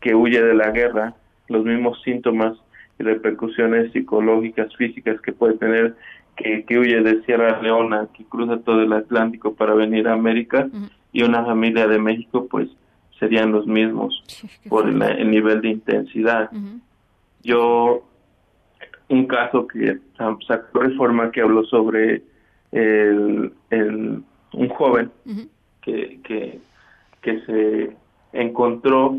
que 0.00 0.14
huye 0.14 0.42
de 0.42 0.54
la 0.54 0.70
guerra, 0.70 1.14
los 1.48 1.64
mismos 1.64 2.00
síntomas 2.02 2.56
y 2.98 3.02
repercusiones 3.02 3.92
psicológicas, 3.92 4.74
físicas 4.76 5.20
que 5.20 5.32
puede 5.32 5.54
tener 5.54 5.96
que, 6.36 6.64
que 6.64 6.78
huye 6.78 7.02
de 7.02 7.22
Sierra 7.24 7.60
Leona, 7.60 8.08
que 8.16 8.24
cruza 8.24 8.58
todo 8.60 8.82
el 8.82 8.92
Atlántico 8.92 9.54
para 9.54 9.74
venir 9.74 10.08
a 10.08 10.14
América, 10.14 10.68
y 11.12 11.22
una 11.22 11.44
familia 11.44 11.86
de 11.86 11.98
México, 11.98 12.46
pues 12.50 12.68
serían 13.18 13.52
los 13.52 13.66
mismos 13.66 14.22
por 14.68 14.88
el, 14.88 15.30
nivel 15.30 15.60
de 15.60 15.68
intensidad. 15.68 16.50
Yo 17.42 18.02
un 19.08 19.26
caso 19.26 19.66
que 19.66 19.98
sacó 20.16 20.80
reforma 20.80 21.30
que 21.30 21.42
habló 21.42 21.64
sobre 21.64 22.22
el, 22.72 23.52
el 23.70 24.22
un 24.52 24.68
joven 24.68 25.10
que, 25.80 26.20
que, 26.22 26.58
que 27.20 27.40
se 27.46 27.96
encontró 28.32 29.18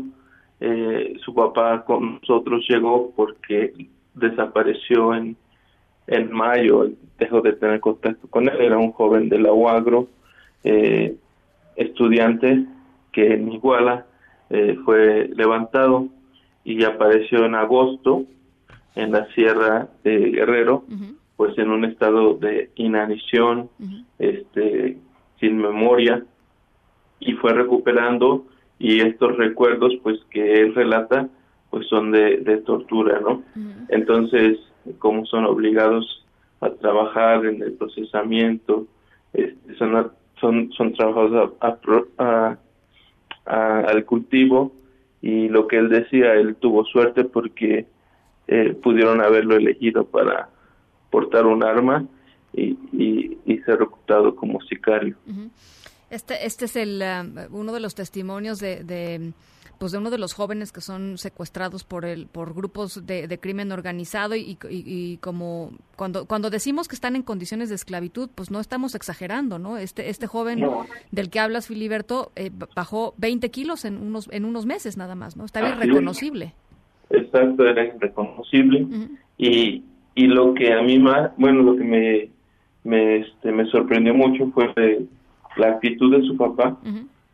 eh, 0.60 1.16
su 1.24 1.34
papá 1.34 1.84
con 1.84 2.14
nosotros 2.14 2.64
llegó 2.68 3.12
porque 3.16 3.88
desapareció 4.14 5.14
en 5.14 5.36
en 6.06 6.30
mayo 6.32 6.90
dejó 7.18 7.40
de 7.40 7.54
tener 7.54 7.80
contacto 7.80 8.28
con 8.28 8.48
él 8.48 8.60
era 8.60 8.78
un 8.78 8.92
joven 8.92 9.28
de 9.28 9.38
la 9.38 9.52
UAGRO 9.52 10.06
eh, 10.62 11.16
estudiante 11.76 12.66
que 13.12 13.34
en 13.34 13.52
Iguala 13.52 14.06
eh, 14.50 14.76
fue 14.84 15.28
levantado 15.34 16.08
y 16.64 16.84
apareció 16.84 17.44
en 17.44 17.54
agosto 17.54 18.24
en 18.94 19.12
la 19.12 19.26
Sierra 19.34 19.88
de 20.04 20.30
Guerrero, 20.30 20.84
pues 21.36 21.58
en 21.58 21.70
un 21.70 21.84
estado 21.84 22.34
de 22.34 22.70
inanición, 22.76 23.68
este, 24.18 24.98
sin 25.44 25.58
memoria, 25.58 26.24
y 27.20 27.32
fue 27.34 27.52
recuperando 27.52 28.46
y 28.78 29.00
estos 29.00 29.36
recuerdos, 29.36 29.92
pues 30.02 30.18
que 30.30 30.60
él 30.60 30.74
relata, 30.74 31.28
pues 31.70 31.86
son 31.88 32.12
de, 32.12 32.62
tortura, 32.64 33.20
¿no? 33.20 33.42
Entonces, 33.88 34.58
como 34.98 35.26
son 35.26 35.44
obligados 35.44 36.24
a 36.60 36.70
trabajar 36.70 37.44
en 37.46 37.62
el 37.62 37.72
procesamiento, 37.72 38.86
este, 39.32 39.74
son, 39.76 40.12
son, 40.40 40.72
son 40.72 40.92
trabajados 40.94 41.52
al 43.46 44.04
cultivo, 44.06 44.72
y 45.20 45.48
lo 45.48 45.66
que 45.68 45.76
él 45.76 45.88
decía, 45.88 46.34
él 46.34 46.56
tuvo 46.56 46.84
suerte 46.84 47.24
porque 47.24 47.86
eh, 48.46 48.76
pudieron 48.82 49.22
haberlo 49.22 49.56
elegido 49.56 50.04
para 50.04 50.48
portar 51.10 51.46
un 51.46 51.64
arma 51.64 52.04
y, 52.56 52.78
y, 52.92 53.58
ser 53.64 53.78
reclutado 53.78 54.34
como 54.36 54.60
sicario. 54.62 55.16
Este, 56.10 56.46
este 56.46 56.66
es 56.66 56.76
el, 56.76 57.02
um, 57.02 57.60
uno 57.60 57.72
de 57.72 57.80
los 57.80 57.94
testimonios 57.94 58.60
de, 58.60 59.32
pues 59.78 59.92
de 59.92 59.98
uno 59.98 60.10
de 60.10 60.18
los 60.18 60.34
jóvenes 60.34 60.70
que 60.70 60.80
son 60.80 61.16
secuestrados 61.16 61.82
por 61.84 62.04
el 62.04 62.26
por 62.26 62.54
grupos 62.54 63.06
de, 63.06 63.38
crimen 63.40 63.72
organizado 63.72 64.36
y, 64.36 64.58
y, 64.68 65.16
como 65.18 65.72
cuando 65.96 66.26
cuando 66.26 66.50
decimos 66.50 66.88
que 66.88 66.94
están 66.94 67.16
en 67.16 67.22
condiciones 67.22 67.70
de 67.70 67.74
esclavitud 67.74 68.28
pues 68.34 68.50
no 68.50 68.60
estamos 68.60 68.94
exagerando 68.94 69.58
no 69.58 69.78
este 69.78 70.10
este 70.10 70.26
joven 70.26 70.64
del 71.10 71.30
que 71.30 71.40
hablas 71.40 71.66
Filiberto 71.66 72.32
eh, 72.36 72.50
bajó 72.76 73.14
20 73.16 73.50
kilos 73.50 73.84
en 73.84 73.96
unos 73.96 74.28
en 74.30 74.44
unos 74.44 74.66
meses 74.66 74.96
nada 74.96 75.14
más 75.14 75.36
no 75.36 75.44
está 75.44 75.62
bien 75.62 75.80
reconocible 75.80 76.54
exacto, 77.10 77.66
era 77.66 77.84
irreconocible. 77.84 78.86
y, 79.38 79.84
y 80.14 80.26
lo 80.26 80.54
que 80.54 80.72
a 80.72 80.82
mí 80.82 80.98
más, 80.98 81.32
bueno, 81.36 81.62
lo 81.62 81.76
que 81.76 81.84
me, 81.84 82.30
me, 82.84 83.16
este, 83.16 83.50
me 83.50 83.66
sorprendió 83.66 84.14
mucho 84.14 84.50
fue 84.52 85.06
la 85.56 85.68
actitud 85.68 86.14
de 86.16 86.26
su 86.26 86.36
papá, 86.36 86.76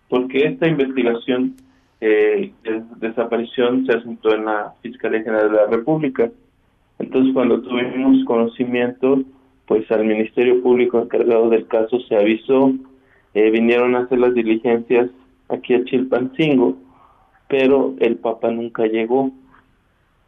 porque 0.09 0.47
esta 0.47 0.69
investigación 0.69 1.57
eh, 2.01 2.53
de 2.63 2.83
desaparición 2.97 3.85
se 3.87 3.93
asentó 3.93 4.35
en 4.35 4.47
la 4.47 4.75
Fiscalía 4.83 5.23
General 5.23 5.51
de 5.51 5.57
la 5.57 5.67
República. 5.67 6.31
Entonces, 6.99 7.33
cuando 7.35 7.61
tuvimos 7.63 8.25
conocimiento, 8.25 9.23
pues 9.67 9.91
al 9.91 10.05
Ministerio 10.05 10.63
Público 10.63 11.01
encargado 11.01 11.49
del 11.51 11.67
caso 11.67 12.01
se 12.01 12.17
avisó, 12.17 12.73
eh, 13.35 13.51
vinieron 13.51 13.95
a 13.95 14.01
hacer 14.01 14.19
las 14.19 14.35
diligencias 14.35 15.11
aquí 15.49 15.75
a 15.75 15.85
Chilpancingo, 15.85 16.77
pero 17.49 17.95
el 18.01 18.17
papá 18.17 18.51
nunca 18.51 18.87
llegó. 18.87 19.31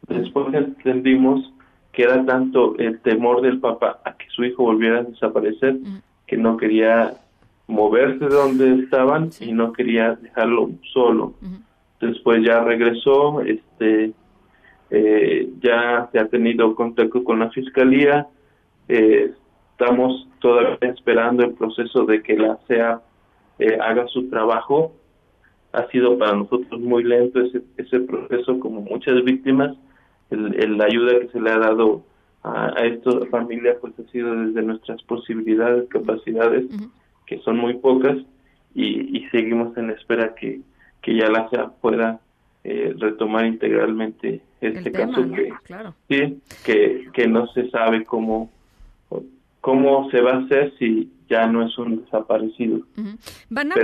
Después 0.07 0.53
entendimos 0.53 1.52
que 1.93 2.03
era 2.03 2.25
tanto 2.25 2.75
el 2.79 2.99
temor 2.99 3.41
del 3.41 3.59
papá 3.59 4.01
a 4.03 4.17
que 4.17 4.25
su 4.29 4.43
hijo 4.43 4.63
volviera 4.63 4.99
a 4.99 5.03
desaparecer 5.03 5.77
que 6.25 6.35
no 6.35 6.57
quería 6.57 7.13
moverse 7.67 8.25
de 8.25 8.35
donde 8.35 8.83
estaban 8.83 9.29
y 9.39 9.53
no 9.53 9.71
quería 9.71 10.15
dejarlo 10.15 10.71
solo. 10.91 11.35
Después 12.01 12.43
ya 12.43 12.63
regresó, 12.63 13.41
este, 13.41 14.11
eh, 14.89 15.49
ya 15.61 16.09
se 16.11 16.19
ha 16.19 16.27
tenido 16.27 16.75
contacto 16.75 17.23
con 17.23 17.39
la 17.39 17.51
fiscalía. 17.51 18.27
Eh, 18.89 19.31
estamos 19.71 20.27
todavía 20.39 20.77
esperando 20.81 21.43
el 21.43 21.53
proceso 21.53 22.05
de 22.05 22.23
que 22.23 22.35
la 22.35 22.57
CEA 22.67 23.01
eh, 23.59 23.77
haga 23.79 24.07
su 24.07 24.29
trabajo. 24.29 24.93
Ha 25.71 25.87
sido 25.89 26.17
para 26.17 26.33
nosotros 26.33 26.81
muy 26.81 27.03
lento 27.03 27.39
ese, 27.39 27.61
ese 27.77 27.99
proceso, 27.99 28.59
como 28.59 28.81
muchas 28.81 29.23
víctimas 29.23 29.77
la 30.29 30.85
ayuda 30.85 31.19
que 31.19 31.27
se 31.29 31.39
le 31.39 31.51
ha 31.51 31.57
dado 31.57 32.03
a, 32.43 32.67
a 32.75 32.85
esta 32.85 33.25
familia 33.27 33.77
pues 33.79 33.93
ha 33.99 34.11
sido 34.11 34.35
desde 34.35 34.61
nuestras 34.61 35.01
posibilidades, 35.03 35.87
capacidades, 35.89 36.65
que 37.25 37.39
son 37.39 37.57
muy 37.57 37.75
pocas, 37.75 38.17
y, 38.75 39.17
y, 39.17 39.29
seguimos 39.29 39.77
en 39.77 39.91
espera 39.91 40.33
que, 40.33 40.61
que 41.01 41.15
ya 41.15 41.29
la 41.29 41.47
SEA 41.49 41.69
pueda 41.79 42.19
eh, 42.63 42.95
retomar 42.97 43.45
integralmente 43.45 44.41
este 44.61 44.91
caso 44.91 45.29
que, 45.29 45.53
sí, 46.09 46.41
que, 46.65 47.07
que 47.13 47.27
no 47.27 47.45
se 47.47 47.69
sabe 47.69 48.03
cómo 48.03 48.49
cómo 49.63 50.11
se 50.11 50.19
va 50.19 50.31
a 50.31 50.39
hacer 50.39 50.73
si 50.77 51.09
ya 51.29 51.47
no 51.47 51.65
es 51.65 51.77
un 51.77 52.03
desaparecido. 52.03 52.81
Van 53.49 53.71
a, 53.71 53.75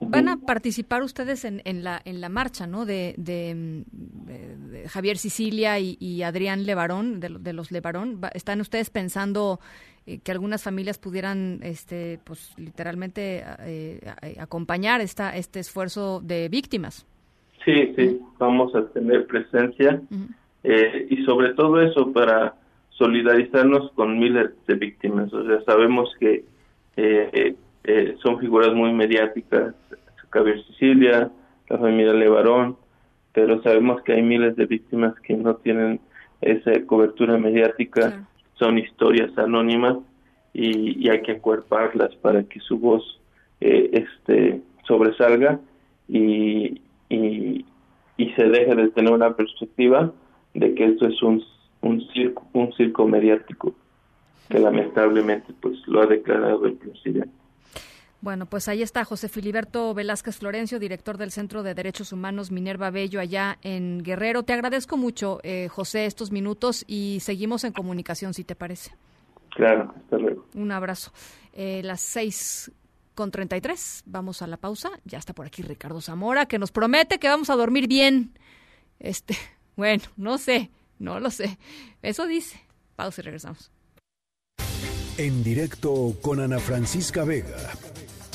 van 0.00 0.28
a 0.28 0.36
participar 0.36 1.02
ustedes 1.02 1.44
en, 1.44 1.62
en, 1.64 1.82
la 1.82 2.00
en 2.04 2.20
la 2.20 2.28
marcha, 2.28 2.68
¿no? 2.68 2.86
De, 2.86 3.12
de, 3.18 3.82
Javier 4.86 5.16
Sicilia 5.16 5.80
y, 5.80 6.22
Adrián 6.22 6.64
Levarón, 6.64 7.18
de, 7.18 7.28
de 7.40 7.52
los 7.52 7.72
Levarón. 7.72 8.20
¿Están 8.34 8.60
ustedes 8.60 8.90
pensando 8.90 9.58
eh, 10.06 10.20
que 10.22 10.30
algunas 10.30 10.62
familias 10.62 10.96
pudieran, 10.96 11.58
este, 11.64 12.20
pues, 12.22 12.54
literalmente 12.56 13.42
eh, 13.62 13.98
acompañar 14.38 15.00
esta 15.00 15.36
este 15.36 15.58
esfuerzo 15.58 16.20
de 16.20 16.48
víctimas? 16.48 17.04
Sí, 17.64 17.92
sí, 17.96 18.20
vamos 18.38 18.72
a 18.76 18.86
tener 18.92 19.26
presencia 19.26 20.00
eh, 20.62 21.08
y 21.10 21.24
sobre 21.24 21.52
todo 21.54 21.82
eso 21.82 22.12
para 22.12 22.54
solidarizarnos 22.98 23.92
con 23.92 24.18
miles 24.18 24.50
de 24.66 24.74
víctimas. 24.74 25.32
O 25.32 25.46
sea, 25.46 25.62
sabemos 25.62 26.10
que 26.18 26.44
eh, 26.96 27.54
eh, 27.84 28.16
son 28.22 28.38
figuras 28.38 28.72
muy 28.74 28.92
mediáticas, 28.92 29.74
Javier 30.30 30.64
Sicilia, 30.66 31.30
la 31.68 31.78
familia 31.78 32.12
Levarón, 32.12 32.76
pero 33.32 33.62
sabemos 33.62 34.02
que 34.02 34.14
hay 34.14 34.22
miles 34.22 34.56
de 34.56 34.66
víctimas 34.66 35.14
que 35.20 35.34
no 35.34 35.56
tienen 35.56 36.00
esa 36.40 36.72
cobertura 36.86 37.38
mediática, 37.38 38.26
son 38.54 38.78
historias 38.78 39.36
anónimas 39.38 39.98
y, 40.52 41.08
hay 41.08 41.22
que 41.22 41.32
acuerparlas 41.32 42.14
para 42.16 42.42
que 42.44 42.60
su 42.60 42.78
voz 42.78 43.20
eh, 43.60 43.90
este 43.92 44.60
sobresalga 44.86 45.60
y, 46.08 46.80
y, 47.08 47.64
se 48.36 48.44
deje 48.44 48.74
de 48.74 48.88
tener 48.88 49.12
una 49.12 49.34
perspectiva 49.34 50.12
de 50.52 50.74
que 50.74 50.84
esto 50.84 51.06
es 51.06 51.22
un, 51.22 51.42
un 51.82 52.00
circo 52.12 52.46
un 52.52 52.72
circo 52.74 53.06
mediático 53.06 53.74
que 54.48 54.58
lamentablemente 54.58 55.52
pues 55.60 55.76
lo 55.86 56.02
ha 56.02 56.06
declarado 56.06 56.66
el 56.66 56.74
presidente. 56.74 57.30
Bueno, 58.20 58.46
pues 58.46 58.66
ahí 58.68 58.82
está 58.82 59.04
José 59.04 59.28
Filiberto 59.28 59.92
Velázquez 59.94 60.38
Florencio, 60.38 60.78
director 60.78 61.18
del 61.18 61.30
Centro 61.30 61.62
de 61.62 61.74
Derechos 61.74 62.12
Humanos 62.12 62.50
Minerva 62.50 62.90
Bello 62.90 63.20
allá 63.20 63.58
en 63.62 64.02
Guerrero. 64.02 64.42
Te 64.42 64.52
agradezco 64.52 64.96
mucho, 64.96 65.38
eh, 65.42 65.68
José, 65.68 66.06
estos 66.06 66.32
minutos 66.32 66.84
y 66.88 67.18
seguimos 67.20 67.64
en 67.64 67.72
comunicación, 67.72 68.34
si 68.34 68.42
te 68.42 68.54
parece. 68.54 68.92
Claro, 69.50 69.94
hasta 69.96 70.18
luego. 70.18 70.46
Un 70.54 70.72
abrazo. 70.72 71.12
Eh, 71.52 71.82
las 71.84 72.00
seis 72.00 72.72
con 73.14 73.30
treinta 73.30 73.56
y 73.56 73.60
tres, 73.60 74.02
vamos 74.06 74.42
a 74.42 74.46
la 74.46 74.56
pausa. 74.56 74.90
Ya 75.04 75.18
está 75.18 75.32
por 75.32 75.46
aquí 75.46 75.62
Ricardo 75.62 76.00
Zamora, 76.00 76.46
que 76.46 76.58
nos 76.58 76.72
promete 76.72 77.18
que 77.18 77.28
vamos 77.28 77.48
a 77.50 77.56
dormir 77.56 77.86
bien. 77.86 78.32
Este, 78.98 79.36
bueno, 79.76 80.04
no 80.16 80.38
sé, 80.38 80.70
no 80.98 81.20
lo 81.20 81.30
sé. 81.30 81.58
Eso 82.02 82.26
dice. 82.26 82.60
Pausa 82.96 83.20
y 83.20 83.24
regresamos. 83.24 83.70
En 85.18 85.42
directo 85.42 86.14
con 86.20 86.40
Ana 86.40 86.58
Francisca 86.58 87.24
Vega 87.24 87.72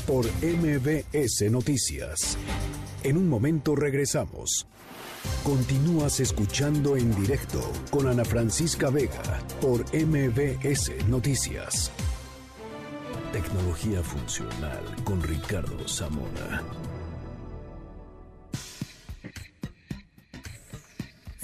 por 0.08 0.26
MBS 0.42 1.50
Noticias. 1.52 2.38
En 3.04 3.18
un 3.18 3.30
momento 3.30 3.76
regresamos. 3.76 4.66
Continúas 5.44 6.20
escuchando 6.20 6.98
en 6.98 7.16
directo 7.16 7.62
con 7.92 8.08
Ana 8.08 8.26
Francisca 8.26 8.90
Vega 8.90 9.40
por 9.60 9.82
MBS 9.94 11.08
Noticias. 11.08 11.92
Tecnología 13.32 14.02
funcional 14.02 14.84
con 15.04 15.22
Ricardo 15.22 15.88
Zamora. 15.88 16.64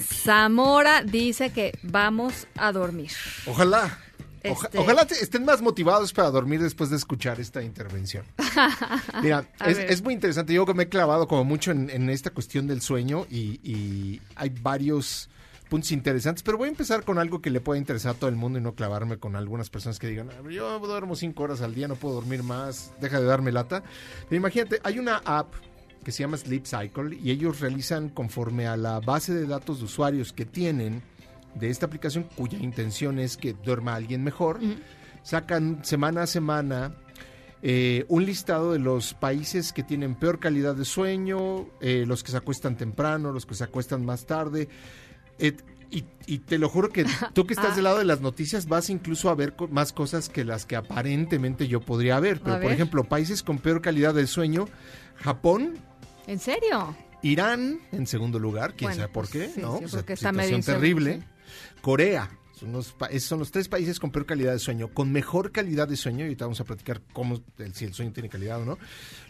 Zamora 0.08 1.04
dice 1.04 1.52
que 1.52 1.78
vamos 1.84 2.48
a 2.56 2.72
dormir. 2.72 3.12
Ojalá. 3.46 4.00
Este 4.44 4.78
ojalá 4.78 5.02
estén 5.02 5.44
más 5.44 5.62
motivados 5.62 6.14
para 6.14 6.30
dormir 6.30 6.62
después 6.62 6.90
de 6.90 6.96
escuchar 6.96 7.40
esta 7.40 7.62
intervención. 7.62 8.24
Mira, 9.22 9.46
es, 9.66 10.02
muy 10.02 10.14
interesante. 10.14 10.54
Yo 10.54 10.66
me 10.68 10.84
he 10.84 10.90
clavado 10.90 11.28
como 11.28 11.44
mucho 11.44 11.72
en, 11.72 12.10
esta 12.10 12.30
cuestión 12.30 12.68
del 12.68 12.82
sueño 12.82 13.26
y, 13.30 14.22
hay 14.36 14.50
varios 14.50 15.30
puntos 15.70 15.92
interesantes, 15.92 16.44
pero 16.44 16.58
voy 16.58 16.68
a 16.68 16.72
empezar 16.72 17.04
con 17.04 17.20
algo 17.20 17.42
que 17.42 17.50
le 17.50 17.60
pueda 17.60 17.78
interesar 17.78 18.16
a 18.16 18.18
todo 18.18 18.30
el 18.30 18.38
mundo 18.38 18.58
y 18.58 18.62
no 18.62 18.74
clavarme 18.74 19.18
con 19.18 19.36
algunas 19.36 19.70
personas 19.70 20.00
que 20.00 20.08
digan, 20.08 20.30
yo 20.50 20.80
duermo 20.80 21.18
cinco 21.18 21.44
horas 21.44 21.60
al 21.60 21.76
día, 21.76 21.90
no 21.90 21.96
puedo 21.96 22.16
dormir 22.16 22.42
más, 22.42 22.94
deja 23.02 23.20
de 23.20 23.26
darme 23.26 23.52
lata. 23.52 23.84
Pero 24.30 24.38
imagínate, 24.38 24.80
hay 24.84 24.98
una 24.98 25.18
app 25.26 25.54
que 26.08 26.14
se 26.14 26.24
llama 26.24 26.38
Sleep 26.38 26.66
Cycle 26.66 27.18
y 27.22 27.32
ellos 27.32 27.60
realizan 27.60 28.08
conforme 28.08 28.66
a 28.66 28.78
la 28.78 29.02
base 29.02 29.34
de 29.34 29.46
datos 29.46 29.80
de 29.80 29.84
usuarios 29.84 30.32
que 30.32 30.46
tienen, 30.46 31.04
de 31.54 31.70
esta 31.70 31.86
aplicación, 31.86 32.30
cuya 32.34 32.58
intención 32.60 33.20
es 33.20 33.36
que 33.36 33.52
duerma 33.52 33.94
alguien 33.94 34.24
mejor, 34.24 34.62
sacan 35.22 35.84
semana 35.84 36.22
a 36.22 36.28
semana 36.28 36.96
eh, 37.62 38.06
un 38.08 38.26
listado 38.26 38.72
de 38.72 38.80
los 38.80 39.16
países 39.16 39.74
que 39.74 39.84
tienen 39.84 40.16
peor 40.16 40.40
calidad 40.40 40.76
de 40.76 40.86
sueño, 40.86 41.68
eh, 41.82 42.06
los 42.08 42.24
que 42.24 42.32
se 42.32 42.38
acuestan 42.38 42.78
temprano, 42.78 43.34
los 43.34 43.46
que 43.46 43.56
se 43.56 43.66
acuestan 43.66 44.06
más 44.06 44.26
tarde. 44.26 44.70
y, 45.92 46.38
te 46.38 46.58
lo 46.58 46.70
juro 46.70 46.88
que 46.88 47.04
tú 47.34 47.46
que 47.46 47.54
estás 47.54 47.76
del 47.76 47.84
lado 47.84 47.98
de 47.98 48.06
las 48.06 48.22
noticias 48.22 48.68
vas 48.70 48.90
incluso 48.90 49.30
a 49.30 49.36
ver 49.36 49.56
más 49.72 49.92
cosas 49.92 50.30
que 50.30 50.46
las 50.46 50.66
que 50.66 50.78
aparentemente 50.78 51.68
yo 51.68 51.82
podría 51.82 52.18
ver. 52.22 52.40
Pero, 52.40 52.62
por 52.62 52.72
ejemplo, 52.72 53.04
países 53.04 53.44
con 53.44 53.58
peor 53.58 53.82
calidad 53.82 54.14
de 54.14 54.26
sueño, 54.26 54.70
Japón. 55.18 55.74
¿En 56.28 56.40
serio? 56.40 56.96
Irán 57.22 57.80
en 57.92 58.06
segundo 58.06 58.38
lugar, 58.38 58.76
quién 58.76 58.94
sabe 58.94 59.08
por 59.08 59.30
pues 59.30 59.52
qué, 59.54 59.62
¿no? 59.62 59.80
situación 59.88 60.62
terrible. 60.62 61.24
Corea. 61.82 62.30
Son 62.54 62.72
los, 62.72 62.96
son 63.20 63.38
los 63.38 63.52
tres 63.52 63.70
países 63.70 64.00
con 64.00 64.10
peor 64.10 64.26
calidad 64.26 64.52
de 64.52 64.58
sueño, 64.58 64.88
con 64.88 65.12
mejor 65.12 65.52
calidad 65.52 65.88
de 65.88 65.96
sueño, 65.96 66.22
y 66.22 66.24
ahorita 66.24 66.46
vamos 66.46 66.60
a 66.60 66.64
platicar 66.64 67.02
cómo, 67.14 67.40
si 67.74 67.86
el 67.86 67.94
sueño 67.94 68.12
tiene 68.14 68.30
calidad 68.30 68.60
o 68.60 68.66
no. 68.66 68.80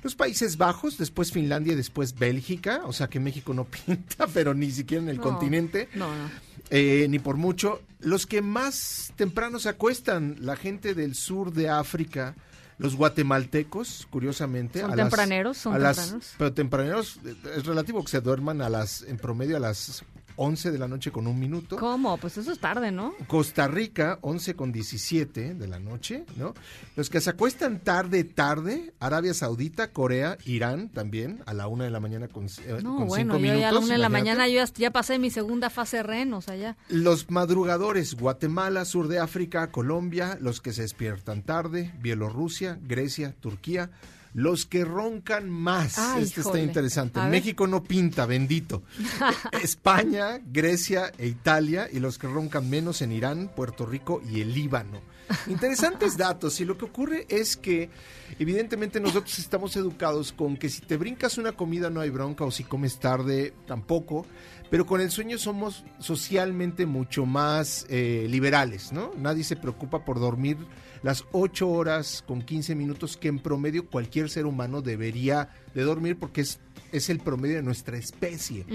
Los 0.01 0.15
Países 0.15 0.55
Bajos, 0.55 0.97
después 0.97 1.33
Finlandia 1.33 1.73
y 1.73 1.75
después 1.75 2.17
Bélgica, 2.17 2.83
o 2.85 2.93
sea 2.93 3.07
que 3.07 3.19
México 3.19 3.53
no 3.53 3.65
pinta, 3.85 4.27
pero 4.27 4.53
ni 4.53 4.71
siquiera 4.71 5.03
en 5.03 5.09
el 5.09 5.19
continente. 5.19 5.89
No, 5.93 6.07
no. 6.07 6.29
Eh, 6.69 7.07
ni 7.09 7.19
por 7.19 7.35
mucho. 7.35 7.81
Los 7.99 8.25
que 8.27 8.41
más 8.41 9.11
temprano 9.17 9.59
se 9.59 9.69
acuestan, 9.69 10.37
la 10.39 10.55
gente 10.55 10.93
del 10.93 11.13
sur 11.13 11.51
de 11.51 11.67
África, 11.67 12.33
los 12.77 12.95
guatemaltecos, 12.95 14.07
curiosamente. 14.09 14.81
Son 14.81 14.95
tempraneros, 14.95 15.57
son 15.57 15.73
tempraneros. 15.73 16.33
pero 16.37 16.53
tempraneros 16.53 17.19
es 17.55 17.65
relativo 17.65 18.03
que 18.03 18.11
se 18.11 18.21
duerman 18.21 18.61
a 18.61 18.69
las, 18.69 19.01
en 19.03 19.17
promedio 19.17 19.57
a 19.57 19.59
las 19.59 20.03
11 20.37 20.71
de 20.71 20.77
la 20.79 20.87
noche 20.87 21.11
con 21.11 21.27
un 21.27 21.37
minuto. 21.39 21.77
¿Cómo? 21.77 22.17
Pues 22.17 22.37
eso 22.37 22.51
es 22.51 22.59
tarde, 22.59 22.91
¿no? 22.91 23.13
Costa 23.27 23.67
Rica, 23.67 24.19
11 24.21 24.55
con 24.55 24.71
17 24.71 25.55
de 25.55 25.67
la 25.67 25.79
noche, 25.79 26.25
¿no? 26.37 26.53
Los 26.95 27.09
que 27.09 27.19
se 27.19 27.31
acuestan 27.31 27.79
tarde, 27.79 28.23
tarde, 28.23 28.93
Arabia 28.99 29.33
Saudita, 29.33 29.91
Corea, 29.91 30.37
Irán 30.45 30.89
también, 30.89 31.43
a 31.45 31.53
la 31.53 31.67
una 31.67 31.83
de 31.83 31.91
la 31.91 31.99
mañana 31.99 32.27
con, 32.27 32.45
eh, 32.45 32.79
no, 32.83 33.05
bueno, 33.05 33.33
cinco 33.33 33.39
minutos. 33.39 33.65
a 33.65 33.71
la 33.71 33.79
una 33.79 33.93
de 33.93 33.99
la 33.99 34.09
mañana 34.09 34.47
yo 34.47 34.63
ya, 34.75 34.91
pasé 34.91 35.19
mi 35.19 35.29
segunda 35.29 35.69
fase 35.69 36.03
REN, 36.03 36.33
o 36.33 36.41
sea, 36.41 36.55
ya. 36.55 36.77
Los 36.89 37.29
madrugadores, 37.29 38.15
Guatemala, 38.15 38.85
sur 38.85 39.07
de 39.07 39.19
África, 39.19 39.71
Colombia, 39.71 40.37
los 40.39 40.61
que 40.61 40.71
se 40.71 40.83
despiertan 40.83 41.41
tarde, 41.41 41.93
Bielorrusia, 41.99 42.79
Grecia, 42.81 43.35
Turquía, 43.39 43.89
los 44.37 44.67
que 44.67 44.85
roncan 44.85 45.49
más. 45.49 45.97
este 46.19 46.41
está 46.41 46.59
interesante. 46.59 47.19
México 47.21 47.65
no 47.65 47.83
pinta, 47.83 48.27
bendito. 48.27 48.83
España, 49.63 50.39
Grecia 50.45 51.11
e 51.17 51.25
Italia. 51.25 51.89
Y 51.91 51.99
los 51.99 52.19
que 52.19 52.27
roncan 52.27 52.69
menos 52.69 53.01
en 53.01 53.13
Irán, 53.13 53.49
Puerto 53.55 53.87
Rico 53.87 54.21
y 54.31 54.41
el 54.41 54.53
Líbano. 54.53 55.01
Interesantes 55.47 56.17
datos. 56.17 56.61
Y 56.61 56.65
lo 56.65 56.77
que 56.77 56.85
ocurre 56.85 57.25
es 57.29 57.57
que, 57.57 57.89
evidentemente, 58.37 58.99
nosotros 58.99 59.39
estamos 59.39 59.75
educados 59.75 60.33
con 60.33 60.55
que 60.55 60.69
si 60.69 60.81
te 60.81 60.97
brincas 60.97 61.39
una 61.39 61.53
comida 61.53 61.89
no 61.89 62.01
hay 62.01 62.11
bronca, 62.11 62.45
o 62.45 62.51
si 62.51 62.63
comes 62.63 62.99
tarde 62.99 63.55
tampoco. 63.65 64.27
Pero 64.69 64.85
con 64.85 64.99
el 65.01 65.11
sueño 65.11 65.37
somos 65.37 65.83
socialmente 65.99 66.85
mucho 66.85 67.25
más 67.25 67.85
eh, 67.89 68.27
liberales, 68.29 68.91
¿no? 68.91 69.11
Nadie 69.17 69.43
se 69.43 69.55
preocupa 69.55 70.03
por 70.03 70.19
dormir 70.19 70.57
las 71.03 71.25
8 71.31 71.69
horas 71.69 72.23
con 72.27 72.41
15 72.41 72.75
minutos 72.75 73.17
que 73.17 73.29
en 73.29 73.39
promedio 73.39 73.87
cualquier 73.87 74.29
ser 74.29 74.45
humano 74.45 74.81
debería 74.81 75.49
de 75.73 75.83
dormir 75.83 76.17
porque 76.19 76.41
es 76.41 76.59
es 76.91 77.09
el 77.09 77.19
promedio 77.19 77.55
de 77.57 77.63
nuestra 77.63 77.97
especie. 77.97 78.65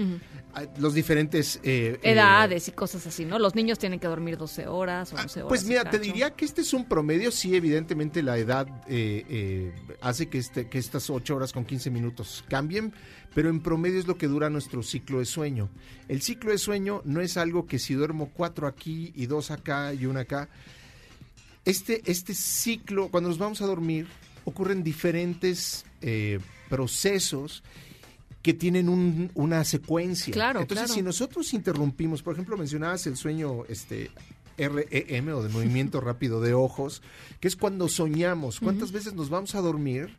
Los 0.77 0.93
diferentes... 0.93 1.59
Eh, 1.63 1.99
eh, 2.01 2.11
Edades 2.11 2.67
y 2.67 2.71
cosas 2.71 3.05
así, 3.07 3.25
¿no? 3.25 3.39
Los 3.39 3.55
niños 3.55 3.79
tienen 3.79 3.99
que 3.99 4.07
dormir 4.07 4.37
12 4.37 4.67
horas 4.67 5.13
o 5.13 5.15
11 5.15 5.23
pues 5.23 5.37
horas. 5.37 5.47
Pues 5.49 5.65
mira, 5.65 5.89
te 5.89 5.99
diría 5.99 6.31
que 6.31 6.45
este 6.45 6.61
es 6.61 6.73
un 6.73 6.85
promedio, 6.85 7.31
sí, 7.31 7.55
evidentemente 7.55 8.21
la 8.21 8.37
edad 8.37 8.67
eh, 8.87 9.73
hace 10.01 10.27
que, 10.27 10.37
este, 10.37 10.67
que 10.69 10.77
estas 10.77 11.09
8 11.09 11.35
horas 11.35 11.53
con 11.53 11.65
15 11.65 11.89
minutos 11.89 12.43
cambien, 12.47 12.93
pero 13.33 13.49
en 13.49 13.61
promedio 13.61 13.99
es 13.99 14.07
lo 14.07 14.17
que 14.17 14.27
dura 14.27 14.49
nuestro 14.49 14.83
ciclo 14.83 15.19
de 15.19 15.25
sueño. 15.25 15.69
El 16.07 16.21
ciclo 16.21 16.51
de 16.51 16.57
sueño 16.57 17.01
no 17.05 17.21
es 17.21 17.37
algo 17.37 17.65
que 17.65 17.79
si 17.79 17.93
duermo 17.93 18.31
4 18.33 18.67
aquí 18.67 19.11
y 19.15 19.25
2 19.25 19.51
acá 19.51 19.93
y 19.93 20.05
1 20.05 20.19
acá, 20.19 20.49
este, 21.65 22.01
este 22.05 22.33
ciclo, 22.33 23.09
cuando 23.09 23.29
nos 23.29 23.37
vamos 23.37 23.61
a 23.61 23.65
dormir, 23.65 24.07
ocurren 24.45 24.83
diferentes 24.83 25.85
eh, 26.01 26.39
procesos 26.69 27.63
que 28.43 28.53
tienen 28.53 29.31
una 29.33 29.63
secuencia. 29.63 30.33
Claro, 30.33 30.61
Entonces, 30.61 30.91
si 30.91 31.01
nosotros 31.01 31.53
interrumpimos, 31.53 32.21
por 32.21 32.33
ejemplo, 32.33 32.57
mencionabas 32.57 33.07
el 33.07 33.15
sueño 33.15 33.63
este 33.69 34.11
REM 34.57 35.29
o 35.29 35.41
de 35.41 35.49
movimiento 35.49 36.01
rápido 36.01 36.41
de 36.41 36.53
ojos, 36.53 37.01
que 37.39 37.47
es 37.47 37.55
cuando 37.55 37.87
soñamos. 37.87 38.59
¿Cuántas 38.59 38.91
veces 38.91 39.13
nos 39.13 39.29
vamos 39.29 39.55
a 39.55 39.61
dormir 39.61 40.17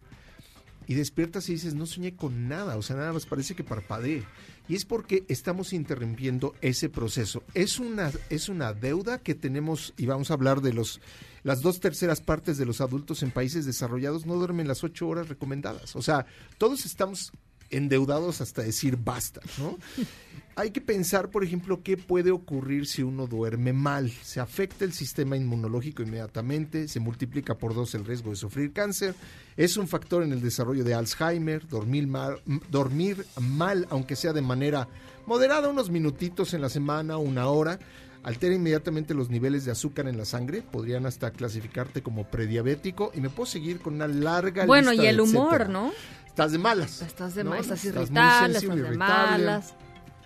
y 0.86 0.94
despiertas 0.94 1.48
y 1.48 1.52
dices, 1.52 1.74
no 1.74 1.86
soñé 1.86 2.16
con 2.16 2.48
nada, 2.48 2.76
o 2.76 2.82
sea, 2.82 2.96
nada 2.96 3.12
más 3.12 3.26
parece 3.26 3.54
que 3.54 3.64
parpadee. 3.64 4.24
Y 4.68 4.74
es 4.74 4.86
porque 4.86 5.24
estamos 5.28 5.74
interrumpiendo 5.74 6.54
ese 6.62 6.88
proceso. 6.88 7.42
Es 7.52 7.78
una, 7.78 8.10
es 8.30 8.48
una 8.48 8.72
deuda 8.72 9.18
que 9.18 9.34
tenemos, 9.34 9.92
y 9.98 10.06
vamos 10.06 10.30
a 10.30 10.34
hablar 10.34 10.62
de 10.62 10.72
los 10.72 11.00
las 11.42 11.60
dos 11.60 11.78
terceras 11.78 12.22
partes 12.22 12.56
de 12.56 12.64
los 12.64 12.80
adultos 12.80 13.22
en 13.22 13.30
países 13.30 13.66
desarrollados 13.66 14.24
no 14.24 14.34
duermen 14.34 14.66
las 14.66 14.82
ocho 14.82 15.06
horas 15.06 15.28
recomendadas. 15.28 15.94
O 15.94 16.00
sea, 16.00 16.24
todos 16.56 16.86
estamos 16.86 17.32
endeudados 17.76 18.40
hasta 18.40 18.62
decir 18.62 18.96
basta, 18.96 19.40
¿no? 19.58 19.78
Hay 20.56 20.70
que 20.70 20.80
pensar, 20.80 21.30
por 21.30 21.42
ejemplo, 21.42 21.82
qué 21.82 21.96
puede 21.96 22.30
ocurrir 22.30 22.86
si 22.86 23.02
uno 23.02 23.26
duerme 23.26 23.72
mal. 23.72 24.12
Se 24.22 24.38
afecta 24.38 24.84
el 24.84 24.92
sistema 24.92 25.36
inmunológico 25.36 26.02
inmediatamente, 26.02 26.86
se 26.86 27.00
multiplica 27.00 27.56
por 27.56 27.74
dos 27.74 27.92
el 27.96 28.04
riesgo 28.04 28.30
de 28.30 28.36
sufrir 28.36 28.72
cáncer, 28.72 29.16
es 29.56 29.76
un 29.76 29.88
factor 29.88 30.22
en 30.22 30.32
el 30.32 30.40
desarrollo 30.40 30.84
de 30.84 30.94
Alzheimer, 30.94 31.66
dormir 31.66 32.06
mal, 32.06 32.40
dormir 32.70 33.26
mal 33.40 33.88
aunque 33.90 34.14
sea 34.14 34.32
de 34.32 34.42
manera 34.42 34.88
moderada, 35.26 35.68
unos 35.68 35.90
minutitos 35.90 36.54
en 36.54 36.60
la 36.60 36.68
semana, 36.68 37.16
una 37.16 37.48
hora, 37.48 37.80
altera 38.22 38.54
inmediatamente 38.54 39.12
los 39.12 39.30
niveles 39.30 39.64
de 39.64 39.72
azúcar 39.72 40.06
en 40.06 40.16
la 40.16 40.24
sangre, 40.24 40.62
podrían 40.62 41.04
hasta 41.06 41.32
clasificarte 41.32 42.02
como 42.02 42.24
prediabético 42.24 43.10
y 43.14 43.20
me 43.20 43.28
puedo 43.28 43.46
seguir 43.46 43.80
con 43.80 43.94
una 43.94 44.06
larga 44.06 44.66
bueno, 44.66 44.92
lista 44.92 45.02
Bueno, 45.02 45.02
y 45.02 45.06
el 45.06 45.20
humor, 45.20 45.68
¿no? 45.68 45.92
Estás 46.34 46.50
de 46.50 46.58
malas. 46.58 47.00
Estás 47.00 47.36
de 47.36 47.44
malas, 47.44 47.66
estás 47.66 47.84
irritable, 47.84 48.58
estás 48.58 48.76
de 48.76 48.96
malas. 48.96 49.74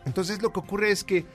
Entonces 0.07 0.41
lo 0.41 0.55
que 0.55 0.61
ocurre 0.61 0.91
es 0.91 1.05
que 1.05 1.27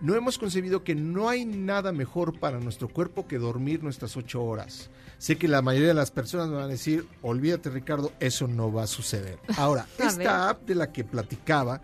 no 0.00 0.14
hemos 0.14 0.38
concebido 0.38 0.82
que 0.82 0.94
no 0.94 1.28
hay 1.28 1.44
nada 1.44 1.92
mejor 1.92 2.40
para 2.40 2.58
nuestro 2.58 2.88
cuerpo 2.88 3.28
que 3.28 3.36
dormir 3.36 3.82
nuestras 3.82 4.16
ocho 4.16 4.42
horas. 4.42 4.88
Sé 5.18 5.36
que 5.36 5.46
la 5.46 5.60
mayoría 5.60 5.88
de 5.88 5.94
las 5.94 6.10
personas 6.10 6.48
me 6.48 6.54
van 6.54 6.64
a 6.64 6.68
decir, 6.68 7.06
olvídate 7.20 7.68
Ricardo, 7.68 8.12
eso 8.18 8.48
no 8.48 8.72
va 8.72 8.84
a 8.84 8.86
suceder. 8.86 9.38
Ahora, 9.58 9.86
esta 9.98 10.48
app 10.48 10.62
de 10.62 10.74
la 10.74 10.90
que 10.90 11.04
platicaba, 11.04 11.82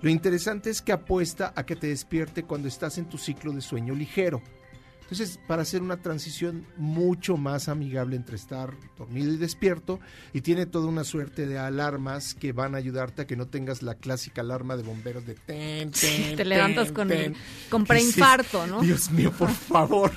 lo 0.00 0.10
interesante 0.10 0.70
es 0.70 0.82
que 0.82 0.92
apuesta 0.92 1.52
a 1.56 1.66
que 1.66 1.74
te 1.74 1.88
despierte 1.88 2.44
cuando 2.44 2.68
estás 2.68 2.98
en 2.98 3.06
tu 3.06 3.18
ciclo 3.18 3.52
de 3.52 3.62
sueño 3.62 3.96
ligero. 3.96 4.40
Entonces, 5.10 5.40
para 5.48 5.62
hacer 5.62 5.82
una 5.82 5.96
transición 5.96 6.64
mucho 6.76 7.36
más 7.36 7.68
amigable 7.68 8.14
entre 8.14 8.36
estar 8.36 8.76
dormido 8.96 9.32
y 9.32 9.38
despierto, 9.38 9.98
y 10.32 10.42
tiene 10.42 10.66
toda 10.66 10.86
una 10.86 11.02
suerte 11.02 11.46
de 11.46 11.58
alarmas 11.58 12.34
que 12.34 12.52
van 12.52 12.76
a 12.76 12.78
ayudarte 12.78 13.22
a 13.22 13.26
que 13.26 13.34
no 13.34 13.48
tengas 13.48 13.82
la 13.82 13.96
clásica 13.96 14.42
alarma 14.42 14.76
de 14.76 14.84
bomberos 14.84 15.26
de 15.26 15.34
ten, 15.34 15.90
ten, 15.90 16.36
Te 16.36 16.44
levantas 16.44 16.92
con, 16.92 17.10
con 17.68 17.86
preinfarto, 17.86 18.68
¿no? 18.68 18.82
Dios 18.82 19.10
mío, 19.10 19.32
por 19.32 19.50
favor. 19.50 20.12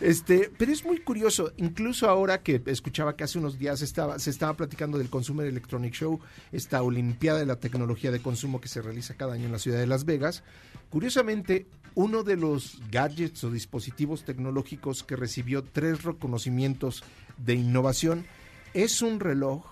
este, 0.00 0.52
pero 0.56 0.70
es 0.70 0.84
muy 0.84 1.00
curioso, 1.00 1.52
incluso 1.56 2.08
ahora 2.08 2.40
que 2.40 2.62
escuchaba 2.66 3.16
que 3.16 3.24
hace 3.24 3.40
unos 3.40 3.58
días 3.58 3.82
estaba, 3.82 4.20
se 4.20 4.30
estaba 4.30 4.54
platicando 4.54 4.98
del 4.98 5.10
Consumer 5.10 5.48
Electronic 5.48 5.94
Show, 5.94 6.20
esta 6.52 6.80
Olimpiada 6.82 7.40
de 7.40 7.46
la 7.46 7.56
Tecnología 7.56 8.12
de 8.12 8.20
Consumo 8.20 8.60
que 8.60 8.68
se 8.68 8.82
realiza 8.82 9.14
cada 9.14 9.34
año 9.34 9.46
en 9.46 9.52
la 9.52 9.58
ciudad 9.58 9.80
de 9.80 9.88
Las 9.88 10.04
Vegas. 10.04 10.44
Curiosamente, 10.90 11.66
uno 11.94 12.22
de 12.22 12.36
los 12.36 12.80
gadgets 12.90 13.44
o 13.44 13.50
dispositivos 13.50 14.24
tecnológicos 14.24 15.02
que 15.02 15.16
recibió 15.16 15.62
tres 15.64 16.04
reconocimientos 16.04 17.02
de 17.38 17.54
innovación 17.54 18.26
es 18.74 19.02
un 19.02 19.20
reloj 19.20 19.64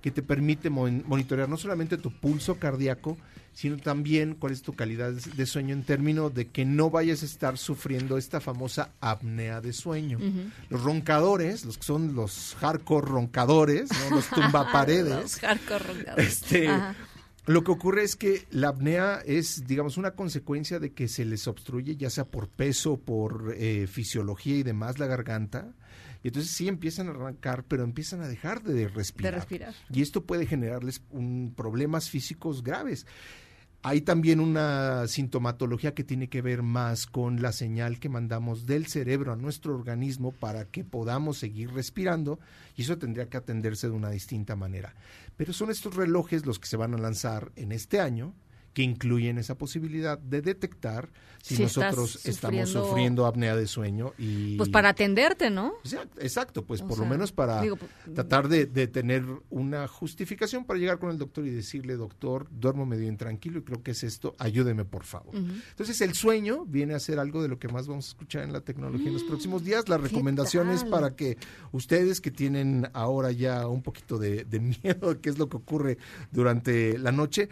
que 0.00 0.10
te 0.10 0.22
permite 0.22 0.70
monitorear 0.70 1.48
no 1.48 1.56
solamente 1.56 1.96
tu 1.96 2.12
pulso 2.12 2.60
cardíaco, 2.60 3.16
sino 3.52 3.78
también 3.78 4.34
cuál 4.34 4.52
es 4.52 4.62
tu 4.62 4.74
calidad 4.74 5.12
de 5.12 5.46
sueño 5.46 5.72
en 5.72 5.82
términos 5.82 6.32
de 6.32 6.48
que 6.48 6.64
no 6.64 6.90
vayas 6.90 7.22
a 7.22 7.26
estar 7.26 7.58
sufriendo 7.58 8.18
esta 8.18 8.40
famosa 8.40 8.90
apnea 9.00 9.60
de 9.60 9.72
sueño. 9.72 10.18
Los 10.68 10.82
roncadores, 10.82 11.64
los 11.64 11.78
que 11.78 11.84
son 11.84 12.14
los 12.14 12.54
hardcore 12.60 13.06
roncadores, 13.06 13.88
¿no? 13.90 14.16
los 14.16 14.28
tumbaparedes. 14.28 15.22
los 15.22 15.36
hardcore 15.36 15.84
roncadores. 15.84 16.28
Este, 16.28 16.68
lo 17.46 17.62
que 17.62 17.70
ocurre 17.70 18.02
es 18.02 18.16
que 18.16 18.44
la 18.50 18.68
apnea 18.68 19.22
es, 19.24 19.66
digamos, 19.66 19.96
una 19.96 20.12
consecuencia 20.12 20.80
de 20.80 20.92
que 20.92 21.06
se 21.06 21.24
les 21.24 21.46
obstruye, 21.46 21.96
ya 21.96 22.10
sea 22.10 22.24
por 22.24 22.48
peso, 22.48 22.98
por 22.98 23.54
eh, 23.56 23.86
fisiología 23.86 24.56
y 24.56 24.62
demás, 24.64 24.98
la 24.98 25.06
garganta. 25.06 25.72
Y 26.24 26.28
entonces 26.28 26.50
sí 26.50 26.66
empiezan 26.66 27.06
a 27.06 27.12
arrancar, 27.12 27.64
pero 27.68 27.84
empiezan 27.84 28.20
a 28.20 28.26
dejar 28.26 28.64
de 28.64 28.88
respirar. 28.88 29.32
De 29.32 29.38
respirar. 29.38 29.74
Y 29.92 30.02
esto 30.02 30.24
puede 30.24 30.46
generarles 30.46 31.02
un, 31.10 31.54
problemas 31.56 32.10
físicos 32.10 32.64
graves. 32.64 33.06
Hay 33.88 34.00
también 34.00 34.40
una 34.40 35.06
sintomatología 35.06 35.94
que 35.94 36.02
tiene 36.02 36.28
que 36.28 36.42
ver 36.42 36.64
más 36.64 37.06
con 37.06 37.40
la 37.40 37.52
señal 37.52 38.00
que 38.00 38.08
mandamos 38.08 38.66
del 38.66 38.88
cerebro 38.88 39.32
a 39.32 39.36
nuestro 39.36 39.76
organismo 39.76 40.32
para 40.32 40.64
que 40.64 40.82
podamos 40.82 41.38
seguir 41.38 41.70
respirando 41.72 42.40
y 42.74 42.82
eso 42.82 42.98
tendría 42.98 43.28
que 43.28 43.36
atenderse 43.36 43.86
de 43.86 43.92
una 43.92 44.10
distinta 44.10 44.56
manera. 44.56 44.92
Pero 45.36 45.52
son 45.52 45.70
estos 45.70 45.94
relojes 45.94 46.46
los 46.46 46.58
que 46.58 46.66
se 46.66 46.76
van 46.76 46.94
a 46.94 46.98
lanzar 46.98 47.52
en 47.54 47.70
este 47.70 48.00
año 48.00 48.34
que 48.76 48.82
incluyen 48.82 49.38
esa 49.38 49.56
posibilidad 49.56 50.18
de 50.18 50.42
detectar 50.42 51.08
si, 51.40 51.62
nosotros 51.62 52.26
estamos 52.26 52.68
sufriendo 52.68 53.24
apnea 53.24 53.56
de 53.56 53.66
sueño 53.66 54.12
y 54.18 54.58
pues 54.58 54.68
para 54.68 54.90
atenderte 54.90 55.48
no 55.48 55.76
exacto 56.18 56.62
pues 56.62 56.82
por 56.82 56.98
lo 56.98 57.06
menos 57.06 57.32
para 57.32 57.60
pues, 57.62 57.80
tratar 58.14 58.48
de, 58.48 58.66
tener 58.88 59.24
una 59.48 59.88
justificación 59.88 60.66
para 60.66 60.78
llegar 60.78 60.98
con 60.98 61.08
el 61.08 61.16
doctor 61.16 61.46
y 61.46 61.50
decirle 61.50 61.96
doctor 61.96 62.48
duermo 62.50 62.84
medio 62.84 63.08
intranquilo 63.08 63.60
y 63.60 63.62
creo 63.62 63.82
que 63.82 63.92
es 63.92 64.04
esto 64.04 64.36
ayúdeme 64.38 64.84
por 64.84 65.04
favor 65.04 65.34
entonces 65.34 65.98
el 66.02 66.12
sueño 66.12 66.66
viene 66.66 66.92
a 66.92 67.00
ser 67.00 67.18
algo 67.18 67.42
de 67.42 67.48
lo 67.48 67.58
que 67.58 67.68
más 67.68 67.86
vamos 67.86 68.04
a 68.04 68.08
escuchar 68.08 68.42
en 68.42 68.52
la 68.52 68.60
tecnología 68.60 69.06
en 69.06 69.14
los 69.14 69.24
próximos 69.24 69.64
días. 69.64 69.88
Las 69.88 70.00
recomendaciones 70.00 70.84
para 70.84 71.16
que 71.16 71.38
ustedes 71.72 72.20
que 72.20 72.30
tienen 72.30 72.90
ahora 72.92 73.32
ya 73.32 73.66
un 73.68 73.82
poquito 73.82 74.18
de, 74.18 74.44
de 74.44 74.60
miedo 74.82 75.14
de 75.14 75.20
qué 75.20 75.30
es 75.30 75.38
lo 75.38 75.48
que 75.48 75.56
ocurre 75.56 75.98
durante 76.30 76.98
la 76.98 77.12
noche 77.12 77.48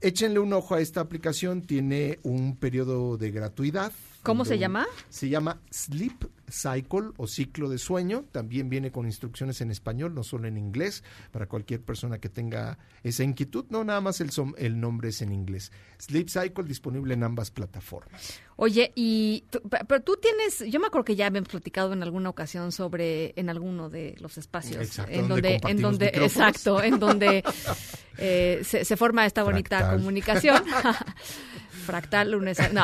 Échenle 0.00 0.38
un 0.38 0.52
ojo 0.52 0.74
a 0.74 0.80
esta 0.80 1.00
aplicación, 1.00 1.62
tiene 1.62 2.18
un 2.22 2.56
periodo 2.56 3.16
de 3.16 3.30
gratuidad. 3.30 3.92
¿Cómo 4.26 4.44
se 4.44 4.58
llama? 4.58 4.86
Se 5.08 5.28
llama 5.28 5.60
Sleep 5.70 6.26
Cycle 6.50 7.10
o 7.16 7.26
ciclo 7.28 7.68
de 7.68 7.78
sueño. 7.78 8.24
También 8.32 8.68
viene 8.68 8.90
con 8.90 9.06
instrucciones 9.06 9.60
en 9.60 9.70
español, 9.70 10.14
no 10.14 10.24
solo 10.24 10.48
en 10.48 10.56
inglés, 10.56 11.04
para 11.30 11.46
cualquier 11.46 11.80
persona 11.80 12.18
que 12.18 12.28
tenga 12.28 12.78
esa 13.04 13.22
inquietud. 13.22 13.66
No, 13.68 13.84
nada 13.84 14.00
más 14.00 14.20
el, 14.20 14.30
el 14.58 14.80
nombre 14.80 15.10
es 15.10 15.22
en 15.22 15.32
inglés. 15.32 15.70
Sleep 15.98 16.28
Cycle 16.28 16.64
disponible 16.64 17.14
en 17.14 17.22
ambas 17.22 17.50
plataformas. 17.52 18.40
Oye, 18.56 18.92
y 18.94 19.44
pero 19.86 20.02
tú 20.02 20.16
tienes, 20.16 20.64
yo 20.70 20.80
me 20.80 20.86
acuerdo 20.86 21.04
que 21.04 21.14
ya 21.14 21.26
habíamos 21.26 21.48
platicado 21.48 21.92
en 21.92 22.02
alguna 22.02 22.30
ocasión 22.30 22.72
sobre 22.72 23.32
en 23.36 23.48
alguno 23.50 23.90
de 23.90 24.16
los 24.18 24.38
espacios 24.38 24.98
en 25.08 25.28
donde, 25.28 25.60
en 25.68 25.80
donde, 25.80 26.06
exacto, 26.06 26.82
en 26.82 26.98
donde 26.98 27.44
eh, 28.18 28.62
se, 28.64 28.96
forma 28.96 29.26
esta 29.26 29.42
bonita 29.44 29.92
comunicación. 29.92 30.62
Fractal 31.84 32.30
lunes. 32.30 32.58
No, 32.72 32.82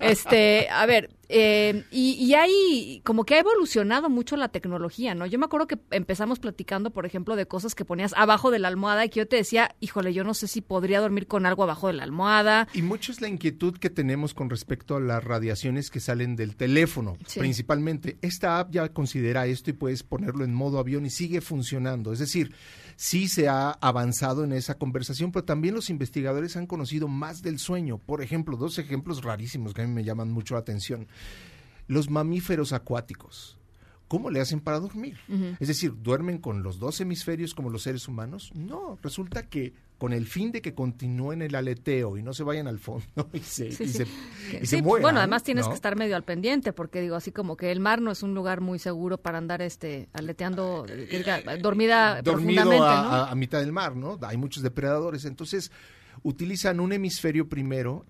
este, 0.00 0.68
a 0.70 0.86
ver, 0.86 1.10
eh, 1.28 1.84
y, 1.90 2.12
y 2.12 2.34
hay 2.34 3.02
como 3.04 3.24
que 3.24 3.34
ha 3.34 3.40
evolucionado 3.40 4.08
mucho 4.08 4.36
la 4.36 4.48
tecnología, 4.48 5.14
¿no? 5.14 5.26
Yo 5.26 5.38
me 5.38 5.44
acuerdo 5.44 5.66
que 5.66 5.78
empezamos 5.90 6.38
platicando, 6.38 6.90
por 6.90 7.04
ejemplo, 7.04 7.36
de 7.36 7.46
cosas 7.46 7.74
que 7.74 7.84
ponías 7.84 8.14
abajo 8.16 8.50
de 8.50 8.58
la 8.58 8.68
almohada 8.68 9.04
y 9.04 9.10
que 9.10 9.20
yo 9.20 9.28
te 9.28 9.36
decía, 9.36 9.74
híjole, 9.80 10.14
yo 10.14 10.24
no 10.24 10.32
sé 10.32 10.48
si 10.48 10.62
podría 10.62 11.00
dormir 11.00 11.26
con 11.26 11.44
algo 11.44 11.62
abajo 11.62 11.88
de 11.88 11.92
la 11.92 12.04
almohada. 12.04 12.68
Y 12.72 12.82
mucho 12.82 13.12
es 13.12 13.20
la 13.20 13.28
inquietud 13.28 13.76
que 13.76 13.90
tenemos 13.90 14.32
con 14.32 14.48
respecto 14.48 14.96
a 14.96 15.00
las 15.00 15.22
radiaciones 15.22 15.90
que 15.90 16.00
salen 16.00 16.36
del 16.36 16.56
teléfono, 16.56 17.18
principalmente. 17.34 18.18
Esta 18.22 18.58
app 18.58 18.70
ya 18.72 18.88
considera 18.88 19.46
esto 19.46 19.70
y 19.70 19.74
puedes 19.74 20.02
ponerlo 20.02 20.44
en 20.44 20.54
modo 20.54 20.78
avión 20.78 21.04
y 21.04 21.10
sigue 21.10 21.40
funcionando. 21.40 22.12
Es 22.12 22.20
decir, 22.20 22.54
sí 22.98 23.28
se 23.28 23.46
ha 23.48 23.70
avanzado 23.70 24.42
en 24.42 24.52
esa 24.52 24.76
conversación, 24.76 25.30
pero 25.30 25.44
también 25.44 25.72
los 25.72 25.88
investigadores 25.88 26.56
han 26.56 26.66
conocido 26.66 27.06
más 27.06 27.42
del 27.42 27.60
sueño. 27.60 27.98
Por 27.98 28.22
ejemplo, 28.22 28.56
dos 28.56 28.76
ejemplos 28.78 29.22
rarísimos 29.22 29.72
que 29.72 29.82
a 29.82 29.86
mí 29.86 29.92
me 29.92 30.02
llaman 30.02 30.32
mucho 30.32 30.54
la 30.54 30.60
atención. 30.60 31.06
Los 31.86 32.10
mamíferos 32.10 32.72
acuáticos. 32.72 33.57
¿Cómo 34.08 34.30
le 34.30 34.40
hacen 34.40 34.60
para 34.60 34.80
dormir? 34.80 35.18
Es 35.60 35.68
decir, 35.68 35.92
¿duermen 36.02 36.38
con 36.38 36.62
los 36.62 36.78
dos 36.78 37.00
hemisferios 37.00 37.54
como 37.54 37.68
los 37.68 37.82
seres 37.82 38.08
humanos? 38.08 38.50
No, 38.54 38.98
resulta 39.02 39.42
que 39.42 39.74
con 39.98 40.12
el 40.12 40.26
fin 40.26 40.50
de 40.52 40.62
que 40.62 40.74
continúen 40.74 41.42
el 41.42 41.54
aleteo 41.54 42.16
y 42.16 42.22
no 42.22 42.32
se 42.32 42.44
vayan 42.44 42.68
al 42.68 42.78
fondo 42.78 43.28
y 43.32 43.40
se, 43.40 43.68
mueran, 44.80 45.02
Bueno, 45.02 45.18
además 45.18 45.42
tienes 45.42 45.66
que 45.66 45.74
estar 45.74 45.96
medio 45.96 46.16
al 46.16 46.22
pendiente 46.24 46.72
porque 46.72 47.00
digo, 47.00 47.16
así 47.16 47.32
como 47.32 47.56
que 47.56 47.70
el 47.70 47.80
mar 47.80 48.00
no 48.00 48.10
es 48.10 48.22
un 48.22 48.34
lugar 48.34 48.60
muy 48.60 48.78
seguro 48.78 49.18
para 49.18 49.38
andar 49.38 49.60
este 49.60 50.08
aleteando 50.12 50.86
dormida 51.60 52.22
Dormido 52.22 52.82
a, 52.82 53.30
a 53.30 53.34
mitad 53.34 53.60
del 53.60 53.72
mar, 53.72 53.96
¿no? 53.96 54.18
Hay 54.22 54.36
muchos 54.36 54.62
depredadores, 54.62 55.24
entonces 55.24 55.70
utilizan 56.22 56.80
un 56.80 56.92
hemisferio 56.92 57.48
primero 57.48 58.06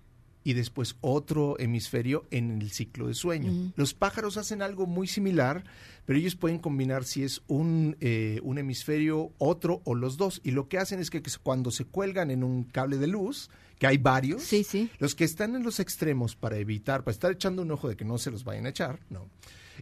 y 0.49 0.53
después 0.53 0.95
otro 1.01 1.59
hemisferio 1.59 2.25
en 2.31 2.59
el 2.59 2.71
ciclo 2.71 3.07
de 3.07 3.13
sueño. 3.13 3.71
Los 3.75 3.93
pájaros 3.93 4.35
hacen 4.35 4.63
algo 4.63 4.87
muy 4.87 5.05
similar, 5.05 5.63
pero 6.07 6.17
ellos 6.17 6.35
pueden 6.35 6.57
combinar 6.57 7.03
si 7.03 7.21
es 7.21 7.43
un, 7.45 7.95
eh, 7.99 8.39
un 8.41 8.57
hemisferio, 8.57 9.31
otro 9.37 9.83
o 9.83 9.93
los 9.93 10.17
dos. 10.17 10.41
Y 10.43 10.49
lo 10.49 10.67
que 10.67 10.79
hacen 10.79 10.99
es 10.99 11.11
que 11.11 11.21
cuando 11.43 11.69
se 11.69 11.85
cuelgan 11.85 12.31
en 12.31 12.43
un 12.43 12.63
cable 12.63 12.97
de 12.97 13.05
luz, 13.05 13.51
que 13.77 13.85
hay 13.85 13.99
varios, 13.99 14.41
sí, 14.41 14.63
sí. 14.63 14.89
los 14.97 15.13
que 15.13 15.23
están 15.23 15.55
en 15.55 15.61
los 15.61 15.79
extremos 15.79 16.35
para 16.35 16.57
evitar, 16.57 17.03
para 17.03 17.13
estar 17.13 17.31
echando 17.31 17.61
un 17.61 17.69
ojo 17.69 17.87
de 17.87 17.95
que 17.95 18.03
no 18.03 18.17
se 18.17 18.31
los 18.31 18.43
vayan 18.43 18.65
a 18.65 18.69
echar, 18.69 18.99
no 19.11 19.27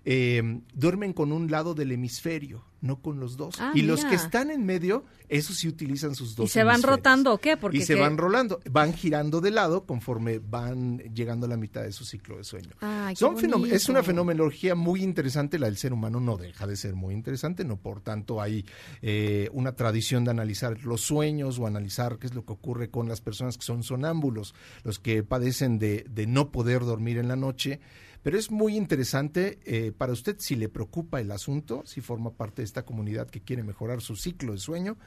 eh, 0.06 0.62
duermen 0.74 1.14
con 1.14 1.32
un 1.32 1.50
lado 1.50 1.74
del 1.74 1.92
hemisferio, 1.92 2.64
no 2.82 3.02
con 3.02 3.20
los 3.20 3.38
dos. 3.38 3.56
Ah, 3.60 3.72
y 3.74 3.82
los 3.82 4.06
que 4.06 4.16
están 4.16 4.52
en 4.52 4.66
medio, 4.66 5.06
esos 5.30 5.58
sí 5.58 5.68
utilizan 5.68 6.16
sus 6.16 6.36
dos. 6.36 6.46
¿Y 6.46 6.50
se 6.50 6.64
van 6.64 6.84
rotando 6.84 7.34
o 7.34 7.38
qué? 7.38 7.58
Porque 7.58 7.78
y 7.78 7.82
se 7.82 7.96
van 7.96 8.18
rolando, 8.18 8.60
van 8.70 8.94
girando 8.94 9.42
de 9.42 9.52
lado 9.52 9.86
conforme 9.86 10.40
van 10.40 11.00
llegando 11.14 11.46
a 11.46 11.50
la 11.50 11.58
mitad 11.58 11.84
de 11.84 11.92
su 11.92 12.06
ciclo 12.06 12.38
de 12.38 12.44
sueño. 12.44 12.76
es 13.72 13.90
una 13.90 14.04
fenomenología 14.04 14.76
muy 14.76 15.04
interesante, 15.04 15.60
la 15.60 15.68
del 15.68 15.78
ser 15.78 15.94
humano 15.94 16.20
no 16.20 16.38
deja 16.38 16.68
de 16.68 16.76
ser 16.76 16.96
muy 16.96 17.14
interesante, 17.14 17.66
no 17.66 17.78
por 17.78 18.02
tanto 18.02 18.42
hay 18.42 18.66
eh, 19.02 19.50
una 19.54 19.74
tradición 19.74 20.24
de 20.24 20.32
analizar 20.32 20.84
los 20.84 21.02
sueños 21.02 21.60
o 21.60 21.68
analizar 21.68 22.18
qué 22.20 22.28
es 22.28 22.34
lo 22.34 22.46
que 22.46 22.54
ocurre 22.54 22.90
con 22.90 23.08
las 23.08 23.22
personas 23.22 23.58
que 23.58 23.64
son 23.64 23.84
sonámbulos, 23.84 24.54
los 24.84 25.00
que 25.00 25.24
padecen 25.24 25.80
de, 25.80 26.06
de 26.10 26.28
no 26.28 26.52
poder 26.52 26.82
dormir 26.82 27.18
en 27.18 27.28
la 27.28 27.36
noche. 27.36 27.80
Pero 28.28 28.38
es 28.38 28.52
muy 28.52 28.76
interesante 28.76 29.58
eh, 29.64 29.94
para 29.98 30.12
usted 30.12 30.36
si 30.38 30.58
le 30.58 30.68
preocupa 30.68 31.22
el 31.22 31.32
asunto, 31.32 31.84
si 31.86 32.02
forma 32.02 32.32
parte 32.32 32.62
de 32.62 32.66
esta 32.66 32.84
comunidad 32.84 33.30
que 33.30 33.40
quiere 33.40 33.64
mejorar 33.64 34.02
su 34.02 34.18
ciclo 34.18 34.52
de 34.52 34.58
sueño, 34.58 34.98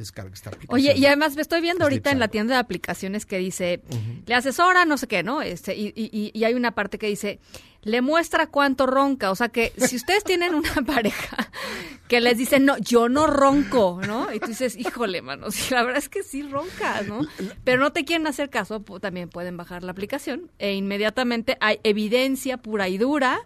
descarga 0.00 0.34
esta 0.34 0.50
aplicación. 0.50 0.74
Oye, 0.74 0.98
y 0.98 1.06
además 1.06 1.36
me 1.36 1.42
estoy 1.42 1.60
viendo 1.60 1.84
ahorita 1.84 2.10
en 2.10 2.18
la 2.18 2.28
tienda 2.28 2.54
de 2.54 2.60
aplicaciones 2.60 3.26
que 3.26 3.38
dice, 3.38 3.82
le 4.26 4.34
asesora, 4.34 4.84
no 4.84 4.98
sé 4.98 5.06
qué, 5.06 5.22
¿no? 5.22 5.42
Este, 5.42 5.76
y, 5.76 5.92
y, 5.94 6.30
y, 6.34 6.44
hay 6.44 6.54
una 6.54 6.72
parte 6.72 6.98
que 6.98 7.06
dice, 7.06 7.38
le 7.82 8.00
muestra 8.02 8.46
cuánto 8.48 8.86
ronca. 8.86 9.30
O 9.30 9.34
sea 9.34 9.48
que 9.48 9.72
si 9.76 9.96
ustedes 9.96 10.24
tienen 10.24 10.54
una 10.54 10.74
pareja 10.86 11.50
que 12.08 12.20
les 12.20 12.36
dice, 12.36 12.60
no, 12.60 12.76
yo 12.78 13.08
no 13.08 13.26
ronco, 13.26 14.00
¿no? 14.06 14.32
Y 14.32 14.40
tú 14.40 14.48
dices, 14.48 14.76
híjole, 14.76 15.22
mano, 15.22 15.50
sí, 15.50 15.72
la 15.72 15.82
verdad 15.82 15.98
es 15.98 16.08
que 16.08 16.22
sí 16.22 16.42
roncas, 16.42 17.06
¿no? 17.06 17.20
Pero 17.64 17.80
no 17.80 17.92
te 17.92 18.04
quieren 18.04 18.26
hacer 18.26 18.50
caso, 18.50 18.80
también 19.00 19.28
pueden 19.28 19.56
bajar 19.56 19.82
la 19.84 19.92
aplicación 19.92 20.50
e 20.58 20.74
inmediatamente 20.74 21.56
hay 21.60 21.80
evidencia 21.84 22.56
pura 22.56 22.88
y 22.88 22.98
dura 22.98 23.40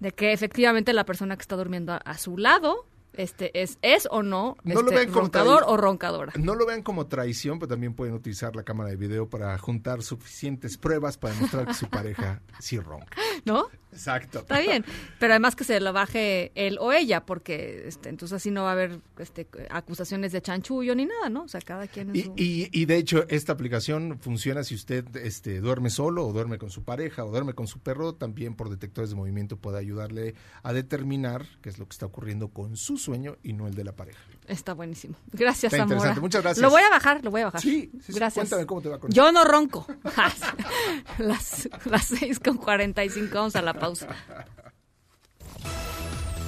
de 0.00 0.12
que 0.12 0.32
efectivamente 0.32 0.92
la 0.92 1.04
persona 1.04 1.36
que 1.36 1.42
está 1.42 1.56
durmiendo 1.56 1.98
a 2.04 2.18
su 2.18 2.36
lado 2.36 2.86
este 3.14 3.62
es 3.62 3.78
es 3.82 4.08
o 4.10 4.22
no, 4.22 4.56
este, 4.64 5.06
roncador 5.06 5.64
o 5.66 5.76
roncadora. 5.76 6.32
No 6.36 6.54
lo 6.54 6.66
vean 6.66 6.82
como 6.82 7.06
traición, 7.06 7.58
pero 7.58 7.68
también 7.68 7.94
pueden 7.94 8.14
utilizar 8.14 8.56
la 8.56 8.62
cámara 8.62 8.90
de 8.90 8.96
video 8.96 9.28
para 9.28 9.56
juntar 9.58 10.02
suficientes 10.02 10.78
pruebas 10.78 11.18
para 11.18 11.34
demostrar 11.34 11.66
que 11.66 11.74
su 11.74 11.88
pareja 11.88 12.42
sí 12.58 12.78
ronca. 12.78 13.16
¿No? 13.44 13.66
Exacto. 13.92 14.40
Está 14.40 14.60
bien, 14.60 14.84
pero 15.18 15.34
además 15.34 15.54
que 15.54 15.64
se 15.64 15.78
lo 15.80 15.92
baje 15.92 16.52
él 16.54 16.78
o 16.80 16.92
ella, 16.92 17.24
porque 17.24 17.84
este, 17.86 18.08
entonces 18.08 18.36
así 18.36 18.50
no 18.50 18.62
va 18.62 18.70
a 18.70 18.72
haber 18.72 19.00
este, 19.18 19.46
acusaciones 19.70 20.32
de 20.32 20.40
chanchullo 20.40 20.94
ni 20.94 21.06
nada, 21.06 21.28
¿no? 21.28 21.42
O 21.42 21.48
sea, 21.48 21.60
cada 21.60 21.86
quien... 21.86 22.10
y, 22.14 22.30
y, 22.36 22.84
de 22.86 22.96
hecho, 22.96 23.24
esta 23.28 23.52
aplicación 23.52 24.18
funciona 24.18 24.64
si 24.64 24.74
usted 24.74 25.16
este, 25.16 25.60
duerme 25.60 25.90
solo 25.90 26.26
o 26.26 26.32
duerme 26.32 26.58
con 26.58 26.70
su 26.70 26.84
pareja 26.84 27.24
o 27.24 27.30
duerme 27.30 27.54
con 27.54 27.66
su 27.66 27.80
perro, 27.80 28.14
también 28.14 28.54
por 28.54 28.70
detectores 28.70 29.10
de 29.10 29.16
movimiento 29.16 29.56
puede 29.56 29.78
ayudarle 29.78 30.34
a 30.62 30.72
determinar 30.72 31.46
qué 31.60 31.68
es 31.68 31.78
lo 31.78 31.86
que 31.86 31.92
está 31.92 32.06
ocurriendo 32.06 32.48
con 32.48 32.76
su 32.76 32.96
sueño 32.96 33.36
y 33.42 33.52
no 33.52 33.66
el 33.66 33.74
de 33.74 33.84
la 33.84 33.92
pareja. 33.92 34.20
Está 34.46 34.74
buenísimo. 34.74 35.14
Gracias, 35.32 35.72
Está 35.72 35.84
Interesante. 35.84 36.20
Muchas 36.20 36.42
gracias. 36.42 36.62
Lo 36.62 36.70
voy 36.70 36.82
a 36.82 36.90
bajar, 36.90 37.22
lo 37.22 37.30
voy 37.30 37.42
a 37.42 37.44
bajar. 37.46 37.60
Sí, 37.60 37.92
sí 38.04 38.12
gracias. 38.12 38.48
Cuéntame 38.48 38.66
cómo 38.66 38.82
te 38.82 38.88
va 38.88 38.98
con 38.98 39.10
Yo 39.10 39.30
no 39.30 39.44
ronco. 39.44 39.86
las, 41.18 41.68
las 41.84 42.06
6 42.06 42.40
con 42.40 42.56
45, 42.56 43.30
vamos 43.32 43.56
a 43.56 43.62
la 43.62 43.74
pausa. 43.82 44.06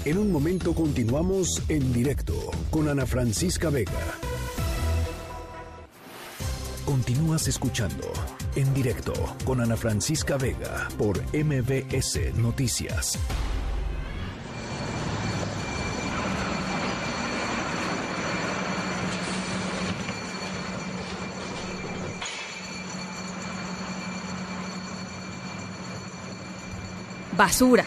En 0.04 0.18
un 0.18 0.30
momento 0.30 0.72
continuamos 0.72 1.60
en 1.68 1.92
directo 1.92 2.34
con 2.70 2.88
Ana 2.88 3.06
Francisca 3.06 3.70
Vega. 3.70 4.04
Continúas 6.84 7.48
escuchando 7.48 8.06
en 8.54 8.72
directo 8.72 9.14
con 9.44 9.60
Ana 9.60 9.76
Francisca 9.76 10.36
Vega 10.36 10.88
por 10.96 11.18
MBS 11.34 12.36
Noticias. 12.36 13.18
Basura. 27.36 27.84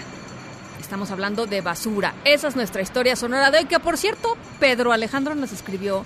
Estamos 0.80 1.12
hablando 1.12 1.46
de 1.46 1.62
basura. 1.62 2.14
Esa 2.24 2.48
es 2.48 2.56
nuestra 2.56 2.82
historia 2.82 3.16
sonora 3.16 3.52
de 3.52 3.60
hoy, 3.60 3.66
que 3.66 3.80
por 3.80 3.98
cierto, 3.98 4.38
Pedro 4.60 4.92
Alejandro 4.92 5.36
nos 5.36 5.52
escribió 5.52 6.06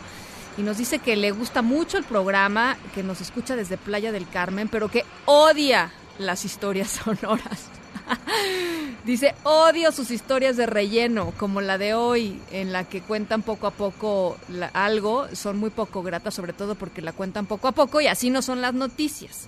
y 0.57 0.63
nos 0.63 0.77
dice 0.77 0.99
que 0.99 1.15
le 1.15 1.31
gusta 1.31 1.61
mucho 1.61 1.97
el 1.97 2.03
programa, 2.03 2.77
que 2.93 3.03
nos 3.03 3.21
escucha 3.21 3.55
desde 3.55 3.77
Playa 3.77 4.11
del 4.11 4.27
Carmen, 4.27 4.69
pero 4.69 4.89
que 4.89 5.05
odia 5.25 5.91
las 6.17 6.45
historias 6.45 6.89
sonoras. 7.05 7.69
Dice, 9.05 9.33
odio 9.43 9.91
sus 9.91 10.11
historias 10.11 10.57
de 10.57 10.65
relleno, 10.65 11.33
como 11.37 11.61
la 11.61 11.77
de 11.77 11.93
hoy, 11.93 12.39
en 12.51 12.71
la 12.71 12.83
que 12.83 13.01
cuentan 13.01 13.41
poco 13.41 13.67
a 13.67 13.71
poco 13.71 14.37
algo, 14.73 15.27
son 15.33 15.57
muy 15.57 15.69
poco 15.69 16.03
gratas, 16.03 16.33
sobre 16.33 16.53
todo 16.53 16.75
porque 16.75 17.01
la 17.01 17.13
cuentan 17.13 17.45
poco 17.45 17.67
a 17.67 17.71
poco 17.71 18.01
y 18.01 18.07
así 18.07 18.29
no 18.29 18.41
son 18.41 18.61
las 18.61 18.73
noticias. 18.73 19.47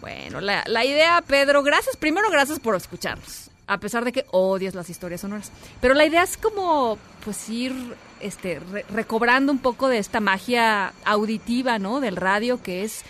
Bueno, 0.00 0.40
la, 0.40 0.64
la 0.66 0.84
idea, 0.84 1.22
Pedro, 1.26 1.62
gracias. 1.62 1.96
Primero, 1.96 2.30
gracias 2.30 2.60
por 2.60 2.74
escucharnos. 2.74 3.50
A 3.66 3.78
pesar 3.78 4.04
de 4.04 4.12
que 4.12 4.24
odias 4.30 4.74
las 4.74 4.88
historias 4.88 5.20
sonoras. 5.20 5.50
Pero 5.80 5.94
la 5.94 6.06
idea 6.06 6.22
es 6.22 6.36
como, 6.36 6.98
pues, 7.24 7.48
ir 7.50 7.74
este, 8.20 8.60
recobrando 8.90 9.52
un 9.52 9.58
poco 9.58 9.88
de 9.88 9.98
esta 9.98 10.20
magia 10.20 10.92
auditiva, 11.04 11.78
¿no? 11.78 12.00
Del 12.00 12.16
radio, 12.16 12.62
que 12.62 12.84
es, 12.84 13.02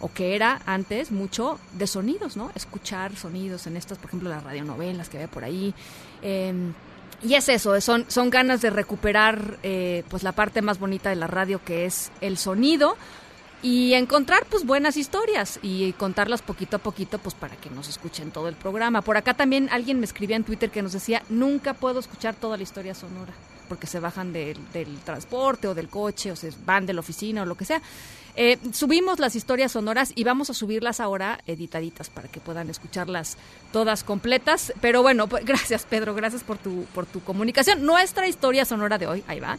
o 0.00 0.12
que 0.12 0.34
era 0.34 0.60
antes, 0.66 1.10
mucho 1.10 1.58
de 1.72 1.86
sonidos, 1.86 2.36
¿no? 2.36 2.50
Escuchar 2.54 3.16
sonidos 3.16 3.66
en 3.66 3.76
estas, 3.76 3.98
por 3.98 4.08
ejemplo, 4.08 4.28
las 4.28 4.42
radionovelas 4.42 5.08
que 5.08 5.18
había 5.18 5.28
por 5.28 5.44
ahí. 5.44 5.74
Em, 6.20 6.74
y 7.22 7.34
es 7.34 7.48
eso, 7.48 7.80
son, 7.80 8.04
son 8.08 8.30
ganas 8.30 8.60
de 8.62 8.70
recuperar 8.70 9.58
eh, 9.62 10.02
pues 10.08 10.24
la 10.24 10.32
parte 10.32 10.60
más 10.60 10.80
bonita 10.80 11.10
de 11.10 11.16
la 11.16 11.28
radio 11.28 11.60
que 11.64 11.86
es 11.86 12.10
el 12.20 12.36
sonido, 12.36 12.96
y 13.62 13.94
encontrar 13.94 14.44
pues 14.50 14.66
buenas 14.66 14.96
historias 14.96 15.60
y 15.62 15.92
contarlas 15.92 16.42
poquito 16.42 16.76
a 16.76 16.80
poquito 16.80 17.18
pues 17.18 17.34
para 17.34 17.56
que 17.56 17.70
nos 17.70 17.88
escuchen 17.88 18.32
todo 18.32 18.48
el 18.48 18.56
programa. 18.56 19.02
Por 19.02 19.16
acá 19.16 19.34
también 19.34 19.68
alguien 19.70 20.00
me 20.00 20.04
escribía 20.04 20.36
en 20.36 20.44
Twitter 20.44 20.70
que 20.70 20.82
nos 20.82 20.92
decía, 20.92 21.22
nunca 21.28 21.74
puedo 21.74 22.00
escuchar 22.00 22.34
toda 22.34 22.56
la 22.56 22.64
historia 22.64 22.94
sonora 22.94 23.32
porque 23.68 23.86
se 23.86 24.00
bajan 24.00 24.32
del, 24.34 24.58
del 24.72 24.98
transporte 24.98 25.68
o 25.68 25.74
del 25.74 25.88
coche 25.88 26.32
o 26.32 26.36
se 26.36 26.52
van 26.66 26.84
de 26.84 26.92
la 26.92 27.00
oficina 27.00 27.42
o 27.42 27.46
lo 27.46 27.54
que 27.54 27.64
sea. 27.64 27.80
Eh, 28.34 28.58
subimos 28.72 29.18
las 29.18 29.36
historias 29.36 29.72
sonoras 29.72 30.12
y 30.14 30.24
vamos 30.24 30.48
a 30.48 30.54
subirlas 30.54 31.00
ahora 31.00 31.40
editaditas 31.46 32.08
para 32.08 32.28
que 32.28 32.40
puedan 32.40 32.70
escucharlas 32.70 33.36
todas 33.72 34.04
completas. 34.04 34.72
Pero 34.80 35.02
bueno, 35.02 35.26
pues, 35.28 35.44
gracias 35.46 35.86
Pedro, 35.88 36.14
gracias 36.14 36.42
por 36.42 36.58
tu, 36.58 36.84
por 36.94 37.06
tu 37.06 37.22
comunicación. 37.22 37.84
Nuestra 37.84 38.26
historia 38.26 38.64
sonora 38.64 38.98
de 38.98 39.06
hoy, 39.06 39.24
ahí 39.26 39.40
va, 39.40 39.58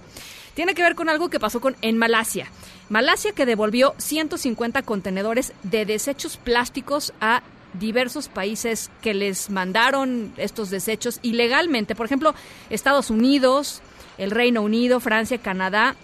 tiene 0.53 0.73
que 0.73 0.84
ver 0.84 0.95
con 0.95 1.09
algo 1.09 1.30
que 1.30 1.39
pasó 1.39 1.59
con, 1.61 1.75
en 1.81 1.97
Malasia. 1.97 2.47
Malasia 2.89 3.31
que 3.31 3.45
devolvió 3.45 3.95
150 3.97 4.84
contenedores 4.84 5.53
de 5.63 5.85
desechos 5.85 6.38
plásticos 6.38 7.13
a 7.21 7.41
diversos 7.73 8.27
países 8.27 8.91
que 9.01 9.13
les 9.13 9.49
mandaron 9.49 10.34
estos 10.38 10.69
desechos 10.69 11.19
ilegalmente. 11.23 11.95
Por 11.95 12.05
ejemplo, 12.05 12.35
Estados 12.69 13.09
Unidos, 13.09 13.81
el 14.17 14.31
Reino 14.31 14.61
Unido, 14.61 14.99
Francia, 14.99 15.39
Canadá 15.39 15.95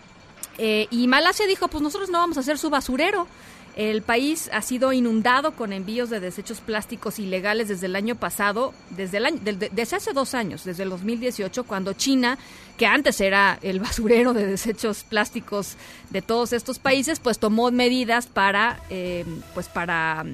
eh, 0.57 0.88
y 0.91 1.07
Malasia 1.07 1.47
dijo, 1.47 1.69
pues 1.69 1.81
nosotros 1.81 2.09
no 2.09 2.17
vamos 2.17 2.38
a 2.38 2.41
hacer 2.41 2.57
su 2.57 2.69
basurero. 2.69 3.27
El 3.80 4.01
país 4.01 4.49
ha 4.51 4.61
sido 4.61 4.91
inundado 4.91 5.53
con 5.53 5.72
envíos 5.72 6.10
de 6.10 6.19
desechos 6.19 6.60
plásticos 6.60 7.18
ilegales 7.18 7.69
desde 7.69 7.85
el 7.85 7.95
año 7.95 8.15
pasado, 8.15 8.73
desde, 8.89 9.19
el 9.19 9.26
año, 9.27 9.39
desde 9.41 9.95
hace 9.95 10.11
dos 10.11 10.34
años, 10.34 10.65
desde 10.65 10.84
el 10.84 10.89
2018, 10.89 11.64
cuando 11.64 11.93
China, 11.93 12.38
que 12.77 12.85
antes 12.85 13.22
era 13.22 13.57
el 13.61 13.80
basurero 13.80 14.34
de 14.34 14.45
desechos 14.45 15.06
plásticos 15.06 15.77
de 16.10 16.22
todos 16.22 16.51
estos 16.51 16.77
países, 16.77 17.22
pues 17.22 17.39
tomó 17.39 17.72
medidas 17.72 18.27
para, 18.27 18.81
eh, 18.89 19.23
pues 19.53 19.69
para 19.69 20.26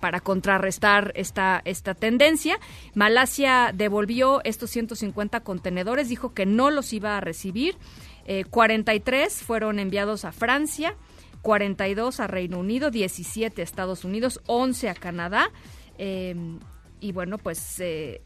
para 0.00 0.20
contrarrestar 0.20 1.12
esta, 1.14 1.60
esta 1.64 1.94
tendencia. 1.94 2.58
Malasia 2.94 3.72
devolvió 3.74 4.40
estos 4.44 4.70
150 4.70 5.40
contenedores, 5.40 6.08
dijo 6.08 6.34
que 6.34 6.46
no 6.46 6.70
los 6.70 6.92
iba 6.92 7.16
a 7.16 7.20
recibir. 7.20 7.76
43 8.50 9.40
eh, 9.40 9.44
fueron 9.44 9.78
enviados 9.78 10.24
a 10.24 10.32
Francia, 10.32 10.94
42 11.42 12.20
a 12.20 12.26
Reino 12.26 12.58
Unido, 12.58 12.90
17 12.90 13.60
a 13.60 13.64
Estados 13.64 14.04
Unidos, 14.04 14.40
11 14.46 14.88
a 14.88 14.94
Canadá. 14.94 15.50
Em, 15.98 16.58
y 17.00 17.12
bueno, 17.12 17.38
pues 17.38 17.80
eh, 17.80 18.22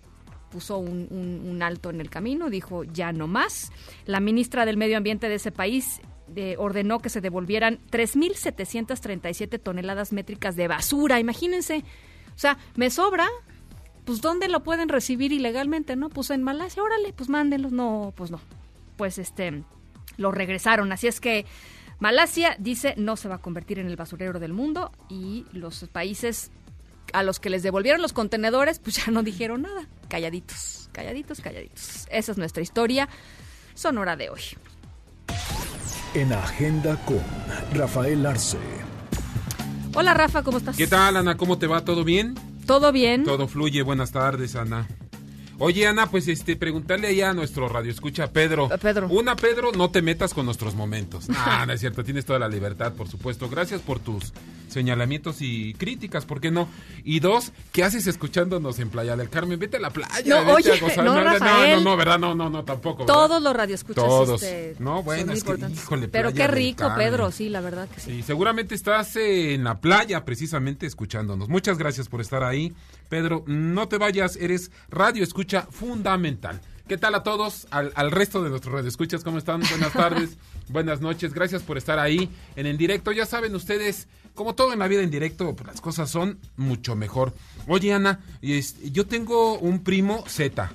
puso 0.51 0.78
un, 0.78 1.60
alto 1.62 1.90
en 1.90 2.01
el 2.01 2.10
camino, 2.10 2.51
dijo 2.51 2.84
ya 2.84 3.12
no 3.12 3.26
más. 3.26 3.72
La 4.05 4.20
ministra 4.20 4.66
del 4.66 4.76
Medio 4.76 4.97
Ambiente 4.97 5.28
de 5.28 5.36
ese 5.36 5.52
país 5.52 6.01
eh, 6.36 6.56
ordenó 6.59 7.01
que 7.01 7.09
se 7.09 7.20
devolvieran 7.20 7.80
3.737 7.90 9.60
toneladas 9.60 10.12
métricas 10.12 10.56
de 10.56 10.68
basura, 10.68 11.20
imagínense. 11.20 11.84
O 12.34 12.39
sea, 12.39 12.59
me 12.76 12.90
sobra, 12.90 13.28
pues 14.05 14.20
¿dónde 14.20 14.48
lo 14.48 14.62
pueden 14.62 14.89
recibir 14.89 15.32
ilegalmente? 15.32 15.97
No, 15.97 16.09
pues 16.09 16.30
en 16.30 16.43
Malasia, 16.43 16.82
órale, 16.82 17.12
pues 17.12 17.28
mándenlos. 17.28 17.72
No, 17.72 18.12
pues 18.16 18.30
no. 18.30 18.40
Pues 18.97 19.18
este 19.18 19.62
lo 20.16 20.32
regresaron. 20.32 20.93
Así 20.93 21.06
es 21.06 21.20
que 21.20 21.47
Malasia 22.03 22.57
dice 22.59 22.95
no 22.97 23.16
se 23.16 23.29
va 23.29 23.37
a 23.37 23.39
convertir 23.39 23.79
en 23.79 23.87
el 23.87 23.95
basurero 23.95 24.41
del 24.41 24.53
mundo 24.53 24.91
y 25.09 25.47
los 25.53 25.85
países 25.93 26.51
a 27.12 27.23
los 27.23 27.39
que 27.39 27.49
les 27.49 27.62
devolvieron 27.62 28.03
los 28.03 28.12
contenedores 28.12 28.81
pues 28.81 28.97
ya 28.97 29.12
no 29.12 29.23
dijeron 29.23 29.62
nada, 29.62 29.87
calladitos. 30.09 30.91
Calladitos, 30.91 31.41
calladitos. 31.41 32.09
Esa 32.11 32.33
es 32.33 32.39
nuestra 32.39 32.61
historia 32.61 33.09
sonora 33.74 34.16
de 34.16 34.31
hoy. 34.31 34.41
En 36.15 36.33
Agenda 36.33 36.97
con 37.05 37.23
Rafael 37.73 38.27
Arce. 38.27 38.59
Hola 39.95 40.12
Rafa, 40.12 40.43
¿cómo 40.43 40.59
estás? 40.59 40.77
¿Qué 40.77 40.89
tal 40.89 41.16
Ana? 41.16 41.37
¿Cómo 41.37 41.59
te 41.59 41.69
va? 41.69 41.85
¿Todo 41.85 42.03
bien? 42.03 42.35
Todo 42.66 42.91
bien. 42.91 43.23
Todo 43.23 43.47
fluye. 43.47 43.83
Buenas 43.83 44.11
tardes, 44.11 44.57
Ana. 44.57 44.89
Oye, 45.64 45.86
Ana, 45.86 46.10
pues 46.10 46.26
este, 46.26 46.56
preguntarle 46.56 47.06
ahí 47.06 47.20
a 47.20 47.32
nuestro 47.34 47.68
radio 47.68 47.93
escucha 47.93 48.32
Pedro. 48.32 48.68
Pedro. 48.80 49.06
Una, 49.06 49.36
Pedro, 49.36 49.70
no 49.70 49.93
te 49.93 50.02
metas 50.02 50.34
con 50.34 50.44
nuestros 50.44 50.74
momentos. 50.74 51.28
Ah, 51.36 51.64
no 51.66 51.72
es 51.72 51.78
cierto, 51.78 52.02
tienes 52.02 52.24
toda 52.24 52.40
la 52.40 52.48
libertad, 52.48 52.94
por 52.94 53.09
supuesto. 53.09 53.48
Gracias 53.48 53.80
por 53.80 54.01
tus 54.01 54.32
señalamientos 54.68 55.36
y 55.40 55.74
críticas, 55.74 56.26
¿por 56.26 56.40
qué 56.40 56.51
no? 56.51 56.68
Y 57.05 57.20
dos, 57.20 57.52
¿qué 57.70 57.84
haces 57.84 58.09
escuchándonos 58.09 58.80
en 58.80 58.90
Playa 58.90 59.16
del 59.16 59.28
Carmen? 59.28 59.59
Vete 59.60 59.76
a 59.76 59.80
la 59.80 59.90
playa. 59.90 60.22
No, 60.26 60.52
oye, 60.52 60.80
no, 60.97 61.05
no, 61.05 61.39
no, 61.39 61.80
no, 61.80 61.97
¿verdad? 61.97 62.18
No, 62.18 62.34
no, 62.34 62.51
no, 62.51 62.64
tampoco. 62.64 63.05
Todos 63.05 63.40
los 63.40 63.55
radioescuchas. 63.55 64.02
Todos. 64.02 64.43
Este, 64.43 64.74
no, 64.82 65.05
bueno, 65.05 65.32
es 65.32 65.44
que, 65.44 65.55
híjole, 65.72 66.09
Pero 66.09 66.32
qué 66.32 66.48
rico, 66.48 66.90
Pedro, 66.97 67.30
sí, 67.30 67.48
la 67.48 67.60
verdad 67.60 67.89
que 67.89 68.01
sí. 68.01 68.10
Sí, 68.10 68.22
seguramente 68.22 68.74
estás 68.74 69.14
en 69.14 69.62
la 69.62 69.78
playa 69.78 70.24
precisamente 70.24 70.86
escuchándonos. 70.86 71.48
Muchas 71.48 71.78
gracias 71.78 72.09
por 72.09 72.20
estar 72.20 72.43
ahí. 72.43 72.72
Pedro, 73.12 73.44
no 73.47 73.89
te 73.89 73.98
vayas, 73.98 74.36
eres 74.36 74.70
radio 74.89 75.22
escucha 75.22 75.68
fundamental. 75.70 76.62
¿Qué 76.89 76.97
tal 76.97 77.14
a 77.14 77.22
todos? 77.22 77.66
Al, 77.70 77.93
al 77.94 78.10
resto 78.10 78.43
de 78.43 78.48
nuestros 78.48 78.74
radioescuchas, 78.74 79.22
¿cómo 79.22 79.36
están? 79.36 79.60
Buenas 79.68 79.93
tardes, 79.93 80.39
buenas 80.70 81.02
noches, 81.02 81.34
gracias 81.34 81.62
por 81.62 81.76
estar 81.76 81.98
ahí 81.98 82.30
en 82.56 82.64
el 82.64 82.78
directo. 82.78 83.12
Ya 83.12 83.26
saben 83.26 83.55
ustedes, 83.55 84.09
como 84.34 84.55
todo 84.55 84.72
en 84.72 84.78
la 84.78 84.89
vida 84.89 85.02
en 85.02 85.10
directo, 85.10 85.55
pues 85.55 85.66
las 85.66 85.82
cosas 85.82 86.09
son 86.09 86.39
mucho 86.56 86.97
mejor. 86.97 87.34
Oye, 87.66 87.93
Ana, 87.93 88.20
yo 88.40 89.06
tengo 89.06 89.59
un 89.59 89.84
primo 89.84 90.24
Z. 90.26 90.72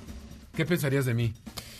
¿Qué 0.54 0.64
pensarías 0.64 1.06
de 1.06 1.14
mí? 1.14 1.34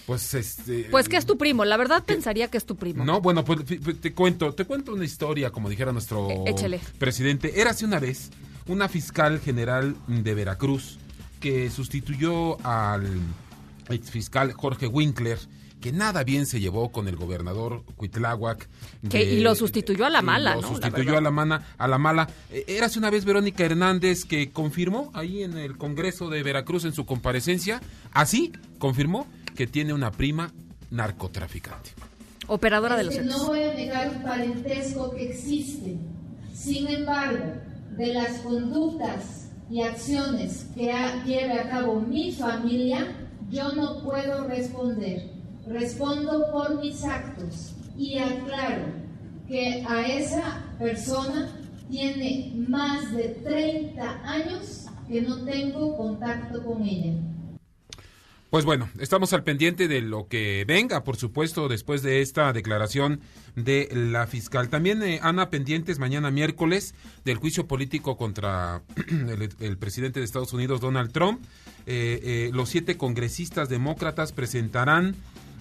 Pues 0.06 0.34
este. 0.34 0.88
Pues 0.90 1.08
que 1.08 1.18
es 1.18 1.26
tu 1.26 1.38
primo, 1.38 1.64
la 1.66 1.76
verdad 1.76 2.02
pensaría 2.04 2.48
que 2.48 2.58
es 2.58 2.66
tu 2.66 2.74
primo. 2.74 3.04
No, 3.04 3.20
bueno, 3.20 3.44
pues 3.44 3.60
te 4.00 4.12
cuento, 4.12 4.52
te 4.52 4.64
cuento 4.64 4.92
una 4.92 5.04
historia, 5.04 5.50
como 5.50 5.68
dijera 5.68 5.92
nuestro 5.92 6.28
e, 6.48 6.80
presidente. 6.98 7.60
Érase 7.60 7.84
una 7.84 8.00
vez 8.00 8.32
una 8.68 8.88
fiscal 8.88 9.40
general 9.40 9.96
de 10.06 10.34
Veracruz 10.34 10.98
que 11.40 11.70
sustituyó 11.70 12.64
al 12.66 13.20
exfiscal 13.88 14.52
Jorge 14.52 14.86
Winkler, 14.86 15.38
que 15.80 15.92
nada 15.92 16.24
bien 16.24 16.46
se 16.46 16.60
llevó 16.60 16.90
con 16.90 17.08
el 17.08 17.16
gobernador 17.16 17.84
Cuitláhuac. 17.96 18.68
y 19.12 19.40
lo 19.40 19.54
sustituyó 19.54 20.06
a 20.06 20.10
la 20.10 20.22
mala, 20.22 20.56
Lo 20.56 20.62
sustituyó 20.62 21.16
a 21.16 21.20
la, 21.20 21.30
mala, 21.30 21.62
a 21.78 21.88
la 21.88 21.98
mala. 21.98 22.28
Érase 22.66 22.98
una 22.98 23.10
vez 23.10 23.24
Verónica 23.24 23.64
Hernández 23.64 24.24
que 24.24 24.50
confirmó 24.50 25.10
ahí 25.14 25.42
en 25.42 25.56
el 25.56 25.76
Congreso 25.78 26.28
de 26.28 26.42
Veracruz 26.42 26.84
en 26.84 26.92
su 26.92 27.06
comparecencia, 27.06 27.80
así 28.12 28.52
confirmó 28.78 29.26
que 29.54 29.66
tiene 29.66 29.92
una 29.92 30.10
prima 30.10 30.52
narcotraficante. 30.90 31.90
Operadora 32.48 32.96
de 32.96 33.04
los 33.04 33.16
No 33.24 33.46
voy 33.46 33.62
a 33.62 33.74
negar 33.74 34.08
el 34.08 34.22
parentesco 34.22 35.10
que 35.14 35.30
existe. 35.30 35.96
Sin 36.54 36.88
embargo, 36.88 37.54
de 37.98 38.14
las 38.14 38.38
conductas 38.38 39.50
y 39.68 39.82
acciones 39.82 40.70
que 40.74 40.94
lleve 41.26 41.52
a 41.60 41.68
cabo 41.68 42.00
mi 42.00 42.30
familia, 42.30 43.28
yo 43.50 43.72
no 43.72 44.02
puedo 44.04 44.46
responder. 44.46 45.32
Respondo 45.66 46.46
por 46.52 46.80
mis 46.80 47.04
actos 47.04 47.74
y 47.96 48.18
aclaro 48.18 48.84
que 49.48 49.84
a 49.86 50.06
esa 50.06 50.64
persona 50.78 51.48
tiene 51.90 52.52
más 52.68 53.12
de 53.12 53.30
30 53.42 54.02
años 54.24 54.86
que 55.08 55.20
no 55.20 55.44
tengo 55.44 55.96
contacto 55.96 56.64
con 56.64 56.82
ella. 56.84 57.14
Pues 58.50 58.64
bueno, 58.64 58.88
estamos 58.98 59.34
al 59.34 59.44
pendiente 59.44 59.88
de 59.88 60.00
lo 60.00 60.26
que 60.26 60.64
venga, 60.66 61.04
por 61.04 61.16
supuesto, 61.16 61.68
después 61.68 62.00
de 62.02 62.22
esta 62.22 62.50
declaración 62.54 63.20
de 63.56 63.90
la 63.92 64.26
fiscal. 64.26 64.70
También, 64.70 65.02
eh, 65.02 65.20
Ana, 65.22 65.50
pendientes 65.50 65.98
mañana 65.98 66.30
miércoles 66.30 66.94
del 67.26 67.36
juicio 67.36 67.66
político 67.66 68.16
contra 68.16 68.80
el, 69.60 69.76
presidente 69.76 70.20
de 70.20 70.24
Estados 70.24 70.54
Unidos, 70.54 70.80
Donald 70.80 71.12
Trump. 71.12 71.44
Eh, 71.84 72.20
eh, 72.22 72.50
los 72.54 72.70
siete 72.70 72.96
congresistas 72.96 73.68
demócratas 73.68 74.32
presentarán, 74.32 75.14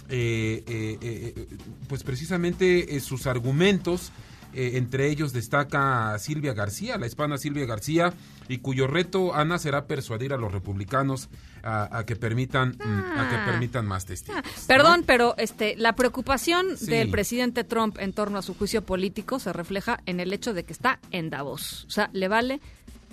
pues 0.07 2.03
precisamente, 2.05 2.97
sus 3.01 3.27
argumentos 3.27 4.13
eh, 4.59 4.75
entre 4.77 5.07
ellos 5.07 5.33
destaca 5.33 6.17
Silvia 6.17 6.53
García, 6.53 6.97
la 6.97 7.05
hispana 7.05 7.37
Silvia 7.37 7.67
García, 7.67 8.11
y 8.47 8.57
cuyo 8.57 8.87
reto, 8.87 9.35
Ana, 9.35 9.59
será 9.59 9.85
persuadir 9.85 10.33
a 10.33 10.37
los 10.37 10.51
republicanos 10.51 11.29
a, 11.61 12.03
que 12.07 12.15
permitan 12.15 12.69
a 12.79 13.29
que 13.29 13.35
ah. 13.35 13.43
permitan 13.45 13.85
más 13.85 14.05
testigos. 14.05 14.41
Ah, 14.43 14.49
perdón, 14.67 15.03
pero 15.05 15.35
este 15.37 15.75
la 15.75 15.93
preocupación 15.93 16.65
del 16.81 17.11
presidente 17.11 17.63
Trump 17.65 17.97
en 17.99 18.13
torno 18.13 18.39
a 18.39 18.41
su 18.41 18.55
juicio 18.55 18.81
político 18.83 19.37
se 19.37 19.53
refleja 19.53 19.99
en 20.07 20.19
el 20.19 20.33
hecho 20.33 20.55
de 20.55 20.63
que 20.63 20.73
está 20.73 20.99
en 21.11 21.29
Davos. 21.29 21.85
O 21.85 21.91
sea, 21.91 22.09
le 22.13 22.27
vale 22.27 22.59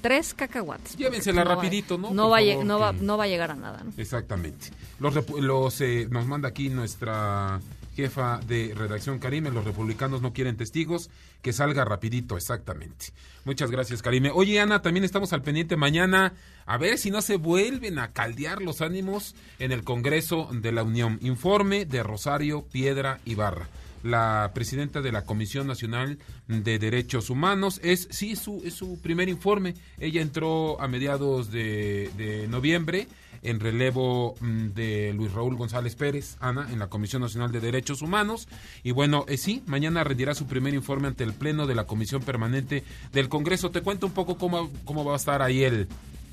tres 0.00 0.32
cacahuates. 0.32 0.96
Llévensela 0.96 1.44
rapidito, 1.44 1.98
¿no? 1.98 2.10
No 2.10 2.30
va, 2.30 2.40
no, 2.40 2.78
va, 2.78 2.92
no 2.92 3.18
va 3.18 3.24
a 3.24 3.26
llegar 3.26 3.50
a 3.50 3.56
nada. 3.56 3.82
¿no? 3.84 3.92
Exactamente. 3.98 4.68
Los, 4.98 5.14
los 5.40 5.80
eh, 5.82 6.06
nos 6.10 6.26
manda 6.26 6.48
aquí 6.48 6.70
nuestra 6.70 7.60
jefa 7.94 8.40
de 8.46 8.74
redacción 8.74 9.18
Karime, 9.18 9.50
los 9.50 9.64
republicanos 9.64 10.22
no 10.22 10.32
quieren 10.32 10.56
testigos, 10.56 11.10
que 11.42 11.52
salga 11.52 11.84
rapidito, 11.84 12.36
exactamente. 12.36 13.06
Muchas 13.44 13.70
gracias, 13.70 14.02
Karime. 14.02 14.30
Oye, 14.30 14.60
Ana, 14.60 14.82
también 14.82 15.04
estamos 15.04 15.32
al 15.32 15.42
pendiente 15.42 15.76
mañana, 15.76 16.34
a 16.66 16.78
ver 16.78 16.98
si 16.98 17.10
no 17.10 17.22
se 17.22 17.36
vuelven 17.36 17.98
a 17.98 18.12
caldear 18.12 18.62
los 18.62 18.80
ánimos 18.80 19.34
en 19.58 19.72
el 19.72 19.84
Congreso 19.84 20.48
de 20.52 20.72
la 20.72 20.82
Unión. 20.82 21.18
Informe 21.22 21.84
de 21.84 22.02
Rosario 22.02 22.66
Piedra 22.70 23.20
Ibarra 23.24 23.68
la 24.04 24.52
presidenta 24.54 25.00
de 25.00 25.12
la 25.12 25.24
Comisión 25.24 25.66
Nacional 25.66 26.18
de 26.46 26.78
Derechos 26.78 27.30
Humanos. 27.30 27.80
Es, 27.82 28.06
sí, 28.10 28.36
su, 28.36 28.62
es 28.64 28.74
su 28.74 29.00
primer 29.00 29.30
informe. 29.30 29.74
Ella 29.98 30.20
entró 30.20 30.78
a 30.80 30.88
mediados 30.88 31.50
de, 31.50 32.10
de 32.16 32.46
noviembre 32.46 33.08
en 33.42 33.60
relevo 33.60 34.34
mm, 34.40 34.68
de 34.68 35.12
Luis 35.14 35.32
Raúl 35.32 35.56
González 35.56 35.94
Pérez, 35.96 36.36
Ana, 36.40 36.68
en 36.72 36.78
la 36.78 36.88
Comisión 36.88 37.22
Nacional 37.22 37.52
de 37.52 37.60
Derechos 37.60 38.02
Humanos. 38.02 38.48
Y 38.82 38.92
bueno, 38.92 39.24
eh, 39.28 39.36
sí, 39.36 39.62
mañana 39.66 40.04
rendirá 40.04 40.34
su 40.34 40.46
primer 40.46 40.74
informe 40.74 41.08
ante 41.08 41.24
el 41.24 41.32
Pleno 41.32 41.66
de 41.66 41.74
la 41.74 41.86
Comisión 41.86 42.22
Permanente 42.22 42.84
del 43.12 43.28
Congreso. 43.28 43.70
Te 43.70 43.82
cuento 43.82 44.06
un 44.06 44.12
poco 44.12 44.36
cómo, 44.36 44.70
cómo 44.84 45.04
va 45.04 45.14
a 45.14 45.16
estar 45.16 45.42
ahí 45.42 45.62
el... 45.62 45.88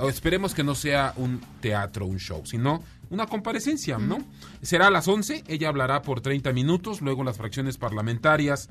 esperemos 0.08 0.54
que 0.54 0.64
no 0.64 0.76
sea 0.76 1.14
un 1.18 1.42
teatro, 1.62 2.06
un 2.06 2.20
show, 2.20 2.42
sino 2.46 2.84
una 3.10 3.28
comparecencia, 3.28 3.98
¿no? 3.98 4.20
Será 4.62 4.88
a 4.88 4.92
las 4.92 5.08
11, 5.08 5.44
ella 5.48 5.68
hablará 5.68 6.02
por 6.02 6.22
30 6.22 6.54
minutos, 6.54 7.02
luego 7.02 7.24
las 7.24 7.38
fracciones 7.38 7.78
parlamentarias 7.78 8.70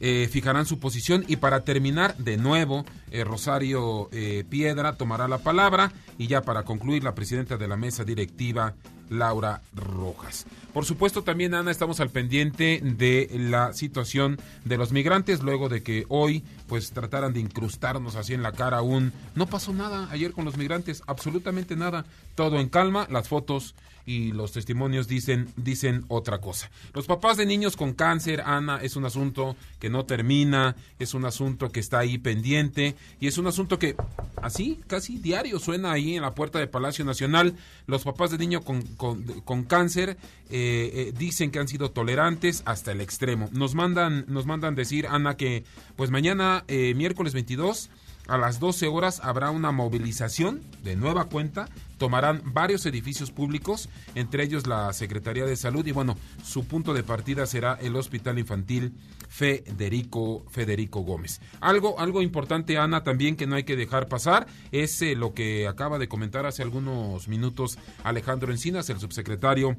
eh, 0.00 0.28
fijarán 0.30 0.66
su 0.66 0.78
posición. 0.78 1.24
Y 1.28 1.36
para 1.36 1.60
terminar 1.60 2.16
de 2.16 2.36
nuevo 2.36 2.84
eh, 3.10 3.22
Rosario 3.24 4.08
eh, 4.12 4.44
Piedra 4.48 4.96
tomará 4.96 5.28
la 5.28 5.38
palabra. 5.38 5.92
Y 6.18 6.26
ya 6.26 6.42
para 6.42 6.64
concluir 6.64 7.04
la 7.04 7.14
presidenta 7.14 7.56
de 7.56 7.68
la 7.68 7.76
mesa 7.76 8.04
directiva 8.04 8.74
Laura 9.10 9.60
Rojas. 9.74 10.46
Por 10.72 10.84
supuesto 10.84 11.22
también 11.22 11.52
Ana 11.54 11.70
estamos 11.70 12.00
al 12.00 12.10
pendiente 12.10 12.80
de 12.82 13.28
la 13.32 13.72
situación 13.74 14.38
de 14.64 14.78
los 14.78 14.92
migrantes 14.92 15.42
luego 15.42 15.68
de 15.68 15.82
que 15.82 16.06
hoy 16.08 16.44
pues 16.68 16.92
trataran 16.92 17.32
de 17.32 17.40
incrustarnos 17.40 18.14
así 18.14 18.34
en 18.34 18.42
la 18.42 18.52
cara 18.52 18.78
aún 18.78 19.12
no 19.34 19.46
pasó 19.46 19.72
nada 19.72 20.08
ayer 20.12 20.32
con 20.32 20.44
los 20.44 20.56
migrantes 20.56 21.02
absolutamente 21.08 21.74
nada 21.74 22.06
todo 22.36 22.60
en 22.60 22.68
calma 22.68 23.08
las 23.10 23.28
fotos 23.28 23.74
y 24.06 24.32
los 24.32 24.52
testimonios 24.52 25.08
dicen, 25.08 25.52
dicen 25.56 26.04
otra 26.08 26.40
cosa. 26.40 26.70
Los 26.94 27.06
papás 27.06 27.36
de 27.36 27.46
niños 27.46 27.76
con 27.76 27.92
cáncer, 27.92 28.42
Ana, 28.44 28.80
es 28.82 28.96
un 28.96 29.04
asunto 29.04 29.56
que 29.78 29.90
no 29.90 30.04
termina, 30.04 30.74
es 30.98 31.14
un 31.14 31.24
asunto 31.24 31.70
que 31.70 31.80
está 31.80 32.00
ahí 32.00 32.18
pendiente 32.18 32.96
y 33.20 33.28
es 33.28 33.38
un 33.38 33.46
asunto 33.46 33.78
que 33.78 33.96
así, 34.42 34.80
casi 34.86 35.18
diario 35.18 35.58
suena 35.58 35.92
ahí 35.92 36.16
en 36.16 36.22
la 36.22 36.34
puerta 36.34 36.58
de 36.58 36.66
Palacio 36.66 37.04
Nacional. 37.04 37.54
Los 37.86 38.02
papás 38.02 38.30
de 38.30 38.38
niños 38.38 38.64
con, 38.64 38.82
con, 39.00 39.64
cáncer 39.64 40.10
eh, 40.10 40.16
eh, 40.50 41.12
dicen 41.16 41.50
que 41.50 41.58
han 41.58 41.68
sido 41.68 41.90
tolerantes 41.90 42.62
hasta 42.66 42.92
el 42.92 43.00
extremo. 43.00 43.48
Nos 43.52 43.74
mandan, 43.74 44.26
nos 44.28 44.44
mandan 44.44 44.74
decir, 44.74 45.06
Ana, 45.06 45.36
que 45.38 45.64
pues 45.96 46.10
mañana, 46.10 46.64
eh, 46.68 46.94
miércoles 46.94 47.32
22, 47.32 47.88
a 48.30 48.38
las 48.38 48.60
12 48.60 48.86
horas 48.86 49.20
habrá 49.24 49.50
una 49.50 49.72
movilización 49.72 50.62
de 50.84 50.94
nueva 50.94 51.24
cuenta. 51.24 51.68
Tomarán 51.98 52.42
varios 52.44 52.86
edificios 52.86 53.32
públicos, 53.32 53.88
entre 54.14 54.44
ellos 54.44 54.68
la 54.68 54.92
Secretaría 54.92 55.44
de 55.44 55.56
Salud 55.56 55.84
y 55.84 55.90
bueno, 55.90 56.16
su 56.44 56.64
punto 56.64 56.94
de 56.94 57.02
partida 57.02 57.44
será 57.46 57.74
el 57.74 57.96
Hospital 57.96 58.38
Infantil 58.38 58.94
Federico 59.28 60.46
Federico 60.48 61.00
Gómez. 61.00 61.40
Algo 61.60 61.98
algo 61.98 62.22
importante 62.22 62.78
Ana 62.78 63.02
también 63.02 63.34
que 63.34 63.48
no 63.48 63.56
hay 63.56 63.64
que 63.64 63.76
dejar 63.76 64.06
pasar 64.06 64.46
es 64.70 65.02
eh, 65.02 65.16
lo 65.16 65.34
que 65.34 65.66
acaba 65.66 65.98
de 65.98 66.08
comentar 66.08 66.46
hace 66.46 66.62
algunos 66.62 67.26
minutos 67.26 67.78
Alejandro 68.04 68.52
Encinas, 68.52 68.88
el 68.90 69.00
subsecretario 69.00 69.76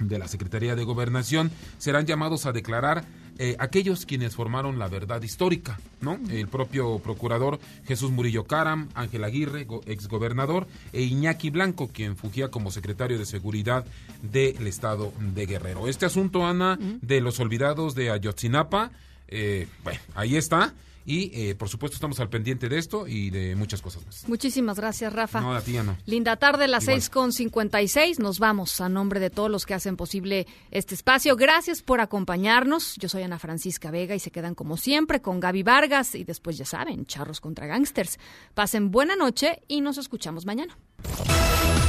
de 0.00 0.18
la 0.18 0.28
Secretaría 0.28 0.74
de 0.74 0.84
Gobernación 0.84 1.50
serán 1.78 2.06
llamados 2.06 2.46
a 2.46 2.52
declarar 2.52 3.04
eh, 3.38 3.56
aquellos 3.58 4.04
quienes 4.04 4.34
formaron 4.34 4.78
la 4.78 4.88
verdad 4.88 5.22
histórica, 5.22 5.78
¿no? 6.00 6.18
El 6.30 6.48
propio 6.48 6.98
procurador 6.98 7.60
Jesús 7.86 8.10
Murillo 8.10 8.44
Caram, 8.44 8.88
Ángel 8.94 9.24
Aguirre, 9.24 9.66
exgobernador, 9.86 10.66
e 10.92 11.02
Iñaki 11.02 11.50
Blanco, 11.50 11.88
quien 11.88 12.16
fugía 12.16 12.48
como 12.48 12.70
secretario 12.70 13.18
de 13.18 13.26
Seguridad 13.26 13.84
del 14.22 14.66
Estado 14.66 15.12
de 15.20 15.46
Guerrero. 15.46 15.88
Este 15.88 16.06
asunto, 16.06 16.46
Ana, 16.46 16.78
de 16.80 17.20
los 17.20 17.38
olvidados 17.40 17.94
de 17.94 18.10
Ayotzinapa, 18.10 18.90
eh, 19.28 19.68
bueno, 19.84 20.00
ahí 20.14 20.36
está. 20.36 20.74
Y 21.08 21.30
eh, 21.32 21.54
por 21.54 21.70
supuesto 21.70 21.94
estamos 21.94 22.20
al 22.20 22.28
pendiente 22.28 22.68
de 22.68 22.76
esto 22.76 23.08
y 23.08 23.30
de 23.30 23.56
muchas 23.56 23.80
cosas 23.80 24.04
más. 24.04 24.28
Muchísimas 24.28 24.76
gracias, 24.76 25.10
Rafa. 25.10 25.40
No, 25.40 25.54
a 25.54 25.62
ti 25.62 25.72
no. 25.72 25.96
Linda 26.04 26.36
tarde, 26.36 26.68
las 26.68 26.84
seis 26.84 27.08
con 27.08 27.32
cincuenta 27.32 27.80
y 27.80 27.88
seis. 27.88 28.18
Nos 28.18 28.38
vamos 28.38 28.78
a 28.82 28.90
nombre 28.90 29.18
de 29.18 29.30
todos 29.30 29.50
los 29.50 29.64
que 29.64 29.72
hacen 29.72 29.96
posible 29.96 30.46
este 30.70 30.94
espacio. 30.94 31.34
Gracias 31.34 31.80
por 31.80 32.02
acompañarnos. 32.02 32.96
Yo 32.96 33.08
soy 33.08 33.22
Ana 33.22 33.38
Francisca 33.38 33.90
Vega 33.90 34.14
y 34.14 34.18
se 34.18 34.30
quedan 34.30 34.54
como 34.54 34.76
siempre 34.76 35.22
con 35.22 35.40
Gaby 35.40 35.62
Vargas 35.62 36.14
y 36.14 36.24
después 36.24 36.58
ya 36.58 36.66
saben, 36.66 37.06
charros 37.06 37.40
contra 37.40 37.66
gangsters. 37.66 38.18
Pasen 38.52 38.90
buena 38.90 39.16
noche 39.16 39.62
y 39.66 39.80
nos 39.80 39.96
escuchamos 39.96 40.44
mañana. 40.44 40.76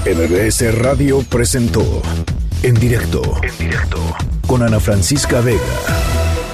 MBS 0.05 0.73
Radio 0.75 1.19
presentó 1.29 2.01
en 2.63 2.73
directo, 2.75 3.21
en 3.43 3.57
directo 3.57 4.01
con 4.47 4.63
Ana 4.63 4.79
Francisca 4.79 5.41
Vega 5.41 6.18